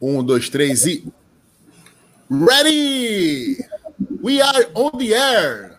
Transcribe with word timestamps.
Um, 0.00 0.22
dois, 0.22 0.48
três 0.48 0.84
e. 0.86 1.06
Ready! 2.30 3.56
We 4.22 4.40
are 4.40 4.68
on 4.74 4.90
the 4.98 5.14
air! 5.14 5.78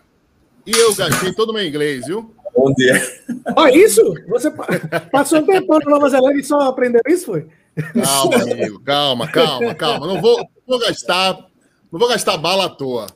E 0.66 0.72
eu 0.72 0.94
gastei 0.94 1.32
todo 1.32 1.50
o 1.50 1.52
meu 1.52 1.64
inglês, 1.64 2.06
viu? 2.06 2.34
On 2.56 2.74
the 2.74 2.90
air. 2.90 3.22
Olha 3.56 3.76
isso! 3.76 4.02
Você 4.28 4.50
passou 5.12 5.40
um 5.40 5.46
tempão 5.46 5.78
na 5.78 5.90
Nova 5.90 6.08
Zelândia 6.08 6.40
e 6.40 6.44
só 6.44 6.60
aprendeu 6.62 7.00
isso, 7.06 7.26
foi? 7.26 7.46
Calma, 8.02 8.42
amigo, 8.42 8.80
calma, 8.80 9.28
calma, 9.28 9.74
calma. 9.74 10.06
Não 10.06 10.20
vou, 10.20 10.38
não 10.38 10.46
vou 10.66 10.78
gastar, 10.80 11.34
não 11.92 11.98
vou 11.98 12.08
gastar 12.08 12.36
bala 12.36 12.64
à 12.64 12.68
toa. 12.68 13.06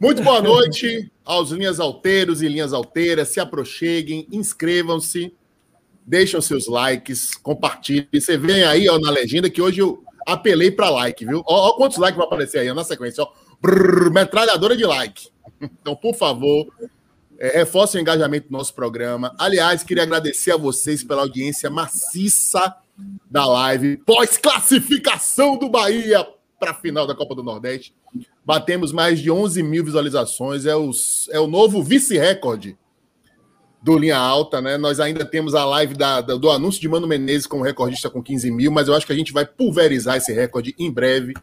Muito 0.00 0.22
boa 0.22 0.40
noite 0.40 1.10
aos 1.24 1.50
linhas 1.50 1.80
alteiros 1.80 2.40
e 2.40 2.48
linhas 2.48 2.72
alteiras. 2.72 3.28
Se 3.28 3.40
aproxeguem, 3.40 4.26
inscrevam-se, 4.30 5.34
deixem 6.06 6.40
seus 6.40 6.68
likes, 6.68 7.34
compartilhem. 7.34 8.06
Você 8.12 8.36
vem 8.36 8.62
aí 8.62 8.88
ó, 8.88 8.98
na 8.98 9.10
legenda 9.10 9.50
que 9.50 9.60
hoje 9.60 9.80
eu 9.80 10.04
apelei 10.26 10.70
para 10.70 10.90
like, 10.90 11.24
viu? 11.24 11.42
Ó, 11.46 11.68
ó, 11.68 11.72
quantos 11.74 11.96
likes 11.98 12.16
vai 12.16 12.26
aparecer 12.26 12.58
aí 12.58 12.72
na 12.74 12.84
sequência. 12.84 13.22
Ó. 13.22 13.32
Brrr, 13.62 14.10
metralhadora 14.12 14.76
de 14.76 14.84
like. 14.84 15.28
Então, 15.80 15.96
por 15.96 16.14
favor, 16.14 16.66
é, 17.38 17.58
reforce 17.58 17.96
o 17.96 18.00
engajamento 18.00 18.48
do 18.48 18.52
nosso 18.52 18.74
programa. 18.74 19.34
Aliás, 19.38 19.82
queria 19.82 20.02
agradecer 20.02 20.50
a 20.50 20.56
vocês 20.56 21.02
pela 21.02 21.22
audiência 21.22 21.70
maciça 21.70 22.76
da 23.30 23.46
live 23.46 23.96
pós-classificação 23.98 25.56
do 25.56 25.70
Bahia 25.70 26.26
para 26.58 26.72
a 26.72 26.74
final 26.74 27.06
da 27.06 27.14
Copa 27.14 27.34
do 27.34 27.42
Nordeste. 27.42 27.94
Batemos 28.44 28.92
mais 28.92 29.18
de 29.18 29.30
11 29.30 29.62
mil 29.62 29.82
visualizações. 29.82 30.66
É, 30.66 30.76
os, 30.76 31.26
é 31.30 31.40
o 31.40 31.46
novo 31.46 31.82
vice-recorde 31.82 32.76
do 33.86 33.96
Linha 33.96 34.18
Alta, 34.18 34.60
né? 34.60 34.76
Nós 34.76 34.98
ainda 34.98 35.24
temos 35.24 35.54
a 35.54 35.64
live 35.64 35.94
da, 35.94 36.20
da, 36.20 36.34
do 36.34 36.50
anúncio 36.50 36.80
de 36.80 36.88
Mano 36.88 37.06
Menezes 37.06 37.46
como 37.46 37.62
recordista 37.62 38.10
com 38.10 38.20
15 38.20 38.50
mil, 38.50 38.72
mas 38.72 38.88
eu 38.88 38.94
acho 38.94 39.06
que 39.06 39.12
a 39.12 39.16
gente 39.16 39.32
vai 39.32 39.46
pulverizar 39.46 40.16
esse 40.16 40.32
recorde 40.32 40.74
em 40.76 40.90
breve. 40.90 41.34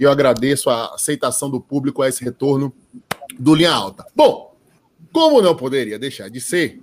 E 0.00 0.02
eu 0.02 0.10
agradeço 0.10 0.68
a 0.68 0.96
aceitação 0.96 1.48
do 1.48 1.60
público 1.60 2.02
a 2.02 2.08
esse 2.08 2.24
retorno 2.24 2.72
do 3.38 3.54
Linha 3.54 3.70
Alta. 3.70 4.04
Bom, 4.16 4.52
como 5.12 5.40
não 5.40 5.54
poderia 5.54 5.96
deixar 5.96 6.28
de 6.28 6.40
ser, 6.40 6.80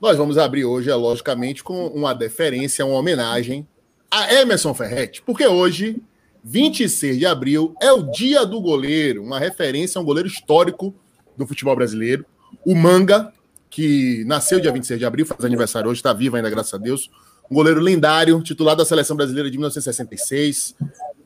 nós 0.00 0.16
vamos 0.16 0.36
abrir 0.36 0.64
hoje, 0.64 0.90
é, 0.90 0.94
logicamente, 0.96 1.62
com 1.62 1.86
uma 1.86 2.12
deferência, 2.12 2.84
uma 2.84 2.98
homenagem 2.98 3.64
a 4.10 4.34
Emerson 4.34 4.74
Ferretti, 4.74 5.22
porque 5.22 5.46
hoje, 5.46 6.02
26 6.42 7.20
de 7.20 7.24
abril, 7.24 7.76
é 7.80 7.92
o 7.92 8.10
dia 8.10 8.44
do 8.44 8.60
goleiro, 8.60 9.22
uma 9.22 9.38
referência 9.38 10.00
a 10.00 10.02
um 10.02 10.04
goleiro 10.04 10.28
histórico 10.28 10.92
do 11.36 11.46
futebol 11.46 11.76
brasileiro, 11.76 12.26
o 12.66 12.74
Manga, 12.74 13.32
que 13.72 14.22
nasceu 14.26 14.60
dia 14.60 14.70
26 14.70 15.00
de 15.00 15.06
abril, 15.06 15.24
faz 15.24 15.42
aniversário 15.46 15.88
hoje, 15.88 15.98
está 15.98 16.12
vivo 16.12 16.36
ainda, 16.36 16.50
graças 16.50 16.74
a 16.74 16.76
Deus. 16.76 17.10
Um 17.50 17.54
goleiro 17.54 17.80
lendário, 17.80 18.40
titular 18.42 18.76
da 18.76 18.84
seleção 18.84 19.16
brasileira 19.16 19.50
de 19.50 19.56
1966. 19.56 20.76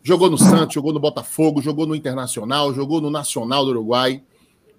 Jogou 0.00 0.30
no 0.30 0.39
Santos, 0.39 0.72
jogou 0.72 0.92
no 0.92 1.00
Botafogo, 1.00 1.61
jogou 1.61 1.89
no 1.89 1.94
Internacional, 1.97 2.72
jogou 2.72 3.00
no 3.00 3.11
Nacional 3.11 3.64
do 3.64 3.72
Uruguai. 3.72 4.22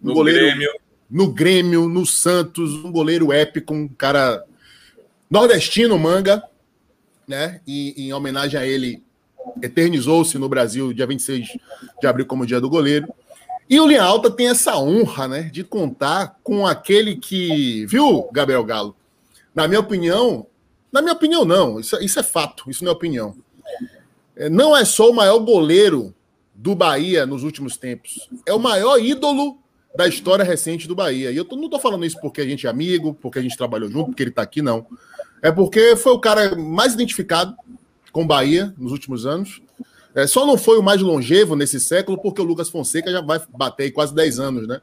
Um 0.01 0.07
No 0.07 0.13
goleiro 0.13 0.45
Grêmio. 0.45 0.69
no 1.11 1.27
Grêmio, 1.27 1.89
no 1.89 2.05
Santos, 2.05 2.71
um 2.73 2.89
goleiro 2.91 3.33
épico, 3.33 3.73
um 3.73 3.85
cara 3.89 4.45
nordestino, 5.29 5.99
manga, 5.99 6.41
né? 7.27 7.59
E 7.67 7.93
em 7.97 8.13
homenagem 8.13 8.57
a 8.57 8.65
ele, 8.65 9.03
eternizou-se 9.61 10.37
no 10.37 10.47
Brasil, 10.47 10.93
dia 10.93 11.05
26 11.05 11.49
de 11.99 12.07
abril, 12.07 12.25
como 12.25 12.45
dia 12.45 12.61
do 12.61 12.69
goleiro. 12.69 13.07
E 13.69 13.79
o 13.79 13.87
Linha 13.87 14.03
Alta 14.03 14.31
tem 14.31 14.47
essa 14.47 14.77
honra, 14.77 15.27
né, 15.27 15.43
de 15.43 15.63
contar 15.63 16.39
com 16.41 16.65
aquele 16.65 17.15
que, 17.17 17.85
viu, 17.85 18.29
Gabriel 18.31 18.63
Galo? 18.63 18.95
Na 19.53 19.67
minha 19.67 19.79
opinião, 19.79 20.47
na 20.91 21.01
minha 21.01 21.13
opinião, 21.13 21.43
não, 21.43 21.79
isso, 21.79 21.95
isso 22.01 22.19
é 22.19 22.23
fato, 22.23 22.69
isso 22.69 22.83
não 22.83 22.91
é 22.91 22.95
opinião. 22.95 23.35
É, 24.35 24.49
Não 24.49 24.75
é 24.75 24.85
só 24.85 25.09
o 25.09 25.15
maior 25.15 25.39
goleiro 25.39 26.13
do 26.53 26.73
Bahia 26.75 27.25
nos 27.25 27.43
últimos 27.43 27.75
tempos, 27.75 28.29
é 28.45 28.53
o 28.53 28.59
maior 28.59 28.97
ídolo 28.99 29.59
da 29.95 30.07
história 30.07 30.45
recente 30.45 30.87
do 30.87 30.95
Bahia. 30.95 31.31
E 31.31 31.37
eu 31.37 31.47
não 31.51 31.69
tô 31.69 31.79
falando 31.79 32.05
isso 32.05 32.19
porque 32.21 32.41
a 32.41 32.45
gente 32.45 32.67
é 32.67 32.69
amigo, 32.69 33.15
porque 33.15 33.39
a 33.39 33.41
gente 33.41 33.57
trabalhou 33.57 33.89
junto, 33.89 34.07
porque 34.07 34.23
ele 34.23 34.31
tá 34.31 34.43
aqui, 34.43 34.61
não. 34.61 34.85
É 35.41 35.51
porque 35.51 35.95
foi 35.95 36.13
o 36.13 36.19
cara 36.19 36.55
mais 36.55 36.93
identificado 36.93 37.55
com 38.11 38.23
o 38.23 38.27
Bahia 38.27 38.73
nos 38.77 38.91
últimos 38.91 39.25
anos. 39.25 39.61
É, 40.17 40.25
só 40.25 40.47
não 40.47 40.57
foi 40.57 40.79
o 40.79 40.81
mais 40.81 40.99
longevo 40.99 41.55
nesse 41.55 41.79
século, 41.79 42.17
porque 42.17 42.41
o 42.41 42.43
Lucas 42.43 42.69
Fonseca 42.69 43.11
já 43.11 43.21
vai 43.21 43.39
bater 43.55 43.83
aí 43.83 43.91
quase 43.91 44.15
10 44.15 44.39
anos, 44.39 44.67
né? 44.67 44.81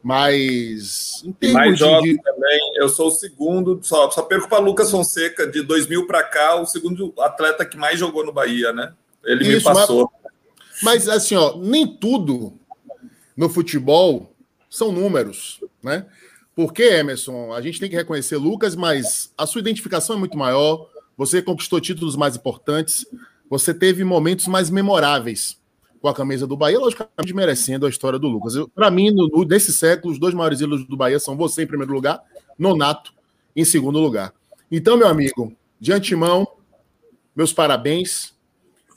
Mas. 0.00 1.24
Em 1.42 1.52
mais 1.52 1.72
de- 1.72 1.80
jovem 1.80 2.16
também, 2.18 2.60
eu 2.76 2.88
sou 2.88 3.08
o 3.08 3.10
segundo, 3.10 3.80
só, 3.82 4.08
só 4.12 4.22
perco 4.22 4.48
para 4.48 4.60
Lucas 4.60 4.88
Fonseca, 4.88 5.44
de 5.44 5.62
2000 5.62 6.06
para 6.06 6.22
cá, 6.22 6.54
o 6.60 6.66
segundo 6.66 7.12
atleta 7.18 7.66
que 7.66 7.76
mais 7.76 7.98
jogou 7.98 8.24
no 8.24 8.32
Bahia, 8.32 8.72
né? 8.72 8.92
Ele 9.24 9.42
me 9.48 9.56
Isso, 9.56 9.64
passou. 9.64 10.08
Mas 10.84 11.08
assim, 11.08 11.34
ó, 11.34 11.56
nem 11.56 11.84
tudo 11.84 12.56
no 13.36 13.48
futebol 13.48 14.32
são 14.70 14.92
números, 14.92 15.60
né? 15.82 16.06
Porque, 16.54 16.84
Emerson, 16.84 17.52
a 17.52 17.60
gente 17.60 17.80
tem 17.80 17.90
que 17.90 17.96
reconhecer 17.96 18.36
Lucas, 18.36 18.76
mas 18.76 19.32
a 19.36 19.46
sua 19.46 19.60
identificação 19.60 20.14
é 20.14 20.18
muito 20.20 20.38
maior. 20.38 20.88
Você 21.16 21.42
conquistou 21.42 21.80
títulos 21.80 22.14
mais 22.14 22.36
importantes. 22.36 23.04
Você 23.48 23.72
teve 23.72 24.04
momentos 24.04 24.46
mais 24.46 24.70
memoráveis 24.70 25.58
com 26.00 26.08
a 26.08 26.14
camisa 26.14 26.46
do 26.46 26.56
Bahia, 26.56 26.78
logicamente 26.78 27.34
merecendo 27.34 27.86
a 27.86 27.88
história 27.88 28.18
do 28.18 28.28
Lucas. 28.28 28.54
Para 28.74 28.90
mim, 28.90 29.10
no, 29.10 29.44
nesse 29.44 29.72
século, 29.72 30.12
os 30.12 30.18
dois 30.18 30.34
maiores 30.34 30.60
ídolos 30.60 30.86
do 30.86 30.96
Bahia 30.96 31.18
são 31.18 31.36
você 31.36 31.62
em 31.62 31.66
primeiro 31.66 31.92
lugar, 31.92 32.22
Nonato 32.58 33.12
em 33.54 33.64
segundo 33.64 33.98
lugar. 33.98 34.32
Então, 34.70 34.96
meu 34.96 35.08
amigo, 35.08 35.52
de 35.80 35.92
antemão, 35.92 36.46
meus 37.34 37.52
parabéns. 37.52 38.34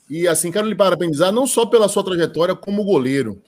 E 0.09 0.27
assim, 0.27 0.51
quero 0.51 0.67
lhe 0.67 0.75
parabenizar 0.75 1.31
não 1.31 1.47
só 1.47 1.65
pela 1.65 1.87
sua 1.87 2.03
trajetória 2.03 2.55
como 2.55 2.83
goleiro, 2.83 3.41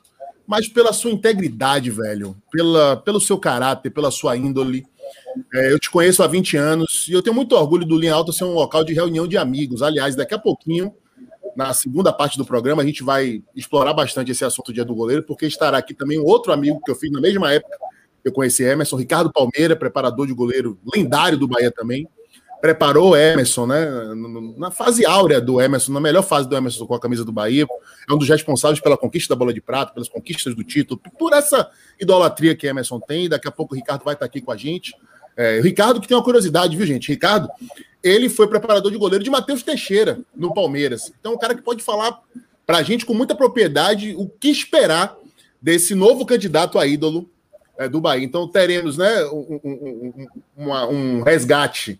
mas 0.45 0.67
pela 0.67 0.93
sua 0.93 1.11
integridade, 1.11 1.89
velho, 1.89 2.35
pela, 2.51 2.97
pelo 2.97 3.19
seu 3.19 3.37
caráter, 3.37 3.89
pela 3.89 4.11
sua 4.11 4.37
índole. 4.37 4.85
É, 5.53 5.71
eu 5.71 5.79
te 5.79 5.89
conheço 5.89 6.23
há 6.23 6.27
20 6.27 6.57
anos 6.57 7.07
e 7.07 7.13
eu 7.13 7.21
tenho 7.21 7.35
muito 7.35 7.55
orgulho 7.55 7.85
do 7.85 7.97
Linha 7.97 8.13
Alta 8.13 8.31
ser 8.31 8.43
um 8.43 8.53
local 8.53 8.83
de 8.83 8.93
reunião 8.93 9.27
de 9.27 9.37
amigos. 9.37 9.81
Aliás, 9.81 10.15
daqui 10.15 10.33
a 10.33 10.39
pouquinho, 10.39 10.93
na 11.55 11.73
segunda 11.73 12.11
parte 12.11 12.37
do 12.37 12.45
programa, 12.45 12.81
a 12.81 12.85
gente 12.85 13.03
vai 13.03 13.43
explorar 13.55 13.93
bastante 13.93 14.31
esse 14.31 14.45
assunto 14.45 14.67
do 14.67 14.73
Dia 14.73 14.85
do 14.85 14.95
Goleiro, 14.95 15.23
porque 15.23 15.45
estará 15.45 15.77
aqui 15.77 15.93
também 15.93 16.19
um 16.19 16.25
outro 16.25 16.51
amigo 16.51 16.81
que 16.83 16.91
eu 16.91 16.95
fiz 16.95 17.11
na 17.11 17.21
mesma 17.21 17.51
época. 17.51 17.77
Eu 18.23 18.31
conheci 18.31 18.63
Emerson, 18.63 18.97
Ricardo 18.97 19.31
Palmeira, 19.31 19.75
preparador 19.75 20.27
de 20.27 20.33
goleiro 20.33 20.79
lendário 20.93 21.37
do 21.37 21.47
Bahia 21.47 21.71
também 21.71 22.07
preparou 22.61 23.11
o 23.11 23.15
Emerson, 23.15 23.65
né? 23.65 23.85
Na 24.57 24.69
fase 24.71 25.05
áurea 25.05 25.41
do 25.41 25.59
Emerson, 25.59 25.91
na 25.91 25.99
melhor 25.99 26.21
fase 26.21 26.47
do 26.47 26.55
Emerson 26.55 26.85
com 26.85 26.93
a 26.93 26.99
camisa 26.99 27.25
do 27.25 27.31
Bahia, 27.31 27.65
é 28.09 28.13
um 28.13 28.17
dos 28.17 28.29
responsáveis 28.29 28.79
pela 28.79 28.95
conquista 28.97 29.33
da 29.33 29.39
bola 29.39 29.51
de 29.53 29.59
prata, 29.59 29.93
pelas 29.93 30.07
conquistas 30.07 30.53
do 30.53 30.63
título, 30.63 31.01
por 31.17 31.33
essa 31.33 31.69
idolatria 31.99 32.55
que 32.55 32.67
Emerson 32.67 32.99
tem. 32.99 33.27
Daqui 33.27 33.47
a 33.47 33.51
pouco 33.51 33.73
o 33.73 33.77
Ricardo 33.77 34.03
vai 34.03 34.13
estar 34.13 34.25
aqui 34.25 34.39
com 34.41 34.51
a 34.51 34.57
gente. 34.57 34.93
É, 35.35 35.59
o 35.59 35.63
Ricardo, 35.63 35.99
que 35.99 36.07
tem 36.07 36.15
uma 36.15 36.23
curiosidade, 36.23 36.75
viu, 36.77 36.85
gente? 36.85 37.09
Ricardo, 37.09 37.49
ele 38.03 38.29
foi 38.29 38.47
preparador 38.47 38.91
de 38.91 38.97
goleiro 38.97 39.23
de 39.23 39.29
Matheus 39.29 39.63
Teixeira, 39.63 40.19
no 40.35 40.53
Palmeiras. 40.53 41.11
Então, 41.19 41.31
é 41.31 41.35
um 41.35 41.39
cara 41.39 41.55
que 41.55 41.61
pode 41.61 41.81
falar 41.83 42.19
para 42.65 42.77
a 42.77 42.83
gente 42.83 43.05
com 43.05 43.13
muita 43.13 43.33
propriedade 43.33 44.13
o 44.17 44.27
que 44.27 44.49
esperar 44.49 45.15
desse 45.61 45.95
novo 45.95 46.25
candidato 46.25 46.77
a 46.77 46.85
ídolo 46.85 47.29
é, 47.77 47.87
do 47.89 47.99
Bahia. 48.01 48.23
Então, 48.25 48.47
teremos 48.47 48.97
né, 48.97 49.23
um, 49.25 49.59
um- 49.63 50.27
um- 50.57 50.89
um 51.19 51.21
resgate 51.23 51.99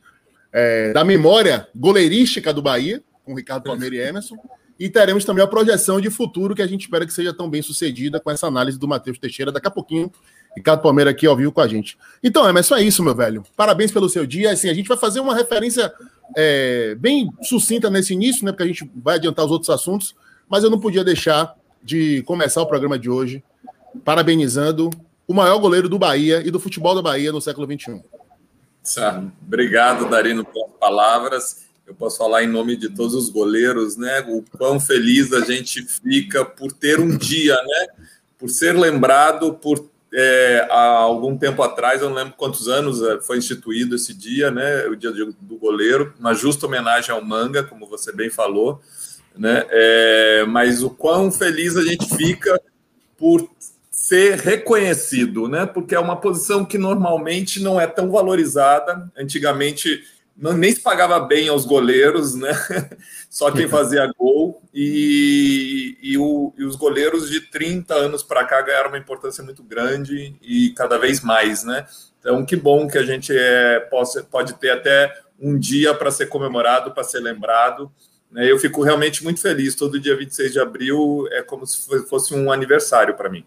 é, 0.53 0.91
da 0.93 1.03
memória 1.03 1.67
goleirística 1.75 2.53
do 2.53 2.61
Bahia, 2.61 3.01
com 3.23 3.35
Ricardo 3.35 3.63
Palmeira 3.63 3.95
e 3.95 3.99
Emerson. 3.99 4.37
E 4.79 4.89
teremos 4.89 5.23
também 5.23 5.43
a 5.43 5.47
projeção 5.47 6.01
de 6.01 6.09
futuro 6.09 6.55
que 6.55 6.61
a 6.61 6.67
gente 6.67 6.81
espera 6.81 7.05
que 7.05 7.13
seja 7.13 7.33
tão 7.33 7.49
bem 7.49 7.61
sucedida 7.61 8.19
com 8.19 8.31
essa 8.31 8.47
análise 8.47 8.79
do 8.79 8.87
Matheus 8.87 9.19
Teixeira. 9.19 9.51
Daqui 9.51 9.67
a 9.67 9.71
pouquinho, 9.71 10.11
Ricardo 10.55 10.81
Palmeira 10.81 11.11
aqui 11.11 11.27
ao 11.27 11.37
vivo 11.37 11.51
com 11.51 11.61
a 11.61 11.67
gente. 11.67 11.97
Então, 12.23 12.49
Emerson, 12.49 12.75
é 12.75 12.83
isso, 12.83 13.03
meu 13.03 13.13
velho. 13.13 13.43
Parabéns 13.55 13.91
pelo 13.91 14.09
seu 14.09 14.25
dia. 14.25 14.51
Assim, 14.51 14.69
a 14.69 14.73
gente 14.73 14.87
vai 14.87 14.97
fazer 14.97 15.19
uma 15.19 15.35
referência 15.35 15.93
é, 16.35 16.95
bem 16.95 17.29
sucinta 17.43 17.89
nesse 17.89 18.13
início, 18.13 18.43
né? 18.43 18.51
Porque 18.51 18.63
a 18.63 18.67
gente 18.67 18.89
vai 18.95 19.15
adiantar 19.15 19.45
os 19.45 19.51
outros 19.51 19.69
assuntos, 19.69 20.15
mas 20.49 20.63
eu 20.63 20.69
não 20.69 20.79
podia 20.79 21.03
deixar 21.03 21.55
de 21.83 22.23
começar 22.23 22.61
o 22.61 22.65
programa 22.65 22.97
de 22.97 23.09
hoje 23.09 23.43
parabenizando 24.03 24.89
o 25.27 25.33
maior 25.33 25.59
goleiro 25.59 25.87
do 25.87 25.99
Bahia 25.99 26.41
e 26.45 26.51
do 26.51 26.59
futebol 26.59 26.95
da 26.95 27.01
Bahia 27.01 27.31
no 27.31 27.41
século 27.41 27.67
XXI. 27.67 28.01
Obrigado, 29.45 30.09
Darino, 30.09 30.43
pelas 30.43 30.71
palavras. 30.79 31.65
Eu 31.85 31.93
posso 31.93 32.17
falar 32.17 32.43
em 32.43 32.47
nome 32.47 32.75
de 32.75 32.89
todos 32.89 33.13
os 33.13 33.29
goleiros, 33.29 33.97
né? 33.97 34.21
O 34.27 34.43
quão 34.57 34.79
feliz 34.79 35.33
a 35.33 35.41
gente 35.41 35.83
fica 35.83 36.45
por 36.45 36.71
ter 36.71 36.99
um 36.99 37.17
dia, 37.17 37.55
né? 37.55 38.05
Por 38.37 38.49
ser 38.49 38.77
lembrado 38.77 39.53
por 39.53 39.89
é, 40.13 40.67
há 40.69 40.97
algum 40.97 41.37
tempo 41.37 41.63
atrás, 41.63 42.01
eu 42.01 42.09
não 42.09 42.15
lembro 42.15 42.33
quantos 42.35 42.67
anos 42.67 43.01
é, 43.01 43.21
foi 43.21 43.37
instituído 43.37 43.95
esse 43.95 44.13
dia, 44.13 44.51
né? 44.51 44.85
O 44.87 44.95
dia 44.95 45.11
do 45.11 45.33
do 45.33 45.57
goleiro, 45.57 46.13
uma 46.19 46.33
justa 46.33 46.65
homenagem 46.65 47.11
ao 47.11 47.23
Manga, 47.23 47.63
como 47.63 47.87
você 47.87 48.11
bem 48.11 48.29
falou, 48.29 48.81
né? 49.35 49.65
É, 49.69 50.45
mas 50.47 50.83
o 50.83 50.89
quão 50.89 51.31
feliz 51.31 51.77
a 51.77 51.83
gente 51.83 52.07
fica 52.15 52.59
por 53.17 53.49
ser 54.11 54.39
reconhecido, 54.39 55.47
né? 55.47 55.65
Porque 55.65 55.95
é 55.95 55.99
uma 55.99 56.17
posição 56.17 56.65
que 56.65 56.77
normalmente 56.77 57.61
não 57.61 57.79
é 57.79 57.87
tão 57.87 58.11
valorizada. 58.11 59.09
Antigamente 59.17 60.03
não, 60.35 60.51
nem 60.51 60.73
se 60.73 60.81
pagava 60.81 61.17
bem 61.17 61.47
aos 61.47 61.63
goleiros, 61.63 62.35
né? 62.35 62.51
Só 63.29 63.49
quem 63.51 63.69
fazia 63.69 64.11
gol. 64.17 64.61
E, 64.73 65.97
e, 66.01 66.17
o, 66.17 66.53
e 66.57 66.65
os 66.65 66.75
goleiros 66.75 67.29
de 67.29 67.39
30 67.39 67.93
anos 67.93 68.21
para 68.21 68.43
cá 68.43 68.61
ganharam 68.61 68.89
uma 68.89 68.97
importância 68.97 69.41
muito 69.45 69.63
grande 69.63 70.35
e 70.41 70.71
cada 70.71 70.97
vez 70.97 71.21
mais, 71.21 71.63
né? 71.63 71.85
Então, 72.19 72.43
que 72.45 72.57
bom 72.57 72.89
que 72.89 72.97
a 72.97 73.03
gente 73.03 73.31
é, 73.33 73.79
pode, 73.79 74.23
pode 74.23 74.53
ter 74.55 74.71
até 74.71 75.09
um 75.39 75.57
dia 75.57 75.93
para 75.93 76.11
ser 76.11 76.25
comemorado, 76.25 76.91
para 76.91 77.05
ser 77.05 77.21
lembrado. 77.21 77.89
Né? 78.29 78.51
Eu 78.51 78.59
fico 78.59 78.83
realmente 78.83 79.23
muito 79.23 79.39
feliz. 79.39 79.73
Todo 79.73 79.99
dia 80.01 80.17
26 80.17 80.51
de 80.51 80.59
abril 80.59 81.29
é 81.31 81.41
como 81.41 81.65
se 81.65 82.05
fosse 82.09 82.33
um 82.33 82.51
aniversário 82.51 83.15
para 83.15 83.29
mim. 83.29 83.45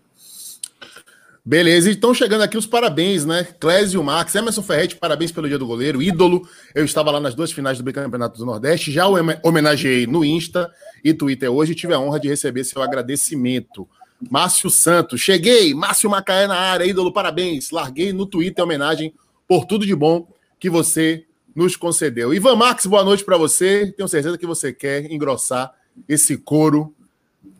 Beleza, 1.46 1.90
então 1.90 2.14
chegando 2.14 2.40
aqui 2.40 2.56
os 2.56 2.66
parabéns, 2.66 3.26
né? 3.26 3.44
Clésio 3.60 4.02
Max, 4.02 4.34
Emerson 4.34 4.62
Ferretti, 4.62 4.96
parabéns 4.96 5.30
pelo 5.30 5.46
dia 5.46 5.58
do 5.58 5.66
goleiro, 5.66 6.02
ídolo. 6.02 6.48
Eu 6.74 6.86
estava 6.86 7.10
lá 7.10 7.20
nas 7.20 7.34
duas 7.34 7.52
finais 7.52 7.78
do 7.78 7.92
Campeonato 7.92 8.38
do 8.38 8.46
Nordeste, 8.46 8.90
já 8.90 9.06
o 9.06 9.14
homenageei 9.42 10.06
no 10.06 10.24
Insta 10.24 10.72
e 11.04 11.12
Twitter 11.12 11.52
hoje 11.52 11.72
e 11.72 11.74
tive 11.74 11.92
a 11.92 12.00
honra 12.00 12.18
de 12.18 12.28
receber 12.28 12.64
seu 12.64 12.80
agradecimento. 12.80 13.86
Márcio 14.30 14.70
Santos, 14.70 15.20
cheguei, 15.20 15.74
Márcio 15.74 16.08
Macaé 16.08 16.46
na 16.46 16.56
área, 16.56 16.86
ídolo, 16.86 17.12
parabéns. 17.12 17.70
Larguei 17.70 18.10
no 18.10 18.24
Twitter 18.24 18.64
homenagem 18.64 19.12
por 19.46 19.66
tudo 19.66 19.84
de 19.84 19.94
bom 19.94 20.26
que 20.58 20.70
você 20.70 21.26
nos 21.54 21.76
concedeu. 21.76 22.32
Ivan 22.32 22.56
Max, 22.56 22.86
boa 22.86 23.04
noite 23.04 23.22
para 23.22 23.36
você. 23.36 23.92
Tenho 23.94 24.08
certeza 24.08 24.38
que 24.38 24.46
você 24.46 24.72
quer 24.72 25.12
engrossar 25.12 25.74
esse 26.08 26.38
coro. 26.38 26.94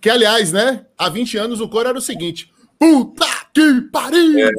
Que, 0.01 0.09
aliás, 0.09 0.53
né? 0.53 0.87
Há 0.97 1.11
20 1.11 1.37
anos 1.37 1.61
o 1.61 1.69
coro 1.69 1.91
era 1.91 1.99
o 1.99 2.01
seguinte: 2.01 2.51
Puta 2.79 3.44
que 3.55 3.81
pariu! 3.93 4.51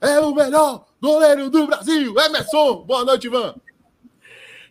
É, 0.00 0.14
é 0.14 0.20
o 0.20 0.34
melhor 0.34 0.86
goleiro 1.00 1.50
do 1.50 1.66
Brasil, 1.66 2.14
Emerson. 2.18 2.84
Boa 2.86 3.04
noite, 3.04 3.26
Ivan. 3.26 3.54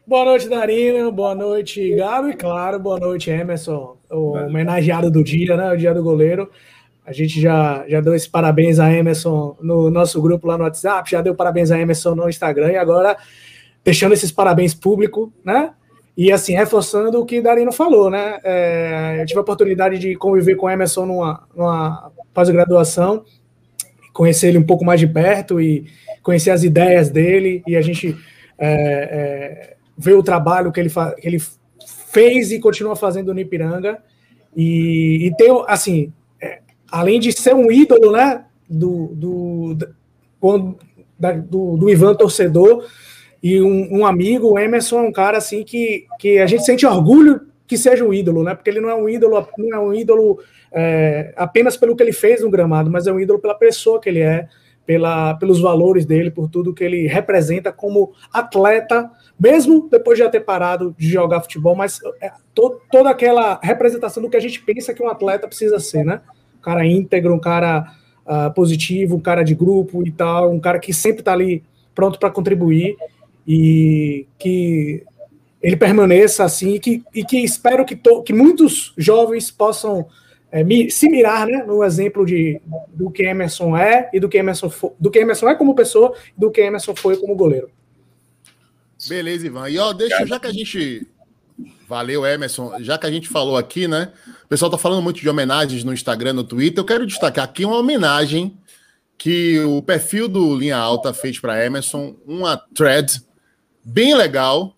Boa 0.06 0.25
noite, 0.25 0.50
Darina. 0.50 1.12
Boa 1.12 1.35
noite, 1.35 1.95
Galo. 1.95 2.29
E 2.29 2.33
claro, 2.33 2.79
boa 2.79 3.00
noite, 3.00 3.29
Emerson, 3.29 3.97
o 4.09 4.38
homenageado 4.38 5.12
do 5.12 5.24
dia, 5.24 5.56
né? 5.56 5.71
O 5.71 5.77
dia 5.77 5.94
do 5.94 6.01
goleiro. 6.01 6.50
A 7.06 7.13
gente 7.13 7.39
já, 7.39 7.85
já 7.88 8.01
deu 8.01 8.15
esse 8.15 8.29
parabéns 8.29 8.79
a 8.79 8.91
Emerson 8.91 9.56
no 9.62 9.89
nosso 9.89 10.21
grupo 10.21 10.47
lá 10.47 10.57
no 10.57 10.63
WhatsApp, 10.63 11.09
já 11.09 11.21
deu 11.21 11.35
parabéns 11.35 11.71
a 11.71 11.80
Emerson 11.80 12.15
no 12.15 12.27
Instagram 12.27 12.71
e 12.71 12.77
agora 12.77 13.15
deixando 13.83 14.13
esses 14.13 14.31
parabéns 14.31 14.73
público, 14.73 15.31
né? 15.44 15.71
E 16.18 16.31
assim, 16.31 16.53
reforçando 16.53 17.19
o 17.21 17.25
que 17.25 17.41
Darino 17.41 17.71
falou, 17.71 18.09
né? 18.09 18.39
É, 18.44 19.18
eu 19.21 19.25
tive 19.25 19.38
a 19.38 19.41
oportunidade 19.44 20.00
de 20.00 20.15
conviver 20.15 20.56
com 20.56 20.65
o 20.65 20.69
Emerson 20.69 21.06
numa, 21.06 21.47
numa 21.56 22.12
pós-graduação, 22.33 23.23
conhecer 24.18 24.48
ele 24.48 24.58
um 24.58 24.66
pouco 24.66 24.84
mais 24.84 25.00
de 25.00 25.06
perto 25.06 25.62
e 25.62 25.86
conhecer 26.24 26.50
as 26.50 26.64
ideias 26.64 27.08
dele, 27.08 27.62
e 27.68 27.75
a 27.75 27.81
gente 27.81 28.18
é, 28.58 28.68
é, 28.68 29.75
ver 29.96 30.16
o 30.16 30.24
trabalho 30.24 30.72
que 30.72 30.80
ele, 30.80 30.90
que 30.90 31.28
ele 31.28 31.38
fez 32.12 32.52
e 32.52 32.60
continua 32.60 32.96
fazendo 32.96 33.31
no 33.31 33.40
Ipiranga. 33.40 34.00
E, 34.56 35.28
e 35.28 35.36
ter, 35.38 35.52
assim, 35.68 36.12
é, 36.42 36.62
além 36.92 37.19
de 37.19 37.31
ser 37.31 37.54
um 37.54 37.72
ídolo, 37.72 38.12
né? 38.12 38.44
Do, 38.68 39.14
do, 39.14 39.78
do, 40.42 40.75
do, 41.48 41.78
do 41.78 41.90
Ivan 41.90 42.16
torcedor, 42.16 42.86
e 43.42 43.62
um, 43.62 44.00
um, 44.00 44.06
amigo, 44.06 44.48
o 44.48 44.60
Emerson, 44.60 44.98
é 44.98 45.02
um 45.04 45.12
cara 45.12 45.38
assim 45.38 45.64
que, 45.64 46.06
que 46.19 46.40
a 46.40 46.48
gente 46.48 46.66
sente 46.66 46.88
orgulho 46.88 47.42
que 47.68 47.78
seja 47.78 48.04
um 48.04 48.12
ídolo, 48.12 48.44
né? 48.44 48.56
Porque 48.56 48.72
ele 48.72 48.81
não 48.81 48.90
é 48.90 48.96
um 48.96 49.08
ídolo, 49.08 49.48
não 49.60 49.78
é 49.78 49.80
um 49.80 49.94
ídolo 49.94 50.40
é, 50.72 51.34
apenas 51.36 51.78
pelo 51.78 51.96
que 51.96 52.04
ele 52.04 52.14
fez 52.14 52.42
no 52.42 52.50
gramado, 52.50 52.90
mas 52.90 53.08
é 53.08 53.12
um 53.12 53.19
ídolo 53.19 53.40
pela 53.40 53.56
pessoa 53.56 54.00
que 54.00 54.10
ele 54.10 54.19
é, 54.19 54.48
pela, 54.88 55.34
pelos 55.34 55.60
valores 55.60 56.06
dele, 56.06 56.31
por 56.31 56.50
tudo 56.50 56.74
que 56.74 56.84
ele 56.84 57.08
representa 57.08 57.74
como 57.74 58.14
atleta, 58.31 59.12
mesmo 59.38 59.90
depois 59.92 60.18
de 60.18 60.24
já 60.24 60.30
ter 60.30 60.40
parado 60.40 60.96
de 60.98 61.10
jogar 61.10 61.42
futebol, 61.42 61.75
mas 61.75 62.00
é, 62.22 62.31
to, 62.56 62.80
toda 62.90 63.10
aquela 63.10 63.60
representação 63.62 64.24
do 64.24 64.30
que 64.30 64.38
a 64.38 64.40
gente 64.40 64.62
pensa 64.62 64.94
que 64.94 65.04
um 65.04 65.10
atleta 65.10 65.46
precisa 65.46 65.78
ser, 65.78 66.06
né? 66.06 66.22
Um 66.58 66.62
cara 66.62 66.86
íntegro, 66.86 67.34
um 67.34 67.40
cara 67.40 67.92
uh, 68.25 68.54
positivo, 68.54 69.18
um 69.18 69.19
cara 69.19 69.44
de 69.44 69.54
grupo 69.54 70.08
e 70.08 70.12
tal, 70.12 70.52
um 70.52 70.60
cara 70.60 70.80
que 70.80 70.94
sempre 70.94 71.19
está 71.19 71.34
ali 71.34 71.64
pronto 71.94 72.18
para 72.18 72.31
contribuir 72.31 72.96
e 73.46 74.25
que 74.40 75.04
ele 75.62 75.75
permaneça 75.75 76.46
assim 76.46 76.75
e 76.75 76.80
que, 76.80 77.04
e 77.14 77.25
que 77.25 77.38
espero 77.40 77.84
que, 77.84 77.96
to, 77.96 78.24
que 78.24 78.31
muitos 78.31 78.94
jovens 78.98 79.52
possam 79.52 80.08
é, 80.51 80.63
se 80.89 81.09
mirar 81.09 81.45
né, 81.45 81.63
no 81.65 81.83
exemplo 81.83 82.25
de, 82.25 82.61
do 82.89 83.11
que 83.11 83.23
Emerson 83.23 83.75
é 83.75 84.09
e 84.13 84.19
do 84.19 84.29
que 84.29 84.38
Emerson, 84.38 84.69
for, 84.69 84.95
do 84.99 85.11
que 85.11 85.19
Emerson 85.19 85.49
é 85.49 85.55
como 85.55 85.75
pessoa 85.75 86.13
e 86.35 86.39
do 86.39 86.49
que 86.49 86.61
Emerson 86.61 86.95
foi 86.95 87.17
como 87.17 87.35
goleiro. 87.35 87.69
Beleza, 89.07 89.45
Ivan. 89.45 89.69
E 89.69 89.77
ó, 89.77 89.94
deixa, 89.94 90.25
já 90.25 90.39
que 90.39 90.47
a 90.47 90.51
gente. 90.51 91.07
Valeu, 91.88 92.25
Emerson. 92.25 92.81
Já 92.81 92.97
que 92.97 93.05
a 93.05 93.11
gente 93.11 93.27
falou 93.27 93.57
aqui, 93.57 93.88
né? 93.88 94.11
O 94.45 94.47
pessoal 94.47 94.71
tá 94.71 94.77
falando 94.77 95.01
muito 95.01 95.19
de 95.19 95.29
homenagens 95.29 95.83
no 95.83 95.94
Instagram, 95.94 96.33
no 96.33 96.44
Twitter. 96.44 96.79
Eu 96.79 96.85
quero 96.85 97.05
destacar 97.05 97.45
aqui 97.45 97.65
uma 97.65 97.77
homenagem 97.77 98.57
que 99.17 99.59
o 99.59 99.81
perfil 99.81 100.27
do 100.27 100.55
Linha 100.55 100.77
Alta 100.77 101.13
fez 101.13 101.39
para 101.39 101.63
Emerson, 101.65 102.15
uma 102.25 102.57
thread 102.57 103.21
bem 103.83 104.15
legal. 104.15 104.75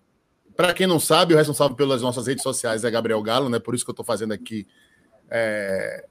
Para 0.56 0.72
quem 0.74 0.86
não 0.86 1.00
sabe, 1.00 1.34
o 1.34 1.36
responsável 1.36 1.76
pelas 1.76 2.02
nossas 2.02 2.26
redes 2.26 2.42
sociais 2.42 2.84
é 2.84 2.90
Gabriel 2.90 3.22
Galo, 3.22 3.48
né? 3.48 3.58
Por 3.58 3.74
isso 3.74 3.84
que 3.84 3.90
eu 3.90 3.94
estou 3.94 4.04
fazendo 4.04 4.32
aqui 4.32 4.66
é, 5.30 6.04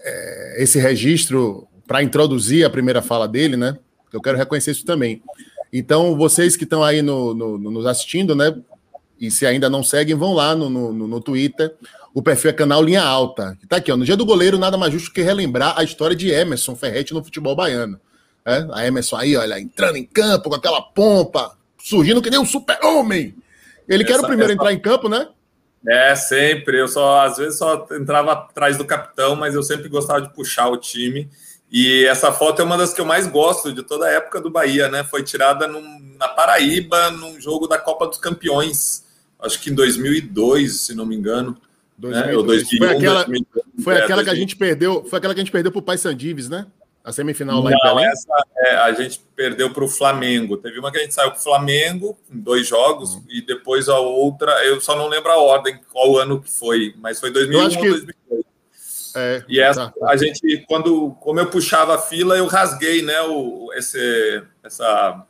é, 0.00 0.62
esse 0.62 0.78
registro 0.78 1.66
para 1.86 2.02
introduzir 2.02 2.64
a 2.64 2.70
primeira 2.70 3.02
fala 3.02 3.28
dele, 3.28 3.56
né? 3.56 3.78
Eu 4.12 4.20
quero 4.20 4.38
reconhecer 4.38 4.70
isso 4.70 4.84
também. 4.84 5.22
Então, 5.72 6.16
vocês 6.16 6.56
que 6.56 6.64
estão 6.64 6.82
aí 6.82 7.02
no, 7.02 7.34
no, 7.34 7.58
no, 7.58 7.70
nos 7.70 7.86
assistindo, 7.86 8.34
né? 8.34 8.56
E 9.20 9.30
se 9.30 9.46
ainda 9.46 9.68
não 9.68 9.82
seguem, 9.82 10.14
vão 10.14 10.32
lá 10.32 10.54
no, 10.54 10.70
no, 10.70 10.92
no 10.92 11.20
Twitter. 11.20 11.74
O 12.14 12.22
perfil 12.22 12.50
é 12.50 12.52
canal 12.52 12.82
Linha 12.82 13.02
Alta. 13.02 13.58
Está 13.62 13.76
aqui, 13.76 13.92
ó. 13.92 13.96
No 13.96 14.04
dia 14.04 14.16
do 14.16 14.24
goleiro, 14.24 14.58
nada 14.58 14.76
mais 14.76 14.92
justo 14.92 15.12
que 15.12 15.22
relembrar 15.22 15.78
a 15.78 15.84
história 15.84 16.16
de 16.16 16.30
Emerson 16.30 16.74
Ferretti 16.74 17.12
no 17.12 17.22
futebol 17.22 17.54
baiano. 17.54 18.00
É? 18.44 18.66
A 18.72 18.86
Emerson 18.86 19.16
aí, 19.16 19.36
olha, 19.36 19.60
entrando 19.60 19.96
em 19.96 20.04
campo 20.04 20.48
com 20.48 20.54
aquela 20.54 20.80
pompa, 20.80 21.56
surgindo 21.82 22.22
que 22.22 22.30
nem 22.30 22.38
um 22.38 22.46
super-homem. 22.46 23.34
Ele 23.88 24.02
essa, 24.02 24.12
quer 24.12 24.20
o 24.20 24.26
primeiro 24.26 24.52
essa... 24.52 24.54
entrar 24.54 24.72
em 24.72 24.78
campo, 24.78 25.08
né? 25.08 25.28
É, 25.86 26.14
sempre. 26.14 26.80
Eu 26.80 26.88
só, 26.88 27.24
às 27.24 27.36
vezes, 27.36 27.58
só 27.58 27.86
entrava 27.92 28.32
atrás 28.32 28.76
do 28.76 28.84
capitão, 28.84 29.36
mas 29.36 29.54
eu 29.54 29.62
sempre 29.62 29.88
gostava 29.88 30.20
de 30.20 30.32
puxar 30.32 30.68
o 30.68 30.76
time. 30.76 31.30
E 31.70 32.04
essa 32.06 32.32
foto 32.32 32.62
é 32.62 32.64
uma 32.64 32.76
das 32.76 32.92
que 32.92 33.00
eu 33.00 33.04
mais 33.04 33.26
gosto 33.26 33.72
de 33.72 33.82
toda 33.82 34.06
a 34.06 34.10
época 34.10 34.40
do 34.40 34.50
Bahia, 34.50 34.88
né? 34.88 35.04
Foi 35.04 35.22
tirada 35.22 35.66
num, 35.66 36.16
na 36.18 36.28
Paraíba, 36.28 37.10
num 37.10 37.40
jogo 37.40 37.66
da 37.66 37.78
Copa 37.78 38.06
dos 38.06 38.18
Campeões, 38.18 39.04
acho 39.40 39.60
que 39.60 39.70
em 39.70 39.74
2002, 39.74 40.80
se 40.80 40.94
não 40.94 41.04
me 41.04 41.16
engano. 41.16 41.56
2002. 41.98 42.36
Né? 42.36 42.78
2001, 42.78 42.78
foi 42.78 42.96
aquela, 42.96 43.24
2002, 43.24 43.84
foi 43.84 43.94
é, 43.94 44.02
aquela 44.02 44.24
que 44.24 44.30
a 44.30 44.34
gente 44.34 44.56
perdeu, 44.56 45.04
foi 45.04 45.18
aquela 45.18 45.34
que 45.34 45.40
a 45.40 45.42
gente 45.42 45.52
perdeu 45.52 45.72
para 45.72 45.78
o 45.78 45.82
Paysandives, 45.82 46.48
né? 46.48 46.66
A 47.06 47.12
semifinal 47.12 47.62
lá 47.62 47.70
Não, 47.70 47.78
em 47.78 47.94
Belém? 47.94 48.06
Essa 48.06 48.44
é, 48.56 48.76
a 48.78 48.92
gente 48.92 49.20
perdeu 49.36 49.72
para 49.72 49.84
o 49.84 49.88
Flamengo. 49.88 50.56
Teve 50.56 50.80
uma 50.80 50.90
que 50.90 50.98
a 50.98 51.02
gente 51.02 51.14
saiu 51.14 51.30
com 51.30 51.38
o 51.38 51.40
Flamengo 51.40 52.18
em 52.28 52.40
dois 52.40 52.66
jogos 52.66 53.14
uhum. 53.14 53.24
e 53.30 53.40
depois 53.40 53.88
a 53.88 54.00
outra, 54.00 54.50
eu 54.64 54.80
só 54.80 54.96
não 54.96 55.06
lembro 55.06 55.30
a 55.30 55.38
ordem, 55.38 55.78
qual 55.92 56.18
ano 56.18 56.42
que 56.42 56.50
foi, 56.50 56.96
mas 56.98 57.20
foi 57.20 57.30
2001 57.30 57.62
ou 57.62 57.68
que... 57.68 57.88
2002. 57.88 58.44
É, 59.14 59.44
e 59.48 59.60
essa, 59.60 59.94
tá. 59.98 60.10
a 60.10 60.16
gente, 60.16 60.64
quando, 60.66 61.12
como 61.20 61.38
eu 61.38 61.46
puxava 61.46 61.94
a 61.94 61.98
fila, 61.98 62.36
eu 62.36 62.46
rasguei, 62.46 63.02
né, 63.02 63.22
o, 63.22 63.72
esse, 63.72 64.42
essa, 64.62 65.24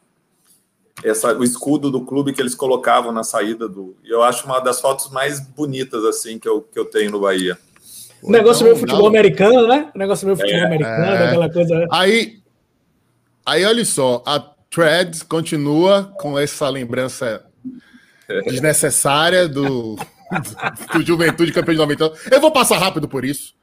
essa, 1.04 1.36
o 1.36 1.44
escudo 1.44 1.90
do 1.90 2.06
clube 2.06 2.32
que 2.32 2.40
eles 2.40 2.54
colocavam 2.54 3.12
na 3.12 3.22
saída 3.22 3.68
do. 3.68 3.94
E 4.02 4.10
eu 4.10 4.22
acho 4.22 4.46
uma 4.46 4.60
das 4.60 4.80
fotos 4.80 5.10
mais 5.10 5.40
bonitas 5.40 6.04
assim 6.06 6.38
que 6.38 6.48
eu, 6.48 6.62
que 6.62 6.78
eu 6.78 6.86
tenho 6.86 7.10
no 7.10 7.20
Bahia. 7.20 7.58
O 8.22 8.30
negócio 8.30 8.62
então, 8.62 8.66
meio 8.66 8.76
futebol 8.76 9.02
não. 9.02 9.08
americano, 9.08 9.68
né? 9.68 9.90
O 9.94 9.98
negócio 9.98 10.26
meio 10.26 10.36
futebol 10.36 10.60
é, 10.60 10.66
americano, 10.66 11.04
é. 11.04 11.26
aquela 11.28 11.52
coisa. 11.52 11.86
Aí, 11.90 12.38
aí, 13.44 13.64
olha 13.64 13.84
só, 13.84 14.22
a 14.26 14.40
Thread 14.70 15.24
continua 15.26 16.12
com 16.18 16.38
essa 16.38 16.68
lembrança 16.68 17.44
desnecessária 18.46 19.48
do, 19.48 19.96
do, 19.96 20.98
do 20.98 21.06
Juventude 21.06 21.52
campeão 21.52 21.74
de 21.74 21.80
90. 21.80 22.12
Eu 22.30 22.40
vou 22.40 22.50
passar 22.50 22.78
rápido 22.78 23.08
por 23.08 23.24
isso. 23.24 23.54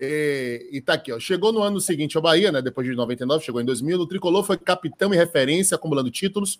E, 0.00 0.68
e 0.72 0.80
tá 0.80 0.94
aqui, 0.94 1.12
ó. 1.12 1.20
Chegou 1.20 1.52
no 1.52 1.62
ano 1.62 1.80
seguinte 1.80 2.16
ao 2.16 2.22
Bahia, 2.22 2.50
né? 2.50 2.62
Depois 2.62 2.86
de 2.86 2.94
99, 2.94 3.44
chegou 3.44 3.60
em 3.60 3.64
2000. 3.64 4.00
O 4.00 4.06
Tricolor 4.06 4.42
foi 4.42 4.56
capitão 4.56 5.12
e 5.12 5.16
referência, 5.16 5.74
acumulando 5.74 6.10
títulos. 6.10 6.58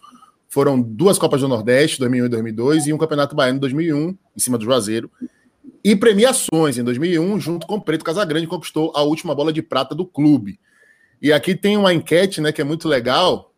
Foram 0.49 0.81
duas 0.81 1.19
Copas 1.19 1.41
do 1.41 1.49
Nordeste, 1.49 1.99
2001 2.01 2.27
e 2.27 2.29
2002, 2.29 2.87
e 2.89 2.93
um 2.93 2.99
Campeonato 2.99 3.35
Baiano 3.35 3.57
em 3.57 3.61
2001, 3.61 4.09
em 4.09 4.17
cima 4.37 4.59
do 4.59 4.65
Juazeiro. 4.65 5.11
E 5.83 5.97
premiações. 5.97 6.79
Em 6.79 6.85
2001, 6.85 7.41
junto 7.41 7.67
com 7.67 7.77
o 7.77 7.81
Preto 7.81 8.05
Casagrande, 8.05 8.47
conquistou 8.47 8.93
a 8.95 9.03
última 9.03 9.35
bola 9.35 9.53
de 9.53 9.63
prata 9.63 9.95
do 9.95 10.07
clube. 10.07 10.61
E 11.21 11.33
aqui 11.33 11.55
tem 11.55 11.77
uma 11.77 11.93
enquete, 11.93 12.41
né, 12.41 12.53
que 12.53 12.61
é 12.61 12.65
muito 12.65 12.89
legal. 12.89 13.53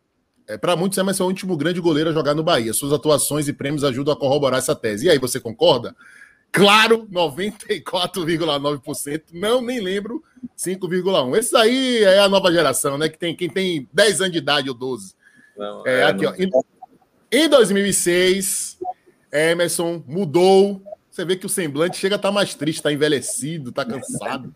É, 0.47 0.57
Para 0.57 0.75
muitos, 0.75 0.97
é 0.97 1.03
o 1.03 1.25
último 1.25 1.55
grande 1.55 1.79
goleiro 1.79 2.09
a 2.09 2.13
jogar 2.13 2.33
no 2.33 2.43
Bahia. 2.43 2.73
Suas 2.73 2.91
atuações 2.91 3.47
e 3.47 3.53
prêmios 3.53 3.83
ajudam 3.83 4.13
a 4.13 4.17
corroborar 4.17 4.59
essa 4.59 4.75
tese. 4.75 5.05
E 5.05 5.09
aí, 5.09 5.17
você 5.17 5.39
concorda? 5.39 5.95
Claro, 6.51 7.07
94,9%. 7.11 9.23
Não, 9.33 9.61
nem 9.61 9.79
lembro, 9.79 10.23
5,1%. 10.57 11.37
Esse 11.37 11.55
aí 11.57 12.03
é 12.03 12.19
a 12.19 12.29
nova 12.29 12.51
geração, 12.51 12.97
né? 12.97 13.09
Que 13.09 13.17
tem 13.17 13.35
quem 13.35 13.49
tem 13.49 13.89
10 13.91 14.21
anos 14.21 14.33
de 14.33 14.37
idade 14.37 14.69
ou 14.69 14.75
12. 14.75 15.15
Não, 15.57 15.87
é, 15.87 16.01
é, 16.01 16.03
aqui, 16.03 16.45
não... 16.45 16.59
ó. 16.59 16.63
Em 17.31 17.49
2006, 17.49 18.77
Emerson 19.31 20.03
mudou. 20.07 20.79
Você 21.13 21.23
vê 21.23 21.35
que 21.35 21.45
o 21.45 21.49
semblante 21.49 21.95
chega 21.95 22.15
a 22.15 22.17
estar 22.17 22.29
tá 22.29 22.33
mais 22.33 22.55
triste, 22.55 22.79
está 22.79 22.91
envelhecido, 22.91 23.69
está 23.69 23.85
cansado. 23.85 24.51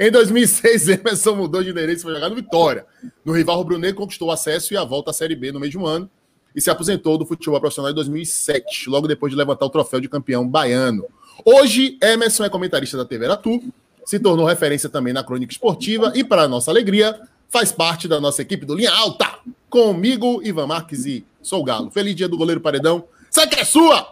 Em 0.00 0.10
2006, 0.10 0.88
Emerson 0.88 1.34
mudou 1.36 1.62
de 1.62 1.68
endereço 1.68 2.04
para 2.04 2.14
jogar 2.14 2.30
no 2.30 2.34
Vitória. 2.34 2.86
No 3.22 3.34
rival 3.34 3.58
rubro-negro, 3.58 3.98
conquistou 3.98 4.28
o 4.28 4.30
acesso 4.30 4.72
e 4.72 4.76
a 4.78 4.84
volta 4.84 5.10
à 5.10 5.12
Série 5.12 5.36
B 5.36 5.52
no 5.52 5.60
mesmo 5.60 5.86
ano 5.86 6.08
e 6.56 6.62
se 6.62 6.70
aposentou 6.70 7.18
do 7.18 7.26
futebol 7.26 7.60
profissional 7.60 7.90
em 7.90 7.94
2007, 7.94 8.88
logo 8.88 9.06
depois 9.06 9.32
de 9.32 9.36
levantar 9.36 9.66
o 9.66 9.68
troféu 9.68 10.00
de 10.00 10.08
campeão 10.08 10.48
baiano. 10.48 11.04
Hoje, 11.44 11.98
Emerson 12.02 12.44
é 12.44 12.48
comentarista 12.48 12.96
da 12.96 13.04
TV 13.04 13.26
Aratu, 13.26 13.62
se 14.02 14.18
tornou 14.18 14.46
referência 14.46 14.88
também 14.88 15.12
na 15.12 15.22
crônica 15.22 15.52
esportiva 15.52 16.10
e, 16.14 16.24
para 16.24 16.48
nossa 16.48 16.70
alegria, 16.70 17.20
faz 17.50 17.70
parte 17.70 18.08
da 18.08 18.18
nossa 18.18 18.40
equipe 18.40 18.64
do 18.64 18.74
Linha 18.74 18.92
Alta. 18.92 19.40
Comigo, 19.68 20.40
Ivan 20.42 20.68
Marques 20.68 21.04
e 21.04 21.22
Sou 21.42 21.62
Galo. 21.62 21.90
Feliz 21.90 22.16
dia 22.16 22.28
do 22.28 22.38
goleiro 22.38 22.62
Paredão. 22.62 23.04
Sabe 23.30 23.54
que 23.54 23.60
é 23.60 23.64
sua? 23.64 24.11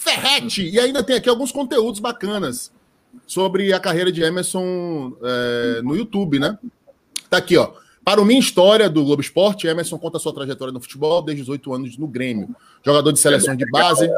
Ferrete! 0.00 0.68
E 0.68 0.80
ainda 0.80 1.02
tem 1.02 1.16
aqui 1.16 1.28
alguns 1.28 1.52
conteúdos 1.52 2.00
bacanas 2.00 2.72
sobre 3.26 3.72
a 3.72 3.78
carreira 3.78 4.10
de 4.10 4.22
Emerson 4.22 5.12
é, 5.22 5.82
no 5.82 5.94
YouTube, 5.94 6.38
né? 6.38 6.58
Tá 7.28 7.36
aqui, 7.36 7.56
ó. 7.56 7.72
Para 8.02 8.20
o 8.20 8.24
Minha 8.24 8.40
História 8.40 8.88
do 8.88 9.04
Globo 9.04 9.20
Esporte, 9.20 9.66
Emerson 9.66 9.98
conta 9.98 10.18
sua 10.18 10.34
trajetória 10.34 10.72
no 10.72 10.80
futebol 10.80 11.20
desde 11.20 11.42
os 11.42 11.48
oito 11.50 11.72
anos 11.74 11.98
no 11.98 12.08
Grêmio. 12.08 12.48
Jogador 12.82 13.12
de 13.12 13.20
seleção 13.20 13.54
de 13.54 13.70
base, 13.70 14.10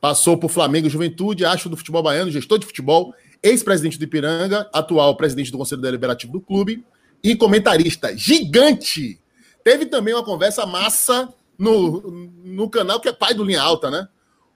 passou 0.00 0.36
por 0.36 0.50
Flamengo 0.50 0.90
Juventude, 0.90 1.44
acho 1.44 1.68
do 1.68 1.76
futebol 1.76 2.02
baiano, 2.02 2.30
gestor 2.30 2.58
de 2.58 2.66
futebol, 2.66 3.14
ex-presidente 3.42 3.96
do 3.96 4.04
Ipiranga, 4.04 4.68
atual 4.72 5.16
presidente 5.16 5.52
do 5.52 5.58
Conselho 5.58 5.80
Deliberativo 5.80 6.32
do 6.32 6.40
clube 6.40 6.84
e 7.22 7.36
comentarista 7.36 8.16
gigante. 8.16 9.20
Teve 9.62 9.86
também 9.86 10.12
uma 10.12 10.24
conversa 10.24 10.66
massa 10.66 11.32
no, 11.56 12.30
no 12.44 12.68
canal 12.68 12.98
que 12.98 13.08
é 13.08 13.12
pai 13.12 13.34
do 13.34 13.44
Linha 13.44 13.62
Alta, 13.62 13.88
né? 13.88 14.08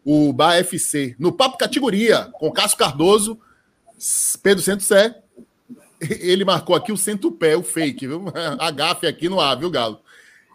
O 0.04 0.32
Bar 0.32 0.56
FC, 0.56 1.16
no 1.18 1.32
Papo 1.32 1.56
Categoria, 1.56 2.28
com 2.34 2.52
Cássio 2.52 2.76
Cardoso, 2.76 3.38
Pedro 4.42 4.62
Santos 4.62 4.86
Sé 4.86 5.22
ele 6.20 6.44
marcou 6.44 6.74
aqui 6.74 6.92
o 6.92 6.96
centro-pé, 6.96 7.56
o 7.56 7.62
fake, 7.62 8.06
viu? 8.06 8.24
A 8.58 8.70
gafe 8.70 9.06
aqui 9.06 9.28
no 9.28 9.40
ar, 9.40 9.56
viu, 9.56 9.70
Galo? 9.70 10.00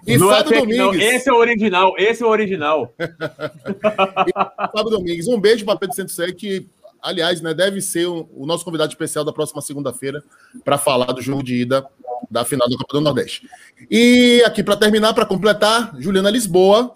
E 0.06 0.18
não 0.18 0.30
Fábio 0.30 0.54
é 0.54 0.60
Domingues. 0.60 1.02
Esse 1.02 1.30
é 1.30 1.34
o 1.34 1.38
original, 1.38 1.94
esse 1.98 2.24
é 2.24 2.26
o 2.26 2.30
original. 2.30 2.94
Fábio 4.72 4.92
Domingues, 4.92 5.28
um 5.28 5.40
beijo 5.40 5.66
para 5.66 5.78
Pedro 5.78 5.96
Centro 5.96 6.36
que, 6.36 6.68
aliás, 7.02 7.42
né, 7.42 7.54
deve 7.54 7.82
ser 7.82 8.08
o, 8.08 8.30
o 8.34 8.46
nosso 8.46 8.64
convidado 8.64 8.92
especial 8.92 9.26
da 9.26 9.34
próxima 9.34 9.62
segunda-feira 9.62 10.24
para 10.64 10.78
falar 10.78 11.12
do 11.12 11.22
jogo 11.22 11.44
de 11.44 11.56
ida 11.56 11.86
da 12.32 12.46
final 12.46 12.70
da 12.70 12.78
Copa 12.78 12.94
do 12.94 13.02
Nordeste. 13.02 13.50
E 13.92 14.42
aqui, 14.46 14.64
para 14.64 14.78
terminar, 14.78 15.14
para 15.14 15.26
completar, 15.26 15.94
Juliana 16.00 16.30
Lisboa 16.30 16.96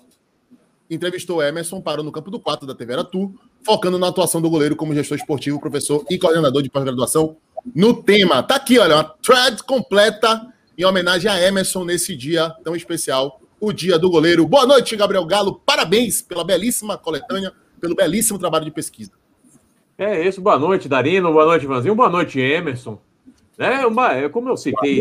entrevistou 0.90 1.42
Emerson, 1.42 1.82
parou 1.82 2.04
no 2.04 2.12
campo 2.12 2.30
do 2.30 2.40
4 2.40 2.68
da 2.68 2.76
TV 2.76 2.94
Aratu, 2.94 3.34
focando 3.66 3.98
na 3.98 4.08
atuação 4.08 4.42
do 4.42 4.50
goleiro 4.50 4.76
como 4.76 4.94
gestor 4.94 5.18
esportivo, 5.18 5.60
professor 5.60 6.06
e 6.10 6.18
coordenador 6.18 6.62
de 6.62 6.70
pós-graduação 6.70 7.38
no 7.74 7.94
tema. 8.04 8.44
Tá 8.44 8.56
aqui, 8.56 8.78
olha, 8.78 8.96
uma 8.96 9.04
thread 9.04 9.64
completa 9.64 10.54
em 10.78 10.86
homenagem 10.86 11.30
a 11.30 11.42
Emerson 11.42 11.86
nesse 11.86 12.16
dia 12.16 12.50
tão 12.64 12.76
especial, 12.76 13.40
o 13.60 13.72
Dia 13.72 13.98
do 13.98 14.10
Goleiro. 14.10 14.46
Boa 14.46 14.66
noite, 14.66 14.96
Gabriel 14.96 15.26
Galo. 15.26 15.62
Parabéns 15.66 16.22
pela 16.22 16.44
belíssima 16.44 16.98
coletânea, 16.98 17.54
pelo 17.80 17.96
belíssimo 17.96 18.38
trabalho 18.38 18.66
de 18.66 18.72
pesquisa. 18.72 19.12
É 19.98 20.28
isso, 20.28 20.42
boa 20.42 20.58
noite, 20.58 20.90
Darino, 20.90 21.32
boa 21.32 21.46
noite, 21.46 21.64
Ivanzinho, 21.64 21.96
boa 21.96 22.10
noite, 22.10 22.40
Emerson. 22.40 23.00
É 23.58 23.86
uma, 23.86 24.14
é 24.14 24.30
como 24.30 24.50
eu 24.50 24.58
citei 24.58 25.00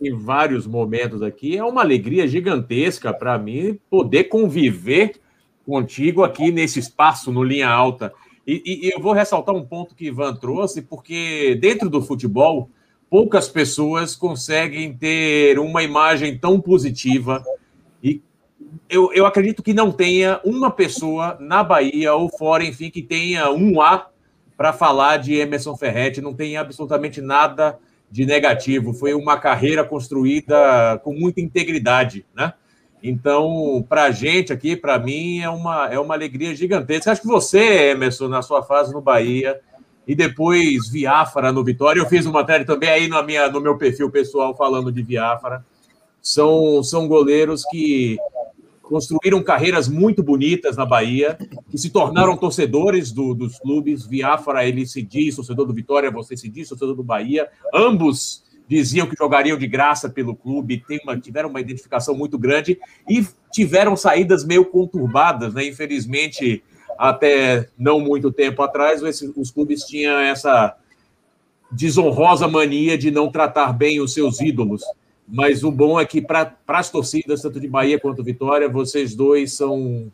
em 0.00 0.14
vários 0.14 0.66
momentos 0.66 1.20
aqui, 1.20 1.56
é 1.56 1.64
uma 1.64 1.82
alegria 1.82 2.26
gigantesca 2.28 3.12
para 3.12 3.36
mim 3.38 3.78
poder 3.90 4.24
conviver 4.24 5.20
contigo 5.64 6.22
aqui 6.22 6.52
nesse 6.52 6.78
espaço 6.78 7.32
no 7.32 7.42
Linha 7.42 7.68
Alta. 7.68 8.12
E, 8.46 8.62
e, 8.64 8.92
eu 8.94 9.00
vou 9.00 9.12
ressaltar 9.12 9.54
um 9.54 9.64
ponto 9.64 9.96
que 9.96 10.06
Ivan 10.06 10.36
trouxe, 10.36 10.80
porque 10.80 11.58
dentro 11.60 11.90
do 11.90 12.00
futebol, 12.00 12.70
poucas 13.10 13.48
pessoas 13.48 14.14
conseguem 14.14 14.96
ter 14.96 15.58
uma 15.58 15.82
imagem 15.82 16.38
tão 16.38 16.60
positiva. 16.60 17.44
E 18.00 18.22
eu, 18.88 19.12
eu 19.12 19.26
acredito 19.26 19.64
que 19.64 19.74
não 19.74 19.90
tenha 19.90 20.40
uma 20.44 20.70
pessoa 20.70 21.36
na 21.40 21.64
Bahia 21.64 22.14
ou 22.14 22.28
fora, 22.28 22.64
enfim, 22.64 22.88
que 22.88 23.02
tenha 23.02 23.50
um 23.50 23.80
A 23.80 24.08
para 24.56 24.72
falar 24.72 25.18
de 25.18 25.34
Emerson 25.34 25.76
Ferretti. 25.76 26.20
Não 26.20 26.34
tem 26.34 26.56
absolutamente 26.56 27.20
nada 27.20 27.78
de 28.10 28.24
negativo. 28.24 28.92
Foi 28.92 29.14
uma 29.14 29.38
carreira 29.38 29.84
construída 29.84 30.98
com 31.04 31.12
muita 31.12 31.40
integridade, 31.40 32.24
né? 32.34 32.52
Então, 33.02 33.84
para 33.88 34.04
a 34.04 34.10
gente 34.10 34.52
aqui, 34.52 34.74
para 34.74 34.98
mim, 34.98 35.40
é 35.40 35.50
uma, 35.50 35.88
é 35.88 35.98
uma 35.98 36.14
alegria 36.14 36.54
gigantesca. 36.54 37.12
Acho 37.12 37.20
que 37.20 37.26
você, 37.26 37.90
Emerson, 37.90 38.26
na 38.26 38.42
sua 38.42 38.62
fase 38.62 38.92
no 38.92 39.00
Bahia, 39.00 39.60
e 40.06 40.14
depois 40.14 40.88
Viáfara 40.88 41.52
no 41.52 41.64
Vitória. 41.64 42.00
Eu 42.00 42.06
fiz 42.06 42.24
uma 42.24 42.40
matéria 42.40 42.64
também 42.64 42.88
aí 42.88 43.08
na 43.08 43.22
minha, 43.22 43.48
no 43.48 43.60
meu 43.60 43.76
perfil 43.76 44.10
pessoal 44.10 44.56
falando 44.56 44.92
de 44.92 45.02
Viáfara. 45.02 45.64
São, 46.22 46.82
são 46.82 47.06
goleiros 47.06 47.64
que 47.70 48.16
construíram 48.88 49.42
carreiras 49.42 49.88
muito 49.88 50.22
bonitas 50.22 50.76
na 50.76 50.86
Bahia, 50.86 51.36
que 51.70 51.76
se 51.76 51.90
tornaram 51.90 52.36
torcedores 52.36 53.10
do, 53.10 53.34
dos 53.34 53.58
clubes. 53.58 54.06
Viáfara, 54.06 54.66
ele 54.66 54.86
se 54.86 55.02
diz 55.02 55.34
torcedor 55.34 55.66
do 55.66 55.74
Vitória, 55.74 56.10
você 56.10 56.36
se 56.36 56.48
diz 56.48 56.68
torcedor 56.68 56.94
do 56.94 57.02
Bahia. 57.02 57.48
Ambos 57.74 58.44
diziam 58.68 59.06
que 59.06 59.16
jogariam 59.16 59.58
de 59.58 59.66
graça 59.66 60.08
pelo 60.08 60.34
clube, 60.34 60.82
uma, 61.04 61.18
tiveram 61.18 61.48
uma 61.48 61.60
identificação 61.60 62.14
muito 62.14 62.38
grande 62.38 62.78
e 63.08 63.26
tiveram 63.52 63.96
saídas 63.96 64.44
meio 64.44 64.64
conturbadas, 64.64 65.52
né? 65.54 65.66
Infelizmente, 65.66 66.62
até 66.96 67.68
não 67.76 68.00
muito 68.00 68.32
tempo 68.32 68.62
atrás, 68.62 69.02
esses, 69.02 69.30
os 69.36 69.50
clubes 69.50 69.82
tinham 69.82 70.18
essa 70.20 70.76
desonrosa 71.70 72.46
mania 72.46 72.96
de 72.96 73.10
não 73.10 73.30
tratar 73.30 73.72
bem 73.72 74.00
os 74.00 74.14
seus 74.14 74.40
ídolos. 74.40 74.82
Mas 75.28 75.64
o 75.64 75.72
bom 75.72 75.98
é 75.98 76.06
que 76.06 76.20
para 76.20 76.54
as 76.68 76.90
torcidas, 76.90 77.42
tanto 77.42 77.60
de 77.60 77.66
Bahia 77.66 77.98
quanto 77.98 78.22
Vitória, 78.22 78.68
vocês 78.68 79.14
dois 79.14 79.52
são 79.52 80.10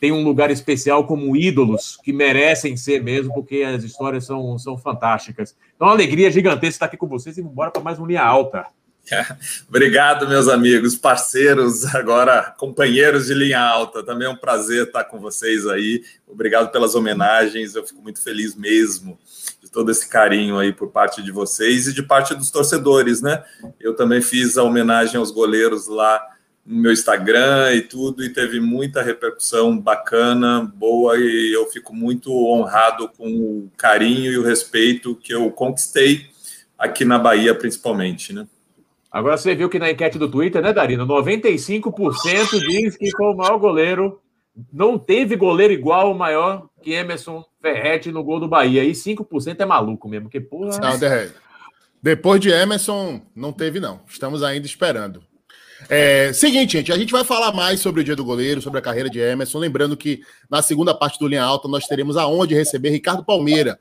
têm 0.00 0.12
um 0.12 0.22
lugar 0.22 0.50
especial 0.50 1.06
como 1.06 1.34
ídolos 1.34 1.96
que 1.96 2.12
merecem 2.12 2.76
ser 2.76 3.02
mesmo, 3.02 3.32
porque 3.32 3.62
as 3.62 3.82
histórias 3.84 4.26
são, 4.26 4.58
são 4.58 4.76
fantásticas. 4.76 5.56
Então, 5.74 5.88
uma 5.88 5.94
alegria 5.94 6.30
gigantesca 6.30 6.74
estar 6.74 6.86
aqui 6.86 6.96
com 6.96 7.06
vocês 7.06 7.38
e 7.38 7.42
bora 7.42 7.70
para 7.70 7.82
mais 7.82 7.98
um 7.98 8.04
Linha 8.04 8.22
Alta. 8.22 8.66
Obrigado, 9.68 10.28
meus 10.28 10.48
amigos, 10.48 10.96
parceiros, 10.96 11.84
agora 11.94 12.54
companheiros 12.56 13.26
de 13.26 13.34
linha 13.34 13.60
alta. 13.60 14.02
Também 14.02 14.26
é 14.26 14.30
um 14.30 14.36
prazer 14.36 14.86
estar 14.86 15.04
com 15.04 15.18
vocês 15.18 15.66
aí. 15.66 16.02
Obrigado 16.26 16.70
pelas 16.70 16.94
homenagens. 16.94 17.74
Eu 17.74 17.86
fico 17.86 18.02
muito 18.02 18.22
feliz 18.22 18.54
mesmo 18.54 19.18
de 19.62 19.70
todo 19.70 19.90
esse 19.90 20.08
carinho 20.08 20.58
aí 20.58 20.72
por 20.72 20.90
parte 20.90 21.22
de 21.22 21.30
vocês 21.30 21.86
e 21.86 21.92
de 21.92 22.02
parte 22.02 22.34
dos 22.34 22.50
torcedores, 22.50 23.20
né? 23.20 23.44
Eu 23.78 23.94
também 23.94 24.22
fiz 24.22 24.56
a 24.56 24.62
homenagem 24.62 25.16
aos 25.16 25.30
goleiros 25.30 25.86
lá 25.86 26.20
no 26.64 26.80
meu 26.80 26.92
Instagram 26.92 27.74
e 27.74 27.82
tudo, 27.82 28.24
e 28.24 28.30
teve 28.30 28.58
muita 28.58 29.02
repercussão 29.02 29.78
bacana, 29.78 30.62
boa, 30.74 31.18
e 31.18 31.52
eu 31.52 31.66
fico 31.66 31.94
muito 31.94 32.32
honrado 32.32 33.06
com 33.10 33.28
o 33.28 33.70
carinho 33.76 34.32
e 34.32 34.38
o 34.38 34.42
respeito 34.42 35.14
que 35.14 35.34
eu 35.34 35.50
conquistei 35.50 36.26
aqui 36.78 37.04
na 37.04 37.18
Bahia, 37.18 37.54
principalmente, 37.54 38.32
né? 38.32 38.46
Agora 39.14 39.36
você 39.36 39.54
viu 39.54 39.68
que 39.68 39.78
na 39.78 39.92
enquete 39.92 40.18
do 40.18 40.28
Twitter, 40.28 40.60
né, 40.60 40.72
Darina? 40.72 41.06
95% 41.06 42.58
diz 42.66 42.96
que 42.96 43.12
foi 43.12 43.26
o 43.26 43.36
maior 43.36 43.56
goleiro. 43.58 44.20
Não 44.72 44.98
teve 44.98 45.36
goleiro 45.36 45.72
igual 45.72 46.10
o 46.10 46.18
maior 46.18 46.66
que 46.82 46.94
Emerson 46.94 47.44
Ferretti 47.62 48.10
no 48.10 48.24
gol 48.24 48.40
do 48.40 48.48
Bahia. 48.48 48.82
E 48.82 48.90
5% 48.90 49.60
é 49.60 49.64
maluco 49.64 50.08
mesmo, 50.08 50.28
que 50.28 50.40
porra. 50.40 50.80
Não, 50.80 50.98
depois 52.02 52.40
de 52.40 52.50
Emerson, 52.50 53.22
não 53.36 53.52
teve, 53.52 53.78
não. 53.78 54.00
Estamos 54.08 54.42
ainda 54.42 54.66
esperando. 54.66 55.22
É, 55.88 56.32
seguinte, 56.32 56.72
gente, 56.72 56.92
a 56.92 56.98
gente 56.98 57.12
vai 57.12 57.22
falar 57.22 57.52
mais 57.52 57.78
sobre 57.78 58.00
o 58.00 58.04
dia 58.04 58.16
do 58.16 58.24
goleiro, 58.24 58.60
sobre 58.60 58.80
a 58.80 58.82
carreira 58.82 59.08
de 59.08 59.20
Emerson. 59.20 59.60
Lembrando 59.60 59.96
que 59.96 60.22
na 60.50 60.60
segunda 60.60 60.92
parte 60.92 61.20
do 61.20 61.28
Linha 61.28 61.44
Alta 61.44 61.68
nós 61.68 61.86
teremos 61.86 62.16
aonde 62.16 62.52
receber 62.52 62.90
Ricardo 62.90 63.24
Palmeira, 63.24 63.78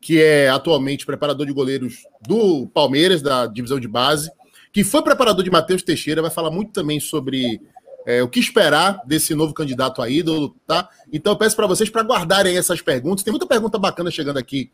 que 0.00 0.20
é 0.20 0.48
atualmente 0.48 1.06
preparador 1.06 1.46
de 1.46 1.52
goleiros 1.52 2.02
do 2.20 2.66
Palmeiras, 2.74 3.22
da 3.22 3.46
divisão 3.46 3.78
de 3.78 3.86
base 3.86 4.28
que 4.72 4.82
foi 4.82 5.02
preparador 5.02 5.44
de 5.44 5.50
Matheus 5.50 5.82
Teixeira, 5.82 6.22
vai 6.22 6.30
falar 6.30 6.50
muito 6.50 6.72
também 6.72 6.98
sobre 6.98 7.60
é, 8.06 8.22
o 8.22 8.28
que 8.28 8.40
esperar 8.40 9.02
desse 9.06 9.34
novo 9.34 9.52
candidato 9.52 10.02
a 10.02 10.08
ídolo, 10.08 10.56
tá? 10.66 10.88
Então 11.12 11.32
eu 11.32 11.36
peço 11.36 11.54
para 11.54 11.66
vocês 11.66 11.90
para 11.90 12.02
guardarem 12.02 12.56
essas 12.56 12.80
perguntas. 12.80 13.22
Tem 13.22 13.30
muita 13.30 13.46
pergunta 13.46 13.78
bacana 13.78 14.10
chegando 14.10 14.38
aqui 14.38 14.70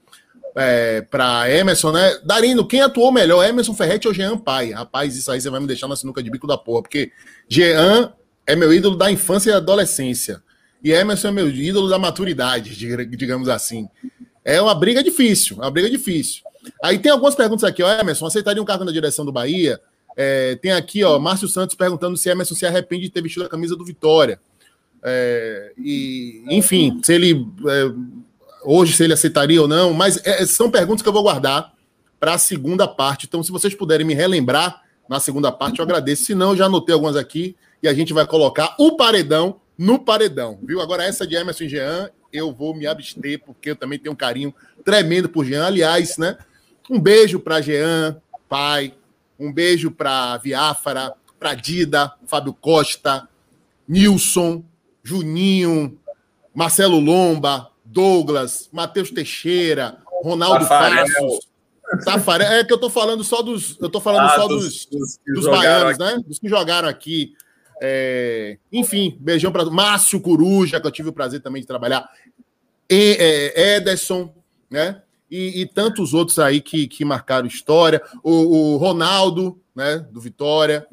é, 0.57 1.02
para 1.02 1.50
Emerson, 1.50 1.93
né? 1.93 2.19
Darino, 2.25 2.67
quem 2.67 2.81
atuou 2.81 3.12
melhor, 3.12 3.45
Emerson 3.45 3.75
Ferretti 3.75 4.09
ou 4.09 4.14
Jean 4.14 4.38
Pai? 4.38 4.71
Rapaz, 4.71 5.17
isso 5.17 5.31
aí 5.31 5.40
você 5.40 5.50
vai 5.50 5.61
me 5.61 5.67
deixar 5.67 5.88
na 5.88 5.97
sinuca 5.97 6.23
de 6.23 6.31
bico 6.31 6.47
da 6.47 6.57
porra, 6.57 6.83
porque 6.83 7.12
Jean 7.49 8.12
é 8.47 8.57
meu 8.57 8.73
ídolo 8.73 8.97
da 8.97 9.11
infância 9.11 9.50
e 9.50 9.55
adolescência. 9.55 10.43
E 10.83 10.93
Emerson 10.93 11.28
é 11.28 11.33
meu 11.33 11.49
ídolo 11.49 11.88
da 11.88 11.99
maturidade, 11.99 12.75
digamos 13.17 13.49
assim. 13.49 13.88
É 14.45 14.62
uma 14.62 14.75
briga 14.75 15.02
difícil, 15.02 15.57
uma 15.57 15.71
briga 15.71 15.90
difícil. 15.90 16.43
Aí 16.83 16.99
tem 16.99 17.11
algumas 17.11 17.35
perguntas 17.35 17.64
aqui, 17.64 17.83
ó, 17.83 17.90
Emerson, 17.90 18.26
aceitaria 18.26 18.62
um 18.62 18.64
cargo 18.64 18.85
na 18.85 18.93
direção 18.93 19.25
do 19.25 19.33
Bahia? 19.33 19.81
É, 20.21 20.57
tem 20.57 20.73
aqui, 20.73 21.05
ó, 21.05 21.17
Márcio 21.17 21.47
Santos 21.47 21.77
perguntando 21.77 22.17
se 22.17 22.29
Emerson 22.29 22.57
se 22.57 22.67
arrepende 22.67 23.05
de 23.05 23.11
ter 23.11 23.23
vestido 23.23 23.47
a 23.47 23.49
camisa 23.49 23.77
do 23.77 23.85
Vitória. 23.85 24.41
É, 25.01 25.73
e, 25.79 26.43
enfim, 26.51 27.01
se 27.05 27.13
ele 27.13 27.47
é, 27.69 27.93
hoje 28.65 28.95
se 28.95 29.05
ele 29.05 29.13
aceitaria 29.13 29.63
ou 29.63 29.69
não, 29.69 29.93
mas 29.93 30.21
é, 30.27 30.45
são 30.45 30.73
perguntas 30.73 31.03
que 31.03 31.09
eu 31.09 31.13
vou 31.13 31.23
guardar 31.23 31.73
para 32.19 32.35
a 32.35 32.39
segunda 32.39 32.89
parte. 32.89 33.27
Então, 33.27 33.45
se 33.45 33.53
vocês 33.53 33.77
puderem 33.77 34.05
me 34.05 34.13
relembrar 34.13 34.83
na 35.09 35.21
segunda 35.21 35.53
parte, 35.53 35.79
eu 35.79 35.85
agradeço. 35.85 36.25
Se 36.25 36.35
não, 36.35 36.57
já 36.57 36.67
anotei 36.67 36.93
algumas 36.93 37.15
aqui 37.15 37.55
e 37.81 37.87
a 37.87 37.95
gente 37.95 38.13
vai 38.13 38.27
colocar 38.27 38.75
o 38.77 38.97
paredão 38.97 39.61
no 39.79 40.01
paredão, 40.01 40.59
viu? 40.65 40.81
Agora, 40.81 41.05
essa 41.05 41.25
de 41.25 41.37
Emerson 41.37 41.63
e 41.63 41.69
Jean, 41.69 42.11
eu 42.33 42.53
vou 42.53 42.75
me 42.75 42.89
abster, 42.89 43.41
porque 43.47 43.71
eu 43.71 43.77
também 43.77 44.01
tenho 44.01 44.13
um 44.13 44.17
carinho 44.17 44.53
tremendo 44.85 45.29
por 45.29 45.45
Jean. 45.45 45.65
Aliás, 45.65 46.19
né? 46.19 46.37
Um 46.91 46.99
beijo 46.99 47.39
para 47.39 47.61
Jean, 47.61 48.21
pai. 48.49 48.93
Um 49.38 49.52
beijo 49.52 49.90
para 49.90 50.37
Viáfara, 50.38 51.14
para 51.38 51.54
Dida, 51.54 52.12
Fábio 52.26 52.52
Costa, 52.52 53.28
Nilson, 53.87 54.64
Juninho, 55.02 55.99
Marcelo 56.54 56.99
Lomba, 56.99 57.71
Douglas, 57.85 58.68
Matheus 58.73 59.11
Teixeira, 59.11 59.99
Ronaldo 60.23 60.61
Tafarel. 60.61 61.07
Passos. 61.07 61.49
Tafarel. 62.04 62.52
É 62.52 62.64
que 62.64 62.73
eu 62.73 62.78
tô 62.78 62.90
falando 62.90 63.25
só 63.25 63.42
dos. 63.42 63.78
Eu 63.80 63.88
tô 63.88 64.00
falando 64.00 64.26
ah, 64.26 64.37
só 64.37 64.49
dos, 64.49 64.87
dos, 64.87 65.18
dos 65.26 65.47
baianos, 65.47 66.00
aqui. 66.00 66.16
né? 66.16 66.23
Dos 66.26 66.38
que 66.38 66.49
jogaram 66.49 66.88
aqui. 66.88 67.35
É, 67.80 68.59
enfim, 68.73 69.16
beijão 69.21 69.52
para 69.52 69.64
Márcio 69.66 70.21
Coruja, 70.21 70.80
que 70.80 70.87
eu 70.87 70.90
tive 70.90 71.11
o 71.11 71.12
prazer 71.12 71.40
também 71.40 71.62
de 71.62 71.68
trabalhar. 71.68 72.09
E, 72.90 73.16
é, 73.18 73.76
Ederson, 73.76 74.35
né? 74.71 75.02
E, 75.31 75.61
e, 75.61 75.67
tantos 75.67 76.15
outros 76.15 76.39
aí 76.39 76.61
que, 76.61 76.87
que 76.87 77.05
marcaram 77.05 77.47
história. 77.47 78.03
O, 78.23 78.75
o 78.75 78.77
Ronaldo, 78.79 79.61
né? 79.75 79.99
Do 80.11 80.21
Vitória. 80.21 80.87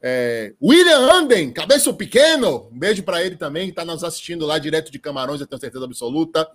É, 0.00 0.54
William 0.62 0.98
Anden, 1.12 1.52
cabeça 1.52 1.92
pequeno. 1.92 2.68
Um 2.72 2.78
beijo 2.78 3.02
para 3.02 3.24
ele 3.24 3.36
também, 3.36 3.64
que 3.64 3.70
está 3.70 3.84
nos 3.84 4.04
assistindo 4.04 4.46
lá 4.46 4.58
direto 4.58 4.90
de 4.90 4.98
Camarões, 4.98 5.40
eu 5.40 5.46
tenho 5.46 5.60
certeza 5.60 5.84
absoluta. 5.84 6.48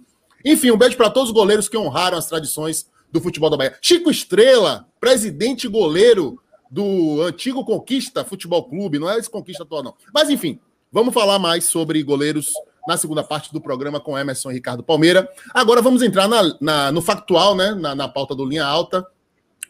Enfim, 0.44 0.72
um 0.72 0.78
beijo 0.78 0.98
para 0.98 1.10
todos 1.10 1.30
os 1.30 1.36
goleiros 1.36 1.70
que 1.70 1.78
honraram 1.78 2.18
as 2.18 2.28
tradições 2.28 2.90
do 3.12 3.20
futebol 3.20 3.50
da 3.50 3.58
Bahia. 3.58 3.78
Chico 3.82 4.10
Estrela, 4.10 4.88
presidente 5.00 5.68
goleiro 5.68 6.40
do 6.70 7.22
antigo 7.22 7.66
Conquista 7.66 8.24
Futebol 8.24 8.63
Clube, 8.63 8.98
não 8.98 9.10
é 9.10 9.18
esse 9.18 9.30
Conquista 9.30 9.63
atual, 9.63 9.84
não. 9.84 9.96
Mas 10.13 10.30
enfim, 10.30 10.60
vamos 10.92 11.13
falar 11.13 11.38
mais 11.38 11.66
sobre 11.66 12.01
goleiros 12.01 12.54
na 12.88 12.97
segunda 12.97 13.23
parte 13.23 13.51
do 13.53 13.61
programa 13.61 14.00
com 14.00 14.17
Emerson 14.17 14.51
e 14.51 14.55
Ricardo 14.55 14.83
Palmeira. 14.83 15.29
Agora 15.53 15.81
vamos 15.81 16.01
entrar 16.01 16.27
na, 16.27 16.55
na 16.59 16.91
no 16.91 17.01
factual, 17.01 17.55
né? 17.55 17.73
Na, 17.73 17.95
na 17.95 18.07
pauta 18.07 18.35
do 18.35 18.45
Linha 18.45 18.65
Alta. 18.65 19.05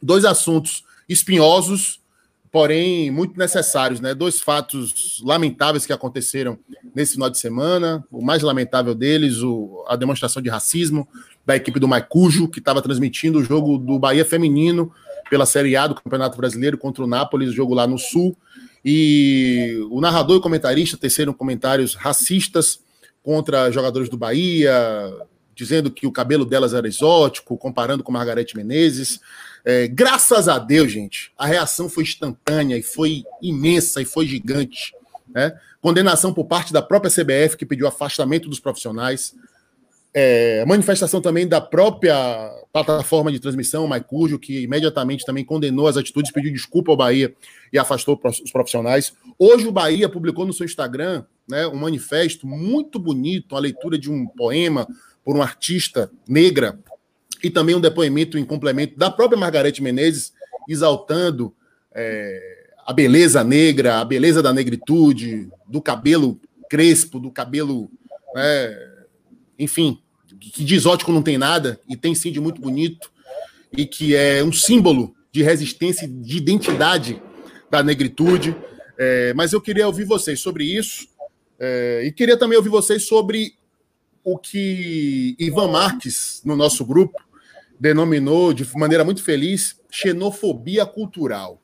Dois 0.01 0.25
assuntos 0.25 0.83
espinhosos, 1.07 2.01
porém 2.51 3.11
muito 3.11 3.37
necessários, 3.37 3.99
né? 3.99 4.13
Dois 4.13 4.39
fatos 4.39 5.21
lamentáveis 5.23 5.85
que 5.85 5.93
aconteceram 5.93 6.57
nesse 6.95 7.13
final 7.13 7.29
de 7.29 7.37
semana. 7.37 8.03
O 8.11 8.23
mais 8.23 8.41
lamentável 8.41 8.95
deles, 8.95 9.41
o, 9.41 9.85
a 9.87 9.95
demonstração 9.95 10.41
de 10.41 10.49
racismo 10.49 11.07
da 11.45 11.55
equipe 11.55 11.79
do 11.79 11.87
Maicujo, 11.87 12.47
que 12.47 12.59
estava 12.59 12.81
transmitindo 12.81 13.39
o 13.39 13.43
jogo 13.43 13.77
do 13.77 13.99
Bahia 13.99 14.25
Feminino 14.25 14.91
pela 15.29 15.45
Série 15.45 15.75
A 15.75 15.87
do 15.87 15.95
Campeonato 15.95 16.37
Brasileiro 16.37 16.77
contra 16.77 17.03
o 17.03 17.07
Nápoles, 17.07 17.49
o 17.49 17.53
jogo 17.53 17.73
lá 17.73 17.87
no 17.87 17.97
Sul. 17.97 18.35
E 18.83 19.77
o 19.89 20.01
narrador 20.01 20.37
e 20.37 20.41
comentarista 20.41 20.97
teceram 20.97 21.33
comentários 21.33 21.93
racistas 21.93 22.79
contra 23.23 23.71
jogadores 23.71 24.09
do 24.09 24.17
Bahia, 24.17 24.73
dizendo 25.55 25.91
que 25.91 26.07
o 26.07 26.11
cabelo 26.11 26.45
delas 26.45 26.73
era 26.73 26.87
exótico, 26.87 27.57
comparando 27.57 28.03
com 28.03 28.11
Margarete 28.11 28.55
Menezes. 28.55 29.19
É, 29.63 29.87
graças 29.87 30.47
a 30.47 30.57
Deus, 30.57 30.91
gente, 30.91 31.31
a 31.37 31.45
reação 31.45 31.87
foi 31.87 32.03
instantânea 32.03 32.77
e 32.77 32.81
foi 32.81 33.23
imensa 33.41 34.01
e 34.01 34.05
foi 34.05 34.25
gigante. 34.25 34.93
Né? 35.29 35.57
Condenação 35.79 36.33
por 36.33 36.45
parte 36.45 36.73
da 36.73 36.81
própria 36.81 37.11
CBF, 37.11 37.57
que 37.57 37.65
pediu 37.65 37.87
afastamento 37.87 38.49
dos 38.49 38.59
profissionais. 38.59 39.35
É, 40.13 40.65
manifestação 40.65 41.21
também 41.21 41.47
da 41.47 41.61
própria 41.61 42.49
plataforma 42.73 43.31
de 43.31 43.39
transmissão, 43.39 43.87
Maicujo, 43.87 44.37
que 44.37 44.63
imediatamente 44.63 45.25
também 45.25 45.45
condenou 45.45 45.87
as 45.87 45.95
atitudes, 45.95 46.31
pediu 46.31 46.51
desculpa 46.51 46.91
ao 46.91 46.97
Bahia 46.97 47.33
e 47.71 47.79
afastou 47.79 48.19
os 48.25 48.51
profissionais. 48.51 49.13
Hoje 49.39 49.67
o 49.67 49.71
Bahia 49.71 50.09
publicou 50.09 50.45
no 50.45 50.51
seu 50.51 50.65
Instagram 50.65 51.23
né, 51.47 51.65
um 51.67 51.77
manifesto 51.77 52.45
muito 52.45 52.99
bonito, 52.99 53.55
a 53.55 53.59
leitura 53.59 53.97
de 53.97 54.11
um 54.11 54.27
poema 54.27 54.85
por 55.23 55.35
uma 55.35 55.45
artista 55.45 56.11
negra 56.27 56.77
e 57.41 57.49
também 57.49 57.75
um 57.75 57.81
depoimento 57.81 58.37
em 58.37 58.43
complemento 58.43 58.97
da 58.97 59.09
própria 59.09 59.39
Margarete 59.39 59.81
Menezes, 59.81 60.33
exaltando 60.67 61.53
é, 61.93 62.69
a 62.85 62.91
beleza 62.91 63.43
negra, 63.43 63.99
a 63.99 64.05
beleza 64.05 64.43
da 64.43 64.53
negritude, 64.53 65.49
do 65.67 65.81
cabelo 65.81 66.39
crespo, 66.69 67.19
do 67.19 67.31
cabelo 67.31 67.89
né, 68.35 68.90
enfim, 69.57 69.99
que 70.39 70.63
de 70.63 70.75
exótico 70.75 71.11
não 71.11 71.21
tem 71.21 71.37
nada, 71.37 71.79
e 71.87 71.95
tem 71.95 72.15
sim 72.15 72.31
de 72.31 72.39
muito 72.39 72.61
bonito, 72.61 73.11
e 73.75 73.85
que 73.85 74.15
é 74.15 74.43
um 74.43 74.51
símbolo 74.51 75.15
de 75.31 75.43
resistência, 75.43 76.07
de 76.07 76.37
identidade 76.37 77.21
da 77.69 77.81
negritude. 77.81 78.55
É, 78.97 79.33
mas 79.33 79.53
eu 79.53 79.61
queria 79.61 79.87
ouvir 79.87 80.05
vocês 80.05 80.39
sobre 80.39 80.63
isso, 80.65 81.07
é, 81.59 82.03
e 82.05 82.11
queria 82.11 82.37
também 82.37 82.57
ouvir 82.57 82.69
vocês 82.69 83.03
sobre 83.03 83.55
o 84.23 84.37
que 84.37 85.35
Ivan 85.39 85.69
Marques, 85.69 86.41
no 86.45 86.55
nosso 86.55 86.85
grupo, 86.85 87.19
denominou 87.79 88.53
de 88.53 88.67
maneira 88.77 89.03
muito 89.03 89.23
feliz 89.23 89.79
xenofobia 89.89 90.85
cultural. 90.85 91.59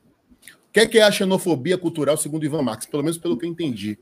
O 0.68 0.72
que 0.72 0.80
é, 0.80 0.86
que 0.86 0.98
é 0.98 1.02
a 1.02 1.12
xenofobia 1.12 1.78
cultural, 1.78 2.16
segundo 2.16 2.44
Ivan 2.44 2.62
Marques? 2.62 2.88
Pelo 2.88 3.02
menos 3.02 3.18
pelo 3.18 3.38
que 3.38 3.46
eu 3.46 3.50
entendi 3.50 3.98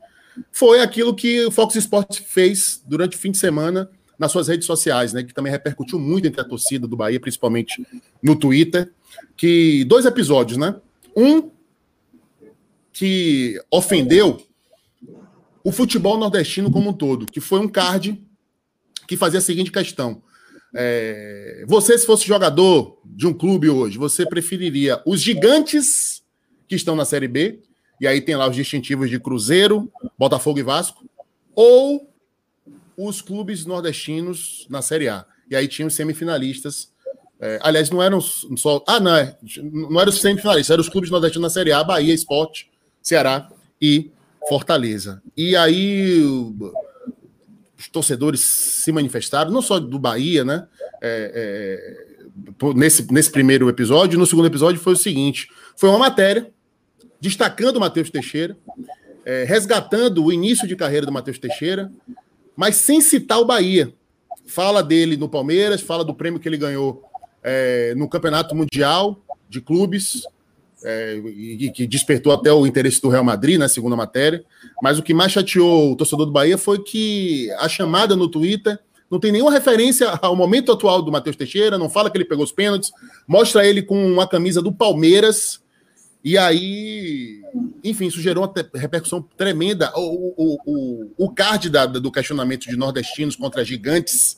foi 0.51 0.81
aquilo 0.81 1.15
que 1.15 1.45
o 1.45 1.51
Fox 1.51 1.75
Sports 1.75 2.17
fez 2.17 2.81
durante 2.85 3.15
o 3.15 3.19
fim 3.19 3.31
de 3.31 3.37
semana 3.37 3.89
nas 4.17 4.31
suas 4.31 4.47
redes 4.47 4.65
sociais, 4.65 5.13
né? 5.13 5.23
Que 5.23 5.33
também 5.33 5.51
repercutiu 5.51 5.99
muito 5.99 6.27
entre 6.27 6.41
a 6.41 6.43
torcida 6.43 6.87
do 6.87 6.97
Bahia, 6.97 7.19
principalmente 7.19 7.85
no 8.21 8.35
Twitter. 8.35 8.91
Que 9.35 9.83
dois 9.85 10.05
episódios, 10.05 10.57
né? 10.57 10.75
Um 11.15 11.51
que 12.91 13.61
ofendeu 13.69 14.41
o 15.63 15.71
futebol 15.71 16.17
nordestino 16.17 16.71
como 16.71 16.89
um 16.89 16.93
todo, 16.93 17.25
que 17.25 17.39
foi 17.39 17.59
um 17.59 17.67
card 17.67 18.19
que 19.07 19.15
fazia 19.15 19.39
a 19.39 19.41
seguinte 19.41 19.71
questão: 19.71 20.21
é, 20.73 21.63
você, 21.67 21.97
se 21.97 22.05
fosse 22.05 22.27
jogador 22.27 22.99
de 23.05 23.27
um 23.27 23.33
clube 23.33 23.69
hoje, 23.69 23.97
você 23.97 24.25
preferiria 24.25 25.01
os 25.05 25.21
gigantes 25.21 26.23
que 26.67 26.75
estão 26.75 26.95
na 26.95 27.05
Série 27.05 27.27
B 27.27 27.61
e 27.99 28.07
aí 28.07 28.21
tem 28.21 28.35
lá 28.35 28.47
os 28.47 28.55
distintivos 28.55 29.09
de 29.09 29.19
Cruzeiro, 29.19 29.91
Botafogo 30.17 30.59
e 30.59 30.63
Vasco, 30.63 31.05
ou 31.55 32.09
os 32.95 33.21
clubes 33.21 33.65
nordestinos 33.65 34.65
na 34.69 34.81
Série 34.81 35.07
A. 35.07 35.25
E 35.49 35.55
aí 35.55 35.67
tinha 35.67 35.87
os 35.87 35.93
semifinalistas. 35.93 36.91
É, 37.39 37.59
aliás, 37.61 37.89
não 37.89 38.01
eram 38.01 38.19
só. 38.19 38.83
Ah, 38.87 38.99
não, 38.99 39.15
é, 39.15 39.37
não 39.61 39.99
eram 39.99 40.09
os 40.09 40.19
semifinalistas, 40.19 40.71
eram 40.71 40.81
os 40.81 40.89
clubes 40.89 41.09
nordestinos 41.09 41.43
na 41.43 41.49
Série 41.49 41.71
A, 41.71 41.83
Bahia, 41.83 42.13
Esporte, 42.13 42.69
Ceará 43.01 43.49
e 43.81 44.11
Fortaleza. 44.49 45.21
E 45.35 45.55
aí 45.55 46.21
os 47.77 47.87
torcedores 47.89 48.41
se 48.41 48.91
manifestaram, 48.91 49.51
não 49.51 49.61
só 49.61 49.79
do 49.79 49.99
Bahia, 49.99 50.43
né? 50.43 50.67
É, 51.01 51.31
é, 51.35 52.73
nesse, 52.75 53.11
nesse 53.11 53.31
primeiro 53.31 53.69
episódio. 53.69 54.17
No 54.17 54.25
segundo 54.25 54.47
episódio 54.47 54.81
foi 54.81 54.93
o 54.93 54.97
seguinte: 54.97 55.47
foi 55.75 55.89
uma 55.89 55.99
matéria 55.99 56.51
destacando 57.19 57.77
o 57.77 57.79
Matheus 57.79 58.09
Teixeira, 58.09 58.57
é, 59.25 59.43
resgatando 59.43 60.23
o 60.23 60.31
início 60.31 60.67
de 60.67 60.75
carreira 60.75 61.05
do 61.05 61.11
Matheus 61.11 61.39
Teixeira, 61.39 61.91
mas 62.55 62.75
sem 62.75 63.01
citar 63.01 63.39
o 63.39 63.45
Bahia. 63.45 63.93
Fala 64.45 64.81
dele 64.81 65.17
no 65.17 65.27
Palmeiras, 65.27 65.81
fala 65.81 66.05
do 66.05 66.13
prêmio 66.13 66.39
que 66.39 66.47
ele 66.47 66.57
ganhou 66.57 67.03
é, 67.43 67.93
no 67.95 68.07
Campeonato 68.07 68.55
Mundial 68.55 69.21
de 69.49 69.59
Clubes, 69.61 70.23
é, 70.83 71.15
e 71.17 71.71
que 71.71 71.87
despertou 71.87 72.31
até 72.31 72.51
o 72.51 72.65
interesse 72.67 73.01
do 73.01 73.09
Real 73.09 73.23
Madrid, 73.23 73.57
na 73.57 73.65
né, 73.65 73.69
segunda 73.69 73.95
matéria. 73.95 74.43
Mas 74.81 74.99
o 74.99 75.03
que 75.03 75.13
mais 75.13 75.31
chateou 75.31 75.91
o 75.91 75.95
torcedor 75.95 76.25
do 76.25 76.31
Bahia 76.31 76.57
foi 76.57 76.83
que 76.83 77.51
a 77.59 77.67
chamada 77.67 78.15
no 78.15 78.27
Twitter 78.27 78.79
não 79.09 79.19
tem 79.19 79.31
nenhuma 79.31 79.51
referência 79.51 80.07
ao 80.21 80.35
momento 80.35 80.71
atual 80.71 81.01
do 81.01 81.11
Matheus 81.11 81.35
Teixeira, 81.35 81.77
não 81.77 81.89
fala 81.89 82.09
que 82.09 82.17
ele 82.17 82.25
pegou 82.25 82.43
os 82.43 82.51
pênaltis, 82.51 82.91
mostra 83.27 83.65
ele 83.65 83.81
com 83.81 84.05
uma 84.05 84.27
camisa 84.27 84.61
do 84.61 84.71
Palmeiras, 84.71 85.61
e 86.27 86.37
aí, 86.37 87.41
enfim, 87.81 88.07
isso 88.07 88.19
gerou 88.19 88.43
uma 88.43 88.53
repercussão 88.75 89.21
tremenda. 89.37 89.93
O, 89.95 90.33
o, 90.35 90.57
o, 90.65 91.11
o 91.17 91.29
card 91.33 91.69
da, 91.69 91.85
do 91.85 92.11
questionamento 92.11 92.67
de 92.67 92.75
nordestinos 92.75 93.37
contra 93.37 93.63
gigantes 93.63 94.37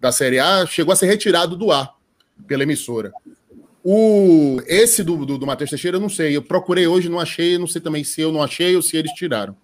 da 0.00 0.10
Série 0.10 0.40
A 0.40 0.66
chegou 0.66 0.92
a 0.92 0.96
ser 0.96 1.06
retirado 1.06 1.56
do 1.56 1.70
ar 1.70 1.94
pela 2.44 2.64
emissora. 2.64 3.12
O, 3.84 4.60
esse 4.66 5.04
do, 5.04 5.24
do, 5.24 5.38
do 5.38 5.46
Matheus 5.46 5.70
Teixeira, 5.70 5.96
eu 5.96 6.00
não 6.00 6.08
sei. 6.08 6.36
Eu 6.36 6.42
procurei 6.42 6.88
hoje, 6.88 7.08
não 7.08 7.20
achei. 7.20 7.56
Não 7.56 7.68
sei 7.68 7.80
também 7.80 8.02
se 8.02 8.20
eu 8.20 8.32
não 8.32 8.42
achei 8.42 8.74
ou 8.74 8.82
se 8.82 8.96
eles 8.96 9.12
tiraram. 9.12 9.56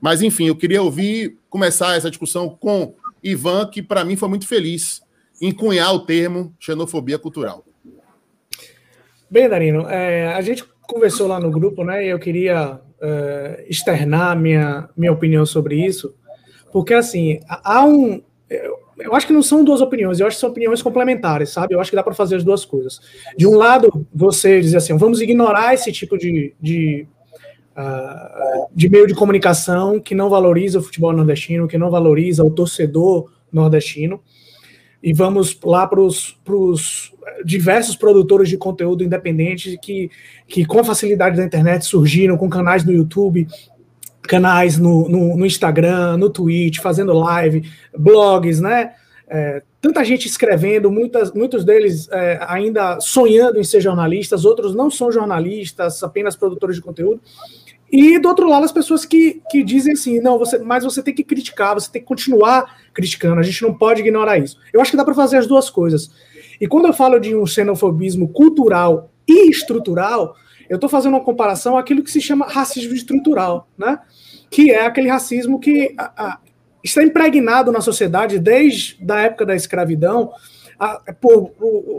Mas, 0.00 0.22
enfim, 0.22 0.46
eu 0.46 0.56
queria 0.56 0.82
ouvir, 0.82 1.36
começar 1.50 1.94
essa 1.94 2.08
discussão 2.08 2.48
com 2.48 2.94
Ivan, 3.22 3.66
que 3.66 3.82
para 3.82 4.02
mim 4.02 4.16
foi 4.16 4.30
muito 4.30 4.48
feliz 4.48 5.02
em 5.42 5.52
cunhar 5.52 5.94
o 5.94 6.06
termo 6.06 6.56
xenofobia 6.58 7.18
cultural. 7.18 7.66
Bem, 9.30 9.46
Darino, 9.46 9.86
é, 9.90 10.32
a 10.32 10.40
gente 10.40 10.64
conversou 10.88 11.28
lá 11.28 11.38
no 11.38 11.50
grupo, 11.50 11.84
né? 11.84 12.06
E 12.06 12.08
eu 12.08 12.18
queria 12.18 12.74
uh, 12.74 13.62
externar 13.68 14.36
minha, 14.36 14.88
minha 14.96 15.12
opinião 15.12 15.44
sobre 15.46 15.76
isso, 15.84 16.14
porque 16.72 16.94
assim, 16.94 17.38
há 17.48 17.84
um. 17.84 18.22
Eu 18.98 19.14
acho 19.14 19.26
que 19.26 19.32
não 19.32 19.42
são 19.42 19.62
duas 19.62 19.80
opiniões, 19.80 20.18
eu 20.18 20.26
acho 20.26 20.36
que 20.36 20.40
são 20.40 20.50
opiniões 20.50 20.82
complementares, 20.82 21.50
sabe? 21.50 21.74
Eu 21.74 21.80
acho 21.80 21.90
que 21.90 21.96
dá 21.96 22.02
para 22.02 22.14
fazer 22.14 22.36
as 22.36 22.42
duas 22.42 22.64
coisas. 22.64 23.00
De 23.36 23.46
um 23.46 23.54
lado, 23.54 24.06
você 24.12 24.60
dizer 24.60 24.78
assim, 24.78 24.96
vamos 24.96 25.20
ignorar 25.20 25.74
esse 25.74 25.92
tipo 25.92 26.18
de, 26.18 26.52
de, 26.60 27.06
uh, 27.76 28.66
de 28.74 28.88
meio 28.88 29.06
de 29.06 29.14
comunicação 29.14 30.00
que 30.00 30.14
não 30.14 30.28
valoriza 30.28 30.80
o 30.80 30.82
futebol 30.82 31.12
nordestino, 31.12 31.68
que 31.68 31.78
não 31.78 31.90
valoriza 31.90 32.42
o 32.42 32.50
torcedor 32.50 33.30
nordestino, 33.52 34.20
e 35.02 35.12
vamos 35.12 35.58
lá 35.64 35.86
para 35.86 36.00
os 36.00 37.12
diversos 37.44 37.94
produtores 37.94 38.48
de 38.48 38.56
conteúdo 38.56 39.04
independente 39.04 39.78
que, 39.80 40.10
que 40.46 40.64
com 40.64 40.82
facilidade 40.82 41.36
da 41.36 41.44
internet 41.44 41.84
surgiram 41.84 42.36
com 42.36 42.48
canais 42.48 42.84
no 42.84 42.92
YouTube, 42.92 43.46
canais 44.22 44.76
no, 44.76 45.08
no, 45.08 45.36
no 45.36 45.46
Instagram, 45.46 46.16
no 46.16 46.30
Twitch, 46.30 46.78
fazendo 46.80 47.12
live, 47.12 47.68
blogs, 47.96 48.60
né? 48.60 48.92
É, 49.30 49.62
tanta 49.80 50.04
gente 50.04 50.26
escrevendo, 50.26 50.90
muitas, 50.90 51.32
muitos 51.32 51.64
deles 51.64 52.08
é, 52.10 52.38
ainda 52.48 52.98
sonhando 53.00 53.60
em 53.60 53.64
ser 53.64 53.80
jornalistas, 53.80 54.44
outros 54.44 54.74
não 54.74 54.90
são 54.90 55.12
jornalistas, 55.12 56.02
apenas 56.02 56.34
produtores 56.34 56.76
de 56.76 56.82
conteúdo. 56.82 57.20
E 57.90 58.18
do 58.18 58.28
outro 58.28 58.48
lado, 58.48 58.64
as 58.64 58.72
pessoas 58.72 59.04
que, 59.04 59.40
que 59.50 59.62
dizem 59.62 59.94
assim, 59.94 60.20
não, 60.20 60.38
você, 60.38 60.58
mas 60.58 60.84
você 60.84 61.02
tem 61.02 61.14
que 61.14 61.24
criticar, 61.24 61.74
você 61.74 61.90
tem 61.90 62.02
que 62.02 62.08
continuar 62.08 62.76
criticando, 62.98 63.38
a 63.38 63.44
gente 63.44 63.62
não 63.62 63.72
pode 63.72 64.00
ignorar 64.00 64.38
isso. 64.38 64.58
Eu 64.72 64.80
acho 64.80 64.90
que 64.90 64.96
dá 64.96 65.04
para 65.04 65.14
fazer 65.14 65.36
as 65.36 65.46
duas 65.46 65.70
coisas. 65.70 66.10
E 66.60 66.66
quando 66.66 66.88
eu 66.88 66.92
falo 66.92 67.20
de 67.20 67.32
um 67.36 67.46
xenofobismo 67.46 68.28
cultural 68.28 69.12
e 69.26 69.48
estrutural, 69.48 70.34
eu 70.68 70.74
estou 70.74 70.90
fazendo 70.90 71.12
uma 71.14 71.22
comparação 71.22 71.78
àquilo 71.78 72.02
que 72.02 72.10
se 72.10 72.20
chama 72.20 72.48
racismo 72.48 72.92
estrutural, 72.94 73.68
né? 73.78 74.00
Que 74.50 74.72
é 74.72 74.84
aquele 74.84 75.08
racismo 75.08 75.60
que 75.60 75.94
a, 75.96 76.12
a, 76.16 76.38
está 76.82 77.04
impregnado 77.04 77.70
na 77.70 77.80
sociedade 77.80 78.36
desde 78.40 78.98
a 79.08 79.20
época 79.20 79.46
da 79.46 79.54
escravidão, 79.54 80.32
a, 80.76 81.00
por, 81.20 81.52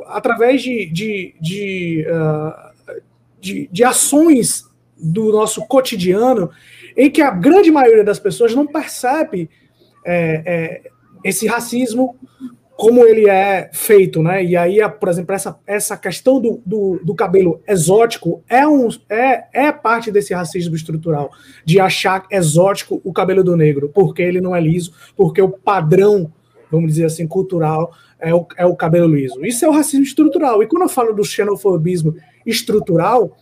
através 0.08 0.62
de, 0.62 0.86
de, 0.88 1.34
de, 1.40 2.06
uh, 2.10 2.92
de, 3.40 3.70
de 3.72 3.84
ações 3.86 4.66
do 4.98 5.32
nosso 5.32 5.66
cotidiano, 5.66 6.50
em 6.98 7.10
que 7.10 7.22
a 7.22 7.32
grande 7.32 7.72
maioria 7.72 8.04
das 8.04 8.20
pessoas 8.20 8.54
não 8.54 8.68
percebe 8.68 9.50
é, 10.10 10.44
é, 10.46 10.82
esse 11.24 11.46
racismo 11.48 12.18
como 12.76 13.06
ele 13.06 13.30
é 13.30 13.70
feito, 13.74 14.24
né? 14.24 14.42
E 14.42 14.56
aí, 14.56 14.78
por 15.02 15.10
exemplo, 15.10 15.36
essa, 15.36 15.60
essa 15.68 15.98
questão 15.98 16.40
do, 16.40 16.62
do, 16.66 16.98
do, 17.04 17.14
cabelo 17.14 17.62
exótico 17.68 18.42
é, 18.48 18.66
um, 18.66 18.88
é, 19.10 19.44
é 19.52 19.72
parte 19.74 20.10
desse 20.10 20.34
racismo 20.34 20.78
estrutural, 20.78 21.30
de 21.66 21.78
achar 21.78 22.26
exótico 22.32 23.02
o 23.04 23.12
cabelo 23.12 23.44
do 23.44 23.58
negro, 23.58 23.92
porque 23.94 24.22
ele 24.22 24.40
não 24.40 24.56
é 24.56 24.62
liso, 24.62 24.94
porque 25.14 25.42
o 25.42 25.50
padrão, 25.50 26.32
vamos 26.72 26.92
dizer 26.92 27.04
assim, 27.04 27.28
cultural 27.28 27.92
é 28.18 28.34
o, 28.34 28.48
é 28.58 28.66
o 28.66 28.78
cabelo 28.78 29.14
liso. 29.14 29.46
Isso 29.46 29.66
é 29.66 29.68
o 29.68 29.74
racismo 29.74 30.06
estrutural. 30.06 30.64
E 30.64 30.68
quando 30.68 30.84
eu 30.84 30.90
falo 30.90 31.14
do 31.14 31.26
xenofobismo 31.26 32.16
estrutural, 32.46 33.36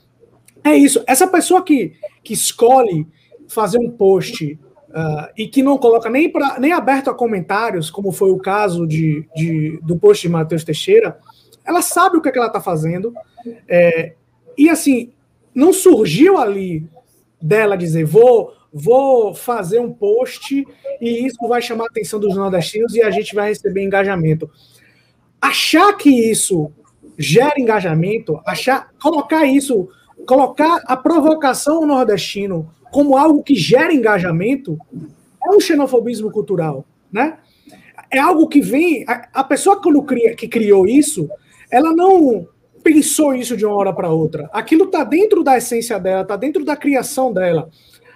é 0.64 0.76
isso. 0.76 1.04
Essa 1.06 1.28
pessoa 1.28 1.64
que, 1.64 1.94
que 2.24 2.34
escolhe 2.34 3.06
fazer 3.48 3.78
um 3.78 3.92
post 3.92 4.60
uh, 4.89 5.32
e 5.38 5.47
que 5.47 5.63
não 5.63 5.78
coloca 5.78 6.10
nem, 6.10 6.32
pra, 6.32 6.60
nem 6.60 6.71
aberto 6.71 7.10
a 7.10 7.13
comentários, 7.13 7.89
como 7.89 8.12
foi 8.12 8.32
o 8.32 8.38
caso 8.38 8.86
de, 8.88 9.28
de 9.36 9.80
do 9.84 9.97
post 9.97 10.28
de 10.28 10.32
Matheus 10.32 10.63
Teixeira, 10.63 11.17
ela 11.65 11.82
sabe 11.82 12.17
o 12.17 12.21
que, 12.21 12.30
é 12.30 12.32
que 12.32 12.38
ela 12.38 12.47
está 12.47 12.62
fazendo. 12.62 13.13
É, 13.67 14.13
e 14.58 14.69
assim, 14.69 15.12
não 15.54 15.73
surgiu 15.73 16.38
ali 16.38 16.88
dela 17.41 17.78
dizer, 17.78 18.06
vou, 18.06 18.54
vou 18.73 19.34
fazer 19.34 19.80
um 19.80 19.91
post 19.91 20.65
e 21.02 21.26
isso 21.26 21.47
vai 21.47 21.62
chamar 21.62 21.86
a 21.86 21.88
atenção 21.88 22.19
dos 22.19 22.36
nordestinos 22.36 22.95
e 22.95 23.02
a 23.02 23.12
gente 23.12 23.36
vai 23.36 23.50
receber 23.50 23.84
engajamento. 23.84 24.50
Achar 25.41 25.93
que 25.93 26.10
isso 26.10 26.71
gera 27.17 27.60
engajamento, 27.60 28.39
achar, 28.45 28.89
colocar 29.02 29.45
isso 29.45 29.89
colocar 30.28 30.82
a 30.86 30.97
provocação 30.97 31.86
nordestino 31.86 32.69
como 32.91 33.17
algo 33.17 33.43
que 33.43 33.56
gera 33.56 33.93
engajamento 33.93 34.78
é 35.43 35.50
um 35.50 35.60
xenofobismo 35.60 36.32
cultural, 36.32 36.86
né? 37.12 37.38
É 38.10 38.19
algo 38.19 38.47
que 38.47 38.62
vem. 38.62 39.06
A, 39.08 39.28
a 39.34 39.43
pessoa 39.43 39.82
quando 39.82 40.02
cria, 40.04 40.36
que 40.36 40.47
criou 40.47 40.88
isso, 40.88 41.30
ela 41.71 41.93
não 41.93 42.47
pensou 42.84 43.36
isso 43.36 43.58
de 43.58 43.65
uma 43.65 43.76
hora 43.76 43.93
para 43.93 44.10
outra. 44.10 44.50
Aquilo 44.54 44.86
está 44.86 45.04
dentro 45.04 45.43
da 45.43 45.58
essência 45.58 46.00
dela, 46.00 46.21
está 46.21 46.36
dentro 46.36 46.63
da 46.63 46.76
criação 46.76 47.34
dela, 47.34 47.69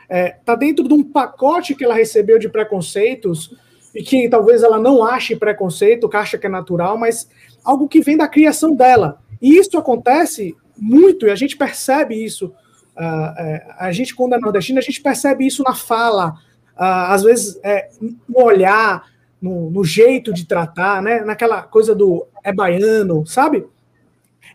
está 0.04 0.16
é, 0.16 0.30
tá 0.46 0.56
dentro 0.56 0.88
de 0.88 0.94
um 0.94 1.04
pacote 1.04 1.76
que 1.76 1.84
ela 1.84 1.94
recebeu 1.94 2.40
de 2.40 2.48
preconceitos 2.48 3.54
e 3.94 4.02
que 4.02 4.30
talvez 4.30 4.64
ela 4.64 4.80
não 4.80 5.04
ache 5.04 5.36
preconceito, 5.36 6.08
que 6.08 6.16
acha 6.16 6.38
que 6.38 6.48
é 6.48 6.50
natural, 6.50 6.98
mas 6.98 7.28
algo 7.64 7.88
que 7.88 8.00
vem 8.00 8.16
da 8.16 8.28
criação 8.28 8.74
dela. 8.74 9.22
E 9.42 9.58
isso 9.58 9.78
acontece 9.78 10.56
muito, 10.78 11.28
e 11.28 11.32
a 11.32 11.36
gente 11.36 11.58
percebe 11.58 12.16
isso. 12.16 12.54
Uh, 12.96 13.74
a 13.78 13.92
gente, 13.92 14.14
quando 14.14 14.34
é 14.34 14.40
nordestino, 14.40 14.80
a 14.80 14.82
gente 14.82 15.02
percebe 15.02 15.46
isso 15.46 15.64
na 15.64 15.74
fala, 15.74 16.32
uh, 16.76 17.10
às 17.10 17.24
vezes 17.24 17.60
é, 17.64 17.90
no 18.28 18.44
olhar, 18.44 19.06
no, 19.42 19.72
no, 19.72 19.84
jeito 19.84 20.34
de 20.34 20.46
tratar, 20.46 21.02
né? 21.02 21.22
naquela 21.22 21.64
coisa 21.64 21.96
do 21.96 22.28
é 22.44 22.54
baiano, 22.54 23.26
sabe? 23.26 23.66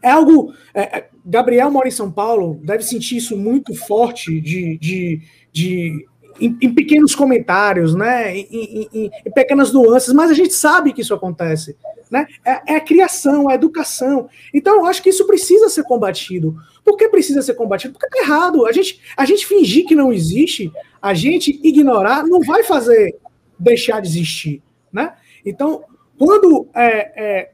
É 0.03 0.11
algo. 0.11 0.53
É, 0.73 0.99
é, 0.99 1.09
Gabriel 1.25 1.71
mora 1.71 1.89
em 1.89 1.93
São 1.93 2.11
Paulo, 2.11 2.61
deve 2.63 2.85
sentir 2.85 3.17
isso 3.17 3.37
muito 3.37 3.75
forte 3.75 4.41
de, 4.41 4.79
de, 4.79 5.23
de 5.53 6.07
em, 6.41 6.57
em, 6.61 6.75
pequenos 6.75 7.15
comentários, 7.15 7.95
né? 7.95 8.37
Em, 8.37 8.89
em, 8.93 9.11
em, 9.25 9.31
pequenas 9.33 9.73
nuances, 9.73 10.13
mas 10.13 10.31
a 10.31 10.35
gente 10.35 10.55
sabe 10.55 10.93
que 10.93 11.01
isso 11.01 11.15
acontece. 11.15 11.77
Né? 12.11 12.27
É, 12.45 12.75
é, 12.75 12.77
a 12.77 12.81
criação, 12.81 13.49
a 13.49 13.55
educação. 13.55 14.29
Então, 14.55 14.77
eu 14.77 14.87
acho 14.87 15.03
que 15.03 15.11
isso 15.11 15.27
precisa 15.27 15.69
ser 15.69 15.83
combatido. 15.83 16.57
Por 16.85 16.97
que 16.97 17.09
precisa 17.09 17.43
ser 17.43 17.55
combatido? 17.55 17.99
Porque 17.99 18.19
é 18.19 18.23
errado. 18.23 18.65
A 18.67 18.73
gente, 18.73 19.01
a 19.17 19.25
gente 19.25 19.47
fingir 19.47 19.87
que 19.87 19.95
não 19.95 20.13
existe, 20.13 20.73
a 21.03 21.15
gente 21.15 21.61
ignorar, 21.65 22.25
não 22.25 22.41
vai 22.41 22.63
fazer 22.63 23.17
deixar 23.59 24.01
de 24.01 24.09
existir. 24.09 24.63
Né? 24.93 25.13
Então, 25.45 25.83
quando 26.19 26.69
é, 26.75 27.13
é, 27.17 27.51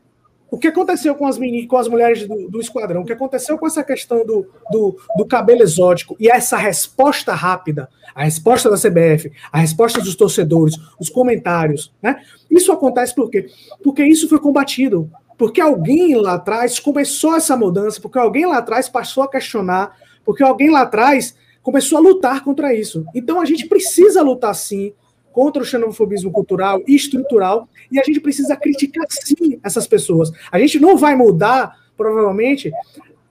o 0.52 0.58
que 0.58 0.68
aconteceu 0.68 1.14
com 1.14 1.26
as, 1.26 1.38
meni, 1.38 1.66
com 1.66 1.78
as 1.78 1.88
mulheres 1.88 2.28
do, 2.28 2.46
do, 2.46 2.60
esquadrão, 2.60 3.00
o 3.00 3.04
que 3.06 3.12
aconteceu 3.14 3.56
com 3.56 3.66
essa 3.66 3.82
questão 3.82 4.18
do, 4.26 4.46
do, 4.70 4.98
do, 5.16 5.24
cabelo 5.24 5.62
exótico 5.62 6.14
e 6.20 6.28
essa 6.28 6.58
resposta 6.58 7.32
rápida, 7.32 7.88
a 8.14 8.24
resposta 8.24 8.68
da 8.68 8.76
CBF, 8.76 9.32
a 9.50 9.58
resposta 9.58 9.98
dos 10.02 10.14
torcedores, 10.14 10.74
os 11.00 11.08
comentários, 11.08 11.90
né? 12.02 12.22
Isso 12.50 12.70
acontece 12.70 13.14
por 13.14 13.30
quê? 13.30 13.46
Porque 13.82 14.04
isso 14.04 14.28
foi 14.28 14.38
combatido. 14.38 15.10
Porque 15.38 15.58
alguém 15.58 16.14
lá 16.16 16.34
atrás 16.34 16.78
começou 16.78 17.34
essa 17.34 17.56
mudança, 17.56 17.98
porque 17.98 18.18
alguém 18.18 18.44
lá 18.44 18.58
atrás 18.58 18.90
passou 18.90 19.24
a 19.24 19.30
questionar, 19.30 19.96
porque 20.22 20.42
alguém 20.42 20.68
lá 20.68 20.82
atrás 20.82 21.34
começou 21.62 21.96
a 21.96 22.02
lutar 22.02 22.44
contra 22.44 22.74
isso. 22.74 23.06
Então 23.14 23.40
a 23.40 23.46
gente 23.46 23.66
precisa 23.66 24.20
lutar 24.20 24.54
sim 24.54 24.92
contra 25.32 25.62
o 25.62 25.66
xenofobismo 25.66 26.30
cultural 26.30 26.82
e 26.86 26.94
estrutural, 26.94 27.68
e 27.90 27.98
a 27.98 28.02
gente 28.04 28.20
precisa 28.20 28.56
criticar 28.56 29.06
sim 29.08 29.58
essas 29.64 29.86
pessoas. 29.86 30.30
A 30.50 30.58
gente 30.58 30.78
não 30.78 30.96
vai 30.96 31.16
mudar, 31.16 31.76
provavelmente, 31.96 32.72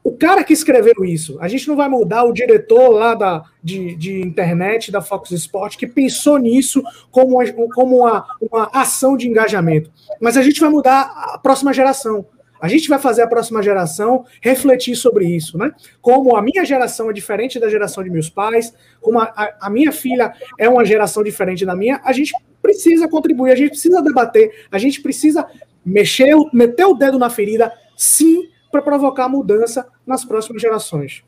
o 0.04 0.12
cara 0.12 0.44
que 0.44 0.54
escreveu 0.54 1.06
isso. 1.06 1.38
A 1.40 1.48
gente 1.48 1.68
não 1.68 1.76
vai 1.76 1.88
mudar 1.88 2.24
o 2.24 2.34
diretor 2.34 2.90
lá 2.90 3.14
da, 3.14 3.44
de, 3.64 3.96
de 3.96 4.22
internet 4.22 4.92
da 4.92 5.02
Fox 5.02 5.32
Sport 5.32 5.78
que 5.78 5.86
pensou 5.86 6.38
nisso 6.38 6.82
como, 7.12 7.38
como 7.74 8.00
uma, 8.00 8.26
uma 8.42 8.70
ação 8.74 9.16
de 9.16 9.28
engajamento. 9.28 9.92
Mas 10.20 10.38
a 10.38 10.42
gente 10.42 10.60
vai 10.60 10.70
mudar 10.70 11.02
a 11.34 11.38
próxima 11.38 11.74
geração. 11.74 12.26
A 12.62 12.68
gente 12.68 12.88
vai 12.88 13.00
fazer 13.00 13.24
a 13.24 13.28
próxima 13.28 13.64
geração 13.64 14.24
refletir 14.40 14.96
sobre 14.96 15.26
isso, 15.26 15.58
né? 15.58 15.72
Como 16.00 16.36
a 16.36 16.42
minha 16.42 16.64
geração 16.64 17.10
é 17.10 17.14
diferente 17.14 17.60
da 17.60 17.70
geração 17.70 18.04
de 18.04 18.10
meus 18.10 18.30
pais, 18.30 18.74
como 19.02 19.20
a, 19.20 19.54
a, 19.60 19.70
minha 19.70 19.92
filha 19.92 20.32
é 20.60 20.70
uma 20.70 20.86
geração 20.86 21.24
diferente 21.24 21.66
da 21.66 21.76
minha, 21.76 22.00
a 22.04 22.14
gente 22.14 22.34
precisa 22.62 23.08
contribuir, 23.08 23.52
a 23.52 23.56
gente 23.56 23.72
precisa 23.72 24.02
debater, 24.02 24.68
a 24.72 24.78
gente 24.78 25.02
precisa 25.02 25.48
mexer, 25.84 26.36
meter 26.54 26.86
o 26.86 26.94
dedo 26.94 27.18
na 27.18 27.30
ferida, 27.30 27.74
sim, 27.98 28.48
para 28.72 28.82
provocar 28.82 29.28
mudança 29.28 29.88
nas 30.06 30.24
próximas 30.24 30.62
gerações. 30.62 31.24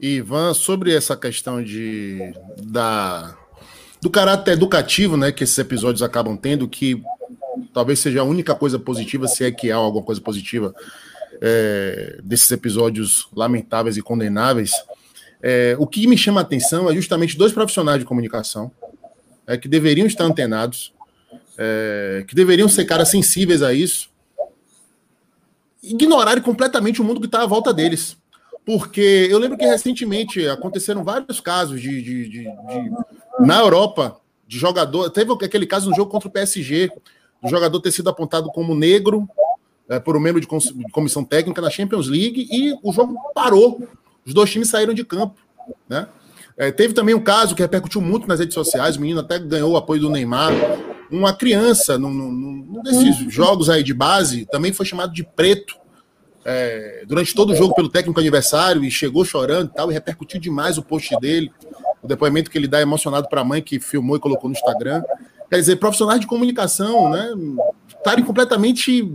Ivan, 0.00 0.54
sobre 0.54 0.94
essa 0.94 1.16
questão 1.16 1.62
de 1.62 2.32
da 2.62 3.36
do 4.00 4.10
caráter 4.10 4.52
educativo, 4.52 5.16
né, 5.16 5.30
que 5.30 5.44
esses 5.44 5.56
episódios 5.56 6.02
acabam 6.02 6.36
tendo, 6.36 6.68
que 6.68 7.00
talvez 7.72 7.98
seja 7.98 8.20
a 8.20 8.24
única 8.24 8.54
coisa 8.54 8.78
positiva, 8.78 9.26
se 9.26 9.44
é 9.44 9.50
que 9.50 9.70
há 9.70 9.76
alguma 9.76 10.04
coisa 10.04 10.20
positiva 10.20 10.74
é, 11.40 12.18
desses 12.22 12.50
episódios 12.50 13.28
lamentáveis 13.34 13.96
e 13.96 14.02
condenáveis. 14.02 14.72
É, 15.42 15.74
o 15.78 15.86
que 15.86 16.06
me 16.06 16.16
chama 16.16 16.40
a 16.40 16.42
atenção 16.42 16.88
é 16.90 16.94
justamente 16.94 17.36
dois 17.36 17.52
profissionais 17.52 17.98
de 17.98 18.04
comunicação 18.04 18.70
é, 19.46 19.56
que 19.56 19.68
deveriam 19.68 20.06
estar 20.06 20.24
antenados, 20.24 20.92
é, 21.58 22.24
que 22.26 22.34
deveriam 22.34 22.68
ser 22.68 22.84
caras 22.84 23.08
sensíveis 23.08 23.62
a 23.62 23.72
isso, 23.72 24.08
ignorarem 25.82 26.42
completamente 26.42 27.00
o 27.00 27.04
mundo 27.04 27.20
que 27.20 27.26
está 27.26 27.42
à 27.42 27.46
volta 27.46 27.74
deles. 27.74 28.16
porque 28.64 29.26
eu 29.28 29.38
lembro 29.38 29.58
que 29.58 29.66
recentemente 29.66 30.46
aconteceram 30.46 31.02
vários 31.02 31.40
casos 31.40 31.80
de, 31.80 32.00
de, 32.00 32.28
de, 32.28 32.44
de 32.44 32.90
na 33.40 33.58
Europa 33.58 34.20
de 34.46 34.58
jogador. 34.58 35.10
Teve 35.10 35.32
aquele 35.32 35.66
caso 35.66 35.90
no 35.90 35.96
jogo 35.96 36.10
contra 36.10 36.28
o 36.28 36.32
PSG, 36.32 36.90
do 37.42 37.48
jogador 37.48 37.80
ter 37.80 37.90
sido 37.90 38.08
apontado 38.08 38.48
como 38.50 38.74
negro 38.74 39.28
é, 39.88 39.98
por 39.98 40.16
um 40.16 40.20
membro 40.20 40.40
de 40.40 40.46
comissão 40.92 41.24
técnica 41.24 41.60
na 41.60 41.70
Champions 41.70 42.08
League 42.08 42.48
e 42.50 42.74
o 42.82 42.92
jogo 42.92 43.16
parou. 43.34 43.86
Os 44.24 44.32
dois 44.32 44.50
times 44.50 44.68
saíram 44.68 44.94
de 44.94 45.04
campo, 45.04 45.34
né? 45.88 46.06
É, 46.56 46.70
teve 46.70 46.92
também 46.92 47.14
um 47.14 47.20
caso 47.20 47.54
que 47.54 47.62
repercutiu 47.62 48.00
muito 48.00 48.28
nas 48.28 48.38
redes 48.38 48.54
sociais, 48.54 48.96
o 48.96 49.00
menino 49.00 49.20
até 49.20 49.38
ganhou 49.38 49.72
o 49.72 49.76
apoio 49.76 50.02
do 50.02 50.10
Neymar. 50.10 50.52
Uma 51.10 51.34
criança, 51.34 51.98
num, 51.98 52.10
num, 52.10 52.30
num 52.30 52.82
desses 52.82 53.16
jogos 53.32 53.68
aí 53.68 53.82
de 53.82 53.92
base, 53.92 54.46
também 54.46 54.72
foi 54.72 54.86
chamado 54.86 55.12
de 55.12 55.24
preto 55.24 55.76
é, 56.44 57.04
durante 57.06 57.34
todo 57.34 57.52
o 57.52 57.56
jogo 57.56 57.74
pelo 57.74 57.88
técnico 57.88 58.18
aniversário 58.18 58.84
e 58.84 58.90
chegou 58.90 59.24
chorando 59.24 59.70
e 59.70 59.74
tal, 59.74 59.90
e 59.90 59.94
repercutiu 59.94 60.40
demais 60.40 60.78
o 60.78 60.82
post 60.82 61.14
dele, 61.20 61.50
o 62.02 62.06
depoimento 62.06 62.50
que 62.50 62.58
ele 62.58 62.68
dá 62.68 62.80
emocionado 62.80 63.28
para 63.28 63.40
a 63.40 63.44
mãe 63.44 63.62
que 63.62 63.78
filmou 63.78 64.16
e 64.16 64.20
colocou 64.20 64.48
no 64.48 64.56
Instagram. 64.56 65.02
Quer 65.52 65.58
dizer, 65.58 65.76
profissionais 65.76 66.18
de 66.18 66.26
comunicação, 66.26 67.10
né, 67.10 67.30
estarem 67.86 68.24
completamente 68.24 69.06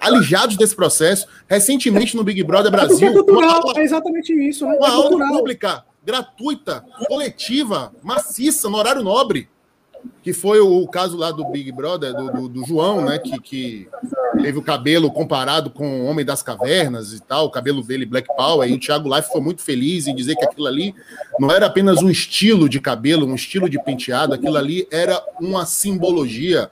alijados 0.00 0.56
desse 0.56 0.74
processo. 0.74 1.28
Recentemente 1.46 2.16
no 2.16 2.24
Big 2.24 2.42
Brother 2.42 2.68
Brasil. 2.68 3.06
É, 3.06 3.12
cultural, 3.12 3.60
uma, 3.62 3.80
é 3.80 3.84
exatamente 3.84 4.32
isso, 4.32 4.66
né? 4.66 4.74
Uma 4.76 4.88
é 4.88 4.90
aula 4.90 5.28
pública, 5.28 5.84
gratuita, 6.04 6.84
coletiva, 7.06 7.92
maciça, 8.02 8.68
no 8.68 8.76
horário 8.76 9.04
nobre 9.04 9.48
que 10.22 10.32
foi 10.32 10.60
o, 10.60 10.86
caso 10.86 11.16
lá 11.16 11.32
do 11.32 11.44
Big 11.50 11.72
Brother, 11.72 12.14
do, 12.14 12.30
do, 12.30 12.48
do, 12.48 12.64
João, 12.64 13.04
né, 13.04 13.18
que, 13.18 13.40
que 13.40 13.88
teve 14.40 14.56
o 14.56 14.62
cabelo 14.62 15.10
comparado 15.10 15.68
com 15.68 16.02
o 16.02 16.04
Homem 16.06 16.24
das 16.24 16.42
Cavernas 16.42 17.12
e 17.12 17.20
tal, 17.20 17.46
o 17.46 17.50
cabelo 17.50 17.82
dele 17.82 18.06
Black 18.06 18.28
Power, 18.36 18.68
e 18.68 18.74
o 18.74 18.78
Thiago 18.78 19.12
Life 19.12 19.30
foi 19.32 19.40
muito 19.40 19.62
feliz 19.62 20.06
em 20.06 20.14
dizer 20.14 20.36
que 20.36 20.44
aquilo 20.44 20.66
ali 20.66 20.94
não 21.40 21.50
era 21.50 21.66
apenas 21.66 22.02
um 22.02 22.10
estilo 22.10 22.68
de 22.68 22.80
cabelo, 22.80 23.26
um 23.26 23.34
estilo 23.34 23.68
de 23.68 23.82
penteado, 23.82 24.32
aquilo 24.32 24.56
ali 24.56 24.86
era 24.92 25.20
uma 25.40 25.66
simbologia, 25.66 26.70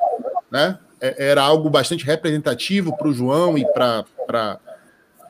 né, 0.51 0.79
é, 1.01 1.31
era 1.31 1.43
algo 1.43 1.69
bastante 1.69 2.05
representativo 2.05 2.97
para 2.97 3.09
o 3.09 3.13
João 3.13 3.59
e 3.59 3.65
para 3.73 4.05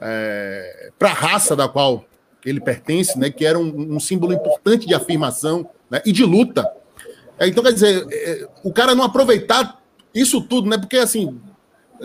é, 0.03 0.91
a 1.01 1.07
raça 1.07 1.57
da 1.57 1.69
qual 1.69 2.05
ele 2.45 2.61
pertence, 2.61 3.19
né, 3.19 3.31
que 3.31 3.47
era 3.47 3.59
um, 3.59 3.95
um 3.97 4.01
símbolo 4.01 4.33
importante 4.33 4.87
de 4.87 4.95
afirmação 4.95 5.69
né, 5.91 6.03
e 6.05 6.13
de 6.13 6.25
luta, 6.25 6.71
então, 7.49 7.63
quer 7.63 7.73
dizer, 7.73 8.07
é, 8.11 8.49
o 8.63 8.73
cara 8.73 8.95
não 8.95 9.05
aproveitar 9.05 9.81
isso 10.15 10.41
tudo, 10.43 10.69
né? 10.69 10.77
Porque, 10.77 10.97
assim, 10.97 11.41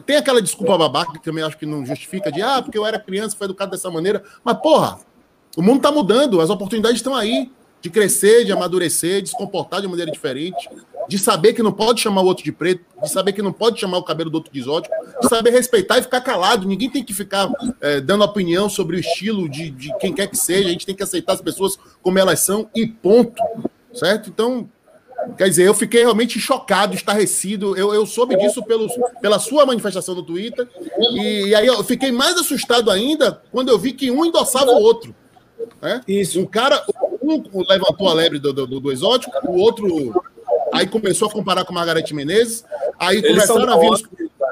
tem 0.05 0.15
aquela 0.17 0.41
desculpa 0.41 0.77
babaca 0.77 1.13
que 1.13 1.23
também 1.23 1.43
acho 1.43 1.57
que 1.57 1.65
não 1.65 1.85
justifica, 1.85 2.31
de, 2.31 2.41
ah, 2.41 2.61
porque 2.61 2.77
eu 2.77 2.85
era 2.85 2.99
criança, 2.99 3.35
foi 3.35 3.45
educado 3.45 3.71
dessa 3.71 3.89
maneira. 3.89 4.23
Mas, 4.43 4.57
porra, 4.57 4.99
o 5.57 5.61
mundo 5.61 5.81
tá 5.81 5.91
mudando, 5.91 6.41
as 6.41 6.49
oportunidades 6.49 6.97
estão 6.97 7.15
aí 7.15 7.51
de 7.81 7.89
crescer, 7.89 8.43
de 8.43 8.51
amadurecer, 8.51 9.21
de 9.21 9.29
se 9.29 9.37
comportar 9.37 9.79
de 9.79 9.87
maneira 9.87 10.11
diferente, 10.11 10.69
de 11.07 11.19
saber 11.19 11.53
que 11.53 11.61
não 11.61 11.71
pode 11.71 12.01
chamar 12.01 12.21
o 12.21 12.25
outro 12.25 12.43
de 12.43 12.51
preto, 12.51 12.83
de 13.01 13.09
saber 13.09 13.31
que 13.33 13.41
não 13.41 13.53
pode 13.53 13.79
chamar 13.79 13.99
o 13.99 14.03
cabelo 14.03 14.29
do 14.29 14.35
outro 14.35 14.51
de 14.51 14.59
exótico, 14.59 14.93
de 15.21 15.29
saber 15.29 15.51
respeitar 15.51 15.99
e 15.99 16.01
ficar 16.01 16.21
calado. 16.21 16.67
Ninguém 16.67 16.89
tem 16.89 17.03
que 17.03 17.13
ficar 17.13 17.47
é, 17.79 18.01
dando 18.01 18.23
opinião 18.23 18.67
sobre 18.67 18.97
o 18.97 18.99
estilo 18.99 19.47
de, 19.47 19.69
de 19.69 19.95
quem 19.99 20.13
quer 20.13 20.27
que 20.27 20.35
seja. 20.35 20.67
A 20.67 20.71
gente 20.71 20.85
tem 20.85 20.95
que 20.95 21.03
aceitar 21.03 21.33
as 21.33 21.41
pessoas 21.41 21.77
como 22.01 22.17
elas 22.17 22.39
são 22.39 22.67
e 22.75 22.87
ponto. 22.87 23.41
Certo? 23.93 24.29
Então, 24.29 24.67
Quer 25.38 25.49
dizer, 25.49 25.63
eu 25.67 25.73
fiquei 25.73 26.01
realmente 26.01 26.39
chocado, 26.39 26.95
estarrecido. 26.95 27.75
Eu, 27.77 27.93
eu 27.93 28.05
soube 28.05 28.38
disso 28.38 28.63
pelos, 28.63 28.91
pela 29.21 29.39
sua 29.39 29.65
manifestação 29.65 30.15
no 30.15 30.23
Twitter. 30.23 30.67
E, 30.97 31.47
e, 31.47 31.55
aí 31.55 31.67
eu 31.67 31.83
fiquei 31.83 32.11
mais 32.11 32.38
assustado 32.38 32.91
ainda 32.91 33.41
quando 33.51 33.69
eu 33.69 33.77
vi 33.77 33.93
que 33.93 34.11
um 34.11 34.25
endossava 34.25 34.71
o 34.71 34.81
outro. 34.81 35.15
Né? 35.81 36.01
Isso. 36.07 36.39
Um 36.39 36.45
cara, 36.45 36.83
um 37.21 37.41
levantou 37.67 38.07
a 38.07 38.13
lebre 38.13 38.39
do, 38.39 38.53
do, 38.53 38.79
do 38.79 38.91
exótico, 38.91 39.33
o 39.47 39.57
outro 39.57 40.13
aí 40.73 40.88
começou 40.88 41.27
a 41.27 41.31
comparar 41.31 41.65
com 41.65 41.73
Margarete 41.73 42.13
Menezes. 42.13 42.63
Aí 42.99 43.17
eles 43.17 43.45
começaram 43.45 43.73
a 43.73 43.79
vir. 43.79 43.91
Os, 43.91 44.03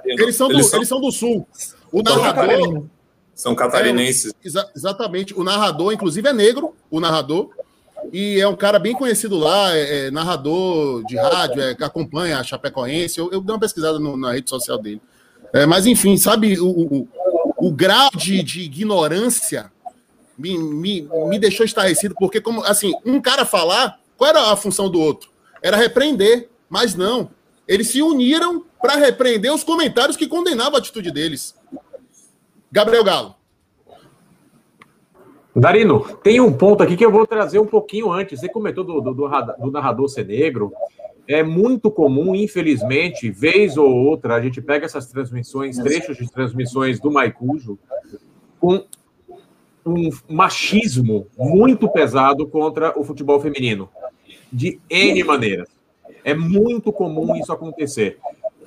eles, 0.05 0.36
são 0.36 0.47
do, 0.47 0.53
eles, 0.53 0.67
são... 0.67 0.79
eles 0.79 0.88
são 0.88 1.01
do 1.01 1.12
sul. 1.12 1.47
O 1.91 2.01
narrador. 2.01 2.86
São 3.36 3.55
catarinenses. 3.55 4.33
É, 4.43 4.47
exa 4.47 4.69
exatamente. 4.75 5.33
O 5.33 5.43
narrador, 5.43 5.91
inclusive, 5.91 6.27
é 6.27 6.33
negro, 6.33 6.75
o 6.89 6.99
narrador. 6.99 7.49
E 8.11 8.39
é 8.39 8.47
um 8.47 8.55
cara 8.55 8.77
bem 8.77 8.93
conhecido 8.93 9.37
lá, 9.37 9.75
é, 9.75 10.07
é 10.07 10.11
narrador 10.11 11.03
de 11.05 11.15
rádio, 11.15 11.61
é, 11.61 11.71
acompanha 11.81 12.37
a 12.37 12.43
Chapecoense. 12.43 13.19
Eu, 13.19 13.31
eu 13.31 13.41
dei 13.41 13.53
uma 13.53 13.59
pesquisada 13.59 13.99
no, 13.99 14.17
na 14.17 14.33
rede 14.33 14.49
social 14.49 14.77
dele. 14.77 15.01
É, 15.53 15.65
mas, 15.65 15.85
enfim, 15.85 16.17
sabe, 16.17 16.59
o, 16.59 16.67
o, 16.67 17.07
o 17.57 17.71
grau 17.71 18.09
de, 18.15 18.41
de 18.43 18.61
ignorância 18.61 19.71
me, 20.37 20.57
me, 20.57 21.07
me 21.27 21.39
deixou 21.39 21.65
estarrecido, 21.65 22.15
porque, 22.19 22.41
como 22.41 22.63
assim, 22.63 22.93
um 23.05 23.21
cara 23.21 23.45
falar, 23.45 23.99
qual 24.17 24.29
era 24.29 24.51
a 24.51 24.55
função 24.55 24.89
do 24.89 24.99
outro? 24.99 25.29
Era 25.61 25.77
repreender, 25.77 26.49
mas 26.69 26.95
não. 26.95 27.29
Eles 27.67 27.87
se 27.87 28.01
uniram 28.01 28.65
para 28.81 28.95
repreender 28.95 29.53
os 29.53 29.63
comentários 29.63 30.17
que 30.17 30.27
condenavam 30.27 30.75
a 30.75 30.79
atitude 30.79 31.11
deles. 31.11 31.55
Gabriel 32.71 33.03
Galo. 33.03 33.35
Darino, 35.55 36.01
tem 36.23 36.41
um 36.41 36.51
ponto 36.51 36.81
aqui 36.81 36.97
que 36.97 37.05
eu 37.05 37.11
vou 37.11 37.27
trazer 37.27 37.59
um 37.59 37.65
pouquinho 37.65 38.11
antes. 38.11 38.39
Você 38.39 38.49
comentou 38.49 38.83
do, 38.83 38.99
do, 38.99 39.13
do, 39.13 39.71
narrador 39.71 40.09
ser 40.09 40.25
negro. 40.25 40.73
É 41.27 41.43
muito 41.43 41.91
comum, 41.91 42.33
infelizmente, 42.33 43.29
vez 43.29 43.77
ou 43.77 43.89
outra, 43.89 44.35
a 44.35 44.41
gente 44.41 44.61
pega 44.61 44.85
essas 44.85 45.07
transmissões, 45.07 45.77
trechos 45.77 46.17
de 46.17 46.29
transmissões 46.29 46.99
do 46.99 47.11
Maicujo, 47.11 47.77
com 48.59 48.83
um 49.85 50.09
machismo 50.27 51.27
muito 51.37 51.87
pesado 51.89 52.47
contra 52.47 52.97
o 52.99 53.03
futebol 53.03 53.39
feminino, 53.39 53.89
de 54.51 54.79
N 54.89 55.23
maneiras. 55.23 55.69
É 56.23 56.33
muito 56.33 56.91
comum 56.91 57.35
isso 57.35 57.51
acontecer. 57.53 58.17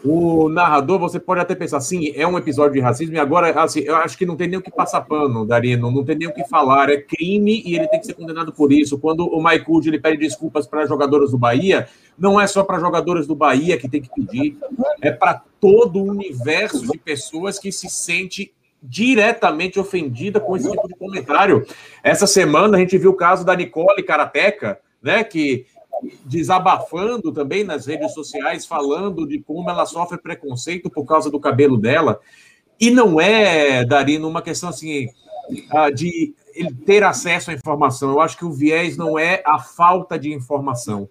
O 0.09 0.49
narrador, 0.49 1.01
você 1.01 1.19
pode 1.19 1.41
até 1.41 1.55
pensar, 1.55 1.81
sim, 1.81 2.13
é 2.15 2.25
um 2.25 2.39
episódio 2.39 2.75
de 2.75 2.81
racismo, 2.81 3.17
e 3.17 3.19
agora, 3.19 3.51
assim, 3.61 3.81
eu 3.81 3.97
acho 3.97 4.17
que 4.17 4.25
não 4.25 4.37
tem 4.37 4.47
nem 4.47 4.59
o 4.59 4.63
que 4.63 4.71
passar 4.71 5.01
pano, 5.01 5.45
Darino, 5.45 5.91
não 5.91 6.05
tem 6.05 6.17
nem 6.17 6.29
o 6.29 6.33
que 6.33 6.47
falar, 6.47 6.89
é 6.89 6.97
crime 6.97 7.61
e 7.67 7.75
ele 7.75 7.89
tem 7.89 7.99
que 7.99 8.07
ser 8.07 8.15
condenado 8.15 8.53
por 8.53 8.73
isso. 8.73 8.99
Quando 8.99 9.27
o 9.27 9.43
Maicucci, 9.43 9.89
ele 9.89 9.99
pede 9.99 10.19
desculpas 10.19 10.65
para 10.65 10.87
jogadoras 10.87 11.33
do 11.33 11.39
Bahia, 11.39 11.89
não 12.17 12.41
é 12.41 12.47
só 12.47 12.63
para 12.63 12.79
jogadoras 12.79 13.27
do 13.27 13.35
Bahia 13.35 13.77
que 13.77 13.89
tem 13.89 14.01
que 14.01 14.09
pedir, 14.15 14.57
é 15.03 15.11
para 15.11 15.43
todo 15.61 15.99
o 15.99 16.09
universo 16.09 16.87
de 16.87 16.99
pessoas 16.99 17.59
que 17.59 17.73
se 17.73 17.89
sente 17.91 18.53
diretamente 18.81 19.81
ofendida 19.81 20.39
com 20.39 20.57
esse 20.57 20.71
tipo 20.71 20.87
de 20.87 20.95
comentário. 20.95 21.67
Essa 22.05 22.29
semana 22.29 22.77
a 22.77 22.81
gente 22.81 22.97
viu 22.97 23.11
o 23.11 23.17
caso 23.17 23.45
da 23.45 23.57
Nicole 23.57 24.05
Karateca, 24.05 24.79
né, 25.03 25.25
que 25.25 25.67
desabafando 26.25 27.33
também 27.33 27.65
nas 27.65 27.87
redes 27.87 28.13
sociais, 28.13 28.67
falando 28.67 29.27
de 29.27 29.41
como 29.41 29.71
ela 29.71 29.87
sofre 29.87 30.19
preconceito 30.19 30.91
por 30.91 31.05
causa 31.05 31.31
do 31.31 31.41
cabelo 31.41 31.77
dela. 31.77 32.21
E 32.79 32.91
não 32.91 33.21
é, 33.21 33.85
Darino, 33.85 34.29
uma 34.29 34.43
questão 34.43 34.69
assim 34.69 35.09
ah, 35.71 35.91
de 35.91 36.35
ter 36.85 37.03
acesso 37.05 37.51
à 37.51 37.55
informação. 37.55 38.11
Eu 38.11 38.21
acho 38.21 38.37
que 38.37 38.45
o 38.45 38.53
viés 38.53 38.97
não 38.97 39.19
é 39.19 39.43
a 39.47 39.59
falta 39.59 40.19
de 40.19 40.33
informação. 40.33 41.09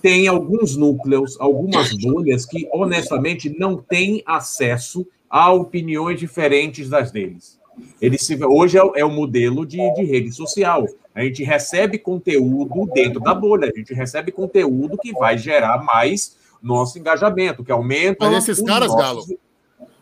Tem 0.00 0.28
alguns 0.28 0.76
núcleos, 0.76 1.40
algumas 1.40 1.92
bolhas 1.96 2.44
que, 2.44 2.68
honestamente, 2.72 3.54
não 3.58 3.76
têm 3.76 4.22
acesso 4.26 5.06
a 5.30 5.50
opiniões 5.52 6.20
diferentes 6.20 6.88
das 6.88 7.10
deles. 7.10 7.58
Ele 8.00 8.18
se, 8.18 8.38
hoje 8.44 8.78
é, 8.78 8.82
é 8.96 9.04
o 9.04 9.10
modelo 9.10 9.66
de, 9.66 9.78
de 9.94 10.04
rede 10.04 10.30
social. 10.32 10.86
A 11.14 11.22
gente 11.22 11.44
recebe 11.44 11.98
conteúdo 11.98 12.90
dentro 12.92 13.20
da 13.20 13.32
bolha, 13.32 13.70
a 13.72 13.78
gente 13.78 13.94
recebe 13.94 14.32
conteúdo 14.32 14.98
que 14.98 15.12
vai 15.12 15.38
gerar 15.38 15.82
mais 15.84 16.36
nosso 16.60 16.98
engajamento, 16.98 17.62
que 17.62 17.70
aumenta. 17.70 18.28
Mas 18.28 18.48
esses 18.48 18.64
caras, 18.64 18.88
nossos... 18.88 19.28
Galo, 19.28 19.38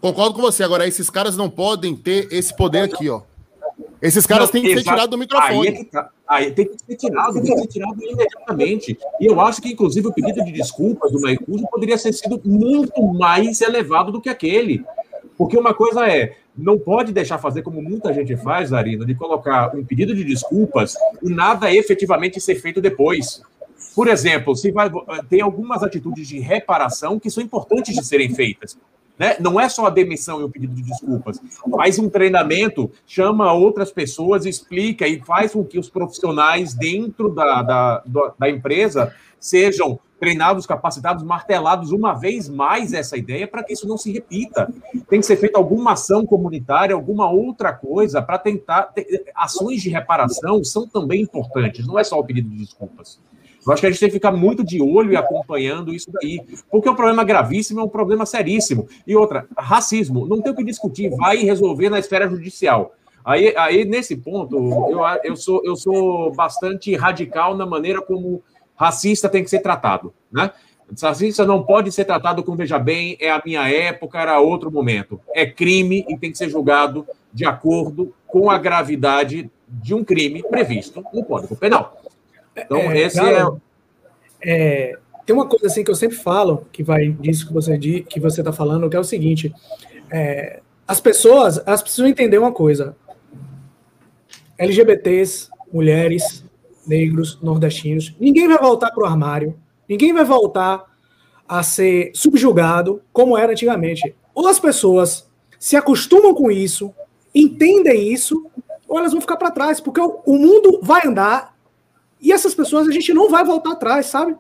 concordo 0.01 0.35
com 0.35 0.41
você. 0.41 0.63
Agora, 0.63 0.87
esses 0.87 1.11
caras 1.11 1.37
não 1.37 1.51
podem 1.51 1.95
ter 1.95 2.29
esse 2.33 2.57
poder 2.57 2.83
aqui, 2.83 3.11
ó. 3.11 3.23
Esses 4.01 4.27
caras 4.27 4.47
não, 4.47 4.53
têm 4.53 4.63
que 4.63 4.75
ser 4.75 4.83
tirados 4.83 5.09
do 5.09 5.19
microfone. 5.19 5.69
Aí, 5.69 5.77
é 5.77 5.85
tá. 5.85 6.11
aí, 6.27 6.51
tem 6.51 6.67
que 6.67 6.77
ser 6.85 6.97
tirado, 6.97 7.35
tem 7.35 7.55
que 7.55 7.61
ser 7.61 7.67
tirado 7.69 8.03
imediatamente. 8.03 8.99
E 9.21 9.27
eu 9.27 9.41
acho 9.41 9.63
que, 9.63 9.73
inclusive, 9.73 10.09
o 10.09 10.13
pedido 10.13 10.45
de 10.45 10.51
desculpas 10.51 11.13
do 11.13 11.21
Maicujo 11.21 11.65
poderia 11.71 11.97
ter 11.97 12.13
sido 12.13 12.41
muito 12.45 13.01
mais 13.15 13.61
elevado 13.61 14.11
do 14.11 14.21
que 14.21 14.29
aquele. 14.29 14.85
Porque 15.43 15.59
uma 15.59 15.75
coisa 15.75 16.09
é, 16.09 16.37
não 16.57 16.79
pode 16.79 17.13
deixar 17.13 17.37
fazer 17.37 17.63
como 17.63 17.83
muita 17.83 18.13
gente 18.13 18.37
faz, 18.37 18.73
Arina, 18.73 19.05
de 19.05 19.13
colocar 19.13 19.75
um 19.75 19.85
pedido 19.85 20.15
de 20.15 20.23
desculpas 20.23 20.95
e 21.21 21.29
nada 21.29 21.75
efetivamente 21.75 22.41
ser 22.41 22.55
feito 22.55 22.81
depois. 22.81 23.43
Por 23.93 24.07
exemplo, 24.07 24.55
se 24.55 24.71
vai, 24.71 24.89
tem 25.29 25.41
algumas 25.41 25.83
atitudes 25.83 26.29
de 26.29 26.39
reparação 26.39 27.19
que 27.19 27.29
são 27.29 27.43
importantes 27.43 27.97
de 27.97 28.07
serem 28.07 28.33
feitas. 28.33 28.79
Né? 29.19 29.35
Não 29.41 29.59
é 29.59 29.69
só 29.69 29.87
a 29.87 29.91
demissão 29.91 30.41
e 30.41 30.45
o 30.45 30.49
pedido 30.49 30.77
de 30.77 30.83
desculpas. 30.83 31.41
Faz 31.73 31.99
um 31.99 32.09
treinamento, 32.09 32.89
chama 33.05 33.53
outras 33.53 33.91
pessoas, 33.91 34.47
explica 34.47 35.09
e 35.09 35.21
faz 35.23 35.55
com 35.55 35.65
que 35.65 35.77
os 35.77 35.91
profissionais 35.91 36.73
dentro 36.73 37.29
da, 37.29 37.63
da, 37.63 38.05
da 38.39 38.49
empresa 38.49 39.13
sejam 39.43 39.99
treinados, 40.21 40.67
capacitados, 40.67 41.25
martelados 41.25 41.91
uma 41.91 42.15
vez 42.15 42.49
mais 42.49 42.93
essa 42.93 43.17
ideia 43.17 43.45
para 43.49 43.65
que 43.65 43.73
isso 43.73 43.89
não 43.89 43.99
se 43.99 44.13
repita. 44.13 44.73
Tem 45.11 45.19
que 45.19 45.27
ser 45.27 45.37
feita 45.37 45.59
alguma 45.59 45.95
ação 45.95 46.25
comunitária, 46.25 46.95
alguma 46.95 47.29
outra 47.29 47.73
coisa 47.73 48.23
para 48.23 48.39
tentar. 48.39 48.95
Ações 49.35 49.83
de 49.83 49.91
reparação 49.91 50.63
são 50.63 50.87
também 50.87 51.23
importantes, 51.23 51.85
não 51.85 51.99
é 51.99 52.05
só 52.05 52.21
o 52.21 52.25
pedido 52.25 52.49
de 52.49 52.57
desculpas. 52.57 53.19
Eu 53.67 53.73
acho 53.73 53.81
que 53.81 53.87
a 53.87 53.91
gente 53.91 53.99
tem 53.99 54.09
que 54.09 54.15
ficar 54.15 54.31
muito 54.31 54.65
de 54.65 54.81
olho 54.81 55.13
e 55.13 55.17
acompanhando 55.17 55.93
isso 55.93 56.11
daí, 56.13 56.41
porque 56.71 56.89
é 56.89 56.93
um 56.93 56.97
problema 56.97 57.25
gravíssimo, 57.25 57.81
é 57.81 57.85
um 57.85 57.89
problema 57.89 58.25
seríssimo. 58.25 58.87
E 59.05 59.17
outra, 59.17 59.47
racismo, 59.57 60.27
não 60.27 60.41
tem 60.41 60.53
o 60.53 60.57
que 60.57 60.65
discutir, 60.65 61.11
vai 61.11 61.39
resolver 61.39 61.89
na 61.89 61.99
esfera 61.99 62.29
judicial. 62.29 62.93
Aí, 63.25 63.55
aí 63.57 63.85
nesse 63.85 64.17
ponto, 64.17 64.57
eu, 64.91 65.01
eu, 65.23 65.37
sou, 65.37 65.63
eu 65.65 65.77
sou 65.77 66.33
bastante 66.33 66.95
radical 66.97 67.57
na 67.57 67.65
maneira 67.65 68.03
como 68.03 68.43
racista 68.83 69.29
tem 69.29 69.45
que 69.45 69.51
ser 69.51 69.61
tratado, 69.61 70.13
né? 70.31 70.51
Racista 71.01 71.47
não 71.47 71.63
pode 71.63 71.91
ser 71.91 72.05
tratado 72.05 72.43
como, 72.43 72.57
veja 72.57 72.79
bem, 72.79 73.17
é 73.21 73.31
a 73.31 73.41
minha 73.43 73.67
época, 73.71 74.21
era 74.21 74.41
outro 74.41 74.71
momento. 74.71 75.21
É 75.35 75.47
crime 75.47 76.05
e 76.09 76.19
tem 76.19 76.31
que 76.31 76.37
ser 76.37 76.51
julgado 76.51 77.07
de 77.33 77.47
acordo 77.47 78.13
com 78.27 78.51
a 78.51 78.59
gravidade 78.59 79.51
de 79.67 79.95
um 79.95 80.05
crime 80.05 80.43
previsto 80.43 81.03
no 81.15 81.25
Código 81.25 81.57
Penal. 81.57 81.97
Então, 82.55 82.79
é, 82.79 82.99
esse 82.99 83.21
é... 83.21 83.47
é... 84.45 84.99
Tem 85.25 85.35
uma 85.35 85.47
coisa 85.47 85.69
assim 85.69 85.85
que 85.85 85.91
eu 85.91 85.95
sempre 85.95 86.17
falo, 86.17 86.67
que 86.73 86.83
vai 86.83 87.09
disso 87.09 87.47
que 87.47 87.53
você 87.55 87.79
que 87.79 88.19
você 88.21 88.41
está 88.41 88.53
falando, 88.53 88.91
que 88.91 88.97
é 88.97 89.01
o 89.01 89.05
seguinte: 89.05 89.55
é, 90.11 90.61
as 90.87 91.01
pessoas, 91.01 91.63
elas 91.65 91.81
precisam 91.81 92.09
entender 92.09 92.39
uma 92.39 92.53
coisa. 92.53 92.97
LGBTs, 94.59 95.49
mulheres, 95.73 96.45
negros, 96.87 97.39
nordestinos, 97.43 98.15
ninguém 98.19 98.49
vai 98.49 98.59
voltar 98.59 98.91
para 98.91 99.03
o 99.03 99.07
armário, 99.07 99.59
ninguém 99.89 100.13
vai 100.13 100.25
voltar 100.25 100.85
a 101.49 101.63
ser 101.63 102.11
subjugado 102.15 103.03
como 103.13 103.37
era 103.37 103.53
antigamente. 103.53 104.15
Ou 104.35 104.49
as 104.49 104.59
pessoas 104.59 105.29
se 105.59 105.77
acostumam 105.77 106.35
com 106.35 106.51
isso, 106.51 106.93
entendem 107.35 108.13
isso, 108.13 108.47
ou 108.89 108.99
elas 108.99 109.13
vão 109.13 109.21
ficar 109.21 109.37
para 109.37 109.51
trás, 109.51 109.81
porque 109.81 110.01
o, 110.01 110.21
o 110.27 110.39
mundo 110.39 110.81
vai 110.83 111.07
andar 111.07 111.55
e 112.21 112.33
essas 112.33 112.55
pessoas 112.55 112.87
a 112.87 112.93
gente 112.93 113.13
não 113.13 113.29
vai 113.29 113.45
voltar 113.45 113.73
atrás, 113.73 114.07
sabe? 114.07 114.37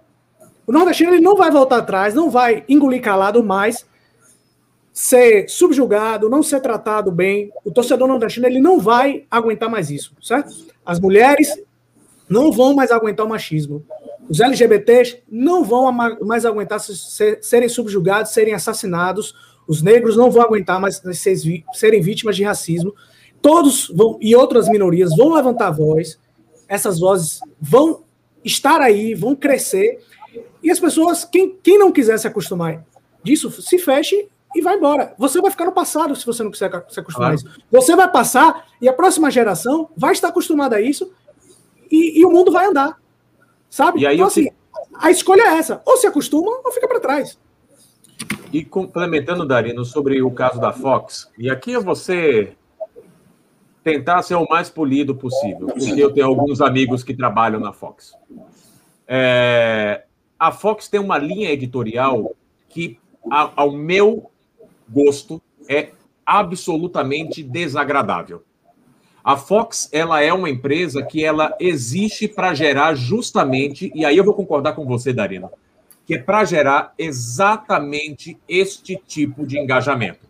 O 0.67 0.73
nordestino 0.73 1.13
ele 1.13 1.21
não 1.21 1.37
vai 1.37 1.51
voltar 1.51 1.79
atrás, 1.79 2.15
não 2.15 2.31
vai 2.31 2.65
engolir 2.69 3.03
calado 3.03 3.43
mais, 3.43 3.85
ser 4.93 5.49
subjugado, 5.49 6.29
não 6.29 6.43
ser 6.43 6.61
tratado 6.61 7.11
bem. 7.11 7.51
O 7.65 7.73
torcedor 7.73 8.07
nordestino 8.07 8.47
ele 8.47 8.61
não 8.61 8.79
vai 8.79 9.27
aguentar 9.31 9.69
mais 9.69 9.91
isso, 9.91 10.15
certo? 10.23 10.55
As 10.87 11.01
mulheres 11.01 11.61
não 12.33 12.51
vão 12.51 12.75
mais 12.75 12.91
aguentar 12.91 13.27
o 13.27 13.29
machismo. 13.29 13.85
Os 14.29 14.41
LGBTs 14.41 15.23
não 15.29 15.63
vão 15.63 15.93
mais 15.93 16.45
aguentar 16.45 16.81
serem 16.81 17.69
subjugados, 17.69 18.33
serem 18.33 18.55
assassinados. 18.55 19.35
Os 19.69 19.83
negros 19.83 20.17
não 20.17 20.31
vão 20.31 20.43
aguentar 20.43 20.81
mais 20.81 21.01
serem 21.73 22.01
vítimas 22.01 22.37
de 22.37 22.45
racismo. 22.45 22.95
Todos 23.41 23.89
vão, 23.89 24.19
e 24.21 24.35
outras 24.35 24.69
minorias 24.69 25.15
vão 25.17 25.35
levantar 25.35 25.69
a 25.69 25.73
voz 25.73 26.19
essas 26.73 26.99
vozes 26.99 27.41
vão 27.61 28.03
estar 28.43 28.81
aí, 28.81 29.15
vão 29.15 29.37
crescer, 29.37 30.01
e 30.63 30.71
as 30.71 30.81
pessoas, 30.81 31.23
quem, 31.23 31.55
quem 31.63 31.79
não 31.79 31.93
quiser 31.93 32.19
se 32.19 32.27
acostumar 32.27 32.83
disso, 33.23 33.51
se 33.61 33.79
feche 33.79 34.27
e 34.55 34.63
vai 34.63 34.77
embora. 34.77 35.15
Você 35.19 35.39
vai 35.43 35.51
ficar 35.51 35.67
no 35.67 35.73
passado 35.73 36.17
se 36.17 36.25
você 36.25 36.43
não 36.43 36.51
quiser 36.51 36.71
se 36.89 36.99
acostumar 36.99 37.33
claro. 37.33 37.33
a 37.33 37.35
isso. 37.35 37.65
Você 37.71 37.95
vai 37.95 38.11
passar 38.11 38.69
e 38.81 38.89
a 38.89 38.93
próxima 38.93 39.31
geração 39.31 39.91
vai 39.95 40.13
estar 40.13 40.29
acostumada 40.29 40.77
a 40.77 40.81
isso 40.81 41.13
e, 41.93 42.21
e 42.21 42.25
o 42.25 42.31
mundo 42.31 42.51
vai 42.51 42.67
andar. 42.67 42.99
Sabe? 43.69 44.01
E 44.01 44.07
aí 44.07 44.15
então, 44.17 44.27
assim, 44.27 44.49
a 44.95 45.11
escolha 45.11 45.43
é 45.43 45.59
essa: 45.59 45.83
ou 45.85 45.97
se 45.99 46.07
acostuma 46.07 46.51
ou 46.65 46.73
fica 46.73 46.89
para 46.89 47.01
trás. 47.01 47.39
E 48.53 48.65
complementando, 48.65 49.47
Darino, 49.47 49.85
sobre 49.85 50.23
o 50.23 50.31
caso 50.31 50.61
da 50.61 50.73
Fox, 50.73 51.31
e 51.39 51.51
aqui 51.51 51.73
eu 51.73 51.83
vou 51.83 51.95
ser 51.95 52.57
tentar 53.83 54.23
ser 54.23 54.37
o 54.37 54.47
mais 54.49 54.71
polido 54.71 55.15
possível, 55.15 55.67
porque 55.67 56.01
eu 56.01 56.13
tenho 56.13 56.27
alguns 56.27 56.61
amigos 56.61 57.03
que 57.03 57.15
trabalham 57.15 57.59
na 57.59 57.73
Fox. 57.73 58.15
É, 59.09 60.05
a 60.39 60.53
Fox 60.53 60.89
tem 60.89 61.01
uma 61.01 61.19
linha 61.19 61.51
editorial 61.51 62.35
que, 62.69 62.99
ao 63.31 63.73
meu 63.73 64.31
gosto, 64.89 65.43
é 65.69 65.91
absolutamente 66.25 67.43
desagradável. 67.43 68.45
A 69.25 69.37
Fox, 69.37 69.89
ela 69.93 70.21
é 70.21 70.33
uma 70.33 70.51
empresa 70.51 71.03
que 71.03 71.25
ela 71.25 71.55
existe 71.61 72.27
para 72.27 72.55
gerar 72.55 72.95
justamente, 72.95 73.93
e 73.95 74.05
aí 74.05 74.17
eu 74.17 74.25
vou 74.25 74.35
concordar 74.35 74.73
com 74.73 74.85
você, 74.85 75.13
Darina, 75.13 75.51
que 76.05 76.15
é 76.15 76.19
para 76.19 76.45
gerar 76.45 76.93
exatamente 76.99 78.37
este 78.49 79.01
tipo 79.07 79.47
de 79.47 79.59
engajamento. 79.59 80.27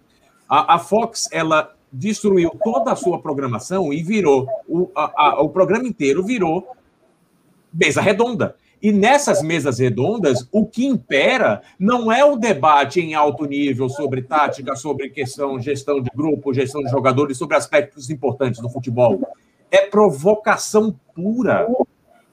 A, 0.47 0.75
a 0.75 0.79
Fox, 0.79 1.29
ela 1.33 1.75
destruiu 1.91 2.51
toda 2.63 2.93
a 2.93 2.97
sua 2.97 3.19
programação 3.21 3.93
e 3.93 4.03
virou 4.03 4.47
o, 4.69 4.91
a, 4.95 5.13
a, 5.17 5.43
o 5.43 5.49
programa 5.49 5.87
inteiro 5.87 6.23
virou 6.23 6.67
mesa 7.73 8.01
redonda. 8.01 8.57
E 8.83 8.91
nessas 8.91 9.43
mesas 9.43 9.79
redondas, 9.79 10.49
o 10.51 10.67
que 10.67 10.85
impera 10.85 11.63
não 11.79 12.11
é 12.11 12.25
o 12.25 12.35
debate 12.35 13.01
em 13.01 13.15
alto 13.15 13.45
nível 13.45 13.89
sobre 13.89 14.23
tática, 14.23 14.75
sobre 14.75 15.09
questão, 15.09 15.61
gestão 15.61 16.03
de 16.03 16.11
grupo, 16.13 16.53
gestão 16.53 16.83
de 16.83 16.91
jogadores, 16.91 17.39
sobre 17.39 17.57
aspectos 17.57 18.11
importantes 18.11 18.61
do 18.61 18.69
futebol. 18.69 19.21
É 19.71 19.87
provocação 19.87 20.99
pura. 21.15 21.69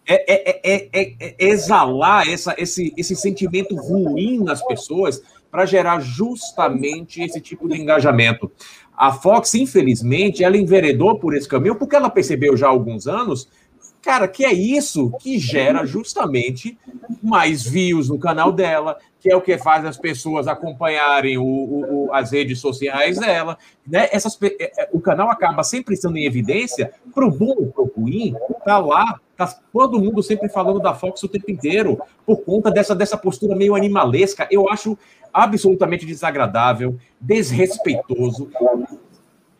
É, 0.07 0.33
é, 0.33 0.89
é, 0.91 1.15
é 1.19 1.35
exalar 1.37 2.27
essa, 2.27 2.55
esse, 2.57 2.91
esse 2.97 3.15
sentimento 3.15 3.75
ruim 3.75 4.39
nas 4.43 4.65
pessoas 4.65 5.21
para 5.51 5.67
gerar 5.67 5.99
justamente 5.99 7.21
esse 7.21 7.39
tipo 7.39 7.69
de 7.69 7.79
engajamento. 7.79 8.51
A 8.97 9.13
Fox, 9.13 9.53
infelizmente, 9.53 10.43
ela 10.43 10.57
enveredou 10.57 11.19
por 11.19 11.35
esse 11.35 11.47
caminho 11.47 11.75
porque 11.75 11.95
ela 11.95 12.09
percebeu 12.09 12.57
já 12.57 12.67
há 12.67 12.69
alguns 12.71 13.07
anos, 13.07 13.47
cara, 14.09 14.27
que 14.27 14.43
é 14.43 14.51
isso 14.51 15.11
que 15.19 15.37
gera 15.37 15.85
justamente 15.85 16.75
mais 17.21 17.61
views 17.61 18.09
no 18.09 18.17
canal 18.17 18.51
dela, 18.51 18.97
que 19.19 19.31
é 19.31 19.35
o 19.35 19.41
que 19.41 19.55
faz 19.59 19.85
as 19.85 19.97
pessoas 19.97 20.47
acompanharem 20.47 21.37
o, 21.37 21.43
o, 21.43 22.09
as 22.11 22.31
redes 22.31 22.57
sociais 22.57 23.19
dela. 23.19 23.55
Né? 23.85 24.09
Essas, 24.11 24.35
é, 24.41 24.81
é, 24.81 24.89
o 24.91 24.99
canal 24.99 25.29
acaba 25.29 25.63
sempre 25.63 25.93
estando 25.93 26.17
em 26.17 26.25
evidência, 26.25 26.91
para 27.13 27.23
o 27.23 27.29
bom 27.29 27.53
ou 27.55 27.67
para 27.67 27.83
o 27.83 27.91
ruim, 27.95 28.33
tá 28.65 28.79
lá, 28.79 29.19
tá 29.37 29.45
todo 29.71 30.01
mundo 30.01 30.23
sempre 30.23 30.49
falando 30.49 30.79
da 30.79 30.95
Fox 30.95 31.21
o 31.21 31.29
tempo 31.29 31.51
inteiro, 31.51 32.01
por 32.25 32.37
conta 32.37 32.71
dessa, 32.71 32.95
dessa 32.95 33.15
postura 33.15 33.55
meio 33.55 33.75
animalesca. 33.75 34.47
Eu 34.49 34.67
acho 34.69 34.97
absolutamente 35.31 36.03
desagradável, 36.03 36.97
desrespeitoso. 37.21 38.49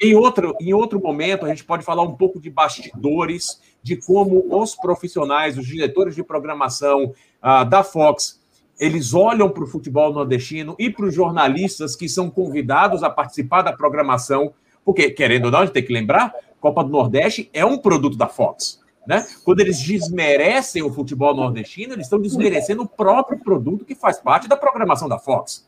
Em 0.02 0.16
outro, 0.16 0.56
em 0.60 0.74
outro 0.74 1.00
momento, 1.00 1.46
a 1.46 1.50
gente 1.50 1.66
pode 1.66 1.84
falar 1.84 2.02
um 2.02 2.16
pouco 2.16 2.40
de 2.40 2.50
bastidores, 2.50 3.60
de 3.82 3.96
como 3.96 4.46
os 4.50 4.76
profissionais, 4.76 5.58
os 5.58 5.66
diretores 5.66 6.16
de 6.16 6.24
programação 6.24 7.14
uh, 7.44 7.66
da 7.66 7.84
Fox, 7.84 8.40
eles 8.80 9.14
olham 9.14 9.50
para 9.50 9.64
o 9.64 9.68
futebol 9.68 10.14
nordestino 10.14 10.76
e 10.80 10.90
para 10.90 11.06
os 11.06 11.14
jornalistas 11.14 11.96
que 11.96 12.08
são 12.08 12.30
convidados 12.30 13.04
a 13.04 13.10
participar 13.10 13.62
da 13.62 13.74
programação, 13.74 14.54
porque, 14.86 15.12
querendo 15.12 15.46
ou 15.46 15.52
não, 15.52 15.60
a 15.60 15.66
gente 15.66 15.74
tem 15.74 15.86
que 15.86 15.94
lembrar, 15.94 16.34
Copa 16.62 16.84
do 16.84 16.90
Nordeste 16.90 17.50
é 17.54 17.66
um 17.66 17.78
produto 17.78 18.18
da 18.18 18.28
Fox. 18.28 18.80
Né? 19.06 19.26
Quando 19.44 19.60
eles 19.60 19.80
desmerecem 19.80 20.84
o 20.84 20.94
futebol 20.94 21.36
nordestino, 21.36 21.94
eles 21.94 22.06
estão 22.06 22.22
desmerecendo 22.22 22.84
o 22.84 22.88
próprio 22.88 23.40
produto 23.40 23.84
que 23.84 23.96
faz 23.96 24.20
parte 24.20 24.48
da 24.48 24.56
programação 24.56 25.10
da 25.10 25.18
Fox. 25.18 25.68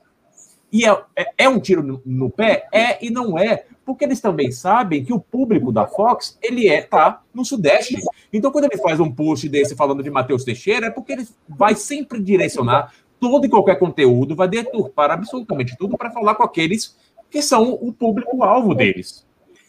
E 0.72 0.86
é, 0.86 1.04
é, 1.16 1.26
é 1.40 1.50
um 1.50 1.60
tiro 1.60 2.02
no, 2.06 2.30
pé? 2.30 2.68
É 2.72 3.04
e 3.06 3.10
não 3.10 3.38
é, 3.38 3.66
porque 3.86 4.06
eles 4.06 4.22
também 4.22 4.52
sabem 4.52 5.04
que 5.04 5.12
o 5.12 5.20
público 5.20 5.72
da 5.72 5.86
Fox, 5.86 6.38
ele 6.42 6.70
é 6.70 6.82
tá 6.82 7.22
no 7.34 7.44
Sudeste. 7.44 7.98
Então, 8.32 8.52
quando 8.52 8.66
ele 8.66 8.78
faz 8.78 9.00
um 9.00 9.12
post 9.12 9.50
desse 9.50 9.76
falando 9.76 10.02
de 10.02 10.10
Matheus 10.10 10.46
Teixeira, 10.46 10.88
é 10.88 10.92
porque 10.92 11.12
ele 11.12 11.28
vai 11.48 11.76
sempre 11.76 12.22
direcionar 12.22 12.94
todo 13.20 13.46
e 13.46 13.50
qualquer 13.50 13.78
conteúdo, 13.78 14.36
vai 14.36 14.48
deturpar 14.48 15.12
absolutamente 15.12 15.78
tudo 15.78 15.98
para 15.98 16.10
falar 16.10 16.36
com 16.36 16.44
aqueles 16.44 16.96
que 17.30 17.42
são 17.42 17.74
o 17.74 17.94
público-alvo 17.94 18.74
deles. 18.74 19.26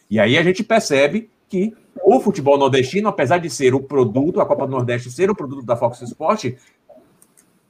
E 0.09 0.19
aí 0.19 0.37
a 0.37 0.43
gente 0.43 0.63
percebe 0.63 1.29
que 1.47 1.73
o 2.03 2.19
futebol 2.19 2.57
nordestino, 2.57 3.07
apesar 3.07 3.37
de 3.37 3.49
ser 3.49 3.75
o 3.75 3.79
produto, 3.79 4.41
a 4.41 4.45
Copa 4.45 4.65
do 4.65 4.71
Nordeste 4.71 5.11
ser 5.11 5.29
o 5.29 5.35
produto 5.35 5.63
da 5.63 5.75
Fox 5.75 6.01
Sport, 6.01 6.53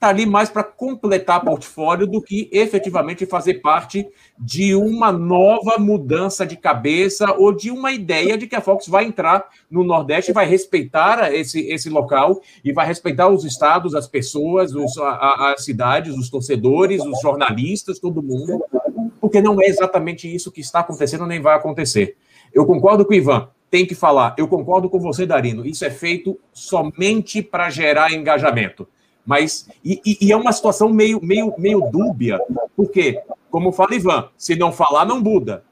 está 0.04 0.10
ali 0.10 0.26
mais 0.26 0.49
para 0.49 0.66
completar 0.66 1.45
portfólio 1.45 2.06
do 2.06 2.22
que 2.22 2.49
efetivamente 2.51 3.26
fazer 3.26 3.56
parte 3.56 4.06
de 4.38 4.76
uma 4.76 5.14
nova 5.14 5.78
mudança 5.78 6.45
de 6.45 6.58
cabeça 6.58 7.34
ou 7.38 7.56
de 7.56 7.72
uma 7.72 7.93
ideia 7.93 8.38
de 8.38 8.45
que 8.45 8.56
a 8.56 8.60
Fox 8.60 8.86
vai 8.88 9.06
entrar 9.06 9.47
no 9.72 9.82
Nordeste 9.82 10.32
e 10.32 10.34
vai 10.34 10.45
respeitar 10.45 11.34
esse, 11.34 11.62
esse 11.70 11.89
local 11.89 12.41
e 12.66 12.74
vai 12.74 12.86
respeitar 12.86 13.30
os 13.30 13.45
estados, 13.45 13.95
as 13.95 14.06
pessoas, 14.06 14.76
os, 14.76 14.97
a, 14.97 15.54
as 15.54 15.64
cidades, 15.64 16.18
os 16.18 16.30
torcedores, 16.30 17.01
os 17.01 17.22
jornalistas, 17.22 17.97
todo 17.97 18.22
mundo, 18.22 18.62
porque 19.22 19.41
não 19.41 19.62
é 19.62 19.68
exatamente 19.68 20.34
isso 20.34 20.51
que 20.51 20.60
está 20.60 20.82
acontecendo 20.82 21.26
nem 21.26 21.39
vai 21.39 21.56
acontecer. 21.56 22.18
Eu 22.54 22.66
concordo 22.66 23.06
com 23.06 23.14
o 23.14 23.16
Ivan 23.16 23.47
tem 23.72 23.88
que 23.88 23.95
falar. 23.95 24.36
Eu 24.38 24.47
concordo 24.47 24.88
com 24.88 24.99
você, 24.99 25.26
Darino. 25.26 25.66
Isso 25.66 25.84
é 25.84 25.89
feito 25.89 26.39
somente 26.54 27.41
para 27.41 27.72
gerar 27.72 28.14
engajamento. 28.14 28.88
Mas, 29.26 29.67
e, 29.84 30.01
e, 30.21 30.32
é 30.32 30.36
uma 30.36 30.51
situação 30.51 30.89
meio, 30.89 31.19
meio, 31.24 31.53
meio 31.57 31.82
dúbia, 31.89 32.39
porque, 32.76 33.21
como 33.49 33.71
fala 33.71 33.95
Ivan, 33.95 34.30
se 34.38 34.55
não 34.55 34.71
falar, 34.71 35.05
não 35.05 35.21
muda. 35.21 35.63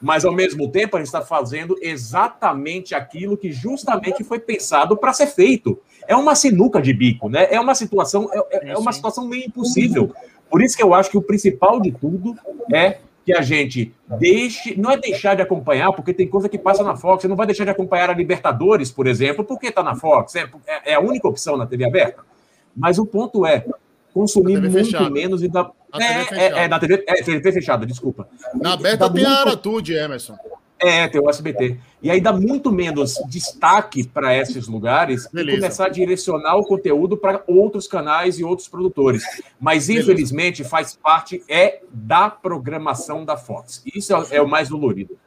Mas, 0.00 0.24
ao 0.24 0.32
mesmo 0.32 0.68
tempo, 0.68 0.96
a 0.96 1.00
gente 1.00 1.06
está 1.06 1.22
fazendo 1.22 1.76
exatamente 1.80 2.94
aquilo 2.94 3.36
que 3.36 3.52
justamente 3.52 4.24
foi 4.24 4.38
pensado 4.38 4.96
para 4.96 5.12
ser 5.12 5.26
feito. 5.26 5.78
É 6.06 6.16
uma 6.16 6.34
sinuca 6.34 6.80
de 6.80 6.92
bico, 6.92 7.28
né? 7.28 7.48
É 7.50 7.60
uma 7.60 7.74
situação, 7.74 8.28
é, 8.32 8.38
é, 8.50 8.68
é 8.70 8.78
uma 8.78 8.92
situação 8.92 9.26
meio 9.28 9.46
impossível. 9.46 10.12
Por 10.50 10.62
isso 10.62 10.76
que 10.76 10.82
eu 10.82 10.94
acho 10.94 11.10
que 11.10 11.18
o 11.18 11.22
principal 11.22 11.80
de 11.80 11.92
tudo 11.92 12.36
é 12.72 12.98
que 13.28 13.32
a 13.34 13.42
gente 13.42 13.92
deixe, 14.18 14.74
não 14.80 14.90
é 14.90 14.96
deixar 14.96 15.34
de 15.34 15.42
acompanhar, 15.42 15.92
porque 15.92 16.14
tem 16.14 16.26
coisa 16.26 16.48
que 16.48 16.56
passa 16.56 16.82
na 16.82 16.96
Fox, 16.96 17.20
você 17.20 17.28
não 17.28 17.36
vai 17.36 17.44
deixar 17.44 17.64
de 17.64 17.70
acompanhar 17.70 18.08
a 18.08 18.14
Libertadores, 18.14 18.90
por 18.90 19.06
exemplo, 19.06 19.44
porque 19.44 19.66
está 19.66 19.82
na 19.82 19.94
Fox, 19.94 20.34
é, 20.34 20.48
é, 20.86 20.94
a 20.94 21.00
única 21.00 21.28
opção 21.28 21.54
na 21.54 21.66
TV 21.66 21.84
aberta. 21.84 22.24
Mas 22.78 22.98
o 22.98 23.04
ponto 23.04 23.44
é 23.44 23.64
consumir 24.14 24.60
muito 24.60 24.72
fechada. 24.72 25.10
menos 25.10 25.42
e 25.42 25.48
dar. 25.48 25.70
É, 25.94 26.04
é, 26.04 26.64
é, 26.64 26.68
na 26.68 26.78
TV, 26.78 27.04
é, 27.06 27.22
TV 27.22 27.52
fechada, 27.52 27.86
desculpa. 27.86 28.28
Na 28.54 28.74
aberta 28.74 29.10
tem 29.10 29.22
muito... 29.22 29.36
a 29.36 29.40
Aratude, 29.40 29.94
Emerson. 29.94 30.36
É, 30.80 31.08
tem 31.08 31.20
o 31.20 31.28
SBT. 31.28 31.76
E 32.00 32.10
aí 32.10 32.20
dá 32.20 32.32
muito 32.32 32.70
menos 32.70 33.14
destaque 33.26 34.06
para 34.06 34.36
esses 34.36 34.68
lugares 34.68 35.26
Beleza. 35.32 35.56
e 35.56 35.60
começar 35.60 35.86
a 35.86 35.88
direcionar 35.88 36.56
o 36.56 36.62
conteúdo 36.62 37.16
para 37.16 37.42
outros 37.48 37.88
canais 37.88 38.38
e 38.38 38.44
outros 38.44 38.68
produtores. 38.68 39.24
Mas, 39.60 39.88
Beleza. 39.88 40.04
infelizmente, 40.04 40.62
faz 40.62 40.96
parte 40.96 41.42
é 41.48 41.80
da 41.90 42.30
programação 42.30 43.24
da 43.24 43.36
Fox. 43.36 43.82
Isso 43.92 44.14
é, 44.14 44.36
é 44.36 44.42
o 44.42 44.46
mais 44.46 44.68
dolorido. 44.68 45.18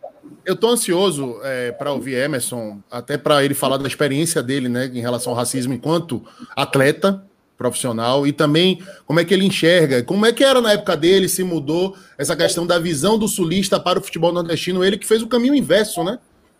Eu 0.45 0.54
estou 0.54 0.70
ansioso 0.70 1.39
é, 1.43 1.72
para 1.72 1.91
ouvir 1.91 2.16
Emerson, 2.16 2.80
até 2.89 3.18
para 3.18 3.43
ele 3.43 3.54
falar 3.54 3.78
da 3.78 3.88
experiência 3.88 4.41
dele 4.41 4.70
né, 4.70 4.86
em 4.86 5.02
relação 5.02 5.34
ao 5.34 5.38
racismo 5.38 5.74
enquanto 5.74 6.24
atleta, 6.56 7.24
profissional 7.62 8.26
e 8.26 8.34
também 8.34 8.82
como 9.05 9.20
é 9.20 9.24
que 9.24 9.32
ele 9.32 9.45
enxerga, 9.45 10.01
como 10.01 10.26
é 10.26 10.34
que 10.34 10.43
era 10.43 10.59
na 10.59 10.72
época 10.72 10.97
dele, 10.97 11.30
se 11.30 11.43
mudou 11.43 11.95
essa 12.18 12.36
questão 12.36 12.66
da 12.66 12.80
visão 12.80 13.20
do 13.20 13.28
sulista 13.28 13.80
para 13.80 13.99
o 13.99 14.01
futebol 14.01 14.34
nordestino, 14.34 14.84
ele 14.84 14.97
que 14.97 15.05
fez 15.05 15.22
o 15.22 15.28
caminho 15.28 15.53
inverso, 15.53 16.03
né? 16.03 16.18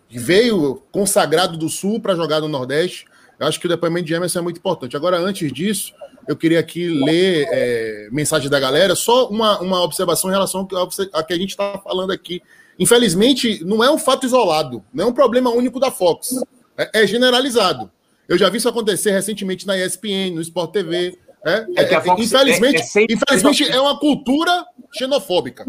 Veio 0.08 0.80
consagrado 0.92 1.58
do 1.58 1.68
sul 1.68 1.98
para 1.98 2.14
jogar 2.14 2.40
no 2.40 2.46
Nordeste. 2.46 3.06
Eu 3.40 3.46
acho 3.48 3.58
que 3.58 3.66
o 3.66 3.68
depoimento 3.68 4.06
de 4.06 4.14
Emerson 4.14 4.38
é 4.38 4.42
muito 4.42 4.58
importante. 4.58 4.94
Agora, 4.94 5.18
antes 5.18 5.50
disso, 5.52 5.92
eu 6.28 6.36
queria 6.36 6.60
aqui 6.60 6.86
ler 6.86 7.48
é, 7.50 8.08
mensagem 8.12 8.48
da 8.48 8.60
galera, 8.60 8.94
só 8.94 9.28
uma, 9.28 9.58
uma 9.60 9.82
observação 9.82 10.30
em 10.30 10.34
relação 10.34 10.68
ao 11.12 11.24
que, 11.24 11.32
a 11.32 11.36
gente 11.36 11.50
está 11.50 11.80
falando 11.82 12.12
aqui. 12.12 12.42
Infelizmente, 12.78 13.64
não 13.64 13.82
é 13.82 13.90
um 13.90 13.98
fato 13.98 14.26
isolado, 14.26 14.84
não 14.92 15.04
é 15.04 15.06
um 15.08 15.12
problema 15.12 15.50
único 15.50 15.80
da 15.80 15.90
Fox, 15.90 16.36
é, 16.76 17.02
é 17.02 17.06
generalizado. 17.06 17.90
Eu 18.28 18.38
já 18.38 18.48
vi 18.48 18.58
isso 18.58 18.68
acontecer 18.68 19.10
recentemente 19.10 19.66
na 19.66 19.76
ESPN, 19.76 20.34
no 20.34 20.40
Sport 20.40 20.72
TV. 20.72 21.18
Né? 21.44 21.66
É, 21.76 21.94
é 21.94 22.00
Fox, 22.00 22.22
infelizmente, 22.22 22.76
é, 22.76 23.00
é 23.00 23.06
infelizmente 23.10 23.70
é 23.70 23.80
uma 23.80 23.98
cultura 23.98 24.64
xenofóbica. 24.96 25.66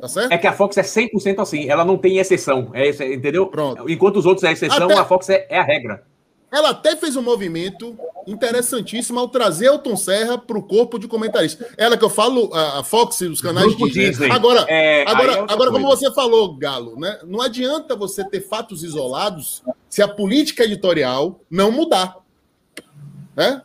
Tá 0.00 0.08
certo? 0.08 0.32
É 0.32 0.38
que 0.38 0.46
a 0.46 0.52
Fox 0.52 0.76
é 0.76 0.82
100% 0.82 1.40
assim, 1.40 1.68
ela 1.68 1.84
não 1.84 1.96
tem 1.96 2.18
exceção, 2.18 2.70
é, 2.74 2.88
entendeu? 3.12 3.46
Pronto. 3.46 3.88
Enquanto 3.88 4.16
os 4.16 4.26
outros 4.26 4.44
é 4.44 4.52
exceção, 4.52 4.84
Até... 4.84 4.94
a 4.94 5.04
Fox 5.04 5.28
é, 5.30 5.46
é 5.48 5.58
a 5.58 5.62
regra. 5.62 6.04
Ela 6.50 6.70
até 6.70 6.96
fez 6.96 7.16
um 7.16 7.22
movimento 7.22 7.98
interessantíssimo 8.26 9.18
ao 9.18 9.28
trazer 9.28 9.66
Elton 9.66 9.96
Serra 9.96 10.36
para 10.36 10.58
o 10.58 10.62
corpo 10.62 10.98
de 10.98 11.06
comentarista. 11.06 11.68
Ela 11.76 11.96
que 11.96 12.04
eu 12.04 12.10
falo, 12.10 12.52
a 12.54 12.82
Fox, 12.82 13.20
os 13.20 13.40
canais 13.40 13.76
de 13.76 13.90
Disney. 13.90 14.30
Agora, 14.30 14.64
é, 14.68 15.04
agora, 15.08 15.32
é 15.32 15.46
agora 15.48 15.70
como 15.70 15.86
você 15.86 16.12
falou, 16.12 16.56
Galo, 16.56 16.98
né? 16.98 17.18
Não 17.24 17.40
adianta 17.40 17.94
você 17.94 18.24
ter 18.24 18.40
fatos 18.40 18.82
isolados 18.82 19.62
se 19.88 20.02
a 20.02 20.08
política 20.08 20.64
editorial 20.64 21.40
não 21.50 21.70
mudar. 21.70 22.16
Né? 23.36 23.62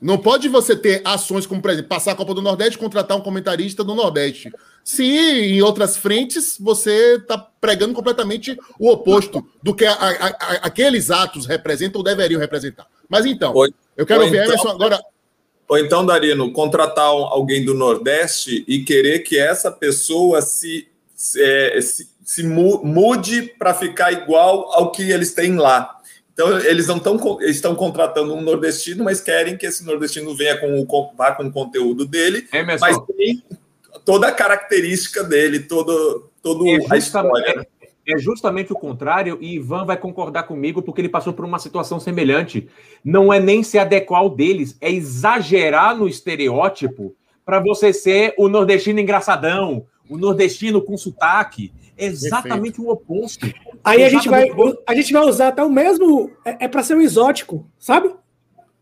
Não 0.00 0.18
pode 0.18 0.48
você 0.48 0.76
ter 0.76 1.00
ações 1.04 1.46
como, 1.46 1.62
por 1.62 1.70
exemplo, 1.70 1.88
passar 1.88 2.12
a 2.12 2.14
Copa 2.14 2.34
do 2.34 2.42
Nordeste 2.42 2.76
e 2.76 2.80
contratar 2.80 3.16
um 3.16 3.22
comentarista 3.22 3.82
do 3.82 3.94
Nordeste. 3.94 4.52
Se 4.84 5.04
em 5.04 5.62
outras 5.62 5.96
frentes 5.96 6.56
você 6.60 7.16
está 7.16 7.38
pregando 7.38 7.94
completamente 7.94 8.58
o 8.78 8.90
oposto 8.90 9.44
do 9.62 9.74
que 9.74 9.84
a, 9.84 9.92
a, 9.92 10.26
a, 10.26 10.52
aqueles 10.62 11.10
atos 11.10 11.46
representam 11.46 11.98
ou 11.98 12.04
deveriam 12.04 12.40
representar. 12.40 12.86
Mas 13.08 13.24
então, 13.24 13.54
Oi. 13.54 13.72
eu 13.96 14.04
quero 14.04 14.22
ouvir 14.22 14.36
então, 14.36 14.48
Emerson 14.48 14.68
agora. 14.68 15.00
Ou 15.68 15.78
então, 15.78 16.06
Darino, 16.06 16.52
contratar 16.52 17.06
alguém 17.06 17.64
do 17.64 17.74
Nordeste 17.74 18.64
e 18.68 18.84
querer 18.84 19.20
que 19.20 19.38
essa 19.38 19.72
pessoa 19.72 20.40
se, 20.40 20.86
se, 21.14 21.42
é, 21.42 21.80
se, 21.80 22.08
se 22.24 22.42
mude 22.44 23.54
para 23.58 23.74
ficar 23.74 24.12
igual 24.12 24.70
ao 24.72 24.92
que 24.92 25.10
eles 25.10 25.34
têm 25.34 25.56
lá. 25.56 25.95
Então, 26.36 26.58
eles 26.58 26.86
não 26.86 26.98
estão 26.98 27.40
estão 27.40 27.74
contratando 27.74 28.34
um 28.34 28.42
nordestino, 28.42 29.02
mas 29.02 29.22
querem 29.22 29.56
que 29.56 29.64
esse 29.64 29.82
nordestino 29.86 30.36
venha 30.36 30.60
com 30.60 30.78
o, 30.78 31.12
vá 31.16 31.32
com 31.32 31.44
o 31.44 31.50
conteúdo 31.50 32.04
dele, 32.04 32.46
é 32.52 32.62
mas 32.62 32.98
tem 33.16 33.42
toda 34.04 34.28
a 34.28 34.32
característica 34.32 35.24
dele, 35.24 35.60
todo, 35.60 36.30
todo 36.42 36.68
é 36.68 36.78
a 36.90 36.96
história. 36.98 37.66
É, 37.80 38.12
é 38.12 38.18
justamente 38.18 38.70
o 38.70 38.76
contrário, 38.76 39.38
e 39.40 39.54
Ivan 39.54 39.86
vai 39.86 39.96
concordar 39.96 40.42
comigo, 40.42 40.82
porque 40.82 41.00
ele 41.00 41.08
passou 41.08 41.32
por 41.32 41.46
uma 41.46 41.58
situação 41.58 41.98
semelhante. 41.98 42.68
Não 43.02 43.32
é 43.32 43.40
nem 43.40 43.62
se 43.62 43.78
adequar 43.78 44.20
ao 44.20 44.28
deles, 44.28 44.76
é 44.78 44.92
exagerar 44.92 45.96
no 45.96 46.06
estereótipo 46.06 47.16
para 47.46 47.60
você 47.60 47.94
ser 47.94 48.34
o 48.36 48.46
nordestino 48.46 49.00
engraçadão, 49.00 49.86
o 50.06 50.18
nordestino 50.18 50.82
com 50.82 50.98
sotaque. 50.98 51.72
É 51.96 52.04
exatamente 52.04 52.76
Perfeito. 52.76 52.82
o 52.82 52.92
oposto. 52.92 53.46
Aí 53.86 54.02
a 54.02 54.08
gente, 54.08 54.28
vai, 54.28 54.48
a 54.84 54.94
gente 54.96 55.12
vai 55.12 55.22
usar 55.22 55.48
até 55.48 55.62
o 55.62 55.70
mesmo. 55.70 56.28
É, 56.44 56.64
é 56.64 56.68
para 56.68 56.82
ser 56.82 56.96
um 56.96 57.00
exótico, 57.00 57.64
sabe? 57.78 58.12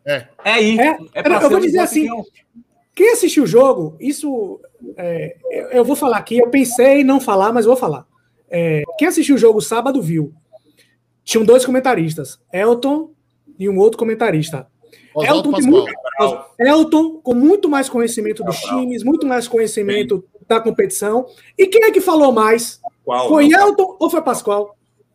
É. 0.06 0.26
É 0.42 0.50
aí. 0.50 0.78
É, 0.78 0.96
é 1.14 1.44
eu 1.44 1.50
vou 1.50 1.60
dizer 1.60 1.80
assim: 1.80 2.08
quem 2.94 3.12
assistiu 3.12 3.44
o 3.44 3.46
jogo, 3.46 3.96
isso. 4.00 4.58
É, 4.96 5.36
eu 5.72 5.84
vou 5.84 5.94
falar 5.94 6.16
aqui, 6.16 6.38
eu 6.38 6.48
pensei 6.48 7.00
em 7.00 7.04
não 7.04 7.20
falar, 7.20 7.52
mas 7.52 7.66
vou 7.66 7.76
falar. 7.76 8.06
É, 8.50 8.82
quem 8.98 9.06
assistiu 9.06 9.34
o 9.34 9.38
jogo 9.38 9.60
sábado 9.60 10.00
viu. 10.00 10.32
Tinham 11.22 11.44
dois 11.44 11.66
comentaristas, 11.66 12.40
Elton 12.52 13.10
e 13.58 13.68
um 13.68 13.78
outro 13.78 13.98
comentarista. 13.98 14.66
Elton, 15.16 15.50
muito, 15.50 15.92
Elton, 16.58 17.20
com 17.22 17.34
muito 17.34 17.68
mais 17.68 17.88
conhecimento 17.88 18.42
dos 18.42 18.58
times, 18.58 19.04
muito 19.04 19.26
mais 19.26 19.46
conhecimento 19.46 20.16
Sim. 20.16 20.44
da 20.48 20.60
competição. 20.60 21.26
E 21.58 21.66
quem 21.66 21.84
é 21.84 21.90
que 21.90 22.00
falou 22.00 22.32
mais? 22.32 22.80
Pascoal, 23.06 23.28
foi 23.28 23.48
não. 23.48 23.68
Elton 23.68 23.96
ou 24.00 24.10
foi 24.10 24.22
Pascoal? 24.22 24.73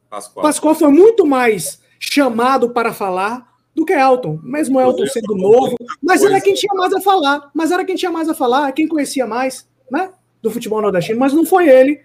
Pascoal? 0.09 0.43
Pascoal 0.43 0.75
foi 0.75 0.89
muito 0.89 1.25
mais 1.25 1.79
chamado 1.99 2.69
para 2.71 2.93
falar 2.93 3.47
do 3.75 3.85
que 3.85 3.93
Elton, 3.93 4.39
mesmo 4.43 4.79
Elton 4.79 5.05
sendo 5.07 5.35
novo, 5.35 5.75
mas 6.01 6.23
era 6.23 6.41
quem 6.41 6.53
tinha 6.53 6.73
mais 6.73 6.93
a 6.93 6.99
falar, 6.99 7.49
mas 7.53 7.71
era 7.71 7.85
quem 7.85 7.95
tinha 7.95 8.11
mais 8.11 8.27
a 8.27 8.33
falar, 8.33 8.71
quem 8.71 8.87
conhecia 8.87 9.25
mais, 9.25 9.67
né, 9.89 10.11
do 10.41 10.51
futebol 10.51 10.81
nordestino, 10.81 11.19
mas 11.19 11.33
não 11.33 11.45
foi 11.45 11.69
ele 11.69 12.01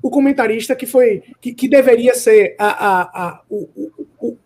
o 0.00 0.10
comentarista 0.10 0.76
que 0.76 0.86
foi 0.86 1.22
que, 1.40 1.52
que 1.52 1.68
deveria 1.68 2.14
ser 2.14 2.54
a, 2.58 2.66
a, 2.66 3.02
a, 3.02 3.42
o, 3.50 3.68
o, 4.20 4.36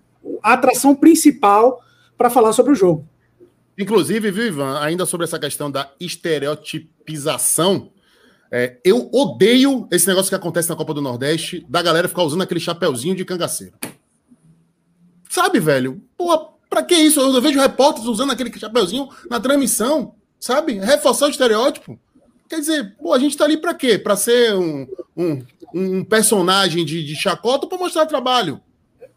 a 0.43 0.55
atração 0.55 0.95
principal 0.95 1.81
para 2.17 2.31
falar 2.31 2.53
sobre 2.53 2.73
o 2.73 2.75
jogo. 2.75 3.07
Inclusive, 3.79 4.31
viu, 4.31 4.47
Ivan, 4.47 4.79
ainda 4.81 5.07
sobre 5.07 5.25
essa 5.25 5.39
questão 5.39 5.71
da 5.71 5.91
estereotipização, 6.01 7.91
é, 8.55 8.79
eu 8.85 9.09
odeio 9.11 9.89
esse 9.91 10.07
negócio 10.07 10.29
que 10.29 10.35
acontece 10.35 10.69
na 10.69 10.77
Copa 10.77 10.93
do 10.93 11.01
Nordeste, 11.01 11.65
da 11.71 11.81
galera 11.81 12.07
ficar 12.07 12.23
usando 12.23 12.43
aquele 12.43 12.61
chapeuzinho 12.61 13.17
de 13.17 13.25
cangaceiro. 13.25 13.73
Sabe, 15.31 15.59
velho? 15.59 16.03
Pô, 16.19 16.39
pra 16.69 16.83
que 16.83 16.95
isso? 16.95 17.19
Eu 17.19 17.41
vejo 17.41 17.59
repórteres 17.59 18.07
usando 18.07 18.31
aquele 18.31 18.53
chapeuzinho 18.53 19.09
na 19.31 19.41
transmissão, 19.41 20.15
sabe? 20.39 20.75
Reforçar 20.75 21.29
o 21.29 21.31
estereótipo. 21.31 21.99
Quer 22.47 22.61
dizer, 22.61 22.95
pô, 22.99 23.15
a 23.15 23.19
gente 23.19 23.39
tá 23.39 23.45
ali 23.45 23.57
pra 23.57 23.73
quê? 23.73 23.97
Pra 23.99 24.17
ser 24.17 24.55
um, 24.55 24.87
um, 25.17 25.43
um 25.75 26.05
personagem 26.05 26.85
de, 26.85 27.03
de 27.03 27.17
chacota 27.17 27.65
ou 27.65 27.71
pra 27.71 27.79
mostrar 27.79 28.05
trabalho? 28.05 28.61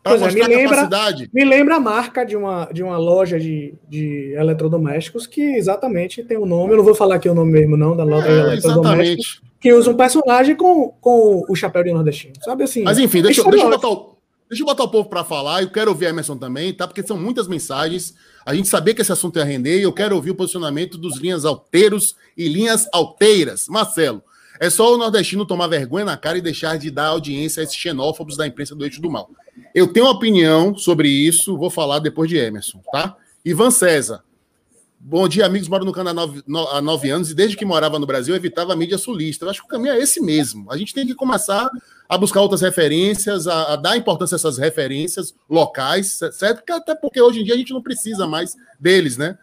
Para 0.06 0.18
é, 0.18 0.32
me 0.32 0.48
lembra, 0.48 0.90
me 1.34 1.44
lembra 1.44 1.76
a 1.78 1.80
marca 1.80 2.24
de 2.24 2.38
uma, 2.38 2.66
de 2.72 2.84
uma 2.84 2.96
loja 2.96 3.40
de, 3.40 3.74
de 3.90 4.36
eletrodomésticos 4.38 5.26
que 5.26 5.42
exatamente 5.42 6.24
tem 6.24 6.38
o 6.38 6.44
um 6.44 6.46
nome, 6.46 6.74
eu 6.74 6.78
não 6.78 6.84
vou 6.84 6.94
falar 6.94 7.16
aqui 7.16 7.28
o 7.28 7.34
nome 7.34 7.52
mesmo, 7.52 7.76
não, 7.76 7.98
da 7.98 8.04
loja 8.04 8.28
é, 8.28 8.36
de 8.36 8.40
eletrodomésticos, 8.42 9.42
que 9.60 9.74
usa 9.74 9.90
um 9.90 9.98
personagem 9.98 10.56
com, 10.56 10.90
com 11.02 11.44
o 11.50 11.56
chapéu 11.56 11.84
de 11.84 11.92
nordestino, 11.92 12.36
sabe 12.44 12.66
assim? 12.66 12.84
Mas 12.84 13.00
enfim, 13.00 13.24
deixa, 13.24 13.42
é 13.42 13.50
deixa, 13.50 13.66
eu, 13.66 13.72
botar 13.72 13.90
o, 13.90 14.16
deixa 14.48 14.62
eu 14.62 14.68
botar 14.68 14.84
o 14.84 14.90
povo 14.90 15.10
para 15.10 15.24
falar, 15.24 15.64
eu 15.64 15.72
quero 15.72 15.90
ouvir 15.90 16.06
a 16.06 16.10
Emerson 16.10 16.38
também, 16.38 16.72
tá? 16.72 16.88
Porque 16.88 17.02
são 17.02 17.18
muitas 17.18 17.48
mensagens, 17.48 18.14
a 18.46 18.54
gente 18.54 18.68
sabia 18.68 18.94
que 18.94 19.02
esse 19.02 19.12
assunto 19.12 19.40
ia 19.40 19.44
render 19.44 19.80
e 19.80 19.84
eu 19.84 19.92
quero 19.92 20.16
ouvir 20.16 20.30
o 20.30 20.36
posicionamento 20.36 21.00
dos 21.00 21.18
linhas 21.18 21.46
alteiros 21.46 22.16
e 22.38 22.48
linhas 22.48 22.88
alteiras. 22.94 23.68
Marcelo, 23.68 24.22
é 24.60 24.70
só 24.70 24.94
o 24.94 24.98
nordestino 24.98 25.46
tomar 25.46 25.68
vergonha 25.68 26.06
na 26.06 26.18
cara 26.18 26.38
e 26.38 26.42
deixar 26.42 26.78
de 26.78 26.90
dar 26.90 27.08
audiência 27.08 27.62
a 27.62 27.64
esses 27.64 27.76
xenófobos 27.76 28.38
da 28.38 28.48
imprensa 28.48 28.76
do 28.76 28.86
eixo 28.86 29.02
do 29.02 29.10
mal. 29.10 29.30
Eu 29.74 29.88
tenho 29.88 30.06
uma 30.06 30.14
opinião 30.14 30.76
sobre 30.78 31.10
isso, 31.10 31.58
vou 31.58 31.70
falar 31.70 32.00
depois 32.00 32.30
de 32.30 32.38
Emerson, 32.38 32.82
tá? 32.92 33.16
Ivan 33.44 33.72
César. 33.72 34.24
Bom 35.08 35.28
dia, 35.28 35.46
amigos. 35.46 35.68
Moro 35.68 35.86
no 35.86 35.92
Canadá 35.92 36.24
há 36.72 36.82
nove 36.82 37.12
anos 37.12 37.30
e 37.30 37.36
desde 37.36 37.56
que 37.56 37.64
morava 37.64 38.00
no 38.00 38.08
Brasil 38.08 38.36
evitava 38.36 38.74
a 38.74 38.76
mídia 38.76 38.98
sulista. 38.98 39.46
Eu 39.46 39.50
acho 39.52 39.60
que 39.60 39.68
o 39.68 39.70
caminho 39.70 39.94
é 39.94 40.00
esse 40.00 40.20
mesmo. 40.20 40.72
A 40.72 40.78
gente 40.78 40.96
tem 40.96 41.06
que 41.06 41.14
começar 41.14 41.70
a 42.10 42.18
buscar 42.18 42.42
outras 42.42 42.62
referências, 42.62 43.46
a, 43.46 43.74
a 43.74 43.76
dar 43.76 43.98
importância 43.98 44.34
a 44.34 44.38
essas 44.38 44.58
referências 44.58 45.36
locais, 45.48 46.20
certo? 46.32 46.64
Até 46.72 46.96
porque 46.96 47.22
hoje 47.22 47.42
em 47.42 47.44
dia 47.44 47.54
a 47.54 47.58
gente 47.58 47.72
não 47.72 47.84
precisa 47.84 48.26
mais 48.26 48.56
deles, 48.80 49.16
né? 49.16 49.38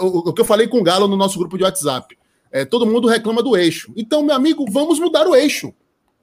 o, 0.00 0.28
o 0.28 0.32
que 0.32 0.40
eu 0.40 0.44
falei 0.44 0.66
com 0.66 0.80
o 0.80 0.82
Galo 0.82 1.08
no 1.08 1.16
nosso 1.16 1.38
grupo 1.38 1.56
de 1.56 1.64
WhatsApp. 1.64 2.16
É, 2.56 2.64
todo 2.64 2.86
mundo 2.86 3.06
reclama 3.06 3.42
do 3.42 3.54
eixo. 3.54 3.92
Então, 3.94 4.22
meu 4.22 4.34
amigo, 4.34 4.64
vamos 4.70 4.98
mudar 4.98 5.26
o 5.28 5.36
eixo. 5.36 5.74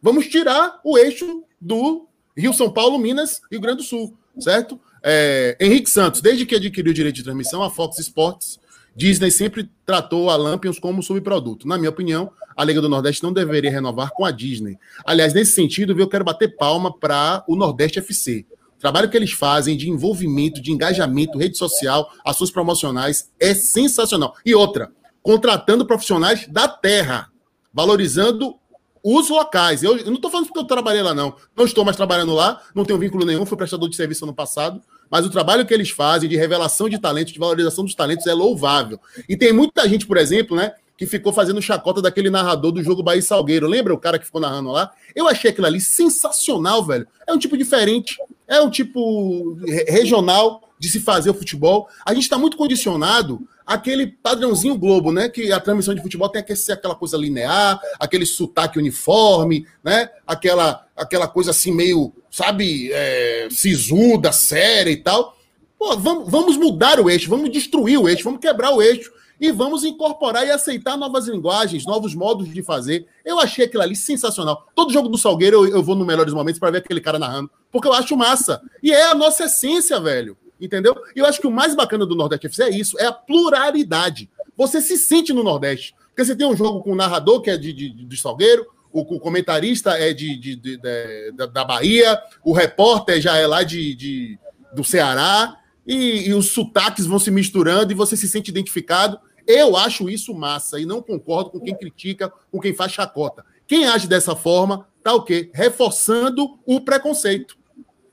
Vamos 0.02 0.26
tirar 0.26 0.80
o 0.84 0.98
eixo 0.98 1.44
do 1.62 2.08
Rio, 2.36 2.52
São 2.52 2.72
Paulo, 2.72 2.98
Minas 2.98 3.40
e 3.52 3.54
Rio 3.54 3.62
Grande 3.62 3.78
do 3.78 3.84
Sul, 3.84 4.18
certo? 4.40 4.80
É, 5.04 5.56
Henrique 5.62 5.92
Santos, 5.92 6.22
desde 6.22 6.44
que 6.44 6.56
adquiriu 6.56 6.90
o 6.90 6.94
direito 6.94 7.18
de 7.18 7.24
transmissão, 7.24 7.62
a 7.62 7.70
Fox 7.70 8.00
Sports, 8.00 8.60
Disney 8.96 9.30
sempre 9.30 9.70
tratou 9.86 10.32
a 10.32 10.36
Lampions 10.36 10.80
como 10.80 11.04
subproduto. 11.04 11.68
Na 11.68 11.78
minha 11.78 11.92
opinião, 11.92 12.32
a 12.58 12.64
Liga 12.64 12.82
do 12.82 12.90
Nordeste 12.90 13.22
não 13.22 13.32
deveria 13.32 13.70
renovar 13.70 14.10
com 14.10 14.26
a 14.26 14.32
Disney. 14.32 14.80
Aliás, 15.06 15.36
nesse 15.36 15.52
sentido, 15.52 15.96
eu 15.96 16.10
quero 16.10 16.26
bater 16.26 16.56
palma 16.58 16.92
para 16.92 17.44
o 17.48 17.56
Nordeste 17.56 18.00
FC. 18.00 18.44
O 18.76 18.80
trabalho 18.80 19.08
que 19.08 19.16
eles 19.16 19.34
fazem 19.34 19.78
de 19.78 19.88
envolvimento, 19.88 20.60
de 20.60 20.72
engajamento, 20.72 21.38
rede 21.38 21.60
social, 21.60 22.12
ações 22.26 22.50
promocionais 22.50 23.32
é 23.40 23.54
sensacional. 23.54 24.36
E 24.44 24.56
outra, 24.56 24.92
contratando 25.24 25.86
profissionais 25.86 26.46
da 26.48 26.68
terra, 26.68 27.30
valorizando 27.74 28.56
os 29.02 29.30
locais. 29.30 29.82
Eu, 29.82 29.98
eu 29.98 30.06
não 30.06 30.16
estou 30.16 30.30
falando 30.30 30.48
porque 30.48 30.60
eu 30.60 30.66
trabalhei 30.66 31.02
lá, 31.02 31.14
não. 31.14 31.36
Não 31.56 31.66
estou 31.66 31.84
mais 31.84 31.98
trabalhando 31.98 32.34
lá, 32.34 32.62
não 32.76 32.86
tenho 32.86 33.00
vínculo 33.00 33.26
nenhum, 33.26 33.46
fui 33.46 33.58
prestador 33.58 33.90
de 33.90 33.96
serviço 33.96 34.26
ano 34.26 34.34
passado, 34.34 34.82
mas 35.10 35.26
o 35.26 35.30
trabalho 35.30 35.66
que 35.66 35.74
eles 35.74 35.90
fazem 35.90 36.30
de 36.30 36.36
revelação 36.36 36.88
de 36.88 37.00
talentos, 37.00 37.34
de 37.34 37.40
valorização 37.40 37.84
dos 37.84 37.96
talentos 37.96 38.28
é 38.28 38.34
louvável. 38.34 39.00
E 39.28 39.36
tem 39.36 39.52
muita 39.52 39.88
gente, 39.88 40.06
por 40.06 40.18
exemplo, 40.18 40.56
né, 40.56 40.74
que 40.98 41.06
ficou 41.06 41.34
fazendo 41.34 41.62
chacota 41.62 42.02
daquele 42.02 42.30
narrador 42.30 42.72
do 42.72 42.84
jogo 42.84 43.04
Bahia 43.04 43.22
Salgueiro. 43.22 43.68
Lembra 43.68 43.94
o 43.94 43.98
cara 43.98 44.20
que 44.20 44.26
ficou 44.26 44.40
narrando 44.40 44.72
lá? 44.72 44.92
Eu 45.16 45.28
achei 45.28 45.52
aquilo 45.52 45.68
ali 45.68 45.82
sensacional, 45.82 46.84
velho. 46.84 47.08
É 47.28 47.34
um 47.34 47.40
tipo 47.40 47.58
diferente, 47.58 48.18
é 48.48 48.62
um 48.62 48.70
tipo 48.70 49.58
regional 49.88 50.62
de 50.80 50.90
se 50.90 51.00
fazer 51.00 51.30
o 51.30 51.34
futebol. 51.34 51.88
A 52.06 52.14
gente 52.14 52.24
está 52.24 52.38
muito 52.38 52.58
condicionado 52.58 53.48
àquele 53.66 54.08
padrãozinho 54.08 54.78
Globo, 54.78 55.12
né? 55.12 55.30
Que 55.30 55.52
a 55.52 55.60
transmissão 55.60 55.94
de 55.94 56.02
futebol 56.02 56.30
tem 56.30 56.44
que 56.44 56.56
ser 56.56 56.74
aquela 56.74 56.96
coisa 56.96 57.18
linear, 57.18 57.80
aquele 58.00 58.26
sotaque 58.26 58.80
uniforme, 58.80 59.66
né? 59.84 60.10
Aquela, 60.26 60.86
aquela 60.96 61.28
coisa 61.28 61.52
assim 61.52 61.72
meio, 61.72 62.14
sabe, 62.30 62.92
é, 62.92 63.48
sisuda, 63.52 64.32
séria 64.32 64.92
e 64.92 64.98
tal. 64.98 65.38
Pô, 65.78 65.98
vamos, 65.98 66.30
vamos 66.30 66.58
mudar 66.58 67.00
o 67.00 67.10
eixo, 67.10 67.30
vamos 67.30 67.52
destruir 67.52 68.00
o 68.00 68.08
eixo, 68.08 68.24
vamos 68.24 68.40
quebrar 68.40 68.72
o 68.72 68.82
eixo 68.82 69.12
e 69.40 69.52
vamos 69.52 69.84
incorporar 69.84 70.48
e 70.48 70.52
aceitar 70.52 70.96
novas 70.96 71.28
linguagens, 71.28 71.86
novos 71.86 72.16
modos 72.16 72.48
de 72.48 72.64
fazer. 72.64 73.06
Eu 73.26 73.40
achei 73.40 73.66
aquilo 73.66 73.84
ali 73.84 73.96
sensacional. 73.96 74.68
Todo 74.74 74.94
jogo 74.94 75.10
do 75.10 75.18
Salgueiro 75.18 75.66
eu, 75.66 75.76
eu 75.76 75.84
vou 75.84 75.96
no 75.96 76.06
melhores 76.06 76.34
momentos 76.34 76.60
para 76.60 76.72
ver 76.72 76.78
aquele 76.78 77.02
cara 77.02 77.20
narrando, 77.20 77.52
porque 77.72 77.88
eu 77.88 77.94
acho 77.94 78.16
massa. 78.16 78.62
E 78.82 78.92
é 78.92 79.08
a 79.08 79.16
nossa 79.16 79.44
essência, 79.46 80.00
velho. 80.00 80.38
Entendeu? 80.64 80.96
E 81.14 81.20
eu 81.20 81.26
acho 81.26 81.42
que 81.42 81.48
o 81.48 81.52
mais 81.52 81.76
bacana 81.76 82.06
do 82.06 82.16
Nordeste 82.16 82.48
FC 82.48 82.64
é 82.64 82.70
isso, 82.70 82.98
é 82.98 83.06
a 83.06 83.12
pluralidade. 83.12 84.30
Você 84.56 84.80
se 84.80 84.98
sente 84.98 85.34
no 85.34 85.44
Nordeste. 85.44 85.94
Porque 86.08 86.24
você 86.24 86.36
tem 86.36 86.48
um 86.48 86.56
jogo 86.56 86.82
com 86.82 86.94
o 86.94 86.96
narrador, 86.96 87.42
que 87.42 87.50
é 87.50 87.58
de, 87.58 87.74
de, 87.74 87.90
de 87.90 88.18
Salgueiro, 88.18 88.66
o, 88.94 89.02
o, 89.02 89.20
comentarista 89.20 89.92
é 89.98 90.14
de, 90.14 90.38
de, 90.38 90.56
de, 90.56 90.78
de, 90.78 91.32
da 91.32 91.66
Bahia, 91.66 92.22
o 92.46 92.54
repórter 92.54 93.20
já 93.20 93.36
é 93.36 93.46
lá 93.46 93.64
de, 93.64 93.94
de 93.94 94.40
do 94.74 94.84
Ceará, 94.84 95.58
e, 95.86 96.30
e, 96.30 96.34
os 96.34 96.52
sotaques 96.52 97.06
vão 97.06 97.20
se 97.20 97.30
misturando 97.30 97.92
e 97.92 97.96
você 97.96 98.16
se 98.16 98.30
sente 98.30 98.50
identificado. 98.50 99.20
Eu 99.46 99.76
acho 99.76 100.10
isso 100.10 100.34
massa 100.34 100.80
e 100.80 100.86
não 100.86 101.02
concordo 101.02 101.50
com 101.50 101.60
quem 101.60 101.76
critica, 101.76 102.32
com 102.50 102.60
quem 102.60 102.74
faz 102.74 102.94
chacota. 102.94 103.44
Quem 103.68 103.86
age 103.86 104.08
dessa 104.08 104.36
forma 104.36 104.88
tá 105.04 105.14
o 105.14 105.24
quê? 105.24 105.52
Reforçando 105.54 106.58
o 106.66 106.80
preconceito, 106.80 107.58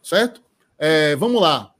certo? 0.03 0.43
É, 0.77 1.15
vamos 1.15 1.41
lá. 1.41 1.73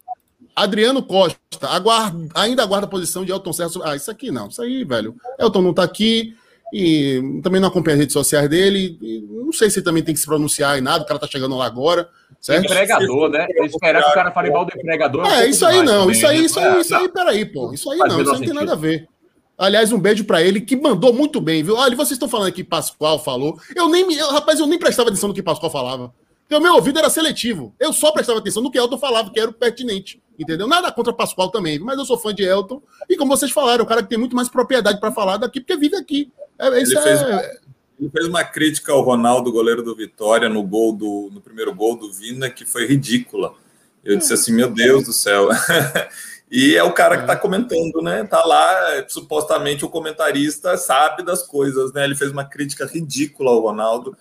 Adriano 0.55 1.03
Costa 1.03 1.39
aguarda, 1.63 2.29
ainda 2.35 2.63
aguarda 2.63 2.87
a 2.87 2.91
posição 2.91 3.25
de 3.25 3.33
Elton 3.33 3.53
Serra. 3.53 3.71
Ah, 3.85 3.97
isso 3.97 4.11
aqui 4.11 4.31
não, 4.31 4.49
isso 4.49 4.61
aí, 4.63 4.85
velho. 4.85 5.15
Elton 5.39 5.63
não 5.63 5.75
tá 5.75 5.83
aqui 5.83 6.35
e 6.73 7.41
também 7.43 7.61
não 7.61 7.69
acompanha 7.69 7.95
as 7.95 8.01
redes 8.01 8.13
sociais 8.13 8.49
dele. 8.49 8.99
não 9.29 9.53
sei 9.53 9.71
se 9.71 9.79
ele 9.79 9.85
também 9.85 10.03
tem 10.03 10.15
que 10.15 10.21
se 10.21 10.27
pronunciar 10.27 10.79
em 10.79 10.81
nada, 10.81 11.03
o 11.05 11.07
cara 11.07 11.19
tá 11.19 11.27
chegando 11.27 11.57
lá 11.57 11.67
agora. 11.67 12.09
Certo? 12.41 12.65
Empregador, 12.65 13.29
né? 13.29 13.47
Esperar 13.65 14.03
que 14.03 14.11
o 14.11 14.15
cara 14.15 14.31
fale 14.33 14.51
mal 14.51 14.65
do 14.65 14.73
empregador. 14.77 15.27
É, 15.27 15.47
isso 15.47 15.67
aí 15.67 15.83
não, 15.83 16.11
isso 16.11 16.27
aí, 16.27 16.45
isso 16.45 16.59
aí, 16.59 16.81
isso 16.81 16.95
aí, 16.95 17.09
peraí, 17.09 17.45
pô. 17.45 17.73
Isso 17.73 17.91
aí 17.91 17.99
não, 17.99 18.21
isso 18.21 18.33
aí 18.33 18.39
não 18.39 18.47
tem 18.47 18.55
nada 18.55 18.73
a 18.73 18.77
ver. 18.77 19.09
Aliás, 19.59 19.93
um 19.93 20.01
beijo 20.01 20.25
para 20.25 20.41
ele, 20.41 20.61
que 20.63 20.75
mandou 20.75 21.13
muito 21.13 21.39
bem, 21.39 21.63
viu? 21.63 21.77
Olha, 21.77 21.95
vocês 21.95 22.13
estão 22.13 22.29
falando 22.29 22.51
que 22.51 22.65
Pascoal 22.65 23.23
falou. 23.23 23.59
Eu 23.77 23.91
nem, 23.91 24.11
eu, 24.15 24.31
rapaz, 24.31 24.59
eu 24.59 24.67
nem 24.67 24.79
prestava 24.79 25.11
atenção 25.11 25.29
no 25.29 25.35
que 25.35 25.43
Pascoal 25.43 25.71
falava. 25.71 26.15
Porque 26.51 26.55
o 26.55 26.61
meu 26.61 26.75
ouvido 26.75 26.99
era 26.99 27.11
seletivo. 27.11 27.75
Eu 27.79 27.93
só 27.93 28.11
prestava 28.11 28.39
atenção 28.39 28.63
no 28.63 28.71
que 28.71 28.79
Elton 28.79 28.97
falava, 28.97 29.31
que 29.31 29.39
era 29.39 29.51
o 29.51 29.53
pertinente. 29.53 30.21
Entendeu? 30.41 30.67
Nada 30.67 30.91
contra 30.91 31.13
Pascoal 31.13 31.51
também, 31.51 31.79
mas 31.79 31.99
eu 31.99 32.05
sou 32.07 32.17
fã 32.17 32.35
de 32.35 32.43
Elton. 32.43 32.81
E 33.11 33.15
como 33.15 33.37
vocês 33.37 33.53
falaram, 33.53 33.85
o 33.85 33.87
cara 33.87 34.03
que 34.03 34.09
tem 34.09 34.17
muito 34.17 34.35
mais 34.35 34.49
propriedade 34.49 34.99
para 34.99 35.13
falar 35.13 35.37
daqui, 35.37 35.61
porque 35.61 35.77
vive 35.77 35.97
aqui. 35.97 36.33
É, 36.59 36.81
isso 36.81 36.93
ele, 36.93 37.03
fez, 37.03 37.23
é... 37.23 37.59
ele 38.01 38.11
fez 38.11 38.27
uma 38.27 38.43
crítica 38.43 38.91
ao 38.91 39.03
Ronaldo, 39.03 39.53
goleiro 39.53 39.83
do 39.83 39.95
Vitória, 39.95 40.49
no 40.49 40.63
gol 40.63 40.95
do 40.95 41.31
no 41.31 41.43
primeiro 41.43 41.75
gol 41.75 41.95
do 41.95 42.11
Vina, 42.11 42.49
que 42.49 42.65
foi 42.65 42.87
ridícula. 42.87 43.53
Eu 44.03 44.17
disse 44.17 44.33
assim, 44.33 44.55
meu 44.55 44.71
Deus 44.71 45.05
do 45.05 45.13
céu. 45.13 45.51
E 46.51 46.75
é 46.75 46.83
o 46.83 46.93
cara 46.93 47.15
que 47.17 47.23
está 47.23 47.35
é. 47.35 47.37
comentando, 47.37 48.03
né? 48.03 48.25
Tá 48.25 48.45
lá, 48.45 49.09
supostamente 49.09 49.85
o 49.85 49.89
comentarista 49.89 50.77
sabe 50.77 51.23
das 51.23 51.45
coisas, 51.45 51.93
né? 51.93 52.03
Ele 52.03 52.17
fez 52.17 52.33
uma 52.33 52.45
crítica 52.45 52.85
ridícula 52.87 53.53
ao 53.53 53.61
Ronaldo 53.61 54.17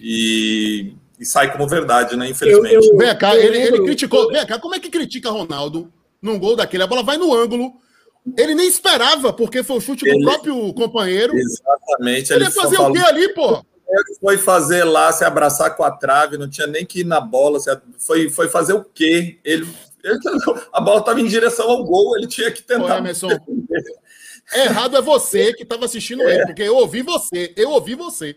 e, 0.00 0.94
e 1.18 1.24
sai 1.24 1.52
como 1.52 1.68
verdade, 1.68 2.16
né? 2.16 2.28
Infelizmente. 2.28 2.74
Eu, 2.74 2.82
eu, 2.82 2.96
vem 2.96 3.16
cá, 3.16 3.36
ele, 3.36 3.58
ele 3.58 3.82
criticou. 3.82 4.28
Vem 4.30 4.46
cá, 4.46 4.58
como 4.58 4.74
é 4.74 4.80
que 4.80 4.90
critica 4.90 5.30
Ronaldo 5.30 5.92
num 6.20 6.38
gol 6.38 6.56
daquele? 6.56 6.82
A 6.82 6.86
bola 6.86 7.02
vai 7.02 7.16
no 7.16 7.34
ângulo. 7.34 7.74
Ele 8.38 8.54
nem 8.54 8.66
esperava, 8.66 9.32
porque 9.32 9.62
foi 9.62 9.76
o 9.76 9.80
chute 9.80 10.08
ele, 10.08 10.18
do 10.18 10.24
próprio 10.24 10.74
companheiro. 10.74 11.36
Exatamente. 11.36 12.32
Ele 12.32 12.44
ia 12.44 12.50
fazer 12.50 12.80
o 12.80 12.92
quê 12.92 12.98
ali, 12.98 13.28
pô? 13.34 13.64
Ele 13.86 14.18
foi 14.18 14.38
fazer 14.38 14.82
lá, 14.82 15.12
se 15.12 15.24
abraçar 15.24 15.76
com 15.76 15.84
a 15.84 15.90
trave, 15.90 16.38
não 16.38 16.48
tinha 16.48 16.66
nem 16.66 16.86
que 16.86 17.00
ir 17.00 17.04
na 17.04 17.20
bola. 17.20 17.58
Foi, 17.98 18.30
foi 18.30 18.48
fazer 18.48 18.72
o 18.72 18.82
quê? 18.82 19.38
Ele 19.44 19.68
a 20.72 20.80
bola 20.80 21.00
estava 21.00 21.20
em 21.20 21.26
direção 21.26 21.70
ao 21.70 21.84
gol, 21.84 22.16
ele 22.16 22.26
tinha 22.26 22.50
que 22.50 22.62
tentar. 22.62 22.96
Ô, 22.96 22.98
Emerson, 22.98 23.28
errado 24.54 24.96
é 24.96 25.00
você 25.00 25.52
que 25.54 25.62
estava 25.62 25.84
assistindo 25.84 26.22
é. 26.22 26.34
ele, 26.34 26.46
porque 26.46 26.62
eu 26.62 26.76
ouvi 26.76 27.02
você, 27.02 27.52
eu 27.56 27.70
ouvi 27.70 27.94
você. 27.94 28.36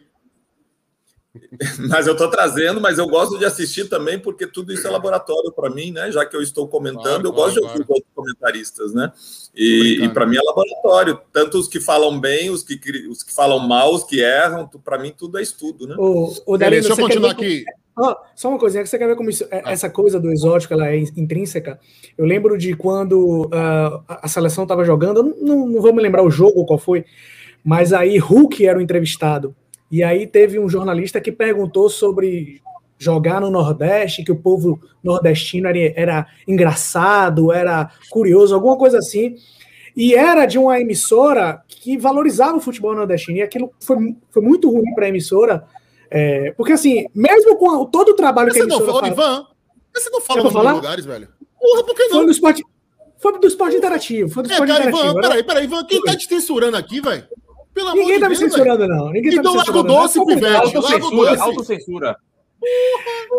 Mas 1.89 2.07
eu 2.07 2.13
estou 2.13 2.29
trazendo, 2.29 2.81
mas 2.81 2.97
eu 2.97 3.07
gosto 3.07 3.37
de 3.37 3.45
assistir 3.45 3.87
também, 3.87 4.17
porque 4.17 4.47
tudo 4.47 4.73
isso 4.73 4.87
é 4.87 4.89
laboratório 4.89 5.51
para 5.51 5.69
mim, 5.69 5.91
né? 5.91 6.11
Já 6.11 6.25
que 6.25 6.35
eu 6.35 6.41
estou 6.41 6.67
comentando, 6.67 7.01
claro, 7.03 7.27
eu 7.27 7.33
claro, 7.33 7.35
gosto 7.35 7.53
de 7.55 7.61
ouvir 7.61 7.85
claro. 7.85 7.93
outros 7.93 8.13
comentaristas, 8.15 8.93
né? 8.93 9.11
E, 9.55 9.99
e 10.03 10.09
para 10.09 10.25
mim 10.25 10.37
é 10.37 10.41
laboratório. 10.41 11.19
Tanto 11.31 11.57
os 11.57 11.67
que 11.67 11.79
falam 11.79 12.19
bem, 12.19 12.49
os 12.49 12.63
que, 12.63 12.79
os 13.09 13.23
que 13.23 13.33
falam 13.33 13.59
mal, 13.59 13.93
os 13.93 14.03
que 14.03 14.19
erram, 14.19 14.67
para 14.83 14.97
mim 14.97 15.13
tudo 15.15 15.37
é 15.37 15.41
estudo, 15.41 15.87
né? 15.87 15.95
O, 15.97 16.33
o 16.45 16.57
Dario, 16.57 16.81
Deixa 16.81 16.93
eu 16.93 17.05
continuar 17.05 17.31
aqui. 17.31 17.63
Oh, 17.99 18.15
só 18.35 18.49
uma 18.49 18.59
coisinha, 18.59 18.83
que 18.83 18.89
você 18.89 18.97
quer 18.99 19.07
ver 19.07 19.15
como 19.15 19.31
isso, 19.31 19.43
é, 19.49 19.63
ah. 19.65 19.71
essa 19.71 19.89
coisa 19.89 20.19
do 20.19 20.31
exótico 20.31 20.73
ela 20.73 20.87
é 20.87 20.99
intrínseca? 20.99 21.79
Eu 22.15 22.25
lembro 22.25 22.55
de 22.55 22.75
quando 22.75 23.45
uh, 23.45 24.03
a 24.07 24.27
seleção 24.27 24.65
estava 24.65 24.85
jogando, 24.85 25.35
não, 25.41 25.67
não 25.67 25.81
vou 25.81 25.91
me 25.93 26.01
lembrar 26.01 26.21
o 26.21 26.29
jogo 26.29 26.63
qual 26.65 26.77
foi, 26.77 27.05
mas 27.63 27.93
aí 27.93 28.19
Hulk 28.19 28.65
era 28.65 28.77
o 28.77 28.81
entrevistado. 28.81 29.55
E 29.89 30.03
aí 30.03 30.27
teve 30.27 30.59
um 30.59 30.69
jornalista 30.69 31.21
que 31.21 31.31
perguntou 31.31 31.89
sobre 31.89 32.61
jogar 32.97 33.39
no 33.39 33.49
Nordeste, 33.49 34.23
que 34.23 34.31
o 34.31 34.39
povo 34.39 34.79
nordestino 35.03 35.67
era, 35.67 35.93
era 35.95 36.27
engraçado, 36.47 37.51
era 37.51 37.91
curioso, 38.09 38.55
alguma 38.55 38.77
coisa 38.77 38.97
assim. 38.97 39.35
E 39.95 40.13
era 40.13 40.45
de 40.45 40.57
uma 40.57 40.79
emissora 40.79 41.61
que 41.67 41.97
valorizava 41.97 42.57
o 42.57 42.61
futebol 42.61 42.95
nordestino. 42.95 43.37
E 43.37 43.41
aquilo 43.41 43.71
foi, 43.79 44.15
foi 44.29 44.43
muito 44.43 44.69
ruim 44.69 44.93
para 44.93 45.05
a 45.05 45.09
emissora, 45.09 45.65
é, 46.09 46.51
porque 46.51 46.73
assim, 46.73 47.05
mesmo 47.13 47.57
com 47.57 47.85
todo 47.85 48.09
o 48.09 48.15
trabalho 48.15 48.51
que 48.51 48.59
a 48.59 48.63
emissora 48.63 48.85
não 48.85 48.93
fala... 48.93 49.07
Ivan, 49.07 49.47
você 49.93 50.09
não 50.09 50.21
fala 50.21 50.43
nos 50.43 50.53
lugares, 50.53 51.05
velho? 51.05 51.27
Porra, 51.59 51.83
por 51.83 51.95
que 51.95 52.03
não? 52.03 52.17
Foi 52.17 52.25
no 52.25 52.31
esporte, 52.31 52.63
foi 53.17 53.39
do 53.39 53.47
esporte 53.47 53.75
interativo. 53.75 54.29
Foi 54.29 54.43
do 54.43 54.49
é, 54.49 54.53
esporte 54.53 54.71
cara, 54.71 54.85
interativo. 54.85 55.11
Ivan, 55.11 55.21
peraí, 55.21 55.43
peraí, 55.43 55.63
Ivan, 55.65 55.85
quem 55.85 56.01
tá 56.03 56.15
te 56.15 56.27
censurando 56.27 56.77
aqui, 56.77 57.01
velho? 57.01 57.27
Pelo 57.77 57.93
Ninguém 57.93 58.19
tá 58.19 58.27
me 58.27 58.35
censurando, 58.35 58.87
não. 58.87 59.11
Ninguém 59.11 59.35
então 59.35 59.53
tá 59.53 59.59
me 59.59 59.65
censurando. 59.65 59.87
Então 59.87 59.95
larga 59.95 60.19
o 60.19 60.23
doce, 60.23 60.25
pivete. 60.25 60.55
Autocensura, 60.55 61.39
autocensura. 61.39 62.17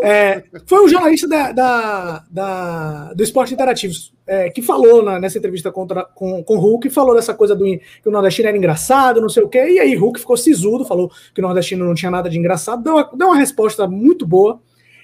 É, 0.01 0.45
foi 0.65 0.85
um 0.85 0.89
jornalista 0.89 1.27
da, 1.27 1.51
da, 1.51 2.25
da, 2.31 3.13
do 3.15 3.23
Esporte 3.25 3.53
Interativo 3.53 3.93
é, 4.29 4.49
que 4.49 4.63
falou 4.63 5.03
na, 5.03 5.19
nessa 5.19 5.39
entrevista 5.39 5.73
contra, 5.73 6.05
com, 6.05 6.45
com 6.45 6.57
o 6.57 6.61
Hulk, 6.61 6.89
falou 6.89 7.17
dessa 7.17 7.35
coisa 7.35 7.57
do 7.57 7.65
que 7.65 7.83
o 8.07 8.13
nordestino 8.13 8.47
era 8.47 8.57
engraçado, 8.57 9.21
não 9.21 9.29
sei 9.29 9.43
o 9.43 9.49
quê, 9.49 9.73
e 9.73 9.81
aí 9.81 9.97
Hulk 9.97 10.21
ficou 10.21 10.37
sisudo, 10.37 10.85
falou 10.85 11.11
que 11.35 11.41
o 11.41 11.43
nordestino 11.43 11.85
não 11.85 11.95
tinha 11.95 12.13
nada 12.13 12.31
de 12.31 12.39
engraçado, 12.39 12.81
deu 12.81 12.95
uma, 12.95 13.11
deu 13.13 13.27
uma 13.27 13.37
resposta 13.37 13.89
muito 13.89 14.25
boa. 14.25 14.61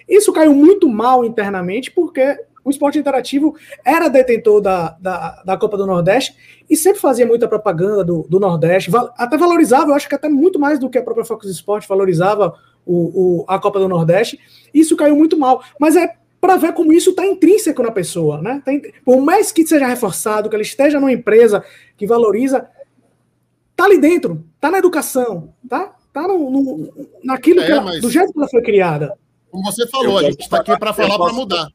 Isso 0.09 0.32
caiu 0.32 0.55
muito 0.55 0.89
mal 0.89 1.24
internamente, 1.24 1.91
porque 1.91 2.39
o 2.64 2.70
esporte 2.70 2.98
interativo 2.98 3.54
era 3.84 4.08
detentor 4.08 4.60
da, 4.60 4.96
da, 5.00 5.42
da 5.44 5.56
Copa 5.56 5.76
do 5.76 5.86
Nordeste 5.86 6.34
e 6.68 6.76
sempre 6.76 7.00
fazia 7.00 7.26
muita 7.26 7.46
propaganda 7.46 8.02
do, 8.02 8.26
do 8.28 8.40
Nordeste, 8.40 8.90
até 9.16 9.36
valorizava, 9.36 9.90
eu 9.90 9.94
acho 9.94 10.08
que 10.08 10.14
até 10.14 10.28
muito 10.28 10.58
mais 10.58 10.78
do 10.78 10.88
que 10.88 10.98
a 10.98 11.02
própria 11.02 11.24
Focus 11.24 11.50
Sport 11.50 11.86
valorizava 11.86 12.54
o, 12.86 13.42
o, 13.42 13.44
a 13.46 13.58
Copa 13.58 13.78
do 13.78 13.88
Nordeste. 13.88 14.38
Isso 14.72 14.96
caiu 14.96 15.14
muito 15.14 15.38
mal, 15.38 15.62
mas 15.78 15.94
é 15.94 16.16
para 16.40 16.56
ver 16.56 16.72
como 16.74 16.92
isso 16.92 17.10
está 17.10 17.24
intrínseco 17.24 17.82
na 17.82 17.90
pessoa, 17.90 18.40
né? 18.40 18.62
Tá 18.64 18.72
por 19.04 19.20
mais 19.20 19.50
que 19.50 19.66
seja 19.66 19.86
reforçado, 19.86 20.48
que 20.48 20.56
ele 20.56 20.62
esteja 20.62 21.00
numa 21.00 21.12
empresa 21.12 21.64
que 21.96 22.06
valoriza, 22.06 22.68
tá 23.74 23.84
ali 23.84 23.98
dentro, 23.98 24.44
tá 24.60 24.70
na 24.70 24.78
educação, 24.78 25.54
tá? 25.68 25.94
Tá 26.12 26.28
no, 26.28 26.50
no 26.50 27.08
naquilo 27.24 27.60
é, 27.60 27.66
que 27.66 27.72
ela, 27.72 27.98
do 27.98 28.10
jeito 28.10 28.32
que 28.32 28.38
ela 28.38 28.48
foi 28.48 28.62
criada. 28.62 29.16
Como 29.50 29.64
você 29.64 29.86
falou, 29.88 30.18
a 30.18 30.22
gente 30.24 30.42
está 30.42 30.60
aqui 30.60 30.78
para 30.78 30.92
falar 30.92 31.18
para 31.18 31.32
mudar. 31.32 31.68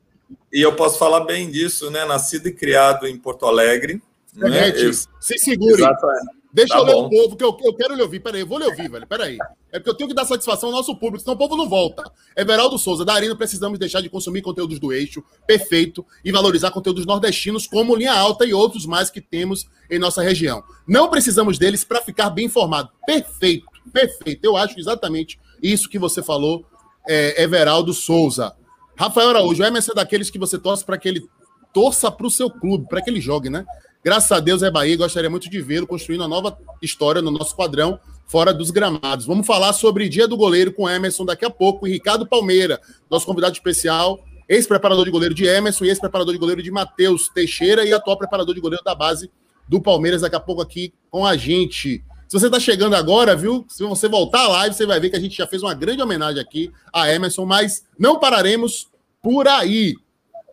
E 0.52 0.62
eu 0.62 0.76
posso 0.76 0.98
falar 0.98 1.22
bem 1.22 1.50
disso, 1.50 1.90
né? 1.92 2.06
Nascido 2.06 2.48
e 2.48 2.54
criado 2.54 3.08
em 3.08 3.18
Porto 3.18 3.46
Alegre. 3.46 4.02
Né? 4.34 4.70
Eu... 4.76 4.94
Se 4.94 5.38
segure. 5.38 5.74
Exatamente. 5.74 6.40
Deixa 6.52 6.74
tá 6.74 6.80
eu 6.80 6.86
ler 6.86 6.96
o 6.96 7.10
povo, 7.10 7.36
que 7.36 7.44
eu, 7.44 7.56
eu 7.64 7.74
quero 7.76 7.94
lhe 7.94 8.02
ouvir. 8.02 8.20
Peraí, 8.20 8.42
eu 8.42 8.48
vou 8.48 8.58
lhe 8.58 8.66
ouvir, 8.66 8.90
velho. 8.90 9.06
Peraí. 9.06 9.38
É 9.72 9.78
porque 9.78 9.90
eu 9.90 9.94
tenho 9.94 10.10
que 10.10 10.16
dar 10.16 10.26
satisfação 10.26 10.70
ao 10.70 10.76
nosso 10.76 10.96
público, 10.96 11.20
senão 11.20 11.36
o 11.36 11.38
povo 11.38 11.56
não 11.56 11.70
volta. 11.70 12.04
Everaldo 12.36 12.78
Souza, 12.78 13.06
Darino, 13.06 13.38
precisamos 13.38 13.78
deixar 13.78 14.02
de 14.02 14.10
consumir 14.10 14.42
conteúdos 14.42 14.80
do 14.80 14.92
eixo, 14.92 15.24
perfeito, 15.46 16.04
e 16.26 16.32
valorizar 16.32 16.72
conteúdos 16.72 17.06
nordestinos 17.06 17.68
como 17.68 17.96
Linha 17.96 18.14
Alta 18.14 18.46
e 18.46 18.54
outros 18.54 18.88
mais 18.88 19.12
que 19.12 19.22
temos 19.22 19.68
em 19.92 20.00
nossa 20.00 20.24
região. 20.24 20.64
Não 20.88 21.08
precisamos 21.08 21.60
deles 21.60 21.84
para 21.84 22.02
ficar 22.02 22.32
bem 22.32 22.46
informado. 22.46 22.90
Perfeito, 23.06 23.68
perfeito. 23.94 24.44
Eu 24.44 24.58
acho 24.58 24.80
exatamente 24.80 25.40
isso 25.62 25.88
que 25.88 26.00
você 26.00 26.24
falou, 26.24 26.66
é, 27.08 27.44
Everaldo 27.44 27.94
Souza. 27.94 28.56
Rafael 29.00 29.30
Araújo, 29.30 29.64
o 29.64 29.66
Emerson 29.66 29.94
é 29.94 29.96
daqueles 29.96 30.30
que 30.30 30.38
você 30.38 30.60
torce 30.60 30.84
para 30.84 30.98
que 30.98 31.08
ele 31.08 31.26
torça 31.74 32.12
para 32.12 32.28
o 32.28 32.30
seu 32.30 32.50
clube, 32.50 32.86
para 32.90 33.02
que 33.02 33.10
ele 33.10 33.22
jogue, 33.22 33.50
né? 33.50 33.66
Graças 34.04 34.30
a 34.30 34.42
Deus 34.42 34.62
é 34.62 34.70
Bahia 34.70 34.98
gostaria 34.98 35.30
muito 35.30 35.50
de 35.50 35.62
vê-lo 35.62 35.88
construindo 35.88 36.20
uma 36.20 36.28
nova 36.28 36.58
história 36.82 37.22
no 37.22 37.32
nosso 37.32 37.56
quadrão 37.56 37.98
fora 38.28 38.54
dos 38.54 38.72
gramados. 38.72 39.26
Vamos 39.26 39.48
falar 39.48 39.72
sobre 39.72 40.10
Dia 40.10 40.28
do 40.28 40.36
Goleiro 40.36 40.74
com 40.74 40.90
Emerson 40.90 41.24
daqui 41.24 41.46
a 41.46 41.50
pouco 41.50 41.88
e 41.88 41.92
Ricardo 41.92 42.28
Palmeira, 42.28 42.82
nosso 43.10 43.26
convidado 43.26 43.54
especial, 43.54 44.20
ex-preparador 44.50 45.06
de 45.06 45.12
goleiro 45.12 45.34
de 45.34 45.46
Emerson 45.46 45.86
e 45.86 45.88
ex-preparador 45.88 46.34
de 46.34 46.40
goleiro 46.40 46.62
de 46.62 46.70
Matheus 46.70 47.30
Teixeira 47.30 47.86
e 47.86 47.94
atual 47.94 48.18
preparador 48.18 48.54
de 48.54 48.60
goleiro 48.60 48.84
da 48.84 48.94
base 48.94 49.32
do 49.66 49.80
Palmeiras 49.82 50.24
daqui 50.24 50.36
a 50.36 50.42
pouco 50.42 50.62
aqui 50.62 50.94
com 51.10 51.26
a 51.26 51.38
gente. 51.38 52.04
Se 52.30 52.40
você 52.40 52.46
está 52.46 52.60
chegando 52.60 52.96
agora, 52.96 53.36
viu? 53.36 53.66
Se 53.68 53.84
você 53.84 54.08
voltar 54.08 54.42
à 54.42 54.48
live, 54.50 54.76
você 54.76 54.86
vai 54.86 55.00
ver 55.00 55.10
que 55.10 55.16
a 55.16 55.20
gente 55.20 55.36
já 55.36 55.48
fez 55.48 55.64
uma 55.64 55.74
grande 55.74 56.00
homenagem 56.00 56.40
aqui 56.40 56.72
a 56.94 57.12
Emerson, 57.12 57.44
mas 57.44 57.84
não 57.98 58.20
pararemos 58.20 58.88
por 59.20 59.48
aí. 59.48 59.96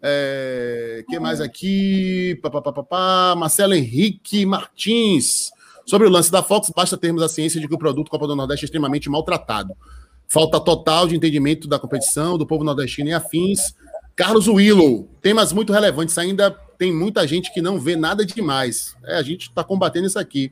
É, 0.03 1.05
que 1.07 1.19
mais 1.21 1.39
aqui? 1.39 2.39
Pá, 2.41 2.51
pá, 2.51 2.73
pá, 2.73 3.35
Marcelo 3.37 3.75
Henrique 3.75 4.47
Martins. 4.47 5.51
Sobre 5.85 6.09
o 6.09 6.11
lance 6.11 6.33
da 6.33 6.43
Fox, 6.43 6.73
basta 6.75 6.97
termos 6.97 7.23
a 7.23 7.29
ciência 7.29 7.61
de 7.61 7.69
que 7.69 7.75
o 7.75 7.79
produto 7.79 8.11
Copa 8.11 8.27
do 8.27 8.35
Nordeste 8.35 8.65
é 8.65 8.67
extremamente 8.67 9.11
maltratado. 9.11 9.77
Falta 10.27 10.59
total 10.59 11.07
de 11.07 11.15
entendimento 11.15 11.69
da 11.69 11.79
competição, 11.79 12.39
do 12.39 12.47
povo 12.47 12.65
nordestino 12.65 13.11
e 13.11 13.13
afins. 13.13 13.75
Carlos 14.17 14.49
Willow, 14.49 15.11
temas 15.21 15.53
muito 15.53 15.75
relevantes. 15.75 16.17
Ainda 16.17 16.51
tem 16.51 16.91
muita 16.91 17.27
gente 17.29 17.53
que 17.53 17.61
não 17.61 17.79
vê 17.79 17.97
nada 17.97 18.25
demais. 18.25 18.97
É, 19.05 19.17
a 19.17 19.23
gente 19.23 19.51
está 19.51 19.63
combatendo 19.63 20.07
isso 20.07 20.19
aqui. 20.19 20.51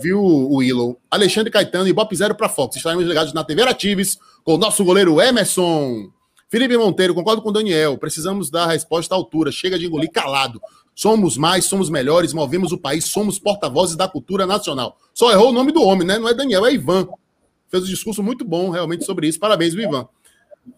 Viu, 0.00 0.20
Willow? 0.22 0.98
Alexandre 1.10 1.50
Caetano 1.50 1.88
e 1.88 1.92
Bop 1.92 2.14
Zero 2.14 2.34
para 2.34 2.48
Fox. 2.48 2.76
Estaremos 2.76 3.06
ligados 3.06 3.32
na 3.32 3.44
TV 3.44 3.62
Aratives 3.62 4.18
com 4.42 4.54
o 4.54 4.58
nosso 4.58 4.84
goleiro 4.84 5.20
Emerson. 5.20 6.10
Felipe 6.48 6.76
Monteiro, 6.76 7.14
concordo 7.14 7.42
com 7.42 7.50
o 7.50 7.52
Daniel. 7.52 7.96
Precisamos 7.98 8.50
dar 8.50 8.64
a 8.64 8.72
resposta 8.72 9.14
à 9.14 9.18
altura. 9.18 9.52
Chega 9.52 9.78
de 9.78 9.86
engolir 9.86 10.10
calado. 10.10 10.60
Somos 10.94 11.36
mais, 11.36 11.64
somos 11.64 11.90
melhores, 11.90 12.32
movemos 12.32 12.70
o 12.70 12.78
país, 12.78 13.04
somos 13.06 13.38
porta-vozes 13.38 13.96
da 13.96 14.06
cultura 14.06 14.46
nacional. 14.46 14.96
Só 15.12 15.32
errou 15.32 15.50
o 15.50 15.52
nome 15.52 15.72
do 15.72 15.82
homem, 15.82 16.06
né? 16.06 16.18
Não 16.18 16.28
é 16.28 16.34
Daniel, 16.34 16.66
é 16.66 16.72
Ivan. 16.72 17.08
Fez 17.68 17.82
um 17.82 17.86
discurso 17.86 18.22
muito 18.22 18.44
bom 18.44 18.70
realmente 18.70 19.04
sobre 19.04 19.26
isso. 19.26 19.40
Parabéns, 19.40 19.74
Ivan. 19.74 20.08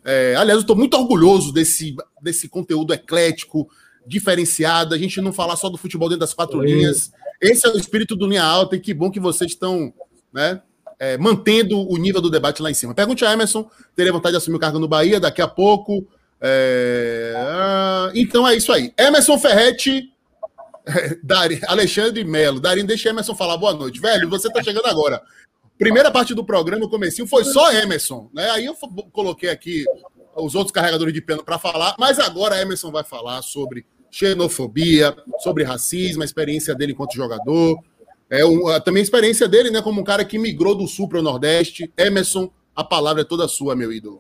É, 0.05 0.35
aliás, 0.37 0.59
eu 0.59 0.63
estou 0.63 0.77
muito 0.77 0.97
orgulhoso 0.97 1.53
desse, 1.53 1.95
desse 2.21 2.49
conteúdo 2.49 2.93
eclético, 2.93 3.69
diferenciado. 4.07 4.95
A 4.95 4.99
gente 4.99 5.21
não 5.21 5.33
falar 5.33 5.57
só 5.57 5.69
do 5.69 5.77
futebol 5.77 6.09
dentro 6.09 6.21
das 6.21 6.35
quatro 6.35 6.61
linhas. 6.63 7.11
Esse 7.41 7.67
é 7.67 7.71
o 7.71 7.77
espírito 7.77 8.17
do 8.17 8.27
Linha 8.27 8.45
Alta 8.45 8.77
e 8.77 8.81
que 8.81 8.95
bom 8.95 9.11
que 9.11 9.21
vocês 9.21 9.51
estão 9.51 9.93
né, 10.33 10.63
é, 10.99 11.19
mantendo 11.19 11.79
o 11.89 11.97
nível 11.97 12.21
do 12.21 12.31
debate 12.31 12.63
lá 12.63 12.71
em 12.71 12.75
cima. 12.75 12.95
Pergunte 12.95 13.25
a 13.25 13.33
Emerson, 13.33 13.69
teria 13.95 14.13
vontade 14.13 14.33
de 14.33 14.39
assumir 14.39 14.57
o 14.57 14.61
cargo 14.61 14.79
no 14.79 14.89
Bahia 14.89 15.21
daqui 15.21 15.43
a 15.43 15.49
pouco. 15.49 16.07
É... 16.41 17.33
Ah, 17.37 18.11
então 18.15 18.47
é 18.47 18.55
isso 18.55 18.73
aí. 18.73 18.93
Emerson 18.99 19.39
Ferretti, 19.39 20.13
Dari, 21.23 21.61
Alexandre 21.67 22.25
Melo. 22.25 22.61
Darinho, 22.61 22.87
deixa 22.87 23.09
Emerson 23.09 23.35
falar 23.35 23.57
boa 23.57 23.75
noite. 23.75 24.01
Velho, 24.01 24.29
você 24.29 24.49
está 24.49 24.63
chegando 24.63 24.87
agora. 24.87 25.21
Primeira 25.79 26.11
parte 26.11 26.35
do 26.35 26.45
programa, 26.45 26.87
o 26.87 26.89
comecinho, 26.89 27.29
foi 27.29 27.45
só 27.45 27.73
Emerson. 27.73 28.31
Né? 28.33 28.49
Aí 28.51 28.65
eu 28.65 28.75
coloquei 29.13 29.51
aqui 29.51 29.85
os 30.35 30.55
outros 30.55 30.73
carregadores 30.73 31.13
de 31.13 31.21
pena 31.21 31.43
para 31.43 31.59
falar, 31.59 31.95
mas 31.99 32.19
agora 32.19 32.61
Emerson 32.61 32.91
vai 32.91 33.05
falar 33.05 33.43
sobre 33.43 33.87
xenofobia, 34.17 35.15
sobre 35.41 35.63
racismo, 35.63 36.23
a 36.23 36.25
experiência 36.25 36.75
dele 36.75 36.93
enquanto 36.93 37.15
jogador, 37.15 37.79
é 38.31 38.45
um, 38.45 38.63
também 38.81 39.01
a 39.01 39.05
experiência 39.05 39.47
dele, 39.47 39.71
né, 39.71 39.83
como 39.83 40.01
um 40.01 40.05
cara 40.05 40.25
que 40.25 40.39
migrou 40.39 40.75
do 40.75 40.89
sul 40.89 41.07
para 41.07 41.19
o 41.19 41.23
Nordeste. 41.23 41.93
Emerson, 41.97 42.51
a 42.75 42.83
palavra 42.83 43.23
é 43.23 43.25
toda 43.25 43.47
sua, 43.47 43.77
meu 43.77 43.93
ídolo. 43.93 44.19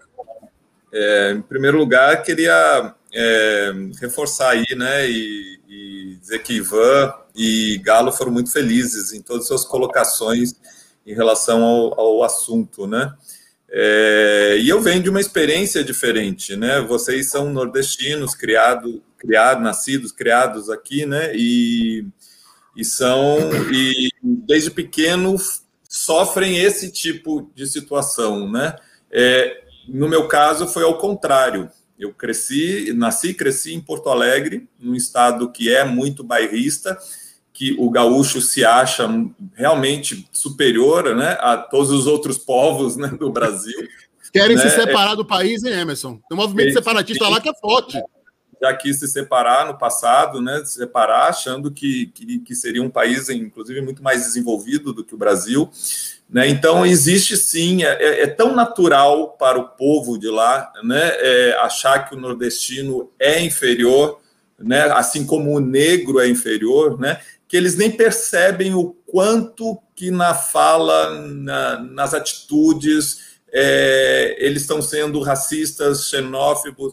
É, 0.92 1.32
em 1.32 1.40
primeiro 1.40 1.78
lugar, 1.78 2.22
queria 2.22 2.94
é, 3.12 3.72
reforçar 3.98 4.50
aí, 4.50 4.66
né, 4.76 5.08
e, 5.08 5.60
e, 5.66 6.16
dizer 6.20 6.40
que 6.40 6.54
Ivan 6.54 7.14
e 7.34 7.80
Galo 7.82 8.12
foram 8.12 8.32
muito 8.32 8.52
felizes 8.52 9.14
em 9.14 9.22
todas 9.22 9.42
as 9.42 9.48
suas 9.48 9.64
colocações 9.64 10.54
em 11.06 11.14
relação 11.14 11.64
ao, 11.64 11.98
ao 11.98 12.22
assunto, 12.22 12.86
né. 12.86 13.14
É, 13.70 14.58
e 14.60 14.68
eu 14.68 14.80
venho 14.80 15.02
de 15.02 15.10
uma 15.10 15.20
experiência 15.20 15.82
diferente, 15.82 16.54
né? 16.54 16.80
Vocês 16.82 17.30
são 17.30 17.52
nordestinos, 17.52 18.34
criados, 19.16 19.18
criado, 19.18 19.62
nascidos, 19.62 20.12
criados 20.12 20.70
aqui, 20.70 21.06
né? 21.06 21.32
E 21.34 22.06
e 22.76 22.84
são 22.84 23.38
e 23.72 24.10
desde 24.22 24.70
pequeno 24.70 25.36
sofrem 25.88 26.58
esse 26.58 26.92
tipo 26.92 27.50
de 27.54 27.66
situação, 27.66 28.50
né? 28.50 28.76
É, 29.10 29.64
no 29.88 30.08
meu 30.08 30.28
caso 30.28 30.66
foi 30.66 30.84
ao 30.84 30.98
contrário. 30.98 31.70
Eu 31.98 32.12
cresci, 32.12 32.92
nasci 32.94 33.28
e 33.28 33.34
cresci 33.34 33.72
em 33.72 33.80
Porto 33.80 34.10
Alegre, 34.10 34.68
num 34.78 34.94
estado 34.94 35.50
que 35.50 35.74
é 35.74 35.82
muito 35.82 36.22
bairrista, 36.22 36.98
que 37.54 37.74
o 37.78 37.88
gaúcho 37.88 38.42
se 38.42 38.62
acha 38.62 39.08
realmente 39.54 40.28
superior, 40.30 41.16
né, 41.16 41.38
a 41.40 41.56
todos 41.56 41.90
os 41.90 42.06
outros 42.06 42.36
povos, 42.36 42.96
né, 42.98 43.08
do 43.18 43.32
Brasil. 43.32 43.88
Querem 44.30 44.56
né? 44.56 44.68
se 44.68 44.76
separar 44.76 45.14
do 45.14 45.24
país, 45.24 45.64
hein, 45.64 45.72
Emerson? 45.72 46.20
Tem 46.28 46.36
um 46.36 46.42
movimento 46.42 46.74
separatista 46.74 47.26
lá 47.26 47.40
que 47.40 47.48
é 47.48 47.54
forte 47.54 47.98
já 48.60 48.74
quis 48.74 48.98
se 48.98 49.08
separar 49.08 49.66
no 49.66 49.78
passado, 49.78 50.40
né, 50.40 50.62
se 50.64 50.74
separar, 50.74 51.28
achando 51.28 51.70
que, 51.70 52.06
que, 52.06 52.38
que, 52.38 52.54
seria 52.54 52.82
um 52.82 52.90
país, 52.90 53.28
inclusive, 53.28 53.80
muito 53.80 54.02
mais 54.02 54.22
desenvolvido 54.22 54.92
do 54.92 55.04
que 55.04 55.14
o 55.14 55.18
Brasil. 55.18 55.70
Né? 56.28 56.48
Então, 56.48 56.84
existe 56.84 57.36
sim, 57.36 57.84
é, 57.84 58.02
é, 58.02 58.22
é 58.22 58.26
tão 58.26 58.54
natural 58.54 59.32
para 59.32 59.58
o 59.58 59.68
povo 59.68 60.18
de 60.18 60.28
lá 60.28 60.72
né, 60.82 61.12
é, 61.18 61.56
achar 61.60 62.08
que 62.08 62.14
o 62.14 62.18
nordestino 62.18 63.10
é 63.18 63.40
inferior, 63.42 64.20
né, 64.58 64.84
assim 64.92 65.26
como 65.26 65.54
o 65.54 65.60
negro 65.60 66.18
é 66.18 66.28
inferior, 66.28 66.98
né, 66.98 67.20
que 67.46 67.56
eles 67.56 67.76
nem 67.76 67.90
percebem 67.90 68.74
o 68.74 68.96
quanto 69.06 69.78
que 69.94 70.10
na 70.10 70.34
fala, 70.34 71.10
na, 71.20 71.78
nas 71.80 72.12
atitudes, 72.12 73.36
é, 73.52 74.36
eles 74.38 74.62
estão 74.62 74.82
sendo 74.82 75.22
racistas, 75.22 76.08
xenófobos, 76.08 76.92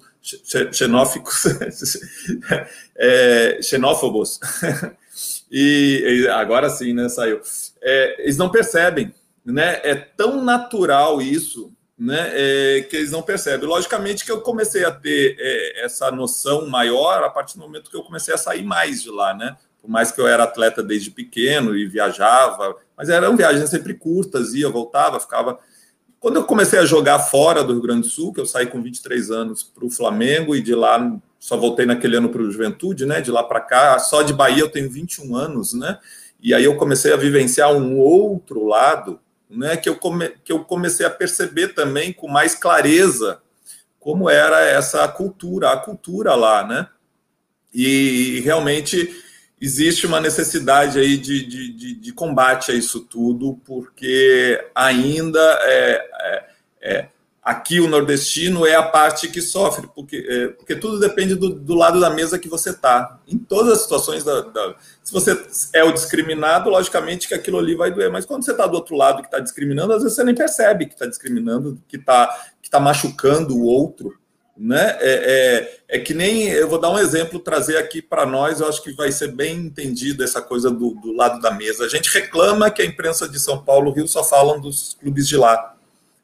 xenóficos, 0.72 1.44
é, 2.96 3.60
xenófobos. 3.62 4.40
e, 5.52 6.28
agora 6.34 6.70
sim, 6.70 6.94
né, 6.94 7.10
saiu. 7.10 7.42
É, 7.82 8.22
eles 8.24 8.38
não 8.38 8.50
percebem, 8.50 9.14
né? 9.46 9.82
É 9.84 9.94
tão 9.94 10.42
natural 10.42 11.22
isso, 11.22 11.74
né? 12.00 12.32
É, 12.34 12.82
que 12.82 12.96
eles 12.96 13.12
não 13.12 13.22
percebem. 13.22 13.68
Logicamente 13.68 14.24
que 14.24 14.32
eu 14.32 14.42
comecei 14.42 14.86
a 14.86 14.92
ter 14.92 15.36
é, 15.38 15.86
essa 15.86 16.10
noção 16.10 16.68
maior 16.68 17.24
a 17.24 17.30
partir 17.30 17.58
do 17.58 17.62
momento 17.62 17.90
que 17.92 17.98
eu 17.98 18.04
comecei 18.04 18.34
a 18.34 18.38
sair 18.38 18.64
mais 18.64 19.04
de 19.04 19.12
lá, 19.12 19.34
né? 19.34 19.58
Por 19.82 19.90
mais 19.90 20.14
que 20.14 20.22
eu 20.22 20.28
era 20.28 20.46
atleta 20.46 20.82
desde 20.82 21.12
pequeno 21.12 21.76
e 21.76 21.86
viajava, 21.86 22.78
mas 22.96 23.10
eram 23.10 23.36
viagens 23.36 23.70
sempre 23.70 23.94
curtas, 23.94 24.54
ia, 24.54 24.70
voltava, 24.70 25.20
ficava 25.20 25.60
quando 26.24 26.38
eu 26.38 26.46
comecei 26.46 26.80
a 26.80 26.86
jogar 26.86 27.20
fora 27.20 27.66
do 27.66 27.74
Rio 27.74 27.82
Grande 27.82 28.04
do 28.04 28.08
Sul, 28.08 28.32
que 28.32 28.40
eu 28.40 28.46
saí 28.46 28.66
com 28.66 28.82
23 28.82 29.30
anos 29.30 29.62
para 29.62 29.86
o 29.86 29.90
Flamengo 29.90 30.56
e 30.56 30.62
de 30.62 30.74
lá 30.74 31.20
só 31.38 31.58
voltei 31.58 31.86
naquele 31.86 32.16
ano 32.16 32.30
para 32.30 32.42
o 32.42 32.50
Juventude, 32.50 33.06
né? 33.06 33.20
De 33.20 33.30
lá 33.30 33.44
para 33.44 33.60
cá, 33.60 34.00
só 34.00 34.22
de 34.22 34.32
Bahia 34.32 34.62
eu 34.62 34.70
tenho 34.70 34.90
21 34.90 35.36
anos, 35.36 35.74
né? 35.74 36.00
E 36.42 36.54
aí 36.54 36.64
eu 36.64 36.78
comecei 36.78 37.12
a 37.12 37.18
vivenciar 37.18 37.74
um 37.74 38.00
outro 38.00 38.66
lado, 38.66 39.20
né? 39.50 39.76
Que 39.76 39.90
eu, 39.90 39.98
come, 39.98 40.30
que 40.46 40.54
eu 40.54 40.64
comecei 40.64 41.06
a 41.06 41.10
perceber 41.10 41.74
também 41.74 42.14
com 42.14 42.30
mais 42.30 42.56
clareza 42.56 43.42
como 44.00 44.30
era 44.30 44.62
essa 44.62 45.06
cultura, 45.10 45.72
a 45.72 45.78
cultura 45.78 46.36
lá, 46.36 46.66
né? 46.66 46.88
E 47.74 48.40
realmente 48.46 49.14
existe 49.64 50.06
uma 50.06 50.20
necessidade 50.20 51.00
aí 51.00 51.16
de, 51.16 51.46
de, 51.46 51.74
de, 51.74 51.96
de, 51.96 52.14
combate 52.14 52.70
a 52.70 52.76
isso 52.76 53.00
tudo, 53.00 53.58
porque 53.66 54.62
ainda 54.76 55.40
é, 55.40 56.10
é, 56.22 56.46
é, 56.82 57.08
Aqui 57.42 57.82
o 57.82 57.90
nordestino 57.90 58.66
é 58.66 58.74
a 58.74 58.84
parte 58.84 59.28
que 59.28 59.42
sofre, 59.42 59.90
porque, 59.94 60.26
é, 60.30 60.48
porque 60.48 60.78
tudo 60.78 60.98
depende 60.98 61.36
do, 61.36 61.50
do, 61.50 61.76
lado 61.76 62.00
da 62.00 62.10
mesa 62.10 62.40
que 62.40 62.48
você 62.48 62.70
está. 62.70 63.20
Em 63.28 63.38
todas 63.38 63.74
as 63.74 63.82
situações, 63.82 64.24
da, 64.24 64.40
da, 64.40 64.76
se 65.04 65.12
você 65.12 65.46
é 65.74 65.84
o 65.84 65.92
discriminado, 65.92 66.70
logicamente 66.70 67.28
que 67.28 67.34
aquilo 67.34 67.60
ali 67.60 67.76
vai 67.76 67.92
doer. 67.92 68.10
Mas 68.10 68.26
quando 68.26 68.46
você 68.46 68.52
está 68.52 68.66
do 68.66 68.76
outro 68.76 68.96
lado 68.96 69.22
que 69.22 69.28
está 69.28 69.40
discriminando, 69.40 69.92
às 69.92 70.04
vezes 70.04 70.16
você 70.16 70.24
nem 70.24 70.34
percebe 70.34 70.86
que 70.86 70.94
está 70.94 71.06
discriminando, 71.06 71.78
que 71.86 71.98
está 71.98 72.30
que 72.62 72.70
tá 72.70 72.80
machucando 72.80 73.58
o 73.58 73.66
outro. 73.66 74.18
Né? 74.56 74.98
É, 75.00 75.78
é, 75.90 75.98
é, 75.98 76.00
que 76.00 76.14
nem 76.14 76.48
eu 76.50 76.68
vou 76.68 76.80
dar 76.80 76.92
um 76.92 77.00
exemplo, 77.00 77.40
trazer 77.40 77.78
aqui 77.78 78.02
para 78.02 78.26
nós, 78.26 78.60
eu 78.60 78.68
acho 78.68 78.84
que 78.84 78.94
vai 78.94 79.12
ser 79.12 79.30
bem 79.30 79.58
entendido 79.58 80.24
essa 80.24 80.42
coisa 80.42 80.70
do, 80.70 80.92
do 80.94 81.12
lado 81.12 81.42
da 81.42 81.52
mesa. 81.52 81.86
A 81.86 81.90
gente 81.90 82.14
reclama 82.14 82.70
que 82.70 82.82
a 82.82 82.86
imprensa 82.86 83.28
de 83.28 83.40
São 83.40 83.64
Paulo, 83.64 83.92
Rio, 83.92 84.08
só 84.08 84.24
falam 84.24 84.62
dos 84.62 84.96
clubes 85.00 85.28
de 85.28 85.38
lá 85.38 85.76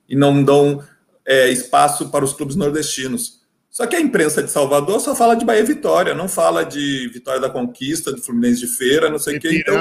e 0.07 0.15
não 0.15 0.43
dão 0.43 0.83
é, 1.25 1.49
espaço 1.49 2.09
para 2.09 2.23
os 2.23 2.33
clubes 2.33 2.55
nordestinos. 2.55 3.39
Só 3.69 3.85
que 3.85 3.95
a 3.95 4.01
imprensa 4.01 4.41
de 4.41 4.49
Salvador 4.49 4.99
só 4.99 5.15
fala 5.15 5.35
de 5.35 5.45
Bahia 5.45 5.63
Vitória, 5.63 6.13
não 6.13 6.27
fala 6.27 6.65
de 6.65 7.07
Vitória 7.13 7.39
da 7.39 7.49
Conquista, 7.49 8.11
de 8.11 8.19
Fluminense 8.19 8.61
de 8.61 8.67
Feira, 8.67 9.09
não 9.09 9.19
sei 9.19 9.37
o 9.37 9.39
quê. 9.39 9.49
Então, 9.53 9.75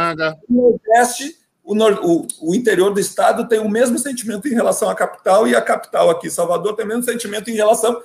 o 0.49 0.55
Nordeste, 0.55 1.37
o, 1.65 1.75
o, 1.75 2.27
o, 2.43 2.55
interior 2.55 2.93
do 2.93 3.01
estado 3.01 3.49
tem 3.49 3.59
o 3.59 3.69
mesmo 3.69 3.99
sentimento 3.99 4.47
em 4.47 4.55
relação 4.55 4.91
à 4.91 4.95
capital, 4.95 5.49
e 5.49 5.57
a 5.57 5.63
capital 5.63 6.11
aqui, 6.11 6.31
Salvador, 6.31 6.77
tem 6.77 6.85
o 6.85 6.89
mesmo 6.89 7.03
sentimento 7.03 7.51
em 7.51 7.55
relação 7.55 8.03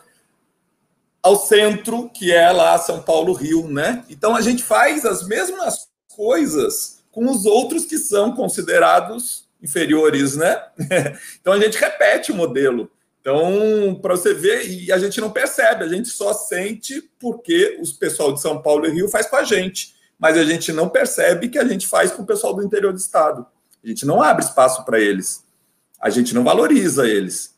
ao 1.23 1.37
centro, 1.37 2.09
que 2.09 2.33
é 2.33 2.51
lá 2.51 2.77
São 2.77 3.01
Paulo, 3.01 3.31
Rio, 3.31 3.65
né? 3.69 4.03
Então 4.09 4.35
a 4.35 4.41
gente 4.41 4.61
faz 4.61 5.05
as 5.05 5.25
mesmas 5.25 5.87
coisas 6.13 6.99
com 7.09 7.29
os 7.31 7.45
outros 7.45 7.85
que 7.85 7.97
são 7.97 8.35
considerados 8.35 9.47
inferiores, 9.61 10.35
né? 10.35 10.61
então 11.39 11.53
a 11.53 11.59
gente 11.59 11.77
repete 11.77 12.33
o 12.33 12.35
modelo. 12.35 12.91
Então, 13.21 13.97
para 14.01 14.17
você 14.17 14.33
ver, 14.33 14.69
e 14.69 14.91
a 14.91 14.97
gente 14.97 15.21
não 15.21 15.31
percebe, 15.31 15.85
a 15.85 15.87
gente 15.87 16.09
só 16.09 16.33
sente 16.33 17.01
porque 17.17 17.79
o 17.81 17.97
pessoal 17.97 18.33
de 18.33 18.41
São 18.41 18.61
Paulo 18.61 18.85
e 18.85 18.91
Rio 18.91 19.07
faz 19.07 19.27
com 19.27 19.37
a 19.37 19.45
gente, 19.45 19.95
mas 20.19 20.37
a 20.37 20.43
gente 20.43 20.73
não 20.73 20.89
percebe 20.89 21.47
que 21.47 21.57
a 21.57 21.63
gente 21.63 21.87
faz 21.87 22.11
com 22.11 22.23
o 22.23 22.25
pessoal 22.25 22.53
do 22.53 22.61
interior 22.61 22.91
do 22.91 22.99
estado. 22.99 23.45
A 23.81 23.87
gente 23.87 24.05
não 24.05 24.21
abre 24.21 24.43
espaço 24.43 24.83
para 24.83 24.99
eles, 24.99 25.41
a 26.01 26.09
gente 26.09 26.35
não 26.35 26.43
valoriza 26.43 27.07
eles, 27.07 27.55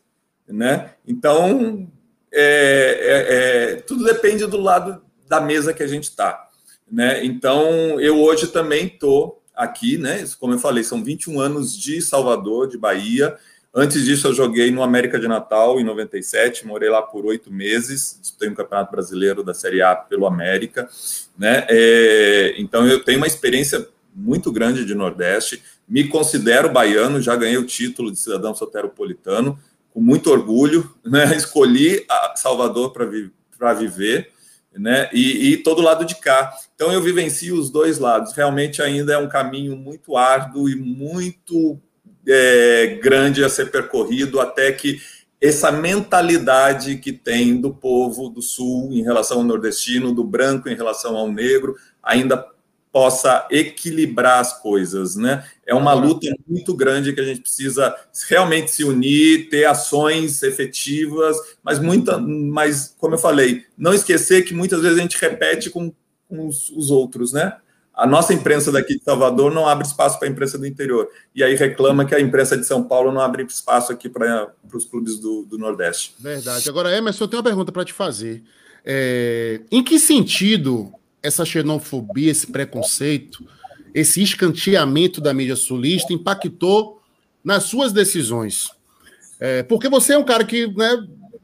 né? 0.47 0.91
Então, 1.07 1.89
é, 2.35 2.99
é, 3.01 3.73
é, 3.73 3.75
tudo 3.77 4.03
depende 4.03 4.45
do 4.45 4.57
lado 4.57 5.01
da 5.27 5.39
mesa 5.39 5.73
que 5.73 5.81
a 5.81 5.87
gente 5.87 6.03
está, 6.03 6.49
né? 6.91 7.25
Então, 7.25 7.99
eu 7.99 8.19
hoje 8.19 8.47
também 8.47 8.87
estou 8.87 9.41
aqui, 9.55 9.97
né? 9.97 10.23
Como 10.39 10.53
eu 10.53 10.59
falei, 10.59 10.83
são 10.83 11.03
21 11.03 11.39
anos 11.39 11.75
de 11.75 12.01
Salvador, 12.01 12.67
de 12.67 12.77
Bahia, 12.77 13.37
Antes 13.77 14.05
disso, 14.05 14.29
eu 14.29 14.33
joguei 14.33 14.71
no 14.71 14.81
América 14.81 15.19
de 15.19 15.27
Natal 15.27 15.81
em 15.81 15.83
97, 15.83 16.65
morei 16.65 16.89
lá 16.89 17.01
por 17.01 17.25
oito 17.25 17.51
meses, 17.51 18.17
disputei 18.21 18.47
um 18.47 18.55
campeonato 18.55 18.89
brasileiro 18.89 19.43
da 19.43 19.53
Série 19.53 19.81
A 19.81 19.93
pelo 19.93 20.25
América, 20.25 20.87
né? 21.37 21.67
É, 21.67 22.55
então 22.57 22.87
eu 22.87 23.03
tenho 23.03 23.17
uma 23.17 23.27
experiência 23.27 23.85
muito 24.15 24.49
grande 24.49 24.85
de 24.85 24.95
Nordeste, 24.95 25.61
me 25.85 26.07
considero 26.07 26.71
baiano, 26.71 27.21
já 27.21 27.35
ganhei 27.35 27.57
o 27.57 27.65
título 27.65 28.13
de 28.13 28.17
cidadão 28.17 28.55
soteropolitano, 28.55 29.59
com 29.95 30.01
muito 30.01 30.29
orgulho, 30.29 30.93
né? 31.05 31.33
Escolhi 31.37 32.05
Salvador 32.35 32.91
para 32.91 33.05
vi 33.05 33.31
viver, 33.79 34.29
né? 34.77 35.09
E, 35.13 35.53
e, 35.53 35.57
todo 35.57 35.81
lado 35.81 36.03
de 36.03 36.15
cá. 36.15 36.53
Então 36.75 36.91
eu 36.91 37.01
vivencio 37.01 37.57
os 37.57 37.69
dois 37.69 37.97
lados. 37.97 38.33
Realmente 38.33 38.81
ainda 38.81 39.13
é 39.13 39.17
um 39.17 39.29
caminho 39.29 39.77
muito 39.77 40.17
árduo 40.17 40.67
e 40.67 40.75
muito 40.75 41.79
é, 42.27 42.99
grande 43.01 43.41
a 43.41 43.47
ser 43.47 43.71
percorrido 43.71 44.41
até 44.41 44.69
que 44.73 44.99
essa 45.39 45.71
mentalidade 45.71 46.97
que 46.97 47.13
tem 47.13 47.59
do 47.61 47.73
povo 47.73 48.27
do 48.27 48.41
Sul 48.41 48.89
em 48.91 49.01
relação 49.01 49.37
ao 49.37 49.43
nordestino, 49.45 50.13
do 50.13 50.25
branco 50.25 50.67
em 50.67 50.75
relação 50.75 51.15
ao 51.15 51.31
negro, 51.31 51.75
ainda 52.03 52.45
possa 52.95 53.45
equilibrar 53.51 54.39
as 54.39 54.61
coisas, 54.61 55.17
né? 55.17 55.45
É 55.67 55.75
uma 55.75 55.91
luta 55.91 56.29
muito 56.47 56.73
grande 56.73 57.11
que 57.11 57.19
a 57.19 57.25
gente 57.25 57.41
precisa 57.41 57.93
realmente 58.29 58.71
se 58.71 58.85
unir, 58.85 59.49
ter 59.49 59.65
ações 59.65 60.41
efetivas, 60.41 61.35
mas 61.61 61.77
muita, 61.77 62.17
mas 62.17 62.95
como 62.97 63.15
eu 63.15 63.19
falei, 63.19 63.65
não 63.77 63.93
esquecer 63.93 64.45
que 64.45 64.53
muitas 64.53 64.81
vezes 64.81 64.97
a 64.97 65.01
gente 65.01 65.19
repete 65.19 65.69
com, 65.69 65.91
com 66.29 66.47
os, 66.47 66.69
os 66.69 66.89
outros, 66.89 67.33
né? 67.33 67.57
a 67.93 68.07
nossa 68.07 68.33
imprensa 68.33 68.71
daqui 68.71 68.97
de 68.97 69.03
Salvador 69.03 69.53
não 69.53 69.67
abre 69.67 69.85
espaço 69.85 70.17
para 70.17 70.29
a 70.29 70.31
imprensa 70.31 70.57
do 70.57 70.65
interior. 70.65 71.09
E 71.35 71.43
aí 71.43 71.53
reclama 71.53 72.05
que 72.05 72.15
a 72.15 72.19
imprensa 72.19 72.57
de 72.57 72.65
São 72.65 72.81
Paulo 72.81 73.11
não 73.11 73.19
abre 73.19 73.43
espaço 73.43 73.91
aqui 73.91 74.07
para 74.07 74.53
os 74.73 74.85
clubes 74.85 75.17
do, 75.17 75.43
do, 75.43 75.57
Nordeste. 75.57 76.13
Verdade. 76.17 76.69
Agora, 76.69 76.95
Emerson, 76.95 77.25
eu 77.25 77.27
tenho 77.27 77.39
uma 77.39 77.49
pergunta 77.49 77.73
para 77.73 77.83
te 77.83 77.93
fazer. 77.93 78.41
É, 78.85 79.61
em 79.71 79.81
que 79.81 79.97
sentido 79.97 80.93
essa 81.25 81.45
xenofobia, 81.45 82.31
esse 82.31 82.47
preconceito, 82.47 83.45
esse 83.93 84.21
escanteamento 84.21 85.19
da 85.19 85.33
mídia 85.33 85.55
sulista 85.55 86.13
impactou 86.13 87.01
nas 87.43 87.63
suas 87.63 87.91
decisões? 87.91 88.69
É, 89.39 89.63
porque 89.63 89.89
você 89.89 90.13
é 90.13 90.17
um 90.17 90.23
cara 90.23 90.43
que, 90.43 90.67
né, 90.67 90.97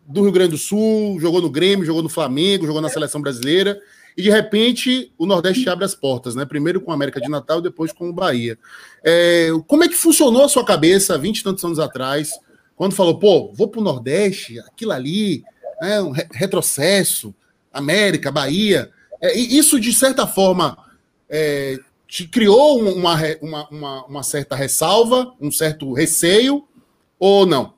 do 0.07 0.23
Rio 0.23 0.31
Grande 0.31 0.51
do 0.51 0.57
Sul, 0.57 1.19
jogou 1.19 1.41
no 1.41 1.49
Grêmio, 1.49 1.85
jogou 1.85 2.03
no 2.03 2.09
Flamengo, 2.09 2.65
jogou 2.65 2.81
na 2.81 2.89
seleção 2.89 3.21
brasileira 3.21 3.79
e 4.15 4.21
de 4.21 4.29
repente 4.29 5.11
o 5.17 5.25
Nordeste 5.25 5.69
abre 5.69 5.85
as 5.85 5.95
portas, 5.95 6.35
né? 6.35 6.45
Primeiro 6.45 6.81
com 6.81 6.91
a 6.91 6.93
América 6.93 7.21
de 7.21 7.29
Natal 7.29 7.61
depois 7.61 7.91
com 7.91 8.09
o 8.09 8.13
Bahia. 8.13 8.57
É, 9.03 9.49
como 9.67 9.83
é 9.83 9.87
que 9.87 9.95
funcionou 9.95 10.43
a 10.43 10.49
sua 10.49 10.65
cabeça 10.65 11.17
20 11.17 11.39
e 11.39 11.43
tantos 11.43 11.63
anos 11.63 11.79
atrás, 11.79 12.31
quando 12.75 12.95
falou, 12.95 13.17
pô, 13.17 13.51
vou 13.53 13.67
para 13.67 13.79
o 13.79 13.83
Nordeste, 13.83 14.59
aquilo 14.59 14.91
ali, 14.91 15.43
né, 15.81 16.01
um 16.01 16.11
retrocesso, 16.11 17.33
América, 17.71 18.31
Bahia. 18.31 18.91
É, 19.21 19.37
isso, 19.37 19.79
de 19.79 19.93
certa 19.93 20.25
forma, 20.25 20.77
é, 21.29 21.77
te 22.07 22.27
criou 22.27 22.79
uma, 22.79 23.15
uma, 23.41 23.69
uma, 23.69 24.05
uma 24.05 24.23
certa 24.23 24.55
ressalva, 24.55 25.33
um 25.39 25.51
certo 25.51 25.93
receio, 25.93 26.67
ou 27.19 27.45
não? 27.45 27.73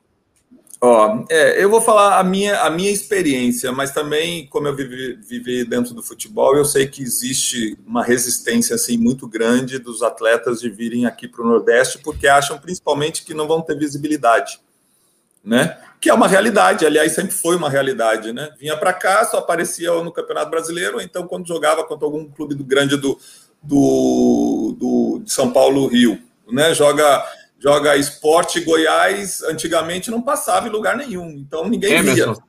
Ó, 0.80 1.24
é, 1.30 1.62
eu 1.62 1.70
vou 1.70 1.80
falar 1.80 2.18
a 2.18 2.24
minha, 2.24 2.60
a 2.60 2.68
minha 2.68 2.90
experiência, 2.90 3.72
mas 3.72 3.90
também, 3.92 4.46
como 4.48 4.68
eu 4.68 4.76
vivi, 4.76 5.14
vivi 5.16 5.64
dentro 5.64 5.94
do 5.94 6.02
futebol, 6.02 6.56
eu 6.56 6.64
sei 6.64 6.86
que 6.86 7.02
existe 7.02 7.78
uma 7.86 8.02
resistência 8.02 8.74
assim 8.74 8.98
muito 8.98 9.26
grande 9.26 9.78
dos 9.78 10.02
atletas 10.02 10.60
de 10.60 10.68
virem 10.68 11.06
aqui 11.06 11.26
para 11.26 11.42
o 11.42 11.48
Nordeste, 11.48 11.98
porque 11.98 12.26
acham 12.26 12.58
principalmente 12.58 13.24
que 13.24 13.32
não 13.32 13.48
vão 13.48 13.62
ter 13.62 13.78
visibilidade, 13.78 14.60
né? 15.44 15.78
Que 16.00 16.10
é 16.10 16.14
uma 16.14 16.28
realidade, 16.28 16.86
aliás, 16.86 17.12
sempre 17.12 17.32
foi 17.32 17.56
uma 17.56 17.70
realidade, 17.70 18.32
né? 18.32 18.50
Vinha 18.58 18.76
para 18.76 18.92
cá, 18.92 19.24
só 19.24 19.38
aparecia 19.38 19.90
no 20.02 20.12
Campeonato 20.12 20.50
Brasileiro, 20.50 20.96
ou 20.96 21.02
então 21.02 21.26
quando 21.26 21.46
jogava 21.46 21.84
contra 21.84 22.06
algum 22.06 22.26
clube 22.28 22.54
do 22.54 22.64
grande 22.64 22.96
do, 22.96 23.18
do, 23.62 24.76
do 24.78 25.22
de 25.24 25.32
São 25.32 25.52
Paulo, 25.52 25.86
Rio, 25.86 26.18
né? 26.50 26.74
Joga 26.74 27.24
joga 27.58 27.96
esporte 27.96 28.60
Goiás, 28.60 29.42
antigamente 29.42 30.10
não 30.10 30.20
passava 30.20 30.68
em 30.68 30.70
lugar 30.70 30.98
nenhum, 30.98 31.30
então 31.30 31.66
ninguém 31.66 31.94
Emerson, 31.94 32.34
via. 32.34 32.42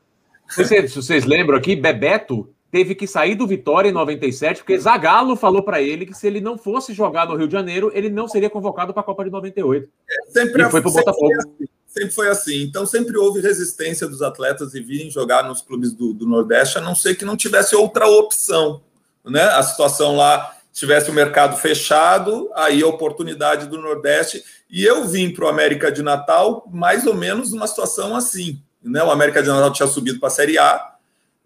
Vocês, 0.65 0.93
vocês 0.93 1.25
lembram 1.25 1.57
aqui, 1.57 1.73
Bebeto 1.73 2.53
teve 2.69 2.93
que 2.93 3.07
sair 3.07 3.35
do 3.35 3.47
Vitória 3.47 3.87
em 3.87 3.93
97, 3.93 4.57
porque 4.57 4.77
Zagallo 4.77 5.37
falou 5.37 5.63
para 5.63 5.81
ele 5.81 6.05
que 6.05 6.13
se 6.13 6.27
ele 6.27 6.41
não 6.41 6.57
fosse 6.57 6.93
jogar 6.93 7.25
no 7.25 7.37
Rio 7.37 7.47
de 7.47 7.53
Janeiro, 7.53 7.89
ele 7.93 8.09
não 8.09 8.27
seria 8.27 8.49
convocado 8.49 8.93
para 8.93 9.01
a 9.01 9.05
Copa 9.05 9.23
de 9.23 9.31
98. 9.31 9.87
É, 10.09 10.31
sempre 10.31 10.61
e 10.61 10.69
foi 10.69 10.81
para 10.81 10.89
o 10.89 10.93
Botafogo. 10.93 11.31
Assim, 11.37 11.65
sempre 11.95 12.11
foi 12.11 12.27
assim. 12.27 12.61
Então 12.63 12.85
sempre 12.85 13.17
houve 13.17 13.39
resistência 13.39 14.07
dos 14.07 14.21
atletas 14.21 14.75
e 14.75 14.81
virem 14.81 15.09
jogar 15.09 15.43
nos 15.43 15.61
clubes 15.61 15.93
do, 15.93 16.13
do 16.13 16.27
Nordeste, 16.27 16.77
a 16.77 16.81
não 16.81 16.93
ser 16.93 17.15
que 17.15 17.23
não 17.23 17.37
tivesse 17.37 17.75
outra 17.75 18.05
opção. 18.05 18.81
Né? 19.23 19.41
A 19.41 19.63
situação 19.63 20.17
lá 20.17 20.53
tivesse 20.73 21.09
o 21.09 21.13
mercado 21.13 21.57
fechado, 21.57 22.51
aí 22.53 22.83
a 22.83 22.87
oportunidade 22.87 23.67
do 23.67 23.81
Nordeste. 23.81 24.43
E 24.69 24.83
eu 24.83 25.07
vim 25.07 25.31
para 25.31 25.45
o 25.45 25.47
América 25.47 25.89
de 25.89 26.03
Natal 26.03 26.69
mais 26.69 27.07
ou 27.07 27.15
menos 27.15 27.51
numa 27.51 27.67
situação 27.67 28.13
assim. 28.13 28.61
Né? 28.83 29.01
O 29.01 29.09
América 29.09 29.41
de 29.41 29.47
Natal 29.47 29.71
tinha 29.71 29.87
subido 29.87 30.19
para 30.19 30.27
a 30.27 30.31
Série 30.31 30.57
A, 30.57 30.95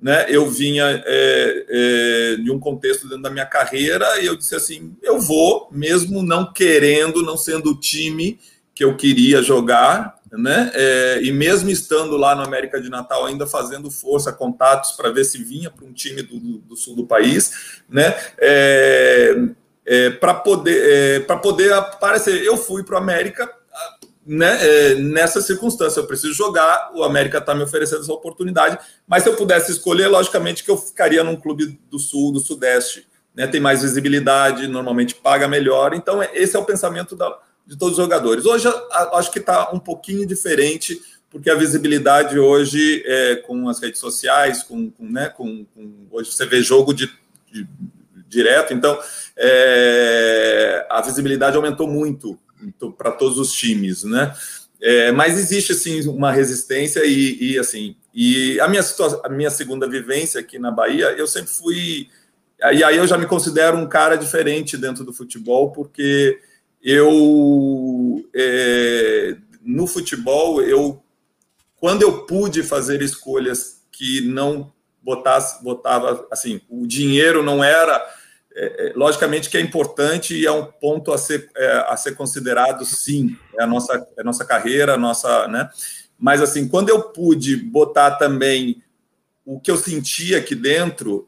né? 0.02 0.26
eu 0.30 0.50
vinha 0.50 1.04
é, 1.06 1.66
é, 1.70 2.36
de 2.38 2.50
um 2.50 2.60
contexto 2.60 3.04
dentro 3.08 3.22
da 3.22 3.30
minha 3.30 3.46
carreira 3.46 4.20
e 4.20 4.26
eu 4.26 4.36
disse 4.36 4.56
assim: 4.56 4.96
eu 5.04 5.20
vou, 5.20 5.70
mesmo 5.72 6.24
não 6.24 6.52
querendo, 6.52 7.22
não 7.22 7.38
sendo 7.38 7.72
o 7.72 7.80
time 7.80 8.40
que 8.74 8.84
eu 8.86 8.96
queria 8.96 9.42
jogar, 9.42 10.19
né? 10.32 10.72
É, 10.74 11.20
e 11.24 11.32
mesmo 11.32 11.70
estando 11.70 12.16
lá 12.18 12.36
no 12.36 12.44
América 12.44 12.80
de 12.80 12.90
Natal, 12.90 13.26
ainda 13.26 13.48
fazendo 13.48 13.90
força, 13.90 14.32
contatos 14.32 14.92
para 14.92 15.10
ver 15.10 15.24
se 15.24 15.44
vinha 15.44 15.70
para 15.70 15.86
um 15.86 15.94
time 15.94 16.22
do, 16.22 16.40
do, 16.60 16.76
sul 16.76 16.96
do 16.96 17.06
país, 17.06 17.82
né? 17.90 18.16
É, 18.38 19.36
é, 19.86 20.10
para 20.12 20.36
poder, 20.36 20.84
é, 20.84 21.20
para 21.22 21.38
poder 21.38 21.74
aparecer, 21.74 22.44
eu 22.44 22.58
fui 22.58 22.84
para 22.84 22.96
o 22.96 22.98
América. 22.98 23.52
Né, 24.28 24.60
é, 24.62 24.96
nessa 24.96 25.42
circunstância, 25.42 26.00
eu 26.00 26.06
preciso 26.06 26.34
jogar. 26.34 26.92
O 26.94 27.04
América 27.04 27.40
está 27.40 27.56
me 27.56 27.64
oferecendo 27.64 28.02
essa 28.02 28.14
oportunidade, 28.14 28.78
mas 29.08 29.24
se 29.24 29.30
eu 29.30 29.36
pudesse 29.36 29.72
escolher, 29.72 30.08
logicamente 30.08 30.64
que 30.64 30.70
eu 30.70 30.78
ficaria 30.78 31.24
num 31.24 31.36
clube 31.36 31.80
do 31.90 31.98
Sul, 31.98 32.32
do 32.32 32.40
Sudeste, 32.40 33.08
né, 33.34 33.48
tem 33.48 33.60
mais 33.60 33.82
visibilidade, 33.82 34.68
normalmente 34.68 35.16
paga 35.16 35.48
melhor. 35.48 35.96
Então, 35.96 36.22
esse 36.22 36.56
é 36.56 36.60
o 36.60 36.66
pensamento 36.66 37.16
da, 37.16 37.36
de 37.70 37.78
todos 37.78 38.00
os 38.00 38.04
jogadores. 38.04 38.48
Hoje, 38.48 38.68
acho 39.14 39.32
que 39.32 39.38
está 39.38 39.70
um 39.72 39.78
pouquinho 39.78 40.26
diferente 40.26 41.00
porque 41.30 41.52
a 41.52 41.56
visibilidade 41.56 42.40
hoje, 42.40 43.04
é, 43.06 43.36
com 43.36 43.70
as 43.70 43.80
redes 43.80 44.00
sociais, 44.00 44.64
com, 44.64 44.90
com, 44.90 45.06
né, 45.06 45.30
com, 45.30 45.64
com 45.76 46.08
hoje 46.10 46.32
você 46.32 46.48
vê 46.48 46.64
jogo 46.64 46.92
de, 46.92 47.06
de 47.52 47.68
direto, 48.28 48.74
então 48.74 49.00
é, 49.38 50.88
a 50.90 51.00
visibilidade 51.02 51.56
aumentou 51.56 51.88
muito 51.88 52.40
para 52.98 53.12
todos 53.12 53.38
os 53.38 53.54
times, 53.54 54.04
né? 54.04 54.34
É, 54.82 55.12
mas 55.12 55.38
existe 55.38 55.74
assim 55.74 56.08
uma 56.08 56.32
resistência 56.32 57.06
e, 57.06 57.52
e 57.52 57.60
assim 57.60 57.96
e 58.14 58.60
a 58.62 58.68
minha 58.68 58.82
situação, 58.82 59.22
a 59.24 59.30
minha 59.30 59.52
segunda 59.52 59.88
vivência 59.88 60.40
aqui 60.40 60.58
na 60.58 60.72
Bahia, 60.72 61.12
eu 61.12 61.28
sempre 61.28 61.52
fui 61.52 62.08
e 62.72 62.84
aí 62.84 62.98
eu 62.98 63.06
já 63.06 63.18
me 63.18 63.28
considero 63.28 63.78
um 63.78 63.88
cara 63.88 64.16
diferente 64.16 64.78
dentro 64.78 65.04
do 65.04 65.14
futebol 65.14 65.72
porque 65.72 66.40
eu 66.82 68.26
é, 68.34 69.36
no 69.62 69.88
futebol 69.88 70.62
eu 70.62 71.02
quando 71.78 72.02
eu 72.02 72.26
pude 72.26 72.64
fazer 72.64 73.02
escolhas 73.02 73.84
que 73.92 74.22
não 74.22 74.72
botasse 75.02 75.64
botava 75.64 76.28
assim 76.32 76.62
o 76.70 76.88
dinheiro 76.88 77.44
não 77.44 77.64
era 77.64 78.02
é, 78.56 78.90
é, 78.90 78.94
logicamente 78.94 79.50
que 79.50 79.58
é 79.58 79.62
importante 79.62 80.36
e 80.36 80.46
é 80.46 80.52
um 80.52 80.66
ponto 80.66 81.14
a 81.14 81.18
ser, 81.18 81.50
é, 81.56 81.86
a 81.88 81.96
ser 81.96 82.16
considerado, 82.16 82.84
sim, 82.84 83.38
é 83.58 83.64
a 83.64 83.68
nossa, 83.68 83.94
é 84.18 84.22
a 84.22 84.24
nossa 84.24 84.44
carreira, 84.44 84.96
a 84.96 84.98
nossa, 84.98 85.48
né? 85.48 85.70
Mas 86.18 86.42
assim, 86.42 86.68
quando 86.68 86.90
eu 86.90 87.04
pude 87.04 87.56
botar 87.56 88.12
também 88.12 88.84
o 89.46 89.60
que 89.60 89.72
eu 89.72 89.78
sentia 89.78 90.40
aqui 90.40 90.56
dentro, 90.56 91.26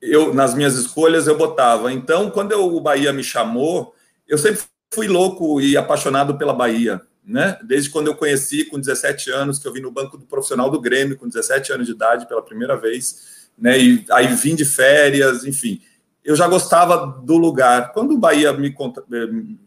eu 0.00 0.34
nas 0.34 0.54
minhas 0.54 0.74
escolhas 0.74 1.28
eu 1.28 1.38
botava. 1.38 1.92
Então, 1.92 2.30
quando 2.30 2.50
eu, 2.50 2.64
o 2.74 2.80
Bahia 2.80 3.12
me 3.12 3.22
chamou, 3.22 3.94
eu 4.26 4.36
sempre 4.36 4.62
fui 4.92 5.08
louco 5.08 5.60
e 5.60 5.76
apaixonado 5.76 6.36
pela 6.36 6.52
Bahia, 6.52 7.00
né? 7.24 7.58
Desde 7.62 7.90
quando 7.90 8.08
eu 8.08 8.14
conheci 8.14 8.64
com 8.64 8.78
17 8.78 9.30
anos, 9.30 9.58
que 9.58 9.66
eu 9.66 9.72
vim 9.72 9.80
no 9.80 9.90
banco 9.90 10.16
do 10.16 10.26
profissional 10.26 10.70
do 10.70 10.80
Grêmio 10.80 11.16
com 11.16 11.28
17 11.28 11.72
anos 11.72 11.86
de 11.86 11.92
idade 11.92 12.28
pela 12.28 12.42
primeira 12.42 12.76
vez, 12.76 13.48
né? 13.58 13.78
E 13.78 14.04
aí 14.10 14.28
vim 14.34 14.54
de 14.54 14.64
férias, 14.64 15.44
enfim 15.44 15.80
eu 16.24 16.36
já 16.36 16.46
gostava 16.46 17.20
do 17.24 17.36
lugar. 17.36 17.92
Quando 17.92 18.12
o 18.12 18.18
Bahia 18.18 18.52
me 18.52 18.74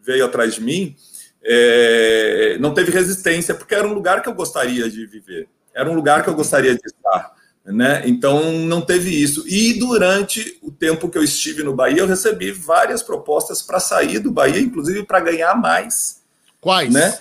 veio 0.01 0.25
atrás 0.25 0.55
de 0.55 0.61
mim, 0.61 0.95
é, 1.43 2.57
não 2.59 2.73
teve 2.73 2.91
resistência, 2.91 3.53
porque 3.53 3.75
era 3.75 3.87
um 3.87 3.93
lugar 3.93 4.21
que 4.21 4.29
eu 4.29 4.33
gostaria 4.33 4.89
de 4.89 5.05
viver, 5.05 5.47
era 5.73 5.89
um 5.89 5.93
lugar 5.93 6.23
que 6.23 6.29
eu 6.29 6.35
gostaria 6.35 6.73
de 6.73 6.85
estar. 6.85 7.34
Né? 7.65 8.03
Então 8.05 8.51
não 8.59 8.79
teve 8.79 9.09
isso. 9.09 9.43
E 9.47 9.73
durante 9.73 10.59
o 10.61 10.71
tempo 10.71 11.09
que 11.09 11.17
eu 11.17 11.23
estive 11.23 11.63
no 11.63 11.73
Bahia, 11.73 11.99
eu 11.99 12.07
recebi 12.07 12.51
várias 12.51 13.01
propostas 13.01 13.61
para 13.63 13.79
sair 13.79 14.19
do 14.19 14.31
Bahia, 14.31 14.59
inclusive 14.59 15.03
para 15.03 15.19
ganhar 15.19 15.55
mais. 15.55 16.21
Quais? 16.61 16.93
Né? 16.93 17.17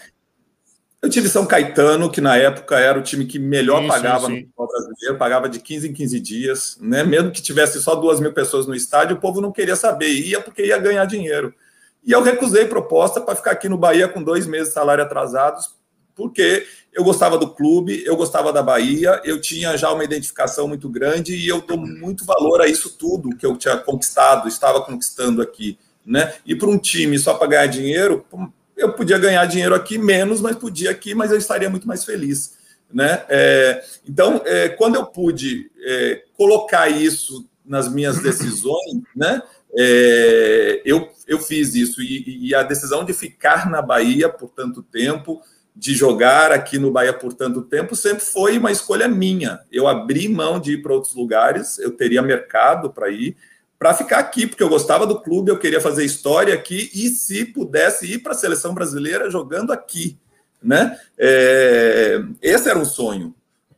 Eu 1.05 1.11
tive 1.11 1.29
São 1.29 1.45
Caetano, 1.45 2.11
que 2.11 2.21
na 2.21 2.35
época 2.35 2.79
era 2.79 2.99
o 2.99 3.03
time 3.03 3.27
que 3.27 3.39
melhor 3.39 3.83
sim, 3.83 3.89
pagava 3.89 4.27
sim, 4.27 4.27
sim. 4.27 4.33
no 4.33 4.47
futebol 4.47 4.69
brasileiro, 4.69 5.19
pagava 5.19 5.49
de 5.51 5.61
15 5.61 5.89
em 5.89 5.93
15 5.93 6.21
dias, 6.21 6.79
né? 6.81 7.05
Mesmo 7.05 7.31
que 7.31 7.43
tivesse 7.43 7.79
só 7.83 7.95
duas 7.95 8.21
mil 8.21 8.33
pessoas 8.33 8.67
no 8.67 8.75
estádio, 8.75 9.17
o 9.17 9.21
povo 9.21 9.39
não 9.39 9.53
queria 9.53 9.77
saber, 9.77 10.09
ia 10.09 10.41
porque 10.41 10.65
ia 10.65 10.79
ganhar 10.79 11.05
dinheiro. 11.05 11.55
E 12.03 12.13
eu 12.13 12.23
recusei 12.23 12.65
proposta 12.67 13.21
para 13.21 13.37
ficar 13.37 13.51
aqui 13.51 13.69
no 13.69 13.77
Bahia 13.77 14.09
com 14.09 14.23
dois 14.23 14.47
meses 14.47 14.69
de 14.69 14.75
salário 14.75 15.05
atrasados, 15.05 15.75
porque 16.15 16.67
eu 16.95 17.03
gostava 17.03 17.37
do 17.37 17.51
clube, 17.51 18.05
eu 18.07 18.17
gostava 18.17 18.53
da 18.53 18.63
Bahia, 18.63 19.21
eu 19.25 19.41
tinha 19.41 19.77
já 19.77 19.93
uma 19.93 20.05
identificação 20.05 20.69
muito 20.69 20.89
grande 20.89 21.35
e 21.35 21.49
eu 21.49 21.61
dou 21.61 21.77
muito 21.77 22.25
valor 22.25 22.61
a 22.61 22.69
isso 22.69 22.97
tudo 22.97 23.37
que 23.37 23.45
eu 23.45 23.57
tinha 23.57 23.77
conquistado, 23.77 24.47
estava 24.47 24.81
conquistando 24.81 25.43
aqui, 25.43 25.77
né? 26.07 26.35
E 26.47 26.55
para 26.55 26.69
um 26.69 26.79
time 26.79 27.19
só 27.19 27.35
para 27.35 27.49
ganhar 27.49 27.67
dinheiro, 27.67 28.25
eu 28.77 28.93
podia 28.93 29.19
ganhar 29.19 29.45
dinheiro 29.47 29.75
aqui 29.75 29.99
menos, 29.99 30.41
mas 30.41 30.57
podia 30.57 30.91
aqui, 30.91 31.15
mas 31.15 31.31
eu 31.31 31.39
estaria 31.39 31.69
muito 31.69 31.87
mais 31.87 32.05
feliz. 32.05 32.57
Né? 32.93 33.25
É, 33.29 33.85
então, 34.09 34.41
é, 34.45 34.69
quando 34.69 34.95
eu 34.95 35.07
pude 35.07 35.71
é, 35.85 36.23
colocar 36.37 36.89
isso 36.89 37.45
nas 37.65 37.93
minhas 37.93 38.21
decisões, 38.21 39.03
né, 39.17 39.43
é, 39.77 40.83
eu, 40.85 41.09
eu 41.27 41.39
fiz 41.41 41.75
isso. 41.75 42.01
E, 42.01 42.49
e, 42.49 42.55
a 42.55 42.63
decisão 42.63 43.05
de 43.05 43.13
ficar 43.13 43.69
na 43.69 43.83
Bahia 43.83 44.29
por 44.29 44.51
tanto 44.51 44.83
tempo, 44.83 45.43
de 45.75 45.95
jogar 45.95 46.53
aqui 46.53 46.79
no 46.79 46.93
Bahia 46.93 47.13
por 47.13 47.33
tanto 47.33 47.63
tempo, 47.63 47.97
sempre 47.97 48.25
foi 48.25 48.57
uma 48.57 48.71
escolha 48.71 49.09
minha. 49.09 49.61
Eu 49.73 49.89
abri 49.89 50.29
mão 50.29 50.61
de 50.61 50.75
ir 50.75 50.83
para 50.83 50.95
outros 50.95 51.15
lugares, 51.15 51.79
eu 51.79 51.91
teria 51.91 52.23
mercado 52.23 52.91
para 52.91 53.11
ir, 53.11 53.37
para 53.77 53.93
ficar 53.93 54.19
aqui, 54.19 54.47
porque 54.47 54.63
eu 54.63 54.69
gostava 54.69 55.07
do 55.07 55.21
clube, 55.21 55.51
eu 55.51 55.59
queria 55.59 55.81
fazer 55.81 56.05
história 56.05 56.55
aqui 56.55 56.91
e 56.95 57.09
se 57.09 57.45
pudesse 57.45 58.07
ir 58.07 58.19
para 58.21 58.33
a 58.33 58.37
seleção 58.37 58.73
brasileira 58.73 59.29
jogando 59.29 59.73
aqui, 59.73 60.17
né? 60.63 60.97
É, 61.19 62.23
esse 62.41 62.71
era 62.71 62.79
um 62.79 62.85
sonho, 62.85 63.35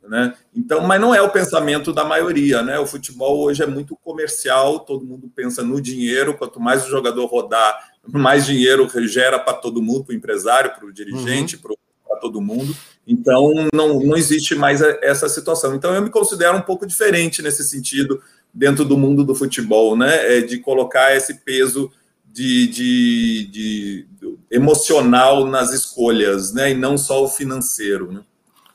né? 0.06 0.34
Então, 0.54 0.82
mas 0.82 1.00
não 1.00 1.14
é 1.14 1.22
o 1.22 1.30
pensamento 1.30 1.94
da 1.94 2.04
maioria, 2.04 2.62
né? 2.62 2.78
O 2.78 2.86
futebol 2.86 3.40
hoje 3.40 3.62
é 3.62 3.66
muito 3.66 3.96
comercial, 3.96 4.80
todo 4.80 5.04
mundo 5.04 5.32
pensa 5.34 5.62
no 5.62 5.80
dinheiro, 5.80 6.36
quanto 6.36 6.60
mais 6.60 6.84
o 6.84 6.90
jogador 6.90 7.24
rodar, 7.24 7.94
mais 8.06 8.44
dinheiro 8.44 8.86
gera 9.08 9.38
para 9.38 9.54
todo 9.54 9.82
mundo, 9.82 10.04
para 10.04 10.12
o 10.12 10.16
empresário, 10.16 10.74
para 10.74 10.84
o 10.84 10.92
dirigente, 10.92 11.56
uhum. 11.56 11.62
para 11.62 11.85
todo 12.14 12.40
mundo. 12.40 12.76
Então, 13.06 13.52
não, 13.74 14.00
não 14.00 14.16
existe 14.16 14.54
mais 14.54 14.80
essa 14.80 15.28
situação. 15.28 15.74
Então, 15.74 15.92
eu 15.92 16.02
me 16.02 16.10
considero 16.10 16.56
um 16.56 16.62
pouco 16.62 16.86
diferente 16.86 17.42
nesse 17.42 17.64
sentido 17.64 18.22
dentro 18.54 18.84
do 18.84 18.96
mundo 18.96 19.24
do 19.24 19.34
futebol, 19.34 19.96
né? 19.96 20.38
É 20.38 20.40
de 20.40 20.58
colocar 20.58 21.14
esse 21.16 21.34
peso 21.34 21.90
de, 22.24 22.66
de, 22.68 23.46
de, 23.50 24.06
emocional 24.50 25.46
nas 25.46 25.72
escolhas, 25.72 26.52
né? 26.52 26.70
E 26.70 26.74
não 26.74 26.96
só 26.96 27.24
o 27.24 27.28
financeiro, 27.28 28.12
né? 28.12 28.22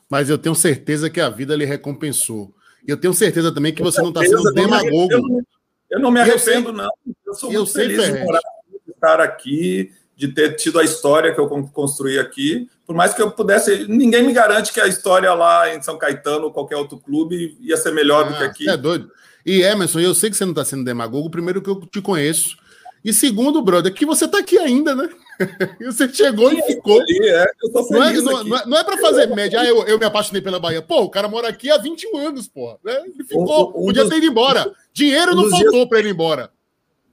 Mas 0.09 0.29
eu 0.29 0.37
tenho 0.37 0.55
certeza 0.55 1.09
que 1.09 1.21
a 1.21 1.29
vida 1.29 1.55
lhe 1.55 1.63
recompensou. 1.63 2.53
E 2.87 2.91
eu 2.91 2.97
tenho 2.97 3.13
certeza 3.13 3.53
também 3.53 3.73
que 3.73 3.81
você 3.81 4.01
não 4.01 4.09
está 4.09 4.21
sendo 4.21 4.51
demagogo. 4.51 5.13
Eu 5.13 5.21
não, 5.21 5.41
eu 5.91 5.99
não 5.99 6.11
me 6.11 6.19
arrependo, 6.19 6.69
eu 6.69 6.73
sei, 6.73 6.73
não. 6.73 6.89
Eu 7.25 7.33
sou 7.33 7.51
muito 7.51 7.61
eu 7.61 7.65
feliz 7.65 8.03
de 8.03 8.23
morar, 8.23 8.41
de 8.85 8.91
estar 8.91 9.21
aqui, 9.21 9.91
de 10.15 10.27
ter 10.27 10.55
tido 10.55 10.79
a 10.79 10.83
história 10.83 11.33
que 11.33 11.39
eu 11.39 11.47
construí 11.47 12.19
aqui. 12.19 12.67
Por 12.91 12.97
mais 12.97 13.13
que 13.13 13.21
eu 13.21 13.31
pudesse, 13.31 13.85
ninguém 13.87 14.21
me 14.21 14.33
garante 14.33 14.73
que 14.73 14.81
a 14.81 14.85
história 14.85 15.33
lá 15.33 15.73
em 15.73 15.81
São 15.81 15.97
Caetano 15.97 16.47
ou 16.47 16.51
qualquer 16.51 16.75
outro 16.75 16.97
clube 16.97 17.57
ia 17.61 17.77
ser 17.77 17.93
melhor 17.93 18.25
ah, 18.25 18.29
do 18.29 18.37
que 18.37 18.43
aqui. 18.43 18.69
É 18.69 18.75
doido. 18.75 19.09
E 19.45 19.61
Emerson, 19.61 20.01
eu 20.01 20.13
sei 20.13 20.29
que 20.29 20.35
você 20.35 20.43
não 20.43 20.51
está 20.51 20.65
sendo 20.65 20.83
demagogo, 20.83 21.31
primeiro 21.31 21.61
que 21.61 21.69
eu 21.69 21.79
te 21.85 22.01
conheço. 22.01 22.57
E 23.01 23.13
segundo, 23.13 23.61
brother, 23.61 23.93
que 23.93 24.05
você 24.05 24.25
está 24.25 24.39
aqui 24.39 24.57
ainda, 24.57 24.93
né? 24.93 25.07
você 25.79 26.13
chegou 26.13 26.51
e 26.51 26.61
ficou. 26.63 27.01
É, 27.01 27.45
não, 27.63 28.03
é, 28.03 28.13
não, 28.13 28.43
não, 28.43 28.57
é, 28.57 28.65
não 28.65 28.77
é 28.77 28.83
para 28.83 28.97
fazer 28.97 29.27
média. 29.27 29.61
Ah, 29.61 29.65
eu, 29.65 29.87
eu 29.87 29.97
me 29.97 30.03
apaixonei 30.03 30.41
pela 30.41 30.59
Bahia. 30.59 30.81
Pô, 30.81 31.03
o 31.03 31.09
cara 31.09 31.29
mora 31.29 31.47
aqui 31.47 31.71
há 31.71 31.77
21 31.77 32.17
anos, 32.17 32.49
pô. 32.49 32.77
Né? 32.83 33.03
Ele 33.05 33.23
ficou. 33.23 33.69
Um, 33.69 33.83
um 33.83 33.85
Podia 33.85 34.03
dos, 34.03 34.11
ter 34.11 34.17
ido 34.17 34.25
embora. 34.25 34.69
Dinheiro 34.91 35.31
um 35.31 35.35
não 35.35 35.49
faltou 35.49 35.71
dias... 35.71 35.87
para 35.87 35.99
ele 35.99 36.09
ir 36.09 36.11
embora. 36.11 36.51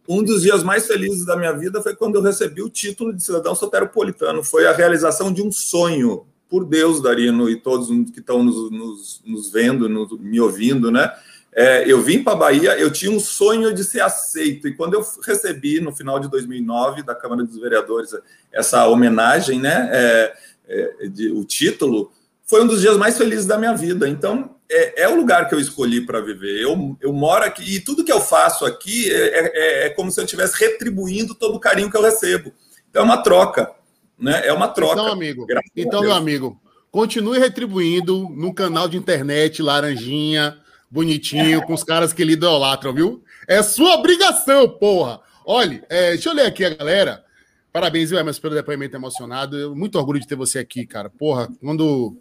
Um 0.09 0.23
dos 0.23 0.41
dias 0.41 0.63
mais 0.63 0.87
felizes 0.87 1.27
da 1.27 1.37
minha 1.37 1.53
vida 1.53 1.83
foi 1.83 1.95
quando 1.95 2.15
eu 2.15 2.23
recebi 2.23 2.63
o 2.63 2.71
título 2.71 3.13
de 3.13 3.23
cidadão 3.23 3.55
soteropolitano. 3.55 4.43
Foi 4.43 4.67
a 4.67 4.73
realização 4.73 5.31
de 5.31 5.43
um 5.43 5.53
sonho. 5.53 6.25
Por 6.49 6.65
Deus, 6.65 7.03
Darino, 7.03 7.51
e 7.51 7.57
todos 7.57 7.89
que 8.11 8.21
estão 8.21 8.43
nos, 8.43 8.71
nos, 8.71 9.23
nos 9.23 9.51
vendo, 9.53 9.87
nos, 9.87 10.19
me 10.19 10.41
ouvindo, 10.41 10.91
né? 10.91 11.13
É, 11.53 11.91
eu 11.91 12.01
vim 12.01 12.23
para 12.23 12.33
a 12.33 12.37
Bahia, 12.37 12.79
eu 12.79 12.91
tinha 12.91 13.11
um 13.11 13.21
sonho 13.21 13.75
de 13.75 13.85
ser 13.85 14.01
aceito, 14.01 14.67
e 14.67 14.75
quando 14.75 14.95
eu 14.95 15.05
recebi, 15.27 15.81
no 15.81 15.95
final 15.95 16.19
de 16.19 16.31
2009, 16.31 17.03
da 17.03 17.15
Câmara 17.15 17.45
dos 17.45 17.59
Vereadores, 17.59 18.13
essa 18.51 18.87
homenagem, 18.87 19.61
né, 19.61 19.91
é, 19.93 20.35
é, 20.69 21.09
de, 21.09 21.33
o 21.33 21.45
título, 21.45 22.13
foi 22.47 22.63
um 22.63 22.67
dos 22.67 22.81
dias 22.81 22.97
mais 22.97 23.19
felizes 23.19 23.45
da 23.45 23.59
minha 23.59 23.75
vida. 23.75 24.09
Então, 24.09 24.55
é, 24.71 25.03
é 25.03 25.09
o 25.09 25.17
lugar 25.17 25.49
que 25.49 25.55
eu 25.55 25.61
escolhi 25.61 26.05
para 26.05 26.21
viver. 26.21 26.61
Eu, 26.61 26.97
eu 27.01 27.13
moro 27.13 27.45
aqui, 27.45 27.77
e 27.77 27.81
tudo 27.81 28.05
que 28.05 28.13
eu 28.13 28.21
faço 28.21 28.65
aqui 28.65 29.11
é, 29.11 29.85
é, 29.85 29.87
é 29.87 29.91
como 29.91 30.11
se 30.11 30.21
eu 30.21 30.25
estivesse 30.25 30.59
retribuindo 30.59 31.35
todo 31.35 31.57
o 31.57 31.61
carinho 31.61 31.91
que 31.91 31.97
eu 31.97 32.03
recebo. 32.03 32.53
Então, 32.91 33.03
é 33.03 33.05
uma 33.05 33.23
troca, 33.23 33.71
né? 34.19 34.47
É 34.47 34.53
uma 34.53 34.69
troca. 34.69 34.95
Então, 34.95 35.13
amigo, 35.13 35.47
então, 35.77 36.01
meu 36.01 36.13
amigo, 36.13 36.61
continue 36.91 37.39
retribuindo 37.39 38.29
no 38.31 38.53
canal 38.53 38.89
de 38.89 38.97
internet 38.97 39.63
Laranjinha, 39.63 40.59
bonitinho, 40.91 41.63
com 41.63 41.75
os 41.75 41.85
caras 41.85 42.13
que 42.13 42.23
ele 42.23 42.33
idolatram, 42.33 42.93
viu? 42.93 43.23
É 43.47 43.63
sua 43.63 43.95
obrigação, 43.95 44.69
porra! 44.69 45.21
Olha, 45.45 45.83
é, 45.89 46.11
deixa 46.11 46.29
eu 46.29 46.35
ler 46.35 46.47
aqui 46.47 46.65
a 46.65 46.71
galera. 46.71 47.25
Parabéns, 47.73 48.11
viu, 48.11 48.19
Emerson, 48.19 48.41
pelo 48.41 48.55
depoimento 48.55 48.97
emocionado. 48.97 49.57
Eu, 49.57 49.75
muito 49.75 49.99
orgulho 49.99 50.21
de 50.21 50.27
ter 50.27 50.35
você 50.35 50.59
aqui, 50.59 50.87
cara. 50.87 51.09
Porra, 51.09 51.49
quando, 51.61 52.17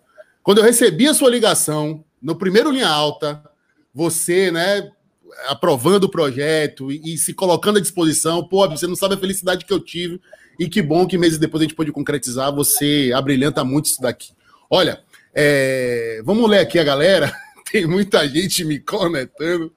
quando 0.47 0.59
eu 0.59 0.63
recebi 0.63 1.05
a 1.09 1.13
sua 1.13 1.29
ligação, 1.29 2.05
no 2.21 2.33
primeiro 2.33 2.71
linha 2.71 2.87
alta, 2.87 3.43
você, 3.93 4.49
né, 4.49 4.89
aprovando 5.49 6.05
o 6.05 6.09
projeto 6.09 6.89
e, 6.89 7.15
e 7.15 7.17
se 7.17 7.33
colocando 7.33 7.79
à 7.79 7.81
disposição, 7.81 8.47
pô, 8.47 8.65
você 8.69 8.87
não 8.87 8.95
sabe 8.95 9.15
a 9.15 9.17
felicidade 9.17 9.65
que 9.65 9.73
eu 9.73 9.79
tive. 9.81 10.21
E 10.57 10.69
que 10.69 10.81
bom 10.81 11.05
que 11.05 11.17
meses 11.17 11.37
depois 11.37 11.59
a 11.59 11.65
gente 11.65 11.75
pôde 11.75 11.91
concretizar. 11.91 12.55
Você 12.55 13.11
abrilhanta 13.13 13.61
muito 13.65 13.87
isso 13.87 14.01
daqui. 14.01 14.31
Olha, 14.69 15.03
é, 15.35 16.21
vamos 16.23 16.49
ler 16.49 16.59
aqui 16.59 16.79
a 16.79 16.83
galera. 16.85 17.29
tem 17.69 17.85
muita 17.85 18.25
gente 18.25 18.63
me 18.63 18.79
cornetando. 18.79 19.73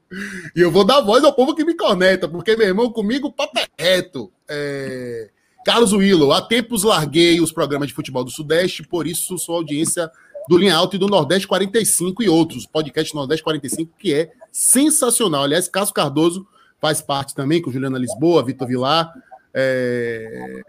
E 0.55 0.61
eu 0.61 0.71
vou 0.71 0.85
dar 0.85 1.01
voz 1.01 1.25
ao 1.25 1.35
povo 1.35 1.53
que 1.53 1.65
me 1.65 1.75
corneta, 1.75 2.29
porque, 2.29 2.55
meu 2.55 2.69
irmão, 2.69 2.93
comigo 2.93 3.33
papo 3.33 3.59
é 3.59 3.67
reto. 3.77 4.33
É... 4.49 5.31
Carlos 5.65 5.93
Willow, 5.93 6.33
há 6.33 6.41
tempos 6.41 6.85
larguei 6.85 7.41
os 7.41 7.51
programas 7.51 7.89
de 7.89 7.95
futebol 7.95 8.23
do 8.23 8.31
Sudeste, 8.31 8.85
por 8.85 9.05
isso 9.05 9.37
sua 9.37 9.57
audiência 9.57 10.09
do 10.51 10.59
Linha 10.59 10.75
Alta 10.75 10.97
e 10.97 10.99
do 10.99 11.07
Nordeste 11.07 11.47
45 11.47 12.25
e 12.25 12.29
outros, 12.29 12.67
podcast 12.67 13.15
Nordeste 13.15 13.45
45, 13.45 13.93
que 13.97 14.13
é 14.13 14.33
sensacional. 14.51 15.45
Aliás, 15.45 15.69
Cássio 15.69 15.95
Cardoso 15.95 16.45
faz 16.81 17.01
parte 17.01 17.37
também, 17.37 17.63
com 17.63 17.71
Juliana 17.71 17.97
Lisboa, 17.97 18.43
Vitor 18.43 18.67
Vilar. 18.67 19.15
É... 19.55 20.61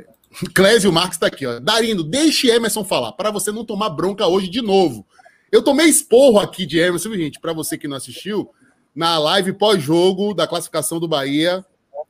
Clésio 0.54 0.92
Marques 0.92 1.16
está 1.16 1.26
aqui, 1.26 1.48
ó. 1.48 1.60
Deixe 2.08 2.48
Emerson 2.48 2.84
falar, 2.84 3.14
para 3.14 3.32
você 3.32 3.52
não 3.52 3.66
tomar 3.66 3.90
bronca 3.90 4.28
hoje 4.28 4.48
de 4.48 4.62
novo. 4.62 5.04
Eu 5.52 5.64
tomei 5.64 5.88
esporro 5.88 6.40
aqui 6.40 6.68
de 6.68 6.78
Emerson, 6.78 7.16
gente, 7.16 7.40
para 7.40 7.52
você 7.52 7.76
que 7.76 7.88
não 7.88 7.98
assistiu, 7.98 8.52
na 8.96 9.18
live 9.18 9.52
pós-jogo 9.54 10.36
da 10.36 10.46
classificação 10.46 11.00
do 11.00 11.08
Bahia 11.08 11.66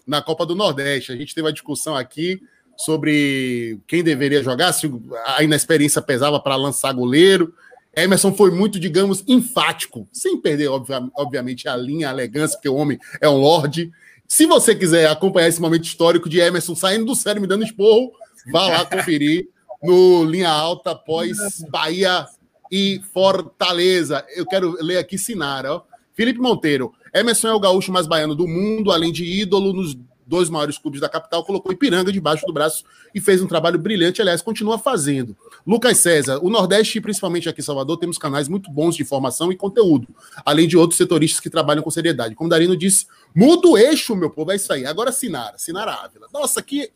na 0.06 0.22
Copa 0.22 0.46
do 0.46 0.56
Nordeste. 0.56 1.14
A 1.14 1.16
gente 1.16 1.34
teve 1.34 1.48
a 1.48 1.54
discussão 1.54 1.96
aqui 1.96 2.42
sobre 2.78 3.80
quem 3.88 4.04
deveria 4.04 4.44
jogar, 4.44 4.74
se 4.74 4.92
a 5.26 5.44
inexperiência 5.44 6.02
pesava 6.02 6.40
para 6.40 6.56
lançar 6.56 6.94
goleiro. 6.94 7.54
Emerson 7.96 8.34
foi 8.34 8.52
muito, 8.52 8.80
digamos, 8.80 9.24
enfático, 9.28 10.08
sem 10.12 10.40
perder, 10.40 10.70
obviamente, 10.70 11.68
a 11.68 11.76
linha, 11.76 12.10
a 12.10 12.14
elegância, 12.14 12.58
porque 12.58 12.70
o 12.70 12.76
homem 12.76 12.98
é 13.20 13.28
um 13.28 13.38
lorde. 13.38 13.92
Se 14.28 14.46
você 14.46 14.74
quiser 14.74 15.10
acompanhar 15.10 15.50
esse 15.50 15.60
momento 15.60 15.84
histórico 15.84 16.30
de 16.30 16.40
Emerson 16.40 16.74
saindo 16.74 17.06
do 17.06 17.16
sério, 17.16 17.42
me 17.42 17.48
dando 17.48 17.66
esporro, 17.66 18.14
vá 18.52 18.68
lá 18.68 18.86
conferir 18.86 19.50
no 19.84 20.24
Linha 20.24 20.50
Alta 20.50 20.92
após 20.92 21.38
Bahia 21.70 22.26
e 22.72 23.02
Fortaleza. 23.14 24.26
Eu 24.36 24.46
quero 24.46 24.78
ler 24.80 24.98
aqui 24.98 25.18
Sinara. 25.18 25.74
Ó. 25.74 25.82
Felipe 26.14 26.40
Monteiro. 26.40 26.94
Emerson 27.14 27.50
é 27.50 27.54
o 27.54 27.60
gaúcho 27.60 27.92
mais 27.92 28.08
baiano 28.08 28.34
do 28.34 28.48
mundo, 28.48 28.90
além 28.92 29.12
de 29.12 29.26
ídolo 29.26 29.74
nos 29.74 29.98
dois 30.32 30.50
maiores 30.50 30.78
clubes 30.78 31.02
da 31.02 31.10
capital, 31.10 31.44
colocou 31.44 31.74
Ipiranga 31.74 32.10
debaixo 32.10 32.46
do 32.48 32.54
braço 32.54 32.86
e 33.14 33.20
fez 33.20 33.42
um 33.42 33.48
trabalho 33.48 33.78
brilhante, 33.78 34.22
aliás, 34.22 34.42
continua 34.42 34.80
fazendo. 34.80 35.36
Lucas 35.68 35.98
César, 35.98 36.40
o 36.42 36.50
Nordeste, 36.50 37.02
principalmente 37.02 37.50
aqui 37.50 37.60
em 37.60 37.64
Salvador, 37.64 37.98
temos 37.98 38.18
canais 38.18 38.48
muito 38.48 38.72
bons 38.72 38.96
de 38.96 39.02
informação 39.02 39.52
e 39.52 39.58
conteúdo, 39.58 40.08
além 40.46 40.70
de 40.70 40.78
outros 40.78 40.98
setoristas 40.98 41.42
que 41.42 41.50
trabalham 41.50 41.84
com 41.84 41.92
seriedade. 41.92 42.34
Como 42.34 42.50
Darino 42.50 42.78
disse, 42.78 43.08
muda 43.36 43.68
o 43.68 43.78
eixo, 43.78 44.16
meu 44.16 44.30
povo, 44.30 44.54
é 44.54 44.56
isso 44.56 44.72
aí. 44.72 44.86
Agora 44.86 45.12
Sinara, 45.12 45.58
Sinara 45.58 45.92
Ávila. 45.92 46.28
Nossa, 46.34 46.62
que 46.62 46.90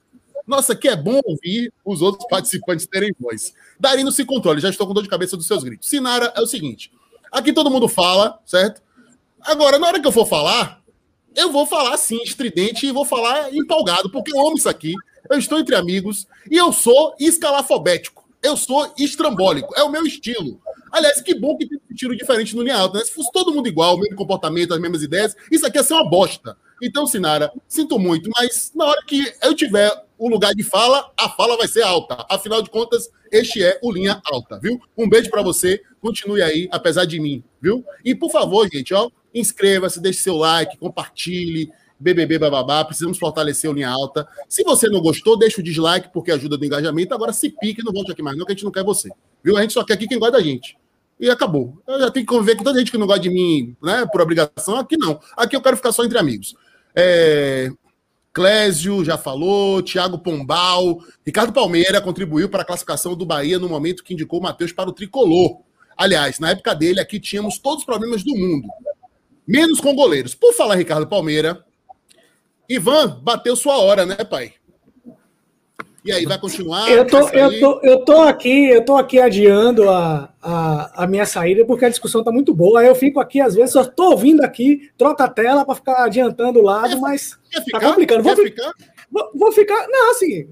nossa, 0.48 0.76
que 0.76 0.88
é 0.88 0.96
bom 0.96 1.20
ouvir 1.26 1.74
os 1.84 2.04
outros 2.04 2.26
participantes 2.30 2.86
terem 2.88 3.12
voz. 3.20 3.54
Darino 3.80 4.12
se 4.12 4.24
controle, 4.24 4.62
já 4.62 4.70
estou 4.70 4.88
com 4.88 4.94
dor 4.94 5.04
de 5.04 5.10
cabeça 5.10 5.36
dos 5.36 5.48
seus 5.48 5.64
gritos. 5.64 5.90
Sinara 5.90 6.32
é 6.36 6.40
o 6.40 6.48
seguinte: 6.48 6.90
aqui 7.32 7.52
todo 7.52 7.70
mundo 7.70 7.90
fala, 7.90 8.40
certo? 8.46 8.82
Agora, 9.42 9.78
na 9.78 9.88
hora 9.88 10.00
que 10.00 10.08
eu 10.08 10.12
for 10.12 10.26
falar, 10.26 10.85
eu 11.36 11.52
vou 11.52 11.66
falar 11.66 11.94
assim, 11.94 12.22
estridente, 12.24 12.86
e 12.86 12.92
vou 12.92 13.06
falar 13.06 13.54
empolgado, 13.54 14.10
porque 14.10 14.36
eu 14.36 14.40
amo 14.40 14.58
isso 14.58 14.70
aqui. 14.70 14.94
Eu 15.30 15.38
estou 15.38 15.60
entre 15.60 15.76
amigos 15.76 16.28
e 16.50 16.56
eu 16.56 16.72
sou 16.72 17.16
escalafobético. 17.20 18.26
Eu 18.44 18.56
sou 18.56 18.94
estrambólico. 18.98 19.74
É 19.76 19.84
o 19.84 19.90
meu 19.90 20.06
estilo. 20.06 20.60
Aliás, 20.92 21.22
que 21.22 21.34
bom 21.34 21.58
que 21.58 21.68
tem 21.68 21.78
um 21.78 21.94
estilo 21.94 22.16
diferente 22.16 22.56
no 22.56 22.62
linha 22.62 22.78
alta, 22.78 23.00
né? 23.00 23.06
Se 23.06 23.12
fosse 23.12 23.32
todo 23.32 23.54
mundo 23.54 23.68
igual, 23.68 23.96
o 23.96 24.00
mesmo 24.00 24.16
comportamento, 24.16 24.74
as 24.74 24.80
mesmas 24.80 25.02
ideias, 25.02 25.36
isso 25.52 25.66
aqui 25.66 25.78
ia 25.78 25.84
ser 25.84 25.94
uma 25.94 26.10
bosta. 26.10 26.56
Então, 26.82 27.08
Sinara, 27.08 27.52
sinto 27.68 27.98
muito, 27.98 28.30
mas 28.38 28.72
na 28.76 28.86
hora 28.86 29.02
que 29.06 29.34
eu 29.42 29.56
tiver 29.56 29.92
o 30.18 30.30
lugar 30.30 30.54
de 30.54 30.64
fala, 30.64 31.12
a 31.18 31.30
fala 31.30 31.58
vai 31.58 31.68
ser 31.68 31.82
alta. 31.82 32.26
Afinal 32.30 32.62
de 32.62 32.70
contas, 32.70 33.10
este 33.32 33.64
é 33.64 33.80
o 33.82 33.92
Linha 33.92 34.22
Alta, 34.26 34.60
viu? 34.60 34.80
Um 34.98 35.10
beijo 35.10 35.30
para 35.30 35.42
você, 35.42 35.82
continue 36.00 36.42
aí, 36.42 36.70
apesar 36.72 37.06
de 37.06 37.20
mim, 37.20 37.44
viu? 37.62 37.84
E 38.04 38.16
por 38.16 38.32
favor, 38.32 38.70
gente, 38.72 38.94
ó, 38.94 39.10
inscreva-se, 39.36 40.02
deixe 40.02 40.20
seu 40.20 40.36
like, 40.36 40.78
compartilhe. 40.78 41.70
BBB 42.00 42.38
bababá, 42.38 42.84
precisamos 42.84 43.18
fortalecer 43.18 43.70
o 43.70 43.74
linha 43.74 43.90
alta. 43.90 44.28
Se 44.50 44.64
você 44.64 44.90
não 44.90 45.00
gostou, 45.00 45.38
deixa 45.38 45.62
o 45.62 45.64
dislike 45.64 46.10
porque 46.12 46.32
ajuda 46.32 46.58
no 46.58 46.66
engajamento. 46.66 47.14
Agora 47.14 47.32
se 47.32 47.50
pique, 47.50 47.84
não 47.84 47.94
volte 47.94 48.12
aqui 48.12 48.22
mais, 48.22 48.38
não, 48.38 48.46
que 48.46 48.52
a 48.52 48.56
gente 48.56 48.66
não 48.66 48.72
quer 48.72 48.84
você. 48.84 49.10
Viu? 49.44 49.58
A 49.58 49.62
gente 49.62 49.74
só 49.74 49.84
quer 49.84 49.94
aqui 49.94 50.08
quem 50.08 50.20
gosta 50.20 50.38
da 50.38 50.44
gente. 50.44 50.78
E 51.20 51.30
acabou. 51.30 51.82
Eu 51.88 52.00
já 52.00 52.12
tenho 52.12 52.26
que 52.26 52.34
conviver 52.34 52.56
com 52.56 52.64
toda 52.64 52.78
gente 52.78 52.92
que 52.92 52.98
não 52.98 53.08
gosta 53.08 53.22
de 53.22 53.30
mim, 53.30 53.76
né, 53.82 54.06
por 54.12 54.22
obrigação. 54.22 54.78
Aqui 54.78 54.98
não. 54.98 55.20
Aqui 55.38 55.56
eu 55.56 55.62
quero 55.62 55.78
ficar 55.78 55.92
só 55.92 56.04
entre 56.04 56.18
amigos. 56.18 56.56
É... 56.94 57.72
Clésio 58.34 59.06
já 59.06 59.18
falou, 59.18 59.82
Thiago 59.82 60.20
Pombal, 60.20 61.00
Ricardo 61.26 61.54
Palmeira 61.54 62.02
contribuiu 62.02 62.50
para 62.50 62.64
a 62.64 62.66
classificação 62.66 63.16
do 63.16 63.26
Bahia 63.26 63.58
no 63.58 63.70
momento 63.70 64.04
que 64.04 64.14
indicou 64.14 64.42
o 64.42 64.44
Matheus 64.44 64.74
para 64.74 64.90
o 64.90 64.94
tricolor. 64.94 65.62
Aliás, 65.96 66.38
na 66.38 66.50
época 66.50 66.76
dele, 66.76 67.00
aqui 67.00 67.18
tínhamos 67.18 67.58
todos 67.58 67.80
os 67.80 67.86
problemas 67.86 68.24
do 68.24 68.36
mundo. 68.36 68.68
Menos 69.48 69.80
com 69.80 69.96
goleiros. 69.96 70.34
Por 70.34 70.54
falar 70.54 70.76
Ricardo 70.76 71.08
Palmeira, 71.08 71.64
Ivan 72.70 73.20
bateu 73.22 73.56
sua 73.56 73.78
hora, 73.78 74.06
né, 74.06 74.16
pai? 74.16 74.54
E 76.06 76.12
aí, 76.12 76.24
vai 76.24 76.40
continuar? 76.40 76.88
Eu 76.88 77.08
tô, 77.08 77.28
eu 77.30 77.60
tô, 77.60 77.80
eu 77.82 78.06
tô 78.06 78.22
aqui, 78.22 78.70
eu 78.70 78.86
tô 78.86 78.96
aqui 78.96 79.20
adiando 79.20 79.90
a, 79.90 80.32
a, 80.40 81.04
a, 81.04 81.08
minha 81.08 81.26
saída 81.26 81.66
porque 81.66 81.84
a 81.84 81.90
discussão 81.90 82.24
tá 82.24 82.32
muito 82.32 82.54
boa. 82.54 82.84
Eu 82.84 82.94
fico 82.94 83.20
aqui, 83.20 83.42
às 83.42 83.56
vezes, 83.56 83.72
só 83.72 83.84
tô 83.84 84.12
ouvindo 84.12 84.42
aqui, 84.42 84.92
troca 84.96 85.24
a 85.24 85.28
tela 85.28 85.66
para 85.66 85.74
ficar 85.74 86.04
adiantando 86.04 86.60
o 86.60 86.64
lado, 86.64 86.90
quer, 86.90 87.00
mas 87.00 87.40
quer 87.50 87.58
tá 87.58 87.64
ficar? 87.64 87.80
tá 87.80 87.88
complicando. 87.88 88.22
Vou, 88.22 88.36
ficar? 88.36 88.72
Vou, 89.10 89.32
vou, 89.34 89.52
ficar. 89.52 89.88
Não, 89.88 90.12
assim. 90.12 90.48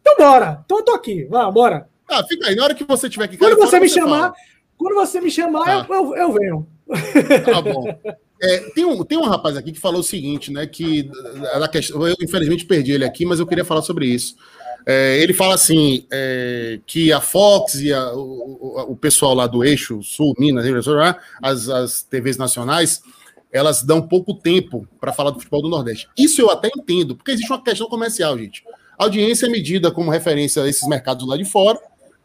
Então 0.00 0.16
bora. 0.16 0.62
Então 0.64 0.78
eu 0.78 0.84
tô 0.84 0.92
aqui. 0.92 1.24
Vamos, 1.24 1.52
bora. 1.52 1.88
Ah, 2.08 2.22
fica 2.22 2.46
aí. 2.46 2.54
Na 2.54 2.62
hora 2.62 2.74
que 2.76 2.84
você 2.84 3.10
tiver 3.10 3.24
aqui. 3.24 3.36
Quando 3.36 3.56
você 3.56 3.80
me 3.80 3.88
chamar, 3.88 4.20
fala. 4.20 4.34
quando 4.78 4.94
você 4.94 5.20
me 5.20 5.32
chamar, 5.32 5.64
tá. 5.64 5.86
eu, 5.88 5.94
eu, 5.94 6.16
eu 6.16 6.32
venho. 6.32 6.68
Tá 7.44 7.60
bom. 7.60 7.84
É, 8.40 8.58
tem, 8.74 8.84
um, 8.84 9.04
tem 9.04 9.16
um 9.16 9.24
rapaz 9.24 9.56
aqui 9.56 9.70
que 9.70 9.78
falou 9.78 10.00
o 10.00 10.04
seguinte, 10.04 10.50
né? 10.50 10.66
Que 10.66 11.08
a 11.54 11.68
questão, 11.68 12.06
eu 12.06 12.16
infelizmente 12.20 12.64
perdi 12.64 12.92
ele 12.92 13.04
aqui, 13.04 13.24
mas 13.24 13.38
eu 13.38 13.46
queria 13.46 13.64
falar 13.64 13.82
sobre 13.82 14.06
isso. 14.06 14.34
É, 14.84 15.18
ele 15.18 15.32
fala 15.32 15.54
assim 15.54 16.06
é, 16.12 16.80
que 16.84 17.12
a 17.12 17.20
Fox 17.20 17.74
e 17.76 17.92
a, 17.92 18.12
o, 18.14 18.90
o, 18.90 18.96
pessoal 18.96 19.32
lá 19.32 19.46
do 19.46 19.64
eixo 19.64 20.02
Sul, 20.02 20.34
Minas, 20.38 20.66
as, 21.40 21.68
as 21.68 22.02
TVs 22.02 22.36
nacionais, 22.36 23.00
elas 23.52 23.82
dão 23.82 24.02
pouco 24.02 24.34
tempo 24.34 24.88
para 25.00 25.12
falar 25.12 25.30
do 25.30 25.38
futebol 25.38 25.62
do 25.62 25.68
Nordeste. 25.68 26.08
Isso 26.18 26.40
eu 26.40 26.50
até 26.50 26.68
entendo, 26.76 27.14
porque 27.14 27.30
existe 27.30 27.52
uma 27.52 27.62
questão 27.62 27.86
comercial, 27.86 28.36
gente. 28.36 28.64
A 28.98 29.04
audiência 29.04 29.46
é 29.46 29.48
medida 29.48 29.90
como 29.90 30.10
referência 30.10 30.62
a 30.62 30.68
esses 30.68 30.88
mercados 30.88 31.26
lá 31.28 31.36
de 31.36 31.44
fora, 31.44 31.78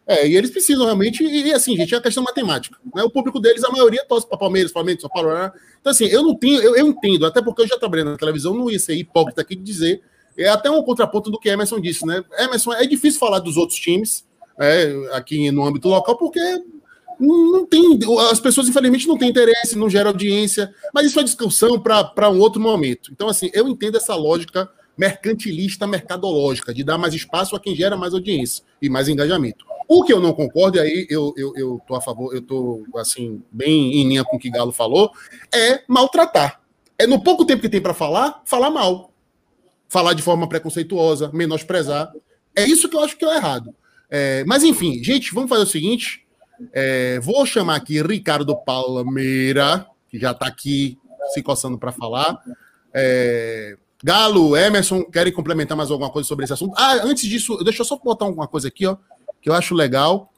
é, 0.07 0.25
e 0.25 0.37
eles 0.37 0.49
precisam 0.49 0.85
realmente, 0.85 1.21
e, 1.21 1.53
assim, 1.53 1.75
gente, 1.75 1.93
é 1.93 1.97
uma 1.97 2.03
questão 2.03 2.23
matemática. 2.23 2.77
Né? 2.95 3.03
O 3.03 3.09
público 3.09 3.41
deles, 3.41 3.61
a 3.65 3.69
maioria 3.69 4.05
torce 4.05 4.25
para 4.25 4.37
Palmeiras, 4.37 4.71
Flamengo, 4.71 5.01
São 5.01 5.09
Paulo. 5.09 5.33
Né? 5.33 5.51
Então, 5.81 5.91
assim, 5.91 6.05
eu 6.05 6.23
não 6.23 6.33
tenho, 6.33 6.61
eu, 6.61 6.77
eu, 6.77 6.87
entendo, 6.87 7.25
até 7.25 7.41
porque 7.41 7.63
eu 7.63 7.67
já 7.67 7.77
trabalhei 7.77 8.05
na 8.05 8.15
televisão, 8.15 8.53
não 8.53 8.71
ia 8.71 8.79
ser 8.79 8.95
hipócrita 8.95 9.41
aqui 9.41 9.53
de 9.53 9.63
dizer. 9.63 10.01
É 10.37 10.47
até 10.47 10.71
um 10.71 10.81
contraponto 10.81 11.29
do 11.29 11.37
que 11.37 11.49
Emerson 11.49 11.81
disse, 11.81 12.05
né? 12.05 12.23
Emerson, 12.39 12.71
é 12.71 12.85
difícil 12.85 13.19
falar 13.19 13.39
dos 13.39 13.57
outros 13.57 13.77
times 13.77 14.25
é, 14.57 14.93
aqui 15.11 15.51
no 15.51 15.65
âmbito 15.65 15.89
local, 15.89 16.15
porque 16.15 16.39
não 17.19 17.65
tem. 17.65 17.99
As 18.31 18.39
pessoas, 18.39 18.69
infelizmente, 18.69 19.07
não 19.07 19.17
têm 19.17 19.29
interesse, 19.29 19.77
não 19.77 19.89
gera 19.89 20.09
audiência, 20.09 20.73
mas 20.93 21.07
isso 21.07 21.19
é 21.19 21.23
discussão 21.23 21.79
para 21.81 22.29
um 22.29 22.39
outro 22.39 22.61
momento. 22.61 23.11
Então, 23.11 23.27
assim, 23.27 23.49
eu 23.53 23.67
entendo 23.67 23.97
essa 23.97 24.15
lógica 24.15 24.69
mercantilista, 24.97 25.85
mercadológica, 25.85 26.73
de 26.73 26.83
dar 26.83 26.97
mais 26.97 27.13
espaço 27.13 27.55
a 27.55 27.59
quem 27.59 27.75
gera 27.75 27.97
mais 27.97 28.13
audiência 28.13 28.63
e 28.81 28.89
mais 28.89 29.07
engajamento. 29.07 29.65
O 29.87 30.03
que 30.03 30.11
eu 30.11 30.19
não 30.19 30.33
concordo, 30.33 30.77
e 30.77 30.81
aí 30.81 31.07
eu, 31.09 31.33
eu, 31.37 31.53
eu 31.55 31.81
tô 31.87 31.95
a 31.95 32.01
favor, 32.01 32.35
eu 32.35 32.41
tô 32.41 32.85
assim, 32.97 33.41
bem 33.49 34.01
em 34.01 34.07
linha 34.09 34.23
com 34.25 34.35
o 34.35 34.39
que 34.39 34.49
Galo 34.49 34.73
falou, 34.73 35.11
é 35.53 35.81
maltratar. 35.87 36.61
É 36.99 37.07
no 37.07 37.23
pouco 37.23 37.45
tempo 37.45 37.61
que 37.61 37.69
tem 37.69 37.79
para 37.79 37.93
falar, 37.93 38.41
falar 38.43 38.69
mal. 38.69 39.11
Falar 39.87 40.13
de 40.13 40.21
forma 40.21 40.49
preconceituosa, 40.49 41.31
menosprezar. 41.33 42.11
É 42.53 42.65
isso 42.65 42.89
que 42.89 42.97
eu 42.97 42.99
acho 42.99 43.15
que 43.15 43.23
é 43.23 43.35
errado. 43.35 43.73
É, 44.09 44.43
mas 44.45 44.63
enfim, 44.63 45.01
gente, 45.01 45.33
vamos 45.33 45.49
fazer 45.49 45.63
o 45.63 45.67
seguinte. 45.67 46.25
É, 46.73 47.19
vou 47.21 47.45
chamar 47.45 47.75
aqui 47.75 48.01
Ricardo 48.01 48.57
Palmeira, 48.57 49.87
que 50.09 50.19
já 50.19 50.31
está 50.31 50.47
aqui 50.47 50.97
se 51.33 51.41
coçando 51.41 51.77
para 51.77 51.93
falar. 51.93 52.37
É, 52.93 53.77
Galo, 54.03 54.57
Emerson, 54.57 55.03
querem 55.05 55.31
complementar 55.31 55.77
mais 55.77 55.91
alguma 55.91 56.09
coisa 56.09 56.27
sobre 56.27 56.43
esse 56.43 56.53
assunto? 56.53 56.73
Ah, 56.75 56.95
antes 57.03 57.23
disso, 57.29 57.55
deixa 57.63 57.83
eu 57.83 57.85
só 57.85 57.97
botar 57.97 58.25
uma 58.25 58.47
coisa 58.47 58.67
aqui, 58.67 58.85
ó 58.85 58.97
que 59.47 59.49
eu 59.49 59.55
acho 59.55 59.73
legal, 59.73 60.29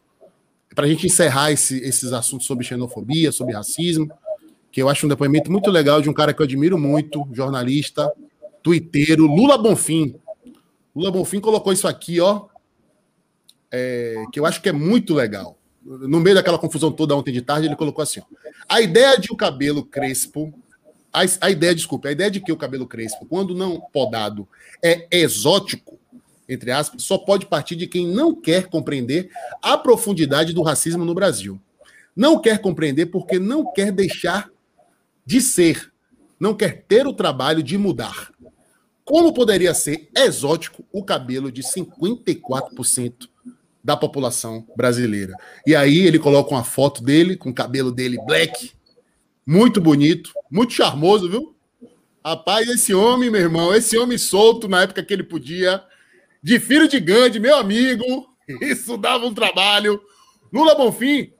para 0.75 0.85
a 0.85 0.87
gente 0.87 1.07
encerrar 1.07 1.51
esse, 1.51 1.79
esses 1.79 2.13
assuntos 2.13 2.45
sobre 2.45 2.63
xenofobia, 2.63 3.31
sobre 3.31 3.55
racismo, 3.55 4.07
que 4.71 4.79
eu 4.79 4.87
acho 4.87 5.07
um 5.07 5.09
depoimento 5.09 5.51
muito 5.51 5.71
legal 5.71 5.99
de 5.99 6.07
um 6.07 6.13
cara 6.13 6.31
que 6.31 6.39
eu 6.39 6.43
admiro 6.43 6.77
muito, 6.77 7.27
jornalista, 7.33 8.13
tuiteiro, 8.61 9.25
Lula 9.25 9.57
Bonfim. 9.57 10.13
Lula 10.95 11.09
Bonfim 11.09 11.39
colocou 11.39 11.73
isso 11.73 11.87
aqui, 11.87 12.21
ó, 12.21 12.45
é, 13.71 14.13
que 14.31 14.39
eu 14.39 14.45
acho 14.45 14.61
que 14.61 14.69
é 14.69 14.71
muito 14.71 15.15
legal. 15.15 15.57
No 15.83 16.19
meio 16.19 16.35
daquela 16.35 16.59
confusão 16.59 16.91
toda 16.91 17.15
ontem 17.15 17.31
de 17.31 17.41
tarde, 17.41 17.65
ele 17.65 17.75
colocou 17.75 18.03
assim: 18.03 18.19
ó, 18.19 18.25
a 18.69 18.79
ideia 18.79 19.17
de 19.17 19.33
o 19.33 19.35
cabelo 19.35 19.83
crespo, 19.83 20.53
a, 21.11 21.21
a 21.41 21.49
ideia, 21.49 21.73
desculpe, 21.73 22.07
a 22.07 22.11
ideia 22.11 22.29
de 22.29 22.41
que 22.41 22.51
o 22.51 22.57
cabelo 22.57 22.85
crespo, 22.85 23.25
quando 23.25 23.55
não 23.55 23.81
podado, 23.91 24.47
é 24.83 25.07
exótico, 25.09 25.98
entre 26.49 26.71
aspas, 26.71 27.03
só 27.03 27.17
pode 27.17 27.45
partir 27.45 27.75
de 27.75 27.85
quem 27.85 28.07
não 28.07 28.33
quer 28.33 28.67
compreender 28.67 29.29
a 29.61 29.77
profundidade 29.77 30.51
do 30.51 30.63
racismo 30.63 31.05
no 31.05 31.13
Brasil. 31.13 31.61
Não 32.15 32.41
quer 32.41 32.59
compreender 32.59 33.05
porque 33.05 33.37
não 33.37 33.71
quer 33.71 33.91
deixar 33.91 34.49
de 35.25 35.39
ser, 35.39 35.91
não 36.39 36.55
quer 36.55 36.83
ter 36.87 37.05
o 37.05 37.13
trabalho 37.13 37.61
de 37.61 37.77
mudar. 37.77 38.31
Como 39.05 39.33
poderia 39.33 39.73
ser 39.73 40.09
exótico 40.15 40.83
o 40.91 41.03
cabelo 41.03 41.51
de 41.51 41.61
54% 41.61 43.29
da 43.83 43.95
população 43.95 44.65
brasileira. 44.75 45.33
E 45.65 45.75
aí 45.75 45.99
ele 45.99 46.19
coloca 46.19 46.51
uma 46.51 46.63
foto 46.63 47.03
dele, 47.03 47.37
com 47.37 47.49
o 47.49 47.53
cabelo 47.53 47.91
dele 47.91 48.17
black, 48.25 48.71
muito 49.45 49.79
bonito, 49.79 50.31
muito 50.51 50.73
charmoso, 50.73 51.29
viu? 51.29 51.55
Rapaz, 52.23 52.67
esse 52.67 52.93
homem, 52.93 53.29
meu 53.29 53.41
irmão, 53.41 53.73
esse 53.73 53.97
homem 53.97 54.17
solto 54.17 54.67
na 54.67 54.81
época 54.81 55.03
que 55.03 55.13
ele 55.13 55.23
podia, 55.23 55.81
de 56.41 56.59
filho 56.59 56.87
de 56.87 56.99
Gandhi, 56.99 57.39
meu 57.39 57.55
amigo, 57.55 58.27
isso 58.61 58.97
dava 58.97 59.25
um 59.25 59.33
trabalho. 59.33 60.01
Lula 60.51 60.75
Bonfim, 60.75 61.31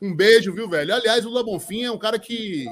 um 0.00 0.14
beijo, 0.14 0.52
viu, 0.52 0.68
velho? 0.68 0.94
Aliás, 0.94 1.24
Lula 1.24 1.42
Bonfim 1.42 1.84
é 1.84 1.90
um 1.90 1.98
cara 1.98 2.18
que 2.18 2.66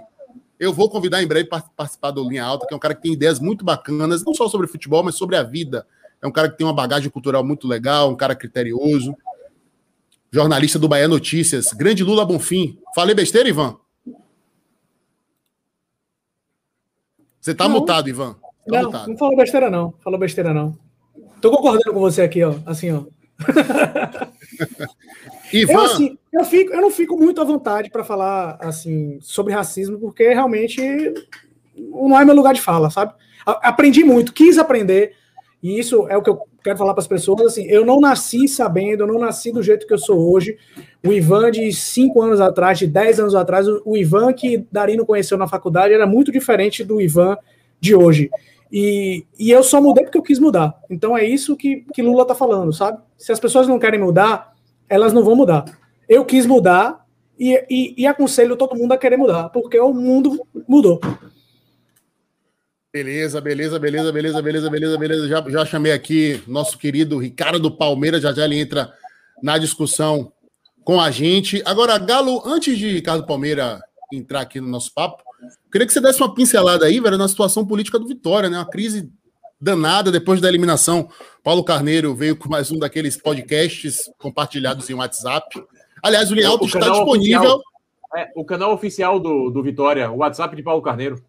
eu 0.59 0.73
vou 0.73 0.91
convidar 0.91 1.23
em 1.23 1.27
breve 1.27 1.49
para 1.49 1.63
participar 1.63 2.11
do 2.11 2.29
Linha 2.29 2.45
Alta, 2.45 2.67
que 2.67 2.75
é 2.75 2.77
um 2.77 2.81
cara 2.81 2.95
que 2.95 3.03
tem 3.03 3.13
ideias 3.13 3.39
muito 3.39 3.65
bacanas, 3.65 4.25
não 4.25 4.35
só 4.35 4.49
sobre 4.49 4.67
futebol, 4.67 5.03
mas 5.03 5.15
sobre 5.15 5.37
a 5.37 5.43
vida. 5.43 5.87
É 6.21 6.27
um 6.27 6.33
cara 6.33 6.51
que 6.51 6.59
tem 6.59 6.67
uma 6.67 6.73
bagagem 6.73 7.09
cultural 7.09 7.45
muito 7.45 7.69
legal, 7.69 8.11
um 8.11 8.17
cara 8.17 8.35
criterioso. 8.35 9.17
Jornalista 10.33 10.79
do 10.79 10.89
Bahia 10.89 11.09
Notícias. 11.09 11.73
Grande 11.73 12.03
Lula 12.03 12.25
Bonfim. 12.25 12.79
Falei 12.95 13.15
besteira, 13.15 13.49
Ivan? 13.49 13.79
Você 17.41 17.55
tá 17.55 17.69
não. 17.69 17.79
mutado, 17.79 18.09
Ivan. 18.09 18.35
Tá 18.35 18.41
não, 18.67 18.83
mutado. 18.83 19.09
não 19.09 19.17
falou 19.17 19.37
besteira, 19.37 19.71
não. 19.71 19.95
Falou 20.03 20.19
besteira, 20.19 20.53
não. 20.53 20.88
Tô 21.41 21.51
concordando 21.51 21.93
com 21.93 22.01
você 22.01 22.23
aqui, 22.23 22.43
ó. 22.43 22.55
Assim, 22.67 22.93
ó. 22.93 23.05
Ivan... 25.53 25.73
eu, 25.73 25.81
assim, 25.81 26.19
eu, 26.33 26.45
fico, 26.45 26.73
eu 26.73 26.81
não 26.81 26.91
fico 26.91 27.17
muito 27.17 27.41
à 27.41 27.45
vontade 27.45 27.91
para 27.91 28.05
falar 28.05 28.59
assim 28.61 29.19
sobre 29.21 29.55
racismo, 29.55 29.99
porque 29.99 30.29
realmente 30.29 30.83
não 31.77 32.21
é 32.21 32.25
meu 32.25 32.35
lugar 32.35 32.53
de 32.53 32.61
fala, 32.61 32.91
sabe? 32.91 33.13
Aprendi 33.47 34.05
muito, 34.05 34.33
quis 34.33 34.59
aprender, 34.59 35.15
e 35.63 35.79
isso 35.79 36.07
é 36.09 36.17
o 36.17 36.23
que 36.23 36.31
eu 36.31 36.41
quero 36.63 36.79
falar 36.79 36.93
para 36.93 37.01
as 37.01 37.09
pessoas. 37.09 37.41
Assim, 37.43 37.67
eu 37.67 37.85
não 37.85 38.01
nasci 38.01 38.47
sabendo, 38.47 39.03
eu 39.03 39.07
não 39.07 39.19
nasci 39.19 39.51
do 39.51 39.63
jeito 39.63 39.87
que 39.87 39.93
eu 39.93 39.99
sou 39.99 40.33
hoje. 40.33 40.57
O 41.05 41.13
Ivan 41.13 41.51
de 41.51 41.73
cinco 41.73 42.23
anos 42.23 42.41
atrás, 42.41 42.79
de 42.79 42.87
dez 42.87 43.19
anos 43.19 43.35
atrás, 43.35 43.67
o 43.67 43.97
Ivan 43.97 44.33
que 44.33 44.65
Darino 44.71 45.05
conheceu 45.05 45.37
na 45.37 45.49
faculdade 45.49 45.95
era 45.95 46.07
muito 46.07 46.31
diferente 46.31 46.85
do 46.85 47.01
Ivan 47.01 47.37
de 47.81 47.95
hoje. 47.95 48.31
E, 48.71 49.27
e 49.39 49.51
eu 49.51 49.63
só 49.63 49.81
mudei 49.81 50.05
porque 50.05 50.19
eu 50.19 50.23
quis 50.23 50.39
mudar. 50.39 50.75
Então 50.91 51.17
é 51.17 51.25
isso 51.25 51.57
que, 51.57 51.85
que 51.93 52.03
Lula 52.03 52.23
está 52.23 52.35
falando, 52.35 52.73
sabe? 52.73 52.99
Se 53.17 53.33
as 53.33 53.41
pessoas 53.41 53.67
não 53.67 53.79
querem 53.79 54.01
mudar, 54.01 54.55
elas 54.89 55.13
não 55.13 55.25
vão 55.25 55.35
mudar. 55.35 55.65
Eu 56.09 56.25
quis 56.25 56.47
mudar 56.47 57.05
e, 57.39 57.55
e, 57.71 57.95
e 58.03 58.07
aconselho 58.07 58.57
todo 58.57 58.77
mundo 58.77 58.93
a 58.93 58.99
querer 58.99 59.17
mudar, 59.17 59.49
porque 59.51 59.79
o 59.79 59.93
mundo 59.93 60.45
mudou. 60.67 61.01
Beleza, 62.93 63.41
beleza, 63.41 63.79
beleza, 63.79 64.11
beleza, 64.11 64.43
beleza, 64.43 64.71
beleza, 64.71 64.99
beleza. 64.99 65.29
Já, 65.29 65.45
já 65.49 65.67
chamei 65.67 65.93
aqui 65.93 66.43
nosso 66.47 66.79
querido 66.79 67.19
Ricardo 67.19 67.61
do 67.61 67.71
Palmeiras, 67.71 68.23
já 68.23 68.33
já 68.33 68.45
ele 68.45 68.59
entra 68.59 68.93
na 69.43 69.59
discussão 69.59 70.33
com 70.83 71.01
a 71.01 71.11
gente. 71.11 71.63
Agora, 71.67 71.99
Galo, 71.99 72.43
antes 72.47 72.79
de 72.79 72.91
Ricardo 72.91 73.27
Palmeira 73.27 73.79
entrar 74.13 74.41
aqui 74.41 74.61
no 74.61 74.69
nosso 74.69 74.93
papo, 74.95 75.23
queria 75.71 75.87
que 75.87 75.93
você 75.93 76.01
desse 76.01 76.21
uma 76.21 76.35
pincelada 76.35 76.87
aí, 76.87 77.01
velho, 77.01 77.19
na 77.19 77.29
situação 77.29 77.67
política 77.67 77.99
do 77.99 78.07
Vitória, 78.07 78.49
né? 78.49 78.59
Uma 78.59 78.69
crise 78.69 79.11
danada 79.61 80.11
depois 80.11 80.41
da 80.41 80.49
eliminação. 80.49 81.09
Paulo 81.43 81.65
Carneiro 81.65 82.15
veio 82.15 82.37
com 82.37 82.49
mais 82.49 82.71
um 82.71 82.79
daqueles 82.79 83.17
podcasts 83.17 84.11
compartilhados 84.19 84.89
em 84.89 84.95
WhatsApp. 84.95 85.63
Aliás, 86.03 86.31
o 86.31 86.35
Linhalto 86.35 86.67
está 86.67 86.89
disponível. 86.89 87.41
Oficial, 87.41 87.63
é, 88.17 88.33
o 88.37 88.45
canal 88.45 88.73
oficial 88.73 89.21
do, 89.21 89.51
do 89.51 89.63
Vitória, 89.63 90.11
o 90.11 90.19
WhatsApp 90.19 90.55
de 90.55 90.63
Paulo 90.63 90.83
Carneiro. 90.83 91.23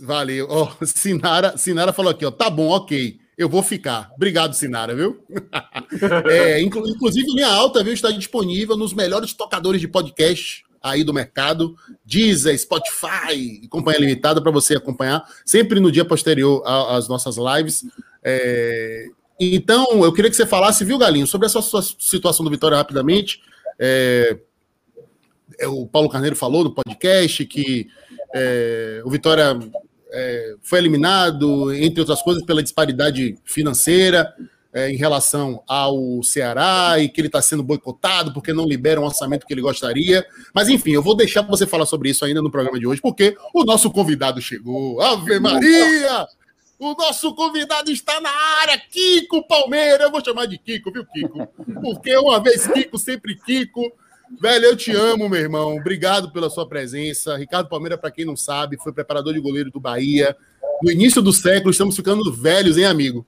Valeu. 0.00 0.48
Oh, 0.50 0.84
Sinara, 0.84 1.56
Sinara 1.56 1.92
falou 1.92 2.10
aqui, 2.10 2.24
ó, 2.24 2.30
tá 2.30 2.50
bom, 2.50 2.68
ok. 2.68 3.18
Eu 3.36 3.50
vou 3.50 3.62
ficar. 3.62 4.10
Obrigado, 4.14 4.54
Sinara, 4.54 4.94
viu? 4.94 5.22
é, 6.30 6.60
inclusive, 6.60 7.34
minha 7.34 7.52
alta, 7.52 7.84
viu, 7.84 7.92
está 7.92 8.10
disponível 8.10 8.76
nos 8.76 8.94
melhores 8.94 9.34
tocadores 9.34 9.80
de 9.80 9.86
podcast 9.86 10.65
aí 10.90 11.04
do 11.04 11.12
mercado, 11.12 11.76
Deezer, 12.04 12.58
Spotify 12.58 13.60
e 13.62 13.68
Companhia 13.68 14.00
Limitada 14.00 14.40
para 14.40 14.50
você 14.50 14.76
acompanhar, 14.76 15.24
sempre 15.44 15.80
no 15.80 15.90
dia 15.90 16.04
posterior 16.04 16.62
às 16.66 17.08
nossas 17.08 17.36
lives. 17.36 17.84
É... 18.22 19.06
Então, 19.38 20.04
eu 20.04 20.12
queria 20.12 20.30
que 20.30 20.36
você 20.36 20.46
falasse, 20.46 20.84
viu, 20.84 20.98
Galinho, 20.98 21.26
sobre 21.26 21.46
essa 21.46 21.60
sua 21.60 21.82
situação 21.82 22.44
do 22.44 22.50
Vitória 22.50 22.76
rapidamente. 22.76 23.42
É... 23.78 24.38
é 25.58 25.68
o 25.68 25.86
Paulo 25.86 26.08
Carneiro 26.08 26.36
falou 26.36 26.64
no 26.64 26.74
podcast 26.74 27.44
que 27.44 27.88
é... 28.34 29.02
o 29.04 29.10
Vitória 29.10 29.58
é, 30.12 30.54
foi 30.62 30.78
eliminado, 30.78 31.74
entre 31.74 32.00
outras 32.00 32.22
coisas, 32.22 32.44
pela 32.44 32.62
disparidade 32.62 33.36
financeira 33.44 34.32
é, 34.76 34.90
em 34.90 34.96
relação 34.96 35.62
ao 35.66 36.22
Ceará 36.22 36.98
e 36.98 37.08
que 37.08 37.18
ele 37.18 37.28
está 37.28 37.40
sendo 37.40 37.62
boicotado 37.62 38.30
porque 38.34 38.52
não 38.52 38.66
libera 38.66 39.00
um 39.00 39.04
orçamento 39.04 39.46
que 39.46 39.54
ele 39.54 39.62
gostaria. 39.62 40.26
Mas 40.54 40.68
enfim, 40.68 40.90
eu 40.90 41.02
vou 41.02 41.16
deixar 41.16 41.40
você 41.40 41.66
falar 41.66 41.86
sobre 41.86 42.10
isso 42.10 42.26
ainda 42.26 42.42
no 42.42 42.50
programa 42.50 42.78
de 42.78 42.86
hoje, 42.86 43.00
porque 43.00 43.34
o 43.54 43.64
nosso 43.64 43.90
convidado 43.90 44.38
chegou. 44.38 45.00
Ave 45.00 45.40
Maria! 45.40 46.26
O 46.78 46.92
nosso 46.92 47.34
convidado 47.34 47.90
está 47.90 48.20
na 48.20 48.28
área, 48.60 48.78
Kiko 48.78 49.48
Palmeira. 49.48 50.04
Eu 50.04 50.10
vou 50.10 50.22
chamar 50.22 50.44
de 50.44 50.58
Kiko, 50.58 50.92
viu, 50.92 51.06
Kiko? 51.06 51.48
Porque 51.80 52.14
uma 52.18 52.38
vez 52.38 52.66
Kiko, 52.66 52.98
sempre 52.98 53.34
Kiko. 53.34 53.90
Velho, 54.38 54.66
eu 54.66 54.76
te 54.76 54.92
amo, 54.92 55.26
meu 55.26 55.40
irmão. 55.40 55.74
Obrigado 55.76 56.30
pela 56.30 56.50
sua 56.50 56.68
presença. 56.68 57.34
Ricardo 57.34 57.70
Palmeira, 57.70 57.96
para 57.96 58.10
quem 58.10 58.26
não 58.26 58.36
sabe, 58.36 58.76
foi 58.76 58.92
preparador 58.92 59.32
de 59.32 59.40
goleiro 59.40 59.70
do 59.70 59.80
Bahia. 59.80 60.36
No 60.82 60.90
início 60.90 61.22
do 61.22 61.32
século, 61.32 61.70
estamos 61.70 61.96
ficando 61.96 62.30
velhos, 62.30 62.76
hein, 62.76 62.84
amigo? 62.84 63.26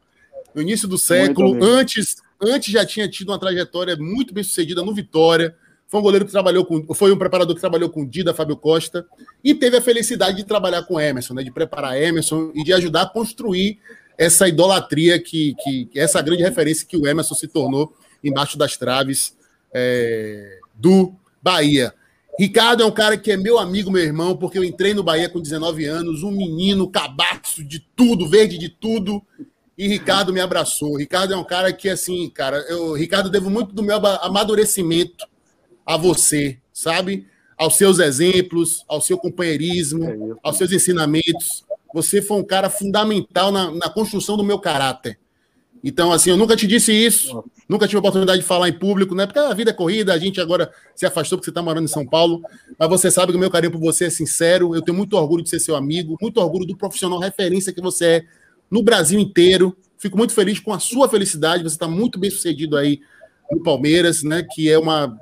No 0.58 0.62
início 0.62 0.88
do 0.88 0.98
século. 0.98 1.62
Antes, 1.62 2.16
antes 2.40 2.72
já 2.72 2.84
tinha 2.84 3.08
tido 3.08 3.30
uma 3.30 3.38
trajetória 3.38 3.96
muito 3.96 4.34
bem 4.34 4.42
sucedida 4.42 4.82
no 4.82 4.92
Vitória. 4.92 5.54
Foi 5.86 6.00
um 6.00 6.02
goleiro 6.02 6.26
que 6.26 6.32
trabalhou 6.32 6.64
com. 6.64 6.92
Foi 6.94 7.12
um 7.12 7.16
preparador 7.16 7.54
que 7.54 7.60
trabalhou 7.60 7.88
com 7.88 8.04
Dida, 8.04 8.34
Fábio 8.34 8.56
Costa, 8.56 9.06
e 9.42 9.54
teve 9.54 9.76
a 9.76 9.80
felicidade 9.80 10.36
de 10.36 10.44
trabalhar 10.44 10.82
com 10.82 11.00
Emerson, 11.00 11.34
né? 11.34 11.42
De 11.42 11.50
preparar 11.50 12.00
Emerson 12.00 12.50
e 12.54 12.62
de 12.64 12.72
ajudar 12.72 13.02
a 13.02 13.08
construir 13.08 13.78
essa 14.18 14.48
idolatria 14.48 15.18
que, 15.22 15.54
que 15.62 15.88
essa 15.94 16.20
grande 16.20 16.42
referência 16.42 16.86
que 16.86 16.96
o 16.96 17.06
Emerson 17.06 17.34
se 17.34 17.46
tornou 17.46 17.94
embaixo 18.22 18.58
das 18.58 18.76
traves 18.76 19.36
é, 19.72 20.58
do 20.74 21.14
Bahia. 21.40 21.94
Ricardo 22.38 22.82
é 22.82 22.86
um 22.86 22.90
cara 22.90 23.16
que 23.16 23.32
é 23.32 23.36
meu 23.36 23.58
amigo, 23.58 23.90
meu 23.90 24.02
irmão, 24.02 24.36
porque 24.36 24.58
eu 24.58 24.64
entrei 24.64 24.92
no 24.92 25.02
Bahia 25.02 25.28
com 25.28 25.40
19 25.40 25.84
anos, 25.86 26.22
um 26.22 26.30
menino 26.30 26.88
cabaço 26.88 27.64
de 27.64 27.80
tudo, 27.96 28.28
verde 28.28 28.58
de 28.58 28.68
tudo, 28.68 29.22
e 29.78 29.86
Ricardo 29.86 30.32
me 30.32 30.40
abraçou. 30.40 30.96
Ricardo 30.96 31.32
é 31.32 31.36
um 31.36 31.44
cara 31.44 31.72
que, 31.72 31.88
assim, 31.88 32.28
cara, 32.28 32.58
eu, 32.68 32.94
Ricardo, 32.94 33.30
devo 33.30 33.48
muito 33.48 33.72
do 33.72 33.82
meu 33.82 34.04
amadurecimento 34.22 35.24
a 35.86 35.96
você, 35.96 36.58
sabe? 36.72 37.28
Aos 37.56 37.76
seus 37.76 38.00
exemplos, 38.00 38.84
ao 38.88 39.00
seu 39.00 39.16
companheirismo, 39.16 40.04
é 40.04 40.16
aos 40.42 40.58
seus 40.58 40.72
ensinamentos. 40.72 41.64
Você 41.94 42.20
foi 42.20 42.38
um 42.38 42.44
cara 42.44 42.68
fundamental 42.68 43.52
na, 43.52 43.70
na 43.70 43.88
construção 43.88 44.36
do 44.36 44.42
meu 44.42 44.58
caráter. 44.58 45.16
Então, 45.82 46.10
assim, 46.10 46.30
eu 46.30 46.36
nunca 46.36 46.56
te 46.56 46.66
disse 46.66 46.92
isso, 46.92 47.44
nunca 47.68 47.86
tive 47.86 47.98
a 47.98 48.00
oportunidade 48.00 48.40
de 48.40 48.46
falar 48.46 48.68
em 48.68 48.76
público, 48.76 49.14
né? 49.14 49.26
Porque 49.26 49.38
a 49.38 49.54
vida 49.54 49.70
é 49.70 49.72
corrida, 49.72 50.12
a 50.12 50.18
gente 50.18 50.40
agora 50.40 50.72
se 50.96 51.06
afastou 51.06 51.38
porque 51.38 51.44
você 51.44 51.50
está 51.52 51.62
morando 51.62 51.84
em 51.84 51.88
São 51.88 52.04
Paulo, 52.04 52.42
mas 52.76 52.88
você 52.88 53.12
sabe 53.12 53.30
que 53.30 53.36
o 53.36 53.40
meu 53.40 53.50
carinho 53.50 53.70
por 53.70 53.80
você 53.80 54.06
é 54.06 54.10
sincero, 54.10 54.74
eu 54.74 54.82
tenho 54.82 54.96
muito 54.96 55.16
orgulho 55.16 55.44
de 55.44 55.50
ser 55.50 55.60
seu 55.60 55.76
amigo, 55.76 56.16
muito 56.20 56.40
orgulho 56.40 56.66
do 56.66 56.76
profissional 56.76 57.20
referência 57.20 57.72
que 57.72 57.80
você 57.80 58.04
é 58.04 58.24
no 58.70 58.82
Brasil 58.82 59.18
inteiro. 59.18 59.76
Fico 59.96 60.16
muito 60.16 60.32
feliz 60.32 60.60
com 60.60 60.72
a 60.72 60.78
sua 60.78 61.08
felicidade. 61.08 61.62
Você 61.62 61.74
está 61.74 61.88
muito 61.88 62.18
bem 62.18 62.30
sucedido 62.30 62.76
aí 62.76 63.00
no 63.50 63.62
Palmeiras, 63.62 64.22
né? 64.22 64.46
Que 64.54 64.70
é 64.70 64.78
uma, 64.78 65.18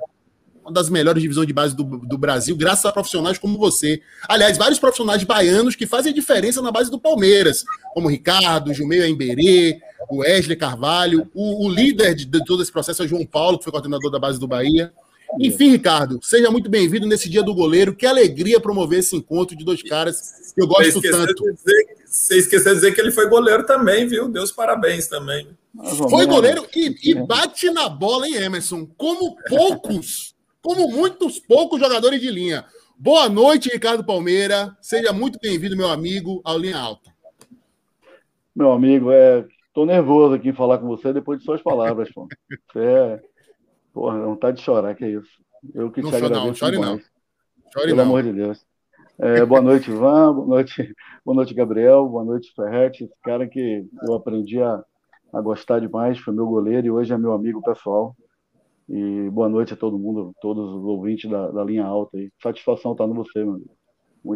uma 0.61 0.71
das 0.71 0.89
melhores 0.89 1.21
divisões 1.21 1.47
de 1.47 1.53
base 1.53 1.75
do, 1.75 1.83
do 1.83 2.17
Brasil, 2.17 2.55
graças 2.55 2.85
a 2.85 2.91
profissionais 2.91 3.37
como 3.37 3.57
você. 3.57 4.01
Aliás, 4.27 4.57
vários 4.57 4.79
profissionais 4.79 5.23
baianos 5.23 5.75
que 5.75 5.87
fazem 5.87 6.13
diferença 6.13 6.61
na 6.61 6.71
base 6.71 6.91
do 6.91 6.99
Palmeiras, 6.99 7.63
como 7.93 8.07
o 8.07 8.11
Ricardo, 8.11 8.71
o 8.71 8.73
Jumeiro 8.73 9.05
Emberê, 9.05 9.79
o 10.09 10.17
Wesley 10.17 10.57
Carvalho, 10.57 11.29
o, 11.33 11.65
o 11.65 11.69
líder 11.69 12.13
de, 12.13 12.25
de, 12.25 12.43
todo 12.43 12.61
esse 12.61 12.71
processo 12.71 13.01
é 13.01 13.07
João 13.07 13.25
Paulo, 13.25 13.57
que 13.57 13.63
foi 13.63 13.71
coordenador 13.71 14.11
da 14.11 14.19
base 14.19 14.39
do 14.39 14.47
Bahia. 14.47 14.91
Enfim, 15.39 15.71
Ricardo, 15.71 16.19
seja 16.21 16.49
muito 16.49 16.69
bem-vindo 16.69 17.05
nesse 17.05 17.29
dia 17.29 17.43
do 17.43 17.53
goleiro. 17.53 17.95
Que 17.95 18.05
alegria 18.05 18.59
promover 18.59 18.99
esse 18.99 19.15
encontro 19.15 19.55
de 19.55 19.65
dois 19.65 19.83
caras 19.83 20.53
que 20.53 20.61
eu 20.61 20.67
gosto 20.67 21.01
tanto. 21.01 21.43
Dizer, 21.53 21.97
você 22.05 22.37
esqueceu 22.37 22.73
de 22.73 22.79
dizer 22.79 22.95
que 22.95 23.01
ele 23.01 23.11
foi 23.11 23.29
goleiro 23.29 23.65
também, 23.65 24.07
viu? 24.07 24.29
Deus 24.29 24.51
parabéns 24.51 25.07
também. 25.07 25.47
Foi 26.09 26.25
goleiro 26.25 26.65
e, 26.75 27.11
e 27.11 27.13
bate 27.13 27.69
na 27.69 27.89
bola, 27.89 28.27
hein, 28.27 28.35
Emerson? 28.35 28.87
Como 28.97 29.35
poucos, 29.47 30.33
como 30.61 30.87
muitos 30.87 31.39
poucos 31.39 31.79
jogadores 31.79 32.21
de 32.21 32.31
linha. 32.31 32.65
Boa 32.97 33.29
noite, 33.29 33.69
Ricardo 33.69 34.03
Palmeira. 34.03 34.75
Seja 34.81 35.13
muito 35.13 35.37
bem-vindo, 35.39 35.77
meu 35.77 35.89
amigo, 35.89 36.41
ao 36.43 36.57
Linha 36.57 36.77
Alta. 36.77 37.11
Meu 38.55 38.71
amigo, 38.71 39.11
é, 39.11 39.45
tô 39.71 39.85
nervoso 39.85 40.33
aqui 40.33 40.49
em 40.49 40.53
falar 40.53 40.79
com 40.79 40.87
você 40.87 41.13
depois 41.13 41.37
de 41.37 41.45
suas 41.45 41.61
palavras, 41.61 42.09
pô. 42.11 42.27
Você 42.49 42.79
é 42.79 43.21
Porra, 43.97 44.21
vontade 44.21 44.57
de 44.57 44.63
chorar, 44.63 44.93
que 44.93 45.03
é 45.03 45.09
isso. 45.09 45.27
Eu 45.73 45.89
que 45.89 46.03
não 46.03 46.11
te 46.11 46.17
agradeço 46.17 46.45
não, 46.45 46.53
chore 46.53 46.77
não. 46.77 46.99
Chore 47.73 47.85
Pelo 47.87 47.95
não. 47.97 48.03
amor 48.03 48.21
de 48.21 48.31
Deus. 48.31 48.63
É, 49.17 49.43
boa 49.43 49.59
noite, 49.59 49.89
Ivan. 49.89 50.35
Boa 50.35 50.47
noite, 50.47 50.93
boa 51.25 51.35
noite, 51.35 51.55
Gabriel. 51.55 52.07
Boa 52.07 52.23
noite, 52.23 52.53
Ferretti. 52.55 53.05
Esse 53.05 53.15
cara 53.23 53.47
que 53.47 53.87
eu 54.03 54.13
aprendi 54.13 54.61
a, 54.61 54.83
a 55.33 55.41
gostar 55.41 55.79
demais, 55.79 56.19
foi 56.19 56.31
meu 56.31 56.45
goleiro 56.45 56.85
e 56.85 56.91
hoje 56.91 57.11
é 57.11 57.17
meu 57.17 57.33
amigo 57.33 57.59
pessoal. 57.63 58.15
E 58.87 59.31
boa 59.31 59.49
noite 59.49 59.73
a 59.73 59.75
todo 59.75 59.97
mundo, 59.97 60.31
todos 60.39 60.75
os 60.75 60.83
ouvintes 60.85 61.27
da, 61.27 61.49
da 61.49 61.63
linha 61.63 61.83
alta 61.83 62.17
aí. 62.17 62.29
Satisfação 62.39 62.91
estar 62.91 63.07
no 63.07 63.15
você, 63.15 63.39
meu 63.39 63.55
amigo. 63.55 63.71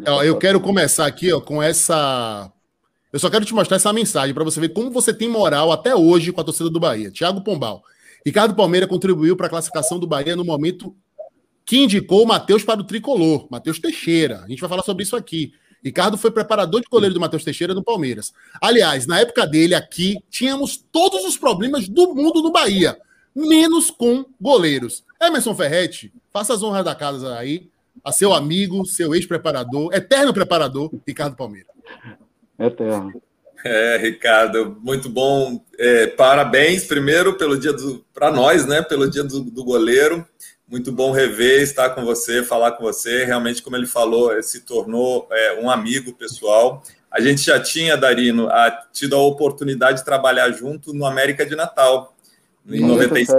Ó, 0.07 0.23
eu 0.23 0.39
quero 0.39 0.59
começar 0.59 1.05
aqui 1.05 1.31
ó, 1.31 1.39
com 1.39 1.61
essa. 1.61 2.51
Eu 3.13 3.19
só 3.19 3.29
quero 3.29 3.45
te 3.45 3.53
mostrar 3.53 3.77
essa 3.77 3.93
mensagem 3.93 4.33
para 4.33 4.43
você 4.43 4.59
ver 4.59 4.69
como 4.69 4.89
você 4.89 5.13
tem 5.13 5.29
moral 5.29 5.71
até 5.71 5.95
hoje 5.95 6.31
com 6.31 6.41
a 6.41 6.43
torcida 6.43 6.67
do 6.67 6.79
Bahia. 6.79 7.11
Thiago 7.11 7.43
Pombal. 7.43 7.83
Ricardo 8.25 8.55
Palmeira 8.55 8.87
contribuiu 8.87 9.35
para 9.35 9.47
a 9.47 9.49
classificação 9.49 9.99
do 9.99 10.07
Bahia 10.07 10.35
no 10.35 10.45
momento 10.45 10.95
que 11.65 11.77
indicou 11.77 12.23
o 12.23 12.27
Matheus 12.27 12.63
para 12.63 12.81
o 12.81 12.83
tricolor, 12.83 13.47
Matheus 13.49 13.79
Teixeira. 13.79 14.41
A 14.43 14.47
gente 14.47 14.59
vai 14.59 14.69
falar 14.69 14.83
sobre 14.83 15.03
isso 15.03 15.15
aqui. 15.15 15.53
Ricardo 15.83 16.17
foi 16.17 16.29
preparador 16.29 16.81
de 16.81 16.87
goleiro 16.89 17.13
do 17.13 17.19
Matheus 17.19 17.43
Teixeira 17.43 17.73
no 17.73 17.83
Palmeiras. 17.83 18.31
Aliás, 18.61 19.07
na 19.07 19.19
época 19.19 19.47
dele 19.47 19.73
aqui, 19.73 20.17
tínhamos 20.29 20.77
todos 20.77 21.25
os 21.25 21.37
problemas 21.37 21.87
do 21.87 22.13
mundo 22.13 22.41
no 22.43 22.51
Bahia, 22.51 22.97
menos 23.35 23.89
com 23.89 24.25
goleiros. 24.39 25.03
Emerson 25.19 25.55
Ferretti, 25.55 26.13
faça 26.31 26.53
as 26.53 26.61
honras 26.61 26.85
da 26.85 26.93
casa 26.93 27.35
aí, 27.37 27.69
a 28.03 28.11
seu 28.11 28.33
amigo, 28.33 28.85
seu 28.85 29.15
ex-preparador, 29.15 29.93
eterno 29.93 30.33
preparador, 30.33 30.91
Ricardo 31.07 31.35
Palmeira. 31.35 31.67
Eterno. 32.59 33.21
É, 33.63 33.97
Ricardo, 33.97 34.77
muito 34.81 35.09
bom. 35.09 35.63
É, 35.77 36.07
parabéns 36.07 36.85
primeiro 36.85 37.37
pelo 37.37 37.57
dia 37.57 37.73
do 37.73 38.03
para 38.13 38.31
nós, 38.31 38.65
né? 38.65 38.81
Pelo 38.81 39.09
dia 39.09 39.23
do, 39.23 39.41
do, 39.41 39.63
goleiro. 39.63 40.27
Muito 40.67 40.91
bom 40.91 41.11
rever, 41.11 41.61
estar 41.61 41.89
com 41.91 42.03
você, 42.03 42.43
falar 42.43 42.73
com 42.73 42.83
você. 42.83 43.25
Realmente, 43.25 43.61
como 43.61 43.75
ele 43.75 43.85
falou, 43.85 44.41
se 44.41 44.61
tornou 44.61 45.27
é, 45.31 45.59
um 45.61 45.69
amigo 45.69 46.13
pessoal. 46.13 46.81
A 47.11 47.19
gente 47.19 47.41
já 47.41 47.59
tinha, 47.59 47.97
Darino, 47.97 48.47
a, 48.47 48.71
tido 48.91 49.15
a 49.15 49.21
oportunidade 49.21 49.99
de 49.99 50.05
trabalhar 50.05 50.49
junto 50.51 50.93
no 50.93 51.05
América 51.05 51.45
de 51.45 51.55
Natal, 51.55 52.15
em 52.65 52.85
97, 52.85 53.35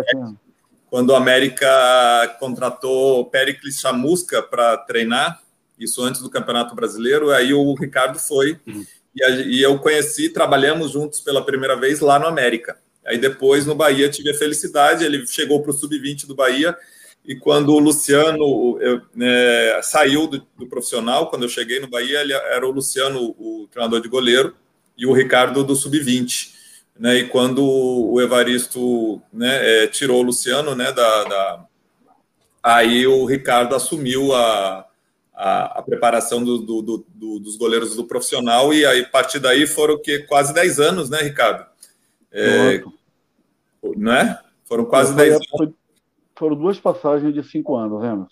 quando 0.91 1.11
o 1.11 1.15
América 1.15 2.37
contratou 2.39 3.25
Pericles 3.27 3.81
Chamusca 3.81 4.43
para 4.43 4.77
treinar, 4.77 5.41
isso 5.79 6.03
antes 6.03 6.21
do 6.21 6.29
Campeonato 6.29 6.75
Brasileiro. 6.75 7.31
Aí 7.31 7.55
o 7.55 7.75
Ricardo 7.75 8.19
foi. 8.19 8.61
Uhum 8.67 8.85
e, 9.15 9.25
a, 9.25 9.31
e 9.31 9.63
eu 9.63 9.79
conheci, 9.79 10.29
trabalhamos 10.29 10.93
juntos 10.93 11.21
pela 11.21 11.45
primeira 11.45 11.77
vez 11.77 12.01
lá 12.01 12.19
no 12.19 12.27
América. 12.27 12.79
Aí 13.05 13.19
depois 13.19 13.67
no 13.67 13.75
Bahia 13.75 14.09
tive 14.09 14.31
a 14.31 14.39
felicidade, 14.39 15.05
ele 15.05 15.27
chegou 15.27 15.61
para 15.63 15.71
o 15.71 15.75
sub-20 15.75 16.27
do 16.27 16.35
Bahia 16.35 16.77
e 17.25 17.37
quando 17.37 17.73
o 17.73 17.79
Luciano 17.79 18.79
eu, 18.81 19.01
né, 19.15 19.81
saiu 19.83 20.27
do, 20.27 20.45
do, 20.59 20.67
profissional, 20.67 21.31
quando 21.31 21.45
eu 21.45 21.49
cheguei 21.49 21.79
no 21.79 21.89
Bahia, 21.89 22.21
ele 22.21 22.33
era 22.33 22.67
o 22.67 22.71
Luciano, 22.71 23.35
o 23.39 23.69
treinador 23.71 24.01
de 24.01 24.09
goleiro, 24.09 24.57
e 24.99 25.07
o 25.07 25.13
Ricardo 25.13 25.63
do 25.63 25.77
sub-20. 25.77 26.51
Né, 26.99 27.19
e 27.19 27.29
quando 27.29 27.65
o 27.65 28.21
Evaristo 28.21 29.23
né, 29.33 29.85
é, 29.85 29.87
tirou 29.87 30.21
o 30.21 30.23
Luciano, 30.23 30.75
né, 30.75 30.93
da, 30.93 31.25
da, 31.25 31.65
aí 32.63 33.07
o 33.07 33.25
Ricardo 33.25 33.75
assumiu 33.75 34.35
a, 34.35 34.87
a, 35.35 35.79
a 35.79 35.83
preparação 35.83 36.43
do, 36.43 36.59
do, 36.59 37.05
do, 37.09 37.39
dos 37.39 37.57
goleiros 37.57 37.97
do 37.97 38.05
profissional, 38.05 38.73
e 38.73 38.85
aí, 38.85 39.01
a 39.01 39.09
partir 39.09 39.39
daí 39.39 39.67
foram 39.67 40.01
que 40.01 40.21
quase 40.21 40.53
10 40.53 40.81
anos, 40.81 41.11
né, 41.11 41.19
Ricardo? 41.23 41.67
É, 42.31 42.83
né? 43.97 44.39
Foram 44.65 44.85
quase 44.85 45.15
10 45.15 45.35
anos. 45.35 45.75
Foram 46.37 46.57
duas 46.57 46.79
passagens 46.79 47.33
de 47.35 47.43
cinco 47.43 47.77
anos, 47.77 48.03
né? 48.03 48.27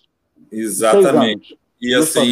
Exatamente. 0.51 1.59
E 1.81 1.95
assim, 1.95 2.31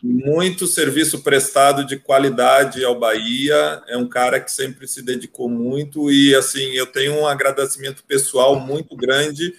muito 0.00 0.68
serviço 0.68 1.22
prestado 1.24 1.84
de 1.84 1.96
qualidade 1.96 2.84
ao 2.84 2.98
Bahia. 2.98 3.82
É 3.88 3.96
um 3.96 4.08
cara 4.08 4.38
que 4.38 4.52
sempre 4.52 4.86
se 4.86 5.02
dedicou 5.02 5.48
muito 5.48 6.12
e 6.12 6.32
assim, 6.34 6.70
eu 6.72 6.86
tenho 6.86 7.14
um 7.14 7.26
agradecimento 7.26 8.04
pessoal 8.04 8.60
muito 8.60 8.94
grande 8.94 9.52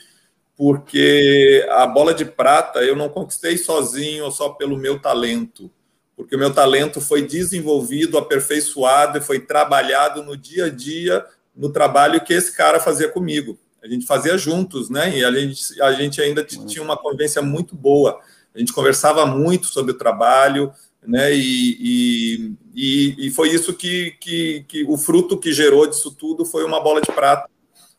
porque 0.56 1.66
a 1.72 1.88
bola 1.88 2.14
de 2.14 2.26
prata 2.26 2.80
eu 2.84 2.96
não 2.96 3.10
conquistei 3.10 3.58
sozinho 3.58 4.26
ou 4.26 4.32
só 4.32 4.50
pelo 4.50 4.78
meu 4.78 5.00
talento, 5.00 5.70
porque 6.16 6.36
o 6.36 6.40
meu 6.40 6.54
talento 6.54 7.02
foi 7.02 7.24
desenvolvido, 7.24 8.18
aperfeiçoado 8.18 9.18
e 9.18 9.22
foi 9.22 9.40
trabalhado 9.40 10.24
no 10.24 10.38
dia 10.38 10.66
a 10.66 10.70
dia 10.70 11.26
no 11.56 11.72
trabalho 11.72 12.24
que 12.24 12.34
esse 12.34 12.56
cara 12.56 12.80
fazia 12.80 13.10
comigo. 13.10 13.58
A 13.84 13.88
gente 13.88 14.06
fazia 14.06 14.38
juntos, 14.38 14.90
né? 14.90 15.18
E 15.18 15.26
a 15.26 15.32
gente, 15.32 15.82
a 15.82 15.92
gente 15.92 16.22
ainda 16.22 16.44
tinha 16.44 16.82
uma 16.82 16.96
convivência 16.96 17.42
muito 17.42 17.76
boa. 17.76 18.20
A 18.56 18.60
gente 18.60 18.72
conversava 18.72 19.26
muito 19.26 19.68
sobre 19.68 19.92
o 19.92 19.98
trabalho, 19.98 20.72
né? 21.06 21.36
E, 21.36 22.56
e, 22.74 23.28
e 23.28 23.32
foi 23.32 23.50
isso 23.50 23.74
que, 23.74 24.12
que, 24.20 24.66
que 24.68 24.84
o 24.86 24.98
fruto 24.98 25.38
que 25.38 25.52
gerou 25.52 25.86
disso 25.86 26.12
tudo 26.12 26.46
foi 26.46 26.64
uma 26.64 26.80
bola 26.80 27.02
de 27.02 27.12
prata 27.12 27.53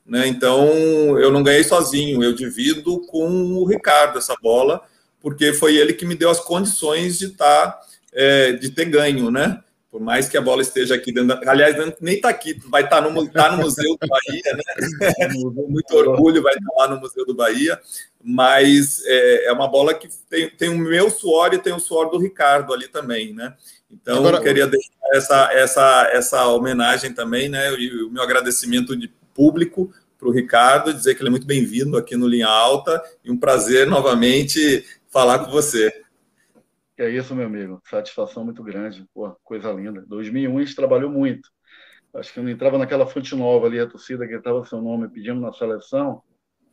né? 0.06 0.26
Então, 0.26 0.68
eu 1.18 1.30
não 1.30 1.42
ganhei 1.42 1.64
sozinho, 1.64 2.22
eu 2.22 2.34
divido 2.34 3.00
com 3.06 3.54
o 3.54 3.64
Ricardo 3.64 4.18
essa 4.18 4.34
bola, 4.42 4.82
porque 5.20 5.52
foi 5.54 5.76
ele 5.76 5.94
que 5.94 6.04
me 6.04 6.14
deu 6.14 6.28
as 6.28 6.40
condições 6.40 7.18
de 7.18 7.26
estar, 7.26 7.72
tá, 7.72 7.80
é, 8.12 8.52
de 8.52 8.70
ter 8.70 8.84
ganho, 8.84 9.30
né? 9.30 9.60
Por 9.90 10.00
mais 10.00 10.28
que 10.28 10.36
a 10.36 10.42
bola 10.42 10.60
esteja 10.60 10.96
aqui 10.96 11.12
dentro, 11.12 11.28
da... 11.28 11.50
aliás, 11.50 11.76
nem 12.00 12.16
está 12.16 12.28
aqui, 12.28 12.60
vai 12.68 12.82
estar 12.82 13.00
tá 13.00 13.08
no, 13.08 13.30
tá 13.30 13.52
no 13.52 13.62
Museu 13.62 13.96
do 13.96 14.08
Bahia, 14.08 14.56
né? 14.56 15.28
Muito 15.68 15.96
orgulho, 15.96 16.42
vai 16.42 16.52
estar 16.52 16.68
tá 16.68 16.82
lá 16.82 16.88
no 16.88 17.00
Museu 17.00 17.24
do 17.24 17.34
Bahia, 17.34 17.80
mas 18.22 19.02
é, 19.06 19.46
é, 19.46 19.52
uma 19.52 19.68
bola 19.68 19.94
que 19.94 20.08
tem, 20.28 20.50
tem 20.50 20.68
o 20.68 20.76
meu 20.76 21.08
suor 21.08 21.54
e 21.54 21.58
tem 21.58 21.72
o 21.72 21.78
suor 21.78 22.10
do 22.10 22.18
Ricardo 22.18 22.74
ali 22.74 22.88
também, 22.88 23.32
né? 23.32 23.54
Então, 23.88 24.18
Agora... 24.18 24.38
eu 24.38 24.42
queria 24.42 24.66
deixar 24.66 24.90
essa, 25.12 25.50
essa, 25.52 26.10
essa 26.12 26.46
homenagem 26.48 27.14
também, 27.14 27.48
né? 27.48 27.72
E 27.74 28.02
o 28.02 28.10
meu 28.10 28.22
agradecimento 28.22 28.96
de 28.96 29.08
público 29.34 29.92
para 30.16 30.28
o 30.28 30.32
Ricardo, 30.32 30.94
dizer 30.94 31.14
que 31.14 31.20
ele 31.20 31.28
é 31.28 31.30
muito 31.30 31.46
bem-vindo 31.46 31.98
aqui 31.98 32.16
no 32.16 32.26
Linha 32.26 32.46
Alta 32.46 33.02
e 33.22 33.30
um 33.30 33.36
prazer 33.36 33.86
novamente 33.86 34.84
falar 35.10 35.40
com 35.40 35.50
você. 35.50 35.92
É 36.96 37.10
isso, 37.10 37.34
meu 37.34 37.46
amigo. 37.46 37.82
Satisfação 37.84 38.44
muito 38.44 38.62
grande. 38.62 39.04
Pô, 39.12 39.30
coisa 39.42 39.72
linda. 39.72 40.04
2001 40.06 40.56
a 40.56 40.64
gente 40.64 40.76
trabalhou 40.76 41.10
muito. 41.10 41.50
Acho 42.14 42.32
que 42.32 42.38
eu 42.38 42.48
entrava 42.48 42.78
naquela 42.78 43.06
fonte 43.06 43.34
nova 43.34 43.66
ali, 43.66 43.80
a 43.80 43.88
torcida 43.88 44.24
gritava 44.24 44.64
seu 44.64 44.80
nome 44.80 45.08
pedindo 45.08 45.40
na 45.40 45.52
seleção. 45.52 46.22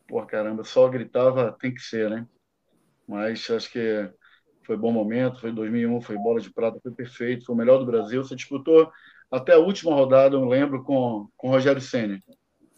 Pô, 0.07 0.23
caramba, 0.25 0.63
só 0.63 0.87
gritava 0.87 1.55
tem 1.59 1.73
que 1.73 1.81
ser, 1.81 2.09
né? 2.09 2.27
Mas 3.07 3.49
acho 3.49 3.71
que 3.71 4.09
foi 4.63 4.77
bom 4.77 4.91
momento. 4.91 5.41
Foi 5.41 5.51
2001, 5.51 6.01
foi 6.01 6.15
bola 6.17 6.39
de 6.39 6.53
prata, 6.53 6.79
foi 6.81 6.91
perfeito, 6.91 7.45
foi 7.45 7.55
o 7.55 7.57
melhor 7.57 7.79
do 7.79 7.85
Brasil. 7.85 8.23
Você 8.23 8.35
disputou 8.35 8.91
até 9.31 9.53
a 9.53 9.59
última 9.59 9.93
rodada, 9.93 10.35
eu 10.35 10.45
lembro, 10.45 10.83
com, 10.83 11.27
com 11.35 11.47
o 11.47 11.51
Rogério 11.51 11.81
Senna. 11.81 12.19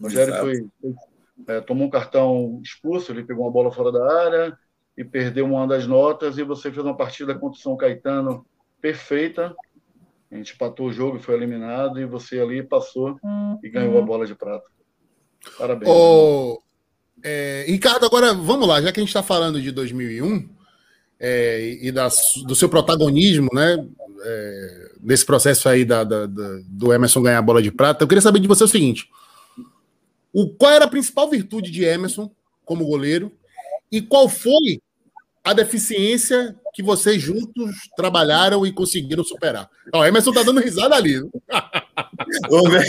O 0.04 0.08
Rogério 0.08 0.36
foi, 0.36 0.68
é, 1.48 1.62
tomou 1.62 1.88
um 1.88 1.90
cartão 1.90 2.60
expulso, 2.62 3.12
ele 3.12 3.24
pegou 3.24 3.46
uma 3.46 3.52
bola 3.52 3.72
fora 3.72 3.90
da 3.90 4.22
área 4.22 4.58
e 4.98 5.04
perdeu 5.04 5.46
uma 5.46 5.66
das 5.66 5.88
notas, 5.88 6.38
e 6.38 6.44
você 6.44 6.70
fez 6.70 6.84
uma 6.84 6.96
partida 6.96 7.34
contra 7.34 7.58
o 7.58 7.62
São 7.62 7.78
Caetano 7.78 8.46
perfeita. 8.82 9.56
A 10.30 10.36
gente 10.36 10.54
empatou 10.54 10.88
o 10.88 10.94
jogo 10.94 11.16
e 11.16 11.22
foi 11.22 11.36
eliminado, 11.36 12.02
e 12.02 12.06
você 12.06 12.38
ali 12.38 12.62
passou 12.62 13.18
uhum. 13.24 13.58
e 13.64 13.70
ganhou 13.70 13.98
a 13.98 14.02
bola 14.02 14.28
de 14.28 14.36
prata. 14.36 14.66
Parabéns. 15.58 15.90
É, 17.24 17.64
Ricardo, 17.66 18.06
agora 18.06 18.34
vamos 18.34 18.68
lá, 18.68 18.82
já 18.82 18.92
que 18.92 19.00
a 19.00 19.04
gente 19.04 19.10
está 19.10 19.24
falando 19.24 19.62
de 19.62 19.72
2001 19.72 20.50
é, 21.18 21.78
e 21.82 21.92
da, 21.94 22.10
do 22.46 22.56
seu 22.56 22.68
protagonismo, 22.68 23.48
né? 23.54 23.88
É, 24.26 24.92
nesse 25.02 25.26
processo 25.26 25.70
aí 25.70 25.86
da, 25.86 26.04
da, 26.04 26.26
da, 26.26 26.60
do 26.68 26.94
Emerson 26.94 27.22
ganhar 27.22 27.40
a 27.40 27.42
bola 27.42 27.62
de 27.62 27.72
prata, 27.72 28.04
eu 28.04 28.08
queria 28.08 28.22
saber 28.22 28.40
de 28.40 28.48
você 28.48 28.66
o 28.66 28.68
seguinte: 28.68 29.08
o, 30.34 30.50
qual 30.50 30.72
era 30.72 30.86
a 30.86 30.90
principal 30.90 31.30
virtude 31.30 31.70
de 31.70 31.84
Emerson 31.84 32.32
como 32.66 32.86
goleiro 32.86 33.32
e 33.92 34.02
qual 34.02 34.28
foi 34.28 34.82
a 35.44 35.54
deficiência 35.54 36.56
que 36.74 36.82
vocês 36.82 37.22
juntos 37.22 37.76
trabalharam 37.96 38.66
e 38.66 38.72
conseguiram 38.72 39.24
superar? 39.24 39.70
Ó, 39.94 40.04
Emerson 40.04 40.32
tá 40.32 40.42
dando 40.42 40.60
risada 40.60 40.96
ali. 40.96 41.20
Vamos 42.50 42.72
ver. 42.72 42.86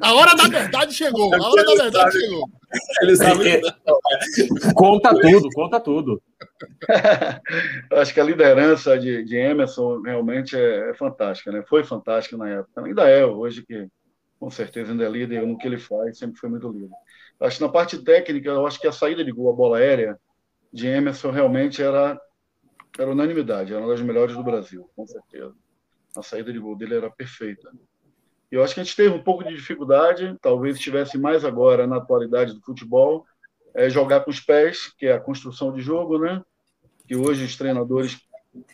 A 0.00 0.14
hora 0.14 0.34
da 0.34 0.48
verdade 0.48 0.94
chegou. 0.94 1.34
A 1.34 1.48
hora 1.48 1.64
da 1.64 1.74
verdade 1.74 2.18
chegou. 2.18 2.48
Ele 3.02 3.16
sabe. 3.16 3.60
Conta 4.74 5.14
tudo, 5.14 5.48
conta 5.54 5.80
tudo. 5.80 6.22
Acho 7.92 8.14
que 8.14 8.20
a 8.20 8.24
liderança 8.24 8.98
de, 8.98 9.24
de 9.24 9.36
Emerson 9.36 10.00
realmente 10.02 10.56
é, 10.56 10.90
é, 10.90 10.94
fantástica, 10.94 11.52
né? 11.52 11.62
Foi 11.68 11.84
fantástica 11.84 12.36
na 12.36 12.48
época. 12.48 12.84
Ainda 12.84 13.08
é, 13.08 13.24
hoje 13.24 13.64
que 13.66 13.86
com 14.40 14.50
certeza 14.50 14.90
ainda 14.90 15.04
é 15.04 15.08
líder 15.08 15.46
no 15.46 15.58
que 15.58 15.66
ele 15.68 15.78
faz, 15.78 16.18
sempre 16.18 16.40
foi 16.40 16.48
muito 16.48 16.68
líder. 16.70 16.90
Acho 17.38 17.58
que 17.58 17.62
na 17.62 17.68
parte 17.68 18.02
técnica, 18.02 18.48
eu 18.48 18.66
acho 18.66 18.80
que 18.80 18.88
a 18.88 18.92
saída 18.92 19.22
de 19.22 19.30
gol, 19.30 19.52
a 19.52 19.56
bola 19.56 19.78
aérea 19.78 20.18
de 20.72 20.86
Emerson 20.86 21.30
realmente 21.30 21.82
era, 21.82 22.18
era 22.98 23.10
unanimidade, 23.10 23.72
era 23.72 23.82
uma 23.82 23.90
das 23.90 24.00
melhores 24.00 24.34
do 24.34 24.42
Brasil, 24.42 24.88
com 24.96 25.06
certeza. 25.06 25.54
A 26.16 26.22
saída 26.22 26.52
de 26.52 26.58
gol 26.58 26.74
dele 26.74 26.96
era 26.96 27.10
perfeita. 27.10 27.70
E 28.50 28.54
eu 28.54 28.64
acho 28.64 28.74
que 28.74 28.80
a 28.80 28.82
gente 28.84 28.96
teve 28.96 29.14
um 29.14 29.22
pouco 29.22 29.44
de 29.44 29.54
dificuldade, 29.54 30.36
talvez 30.40 30.76
estivesse 30.76 31.18
mais 31.18 31.44
agora 31.44 31.86
na 31.86 31.98
atualidade 31.98 32.54
do 32.54 32.62
futebol, 32.62 33.26
é 33.74 33.88
jogar 33.88 34.20
com 34.20 34.30
os 34.30 34.40
pés, 34.40 34.92
que 34.98 35.06
é 35.06 35.12
a 35.12 35.20
construção 35.20 35.72
de 35.72 35.80
jogo, 35.80 36.18
né? 36.18 36.42
Que 37.06 37.14
hoje 37.14 37.44
os 37.44 37.56
treinadores 37.56 38.18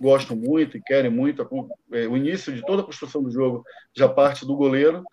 gostam 0.01 0.37
muito 0.37 0.77
e 0.77 0.83
querem 0.83 1.11
muito. 1.11 1.43
É, 1.93 2.07
o 2.07 2.17
início 2.17 2.55
de 2.55 2.65
toda 2.65 2.83
a 2.83 2.85
construção 2.85 3.23
do 3.23 3.31
jogo 3.31 3.63
já 3.95 4.09
parte 4.09 4.47
do 4.47 4.57
goleiro. 4.57 5.05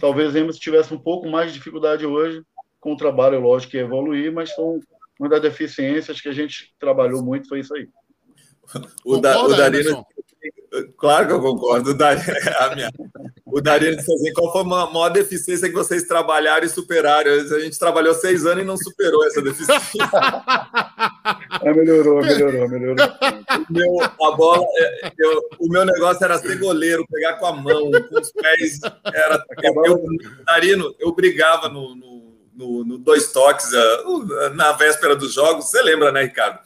Talvez 0.00 0.34
Emerson 0.34 0.58
tivesse 0.58 0.92
um 0.92 0.98
pouco 0.98 1.28
mais 1.28 1.48
de 1.52 1.58
dificuldade 1.58 2.06
hoje 2.06 2.42
com 2.80 2.94
o 2.94 2.96
trabalho, 2.96 3.40
lógico, 3.40 3.72
que 3.72 3.78
evoluir, 3.78 4.32
mas 4.32 4.54
são 4.54 4.80
uma 5.18 5.28
das 5.28 5.42
deficiências 5.42 6.20
que 6.20 6.28
a 6.28 6.32
gente 6.32 6.74
trabalhou 6.78 7.22
muito 7.22 7.48
foi 7.48 7.60
isso 7.60 7.74
aí. 7.74 7.88
O, 9.04 9.18
da, 9.18 9.40
o 9.40 9.48
Darino, 9.48 10.04
Claro 10.96 11.26
que 11.26 11.32
eu 11.32 11.40
concordo. 11.40 11.90
O 11.90 11.94
Darino, 11.94 12.24
a 12.58 12.74
minha, 12.74 12.90
o 13.46 13.60
Darino 13.60 13.96
disse 13.96 14.12
assim: 14.12 14.32
qual 14.32 14.50
foi 14.52 14.62
a 14.62 14.64
maior 14.64 15.10
deficiência 15.10 15.68
que 15.68 15.74
vocês 15.74 16.04
trabalharam 16.04 16.64
e 16.64 16.68
superaram? 16.68 17.30
A 17.30 17.60
gente 17.60 17.78
trabalhou 17.78 18.14
seis 18.14 18.46
anos 18.46 18.62
e 18.62 18.66
não 18.66 18.76
superou 18.76 19.24
essa 19.26 19.42
deficiência. 19.42 19.82
É, 21.62 21.72
melhorou, 21.72 22.20
melhorou, 22.20 22.68
melhorou. 22.68 23.06
O 23.68 23.72
meu, 23.72 24.00
a 24.02 24.36
bola, 24.36 24.64
é, 24.76 25.12
eu, 25.16 25.40
o 25.60 25.68
meu 25.68 25.84
negócio 25.84 26.24
era 26.24 26.36
ser 26.38 26.58
goleiro, 26.58 27.06
pegar 27.08 27.34
com 27.34 27.46
a 27.46 27.52
mão, 27.52 27.90
com 27.90 28.20
os 28.20 28.32
pés. 28.32 28.80
Era, 29.04 29.44
eu, 29.84 30.02
Darino, 30.44 30.92
eu 30.98 31.12
brigava 31.12 31.68
no, 31.68 31.94
no 31.94 32.22
no, 32.54 32.84
no, 32.84 32.98
dois 32.98 33.32
toques 33.32 33.70
na 34.54 34.72
véspera 34.72 35.16
dos 35.16 35.32
jogos. 35.32 35.66
Você 35.66 35.80
lembra, 35.82 36.12
né, 36.12 36.22
Ricardo? 36.22 36.58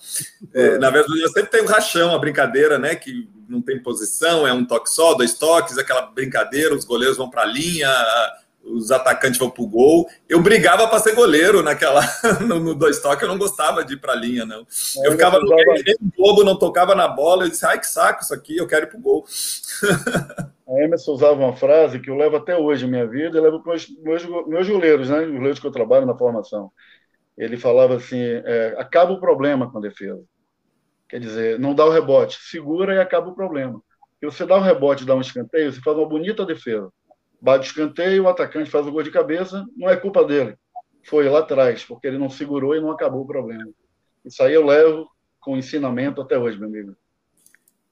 É, 0.53 0.79
na 0.79 0.91
véspera 0.91 1.09
dos 1.09 1.19
jogos 1.19 1.33
sempre 1.33 1.51
tem 1.51 1.63
um 1.63 1.67
rachão, 1.67 2.15
a 2.15 2.19
brincadeira, 2.19 2.79
né? 2.79 2.95
Que 2.95 3.29
não 3.49 3.63
tem 3.63 3.83
posição, 3.83 4.47
é 4.47 4.53
um 4.53 4.65
toque 4.65 4.91
só, 4.91 5.15
dois 5.15 5.35
toques, 5.35 5.79
aquela 5.79 6.03
brincadeira, 6.03 6.75
os 6.75 6.85
goleiros 6.85 7.17
vão 7.17 7.31
para 7.31 7.43
a 7.43 7.47
linha, 7.47 7.89
os 8.63 8.91
atacantes 8.91 9.39
vão 9.39 9.49
para 9.49 9.63
o 9.63 9.69
gol. 9.69 10.09
Eu 10.29 10.43
brigava 10.43 10.89
para 10.89 10.99
ser 10.99 11.15
goleiro 11.15 11.63
naquela 11.63 12.03
no, 12.47 12.59
no, 12.59 12.75
dois 12.75 13.01
toques, 13.01 13.23
eu 13.23 13.29
não 13.29 13.39
gostava 13.39 13.85
de 13.85 13.95
ir 13.95 14.01
para 14.01 14.13
a 14.13 14.17
linha, 14.17 14.45
não. 14.45 14.67
É, 14.99 15.07
eu 15.07 15.13
ficava 15.13 15.39
no 15.39 15.49
globo, 16.17 16.45
não 16.45 16.59
tocava 16.59 16.95
na 16.95 17.09
bola, 17.09 17.45
eu 17.45 17.51
disse, 17.51 17.65
ai 17.65 17.79
que 17.79 17.87
saco 17.87 18.23
isso 18.23 18.35
aqui, 18.35 18.57
eu 18.57 18.67
quero 18.67 18.87
ir 18.87 18.89
para 18.89 18.99
o 18.99 19.03
gol. 19.03 19.25
A 20.69 20.83
Emerson 20.83 21.13
usava 21.13 21.35
uma 21.35 21.55
frase 21.55 22.01
que 22.01 22.11
eu 22.11 22.17
levo 22.17 22.37
até 22.37 22.57
hoje 22.57 22.85
na 22.85 22.91
minha 22.91 23.07
vida, 23.07 23.39
e 23.39 23.41
levo 23.41 23.63
para 23.63 23.77
os 23.77 23.89
meus, 24.03 24.27
meus 24.49 24.69
goleiros, 24.69 25.09
né? 25.09 25.21
Os 25.21 25.33
goleiros 25.33 25.61
que 25.61 25.67
eu 25.67 25.71
trabalho 25.71 26.05
na 26.05 26.17
formação. 26.17 26.73
Ele 27.39 27.57
falava 27.57 27.95
assim: 27.95 28.19
é, 28.21 28.75
acaba 28.77 29.13
o 29.13 29.21
problema 29.21 29.71
com 29.71 29.79
a 29.79 29.81
defesa. 29.81 30.21
Quer 31.09 31.21
dizer, 31.21 31.59
não 31.59 31.75
dá 31.75 31.85
o 31.85 31.91
rebote, 31.91 32.39
segura 32.41 32.95
e 32.95 32.99
acaba 32.99 33.29
o 33.29 33.35
problema. 33.35 33.81
E 34.21 34.27
você 34.27 34.45
dá 34.45 34.57
um 34.57 34.63
rebote, 34.63 35.05
dá 35.05 35.15
um 35.15 35.21
escanteio, 35.21 35.73
você 35.73 35.81
faz 35.81 35.97
uma 35.97 36.09
bonita 36.09 36.45
defesa. 36.45 36.91
Bate 37.41 37.67
o 37.67 37.71
escanteio, 37.71 38.25
o 38.25 38.29
atacante 38.29 38.71
faz 38.71 38.87
o 38.87 38.91
gol 38.91 39.03
de 39.03 39.11
cabeça, 39.11 39.65
não 39.77 39.89
é 39.89 39.97
culpa 39.97 40.25
dele. 40.25 40.57
Foi 41.05 41.29
lá 41.29 41.41
atrás, 41.41 41.85
porque 41.85 42.07
ele 42.07 42.19
não 42.19 42.29
segurou 42.29 42.75
e 42.75 42.81
não 42.81 42.91
acabou 42.91 43.23
o 43.23 43.27
problema. 43.27 43.69
Isso 44.25 44.43
aí 44.43 44.55
eu 44.55 44.67
levo 44.67 45.09
com 45.39 45.57
ensinamento 45.57 46.21
até 46.21 46.37
hoje, 46.37 46.59
meu 46.59 46.69
amigo. 46.69 46.97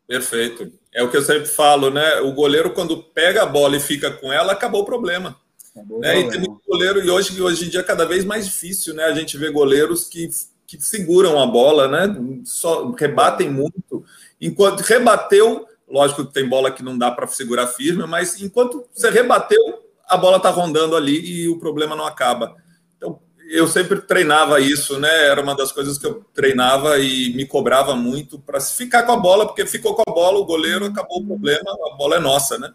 Perfeito. 0.06 0.72
É 0.92 1.02
o 1.02 1.10
que 1.10 1.16
eu 1.16 1.22
sempre 1.22 1.46
falo, 1.46 1.90
né? 1.90 2.20
O 2.20 2.32
goleiro, 2.32 2.72
quando 2.72 3.02
pega 3.02 3.42
a 3.42 3.46
bola 3.46 3.76
e 3.76 3.80
fica 3.80 4.10
com 4.10 4.32
ela, 4.32 4.52
acabou 4.52 4.82
o 4.82 4.84
problema. 4.84 5.38
Acabou 5.70 6.00
né? 6.00 6.20
E 6.20 6.28
tem 6.28 6.40
muito 6.40 6.60
goleiro, 6.66 7.04
e 7.04 7.10
hoje, 7.10 7.40
hoje 7.40 7.66
em 7.66 7.68
dia 7.68 7.80
é 7.80 7.84
cada 7.84 8.04
vez 8.04 8.24
mais 8.24 8.46
difícil, 8.46 8.94
né? 8.94 9.04
A 9.04 9.14
gente 9.14 9.38
vê 9.38 9.50
goleiros 9.50 10.08
que 10.08 10.28
que 10.76 10.84
seguram 10.84 11.40
a 11.40 11.46
bola, 11.46 11.88
né? 11.88 12.14
Só 12.44 12.90
rebatem 12.92 13.50
muito. 13.50 14.04
Enquanto 14.40 14.80
rebateu, 14.80 15.66
lógico 15.88 16.24
que 16.26 16.32
tem 16.32 16.48
bola 16.48 16.70
que 16.70 16.82
não 16.82 16.96
dá 16.96 17.10
para 17.10 17.26
segurar 17.26 17.66
firme, 17.66 18.06
mas 18.06 18.40
enquanto 18.40 18.84
você 18.92 19.10
rebateu, 19.10 19.82
a 20.08 20.16
bola 20.16 20.36
está 20.36 20.50
rondando 20.50 20.96
ali 20.96 21.20
e 21.20 21.48
o 21.48 21.58
problema 21.58 21.96
não 21.96 22.04
acaba. 22.04 22.54
Então, 22.96 23.18
eu 23.48 23.66
sempre 23.66 24.00
treinava 24.00 24.60
isso, 24.60 24.98
né? 24.98 25.26
Era 25.26 25.40
uma 25.40 25.56
das 25.56 25.72
coisas 25.72 25.98
que 25.98 26.06
eu 26.06 26.24
treinava 26.34 26.98
e 26.98 27.34
me 27.34 27.46
cobrava 27.46 27.94
muito 27.94 28.38
para 28.38 28.60
ficar 28.60 29.04
com 29.04 29.12
a 29.12 29.16
bola, 29.16 29.46
porque 29.46 29.66
ficou 29.66 29.94
com 29.94 30.02
a 30.06 30.12
bola, 30.12 30.38
o 30.38 30.44
goleiro 30.44 30.86
acabou 30.86 31.20
o 31.20 31.26
problema, 31.26 31.70
a 31.92 31.96
bola 31.96 32.16
é 32.16 32.20
nossa, 32.20 32.58
né? 32.58 32.72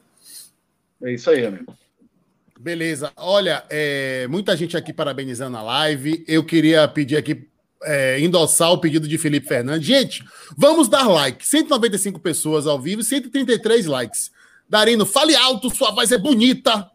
É 1.02 1.14
isso 1.14 1.30
aí, 1.30 1.46
amigo. 1.46 1.74
Beleza. 2.60 3.14
Olha, 3.16 3.64
é, 3.70 4.28
muita 4.28 4.56
gente 4.58 4.76
aqui 4.76 4.92
parabenizando 4.92 5.56
a 5.56 5.62
live. 5.62 6.26
Eu 6.28 6.44
queria 6.44 6.86
pedir 6.90 7.16
aqui 7.16 7.48
é, 7.84 8.20
endossar 8.20 8.72
o 8.72 8.78
pedido 8.78 9.08
de 9.08 9.18
Felipe 9.18 9.48
Fernandes. 9.48 9.88
Gente, 9.88 10.24
vamos 10.58 10.88
dar 10.88 11.08
like. 11.08 11.46
195 11.46 12.20
pessoas 12.20 12.68
ao 12.68 12.80
vivo 12.80 13.02
e 13.02 13.06
133 13.06 13.86
likes. 13.86 14.32
Darino, 14.68 15.06
fale 15.06 15.36
alto, 15.36 15.74
sua 15.74 15.92
voz 15.92 16.12
é 16.12 16.18
bonita. 16.18 16.90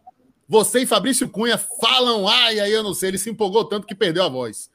Você 0.47 0.81
e 0.81 0.85
Fabrício 0.85 1.27
Cunha 1.27 1.57
falam, 1.57 2.27
ai, 2.27 2.59
aí 2.59 2.71
eu 2.71 2.83
não 2.83 2.93
sei, 2.93 3.09
ele 3.09 3.17
se 3.17 3.29
empolgou 3.29 3.65
tanto 3.65 3.87
que 3.87 3.95
perdeu 3.95 4.23
a 4.23 4.29
voz. 4.29 4.69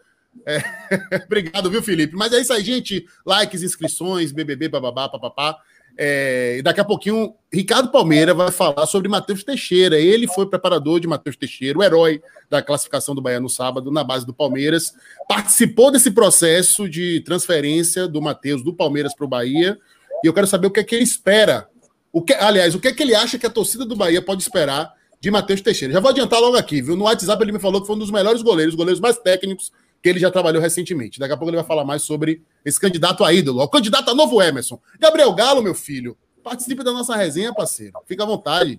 É, 0.46 0.60
obrigado, 1.24 1.70
viu, 1.70 1.82
Felipe? 1.82 2.16
Mas 2.16 2.32
é 2.32 2.40
isso 2.40 2.52
aí, 2.52 2.62
gente. 2.62 3.06
Likes, 3.24 3.62
inscrições, 3.62 4.32
BBB, 4.32 4.68
bababá, 4.68 5.08
papapá. 5.08 5.56
É, 6.02 6.62
daqui 6.62 6.80
a 6.80 6.84
pouquinho, 6.84 7.34
Ricardo 7.52 7.90
Palmeira 7.90 8.32
vai 8.32 8.50
falar 8.50 8.86
sobre 8.86 9.06
Matheus 9.06 9.44
Teixeira. 9.44 10.00
Ele 10.00 10.26
foi 10.26 10.46
preparador 10.46 10.98
de 10.98 11.06
Matheus 11.06 11.36
Teixeira, 11.36 11.78
o 11.78 11.82
herói 11.82 12.22
da 12.48 12.62
classificação 12.62 13.14
do 13.14 13.20
Bahia 13.20 13.38
no 13.38 13.50
sábado, 13.50 13.90
na 13.90 14.02
base 14.02 14.24
do 14.24 14.32
Palmeiras. 14.32 14.94
Participou 15.28 15.90
desse 15.90 16.10
processo 16.10 16.88
de 16.88 17.20
transferência 17.20 18.08
do 18.08 18.22
Matheus 18.22 18.64
do 18.64 18.72
Palmeiras 18.72 19.14
para 19.14 19.26
o 19.26 19.28
Bahia. 19.28 19.78
E 20.24 20.26
eu 20.26 20.32
quero 20.32 20.46
saber 20.46 20.68
o 20.68 20.70
que 20.70 20.80
é 20.80 20.84
que 20.84 20.94
ele 20.94 21.04
espera. 21.04 21.68
O 22.10 22.22
que, 22.22 22.32
aliás, 22.32 22.74
o 22.74 22.80
que 22.80 22.88
é 22.88 22.92
que 22.94 23.02
ele 23.02 23.14
acha 23.14 23.38
que 23.38 23.44
a 23.44 23.50
torcida 23.50 23.84
do 23.84 23.94
Bahia 23.94 24.22
pode 24.22 24.40
esperar 24.40 24.94
de 25.20 25.30
Matheus 25.30 25.60
Teixeira? 25.60 25.92
Já 25.92 26.00
vou 26.00 26.10
adiantar 26.10 26.40
logo 26.40 26.56
aqui, 26.56 26.80
viu? 26.80 26.96
No 26.96 27.04
WhatsApp 27.04 27.44
ele 27.44 27.52
me 27.52 27.60
falou 27.60 27.78
que 27.78 27.86
foi 27.86 27.96
um 27.96 27.98
dos 27.98 28.10
melhores 28.10 28.40
goleiros, 28.40 28.74
goleiros 28.74 29.00
mais 29.00 29.18
técnicos 29.18 29.70
que 30.02 30.08
ele 30.08 30.18
já 30.18 30.30
trabalhou 30.30 30.62
recentemente. 30.62 31.18
Daqui 31.18 31.32
a 31.32 31.36
pouco 31.36 31.50
ele 31.50 31.56
vai 31.56 31.66
falar 31.66 31.84
mais 31.84 32.02
sobre 32.02 32.42
esse 32.64 32.80
candidato 32.80 33.24
a 33.24 33.32
ídolo, 33.32 33.62
o 33.62 33.68
candidato 33.68 34.10
a 34.10 34.14
novo 34.14 34.40
Emerson. 34.42 34.80
Gabriel 34.98 35.32
Galo, 35.34 35.62
meu 35.62 35.74
filho, 35.74 36.16
participe 36.42 36.82
da 36.82 36.92
nossa 36.92 37.14
resenha, 37.16 37.54
parceiro. 37.54 37.98
Fica 38.06 38.22
à 38.22 38.26
vontade. 38.26 38.78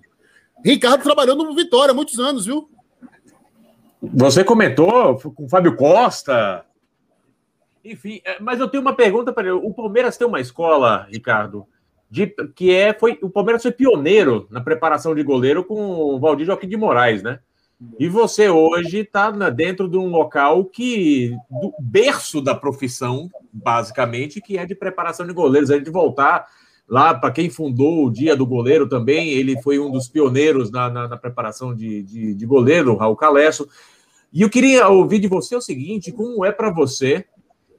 Ricardo 0.64 1.02
trabalhou 1.02 1.36
no 1.36 1.54
Vitória 1.54 1.92
há 1.92 1.94
muitos 1.94 2.18
anos, 2.18 2.46
viu? 2.46 2.68
Você 4.02 4.42
comentou 4.42 5.18
com 5.18 5.44
o 5.44 5.48
Fábio 5.48 5.76
Costa. 5.76 6.64
Enfim, 7.84 8.20
é, 8.24 8.40
mas 8.40 8.58
eu 8.58 8.68
tenho 8.68 8.80
uma 8.80 8.94
pergunta 8.94 9.32
para 9.32 9.44
ele. 9.44 9.52
O 9.52 9.72
Palmeiras 9.72 10.16
tem 10.16 10.26
uma 10.26 10.40
escola, 10.40 11.06
Ricardo, 11.10 11.66
de, 12.10 12.26
que 12.54 12.72
é 12.72 12.92
foi 12.92 13.18
o 13.22 13.30
Palmeiras 13.30 13.62
foi 13.62 13.72
pioneiro 13.72 14.46
na 14.50 14.60
preparação 14.60 15.14
de 15.14 15.22
goleiro 15.22 15.64
com 15.64 15.80
o 15.80 16.20
Valdir 16.20 16.46
Joaquim 16.46 16.68
de 16.68 16.76
Moraes, 16.76 17.22
né? 17.22 17.40
E 17.98 18.08
você 18.08 18.48
hoje 18.48 18.98
está 18.98 19.30
dentro 19.50 19.88
de 19.88 19.96
um 19.96 20.08
local 20.08 20.64
que 20.64 21.36
do 21.50 21.72
berço 21.80 22.40
da 22.40 22.54
profissão, 22.54 23.30
basicamente, 23.52 24.40
que 24.40 24.58
é 24.58 24.66
de 24.66 24.74
preparação 24.74 25.26
de 25.26 25.32
goleiros. 25.32 25.70
A 25.70 25.76
gente 25.76 25.90
voltar 25.90 26.46
lá 26.88 27.14
para 27.14 27.30
quem 27.30 27.48
fundou 27.48 28.06
o 28.06 28.10
Dia 28.10 28.36
do 28.36 28.46
Goleiro 28.46 28.88
também, 28.88 29.30
ele 29.30 29.60
foi 29.62 29.78
um 29.78 29.90
dos 29.90 30.08
pioneiros 30.08 30.70
na, 30.70 30.90
na, 30.90 31.08
na 31.08 31.16
preparação 31.16 31.74
de, 31.74 32.02
de, 32.02 32.34
de 32.34 32.46
goleiro, 32.46 32.96
Raul 32.96 33.16
Calesso. 33.16 33.68
E 34.32 34.42
eu 34.42 34.50
queria 34.50 34.88
ouvir 34.88 35.18
de 35.18 35.28
você 35.28 35.54
o 35.54 35.60
seguinte: 35.60 36.12
como 36.12 36.44
é 36.44 36.52
para 36.52 36.70
você 36.70 37.24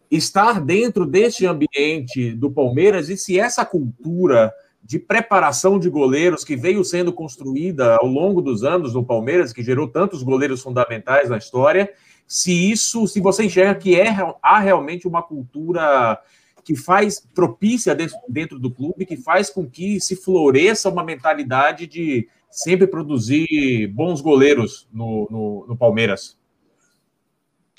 estar 0.10 0.62
dentro 0.62 1.06
deste 1.06 1.46
ambiente 1.46 2.32
do 2.32 2.52
Palmeiras 2.52 3.10
e 3.10 3.18
se 3.18 3.40
essa 3.40 3.66
cultura 3.66 4.54
de 4.84 5.00
preparação 5.00 5.80
de 5.80 5.90
goleiros 5.90 6.44
que 6.44 6.56
veio 6.56 6.84
sendo 6.84 7.14
construída 7.14 7.96
ao 7.96 8.06
longo 8.06 8.42
dos 8.42 8.64
anos 8.64 8.94
no 8.94 9.06
Palmeiras, 9.06 9.54
que 9.54 9.64
gerou 9.64 9.88
tantos 9.88 10.22
goleiros 10.22 10.62
fundamentais 10.62 11.30
na 11.30 11.38
história, 11.38 11.92
se 12.28 12.72
isso, 12.72 13.08
se 13.08 13.22
você 13.22 13.46
enxerga 13.46 13.76
que 13.76 14.00
é, 14.00 14.14
há 14.42 14.60
realmente 14.60 15.08
uma 15.08 15.22
cultura 15.22 16.20
que 16.64 16.76
faz 16.76 17.20
propícia 17.34 17.94
dentro, 17.96 18.18
dentro 18.28 18.60
do 18.60 18.72
clube, 18.72 19.06
que 19.06 19.18
faz 19.18 19.50
com 19.50 19.70
que 19.70 20.00
se 20.00 20.16
floresça 20.16 20.90
uma 20.90 21.04
mentalidade 21.04 21.88
de 21.88 22.28
sempre 22.50 22.88
produzir 22.88 23.88
bons 23.88 24.22
goleiros 24.22 24.88
no, 24.92 25.28
no, 25.30 25.66
no 25.68 25.78
Palmeiras. 25.78 26.38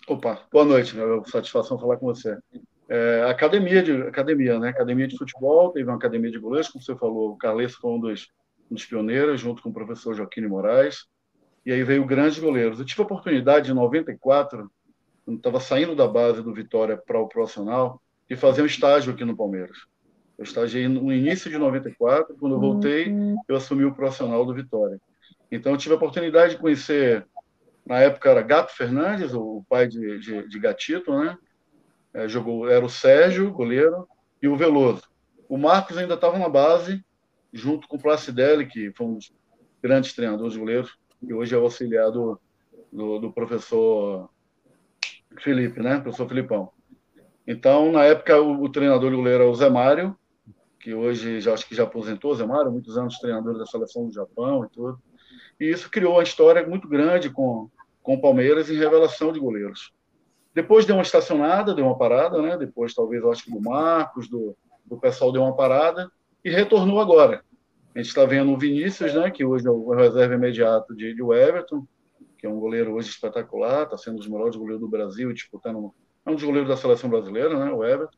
Opa, 0.07 0.43
boa 0.53 0.65
noite, 0.67 0.95
meu. 0.95 1.25
satisfação 1.25 1.79
falar 1.79 1.97
com 1.97 2.07
você 2.07 2.37
é, 2.89 3.25
academia 3.29 3.83
de 3.83 3.93
academia, 4.03 4.59
né? 4.59 4.69
Academia 4.69 5.07
de 5.07 5.17
futebol, 5.17 5.71
teve 5.71 5.89
uma 5.89 5.97
academia 5.97 6.31
de 6.31 6.39
goleiros, 6.39 6.69
como 6.69 6.83
você 6.83 6.95
falou, 6.97 7.31
o 7.31 7.37
Carles 7.37 7.75
foi 7.75 7.91
um 7.91 8.01
dos, 8.01 8.29
um 8.71 8.75
dos 8.75 8.85
pioneiros, 8.85 9.41
junto 9.41 9.63
com 9.63 9.71
o 9.71 9.73
professor 9.73 10.15
Joaquim 10.15 10.47
Moraes. 10.47 11.07
E 11.65 11.73
aí 11.73 11.83
veio 11.83 12.05
grandes 12.05 12.39
goleiros. 12.39 12.79
Eu 12.79 12.85
tive 12.85 13.01
a 13.01 13.05
oportunidade 13.05 13.71
em 13.71 13.75
94, 13.75 14.71
quando 15.25 15.39
estava 15.39 15.61
saindo 15.61 15.97
da 15.97 16.07
base 16.07 16.43
do 16.43 16.53
Vitória 16.53 16.97
para 16.97 17.19
o 17.19 17.29
profissional, 17.29 18.03
de 18.29 18.37
fazer 18.37 18.63
um 18.63 18.67
estágio 18.67 19.13
aqui 19.13 19.25
no 19.25 19.37
Palmeiras. 19.37 19.79
Eu 20.37 20.45
estagiei 20.45 20.89
no 20.89 21.13
início 21.13 21.51
de 21.51 21.57
94, 21.57 22.37
quando 22.39 22.57
eu 22.57 22.61
voltei, 22.61 23.09
uhum. 23.09 23.37
eu 23.49 23.57
assumi 23.57 23.85
o 23.85 23.95
profissional 23.95 24.45
do 24.45 24.53
Vitória. 24.53 25.01
Então 25.51 25.73
eu 25.73 25.79
tive 25.79 25.95
a 25.95 25.97
oportunidade 25.97 26.55
de 26.55 26.61
conhecer, 26.61 27.25
na 27.87 28.01
época 28.01 28.31
era 28.31 28.43
Gato 28.43 28.75
Fernandes, 28.75 29.33
o 29.33 29.65
pai 29.69 29.87
de, 29.87 30.19
de, 30.19 30.49
de 30.49 30.59
Gatito, 30.59 31.17
né? 31.17 31.39
É, 32.15 32.29
jogou 32.29 32.69
era 32.69 32.85
o 32.85 32.89
Sérgio, 32.89 33.53
goleiro, 33.53 34.09
e 34.41 34.49
o 34.49 34.57
Veloso. 34.57 35.03
O 35.49 35.59
Marcos 35.59 35.99
ainda 35.99 36.15
estava 36.15 36.39
na 36.39 36.49
base, 36.49 37.05
junto 37.53 37.89
com 37.89 37.97
o 37.97 38.01
Placidelli, 38.01 38.67
que 38.67 38.93
foi 38.93 39.07
um 39.07 39.15
dos 39.15 39.33
grandes 39.83 40.15
treinadores 40.15 40.55
de 40.55 40.59
goleiros, 40.59 40.97
e 41.23 41.35
hoje 41.35 41.55
é 41.55 41.59
auxiliar 41.59 42.11
do, 42.11 42.41
do, 42.93 43.19
do 43.19 43.33
professor 43.33 44.31
Felipe, 45.41 45.81
né? 45.81 46.01
Professor 46.01 46.29
Filipão. 46.29 46.71
Então, 47.47 47.93
na 47.93 48.05
época, 48.05 48.41
o, 48.41 48.63
o, 48.63 48.69
treinador 48.69 49.11
goleiro 49.11 49.43
era 49.43 49.51
o 49.51 49.55
Zé 49.55 49.69
Mário, 49.69 50.17
que 50.81 50.95
hoje 50.95 51.41
já 51.41 51.53
acho 51.53 51.67
que 51.67 51.75
já 51.75 51.85
aposentou, 51.85 52.35
Zé 52.35 52.47
Mário, 52.47 52.73
muitos 52.73 52.97
anos 52.97 53.19
treinador 53.19 53.59
da 53.59 53.67
seleção 53.67 54.07
do 54.07 54.15
Japão 54.15 54.65
e 54.65 54.69
tudo. 54.69 54.99
E 55.61 55.71
isso 55.71 55.91
criou 55.91 56.15
uma 56.15 56.23
história 56.23 56.67
muito 56.67 56.89
grande 56.89 57.31
com, 57.31 57.69
com 58.03 58.15
o 58.15 58.21
Palmeiras 58.21 58.71
em 58.71 58.77
revelação 58.77 59.33
de 59.33 59.41
goleiros. 59.41 59.93
Depois 60.55 60.87
deu 60.87 60.97
uma 60.97 61.03
estacionada, 61.03 61.75
deu 61.75 61.85
uma 61.85 61.99
parada, 61.99 62.41
né? 62.41 62.57
Depois, 62.57 62.95
talvez, 62.95 63.23
eu 63.23 63.33
acho 63.33 63.45
que 63.45 63.51
do 63.51 63.61
Marcos, 63.61 64.29
do, 64.29 64.57
do 64.85 64.97
pessoal 64.97 65.33
deu 65.33 65.43
uma 65.43 65.57
parada 65.57 66.09
e 66.45 66.51
retornou 66.51 67.01
agora. 67.01 67.43
A 67.95 67.99
gente 67.99 68.09
está 68.09 68.25
vendo 68.25 68.53
o 68.53 68.59
Vinícius, 68.59 69.15
né? 69.15 69.31
Que 69.31 69.45
hoje 69.45 69.67
é 69.67 69.71
o 69.71 69.91
reserva 69.91 70.35
imediato 70.35 70.95
de, 70.95 71.15
de 71.15 71.23
Everton, 71.23 71.87
que 72.39 72.47
é 72.47 72.49
um 72.49 72.61
goleiro 72.61 72.95
hoje 72.95 73.09
espetacular, 73.09 73.85
está 73.85 73.97
sendo 73.97 74.15
um 74.15 74.19
dos 74.19 74.29
melhores 74.29 74.55
goleiros 74.55 74.81
do 74.81 74.89
Brasil, 74.89 75.33
disputando. 75.33 75.93
É 76.25 76.31
um 76.31 76.35
dos 76.35 76.45
goleiros 76.45 76.69
da 76.69 76.77
seleção 76.77 77.11
brasileira, 77.11 77.59
né? 77.59 77.73
O 77.73 77.85
Everton. 77.85 78.17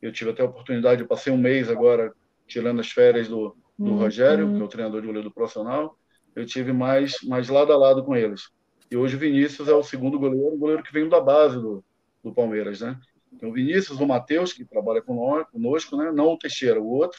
Eu 0.00 0.12
tive 0.12 0.30
até 0.30 0.42
a 0.42 0.46
oportunidade, 0.46 1.00
eu 1.00 1.08
passei 1.08 1.32
um 1.32 1.38
mês 1.38 1.70
agora 1.70 2.12
tirando 2.46 2.80
as 2.80 2.90
férias 2.90 3.28
do, 3.28 3.56
do 3.78 3.92
uhum. 3.92 3.98
Rogério, 3.98 4.54
que 4.54 4.60
é 4.60 4.64
o 4.64 4.68
treinador 4.68 5.00
de 5.00 5.06
goleiro 5.06 5.28
do 5.28 5.34
profissional. 5.34 5.96
Eu 6.36 6.44
tive 6.44 6.72
mais, 6.72 7.16
mais 7.24 7.48
lado 7.48 7.72
a 7.72 7.76
lado 7.76 8.04
com 8.04 8.14
eles. 8.14 8.50
E 8.90 8.96
hoje 8.96 9.16
o 9.16 9.18
Vinícius 9.18 9.68
é 9.68 9.74
o 9.74 9.82
segundo 9.82 10.18
goleiro, 10.18 10.54
o 10.54 10.58
goleiro 10.58 10.82
que 10.82 10.92
vem 10.92 11.08
da 11.08 11.20
base 11.20 11.56
do, 11.56 11.84
do 12.22 12.32
Palmeiras, 12.32 12.80
né? 12.80 12.98
Então, 13.32 13.50
o 13.50 13.52
Vinícius, 13.52 13.98
o 13.98 14.06
Matheus, 14.06 14.52
que 14.52 14.64
trabalha 14.64 15.02
conosco, 15.02 15.96
né? 15.96 16.12
Não 16.12 16.28
o 16.28 16.38
Teixeira, 16.38 16.80
o 16.80 16.88
outro, 16.88 17.18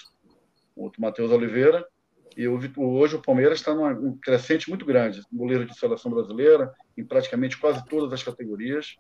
o 0.76 0.84
outro 0.84 1.02
Matheus 1.02 1.32
Oliveira. 1.32 1.86
E 2.38 2.48
hoje 2.48 3.16
o 3.16 3.22
Palmeiras 3.22 3.60
está 3.60 3.74
num 3.74 4.18
crescente 4.18 4.70
muito 4.70 4.86
grande. 4.86 5.22
Goleiro 5.32 5.66
de 5.66 5.78
seleção 5.78 6.12
brasileira, 6.12 6.74
em 6.98 7.04
praticamente 7.04 7.58
quase 7.58 7.86
todas 7.86 8.12
as 8.12 8.24
categorias. 8.24 8.96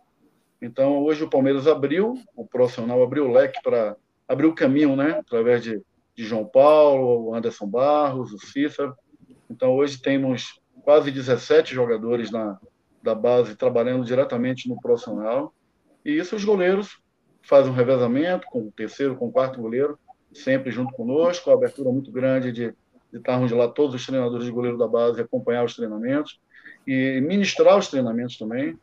Então, 0.61 1.03
hoje 1.03 1.23
o 1.23 1.29
Palmeiras 1.29 1.67
abriu, 1.67 2.15
o 2.35 2.45
profissional 2.45 3.01
abriu 3.03 3.25
o 3.25 3.31
leque 3.31 3.61
para 3.61 3.95
abrir 4.27 4.47
o 4.47 4.55
caminho, 4.55 4.95
né? 4.95 5.11
Através 5.19 5.63
de, 5.63 5.81
de 6.15 6.23
João 6.23 6.45
Paulo, 6.45 7.29
o 7.29 7.35
Anderson 7.35 7.67
Barros, 7.67 8.31
o 8.31 8.39
Cícero. 8.39 8.95
Então, 9.49 9.75
hoje 9.75 10.01
temos 10.01 10.59
quase 10.85 11.11
17 11.11 11.73
jogadores 11.73 12.29
na, 12.29 12.59
da 13.01 13.15
base 13.15 13.55
trabalhando 13.55 14.05
diretamente 14.05 14.69
no 14.69 14.79
profissional. 14.79 15.51
E 16.05 16.11
isso 16.11 16.35
os 16.35 16.45
goleiros 16.45 17.01
fazem 17.41 17.71
um 17.71 17.75
revezamento 17.75 18.45
com 18.51 18.67
o 18.67 18.71
terceiro, 18.71 19.15
com 19.15 19.27
o 19.27 19.31
quarto 19.31 19.59
goleiro, 19.59 19.97
sempre 20.31 20.71
junto 20.71 20.93
conosco, 20.93 21.49
a 21.49 21.55
abertura 21.55 21.89
muito 21.91 22.11
grande 22.11 22.51
de, 22.51 22.75
de 23.11 23.17
estarmos 23.17 23.51
lá 23.51 23.67
todos 23.67 23.95
os 23.95 24.05
treinadores 24.05 24.45
de 24.45 24.51
goleiro 24.51 24.77
da 24.77 24.87
base 24.87 25.19
acompanhar 25.19 25.65
os 25.65 25.75
treinamentos 25.75 26.39
e 26.87 27.19
ministrar 27.19 27.77
os 27.77 27.87
treinamentos 27.87 28.37
também. 28.37 28.77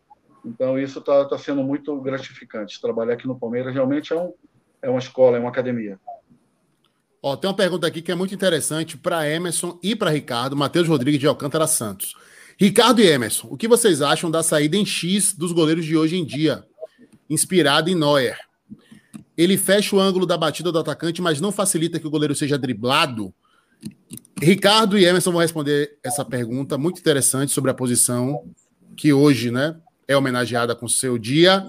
Então, 0.45 0.77
isso 0.77 0.99
está 0.99 1.25
tá 1.25 1.39
sendo 1.39 1.63
muito 1.63 2.01
gratificante. 2.01 2.81
Trabalhar 2.81 3.15
aqui 3.15 3.29
no 3.29 3.39
Palmeiras 3.39 3.73
realmente 3.73 4.13
é, 4.13 4.17
um, 4.17 4.35
é 4.83 4.91
uma 4.91 4.99
escola, 4.99 5.37
é 5.37 5.41
uma 5.41 5.51
academia. 5.51 6.01
Ó, 7.23 7.37
tem 7.37 7.49
uma 7.49 7.57
pergunta 7.57 7.87
aqui 7.87 8.03
que 8.03 8.11
é 8.11 8.17
muito 8.17 8.35
interessante 8.35 8.99
para 8.99 9.29
Emerson 9.29 9.79
e 9.81 9.95
para 9.95 10.11
Ricardo, 10.11 10.57
Matheus 10.57 10.89
Rodrigues 10.89 11.21
de 11.21 11.27
Alcântara 11.29 11.69
Santos. 11.69 12.15
Ricardo 12.59 13.01
e 13.01 13.07
Emerson, 13.07 13.47
o 13.49 13.57
que 13.57 13.69
vocês 13.69 14.03
acham 14.03 14.29
da 14.29 14.43
saída 14.43 14.77
em 14.77 14.85
X 14.85 15.33
dos 15.33 15.53
goleiros 15.53 15.85
de 15.85 15.97
hoje 15.97 16.17
em 16.17 16.25
dia, 16.25 16.65
inspirado 17.31 17.89
em 17.89 17.95
Neuer? 17.95 18.37
Ele 19.37 19.57
fecha 19.57 19.95
o 19.95 20.01
ângulo 20.01 20.27
da 20.27 20.37
batida 20.37 20.73
do 20.73 20.79
atacante, 20.79 21.23
mas 21.23 21.41
não 21.41 21.53
facilita 21.53 22.01
que 22.01 22.07
o 22.07 22.11
goleiro 22.11 22.35
seja 22.35 22.59
driblado? 22.59 23.33
Ricardo 24.41 24.99
e 24.99 25.05
Emerson 25.05 25.31
vão 25.31 25.41
responder 25.41 25.97
essa 26.03 26.25
pergunta 26.25 26.77
muito 26.77 26.99
interessante 26.99 27.53
sobre 27.53 27.71
a 27.71 27.75
posição 27.75 28.45
que 28.97 29.13
hoje, 29.13 29.51
né, 29.51 29.77
é 30.07 30.17
homenageada 30.17 30.75
com 30.75 30.89
seu 30.89 31.17
dia. 31.17 31.65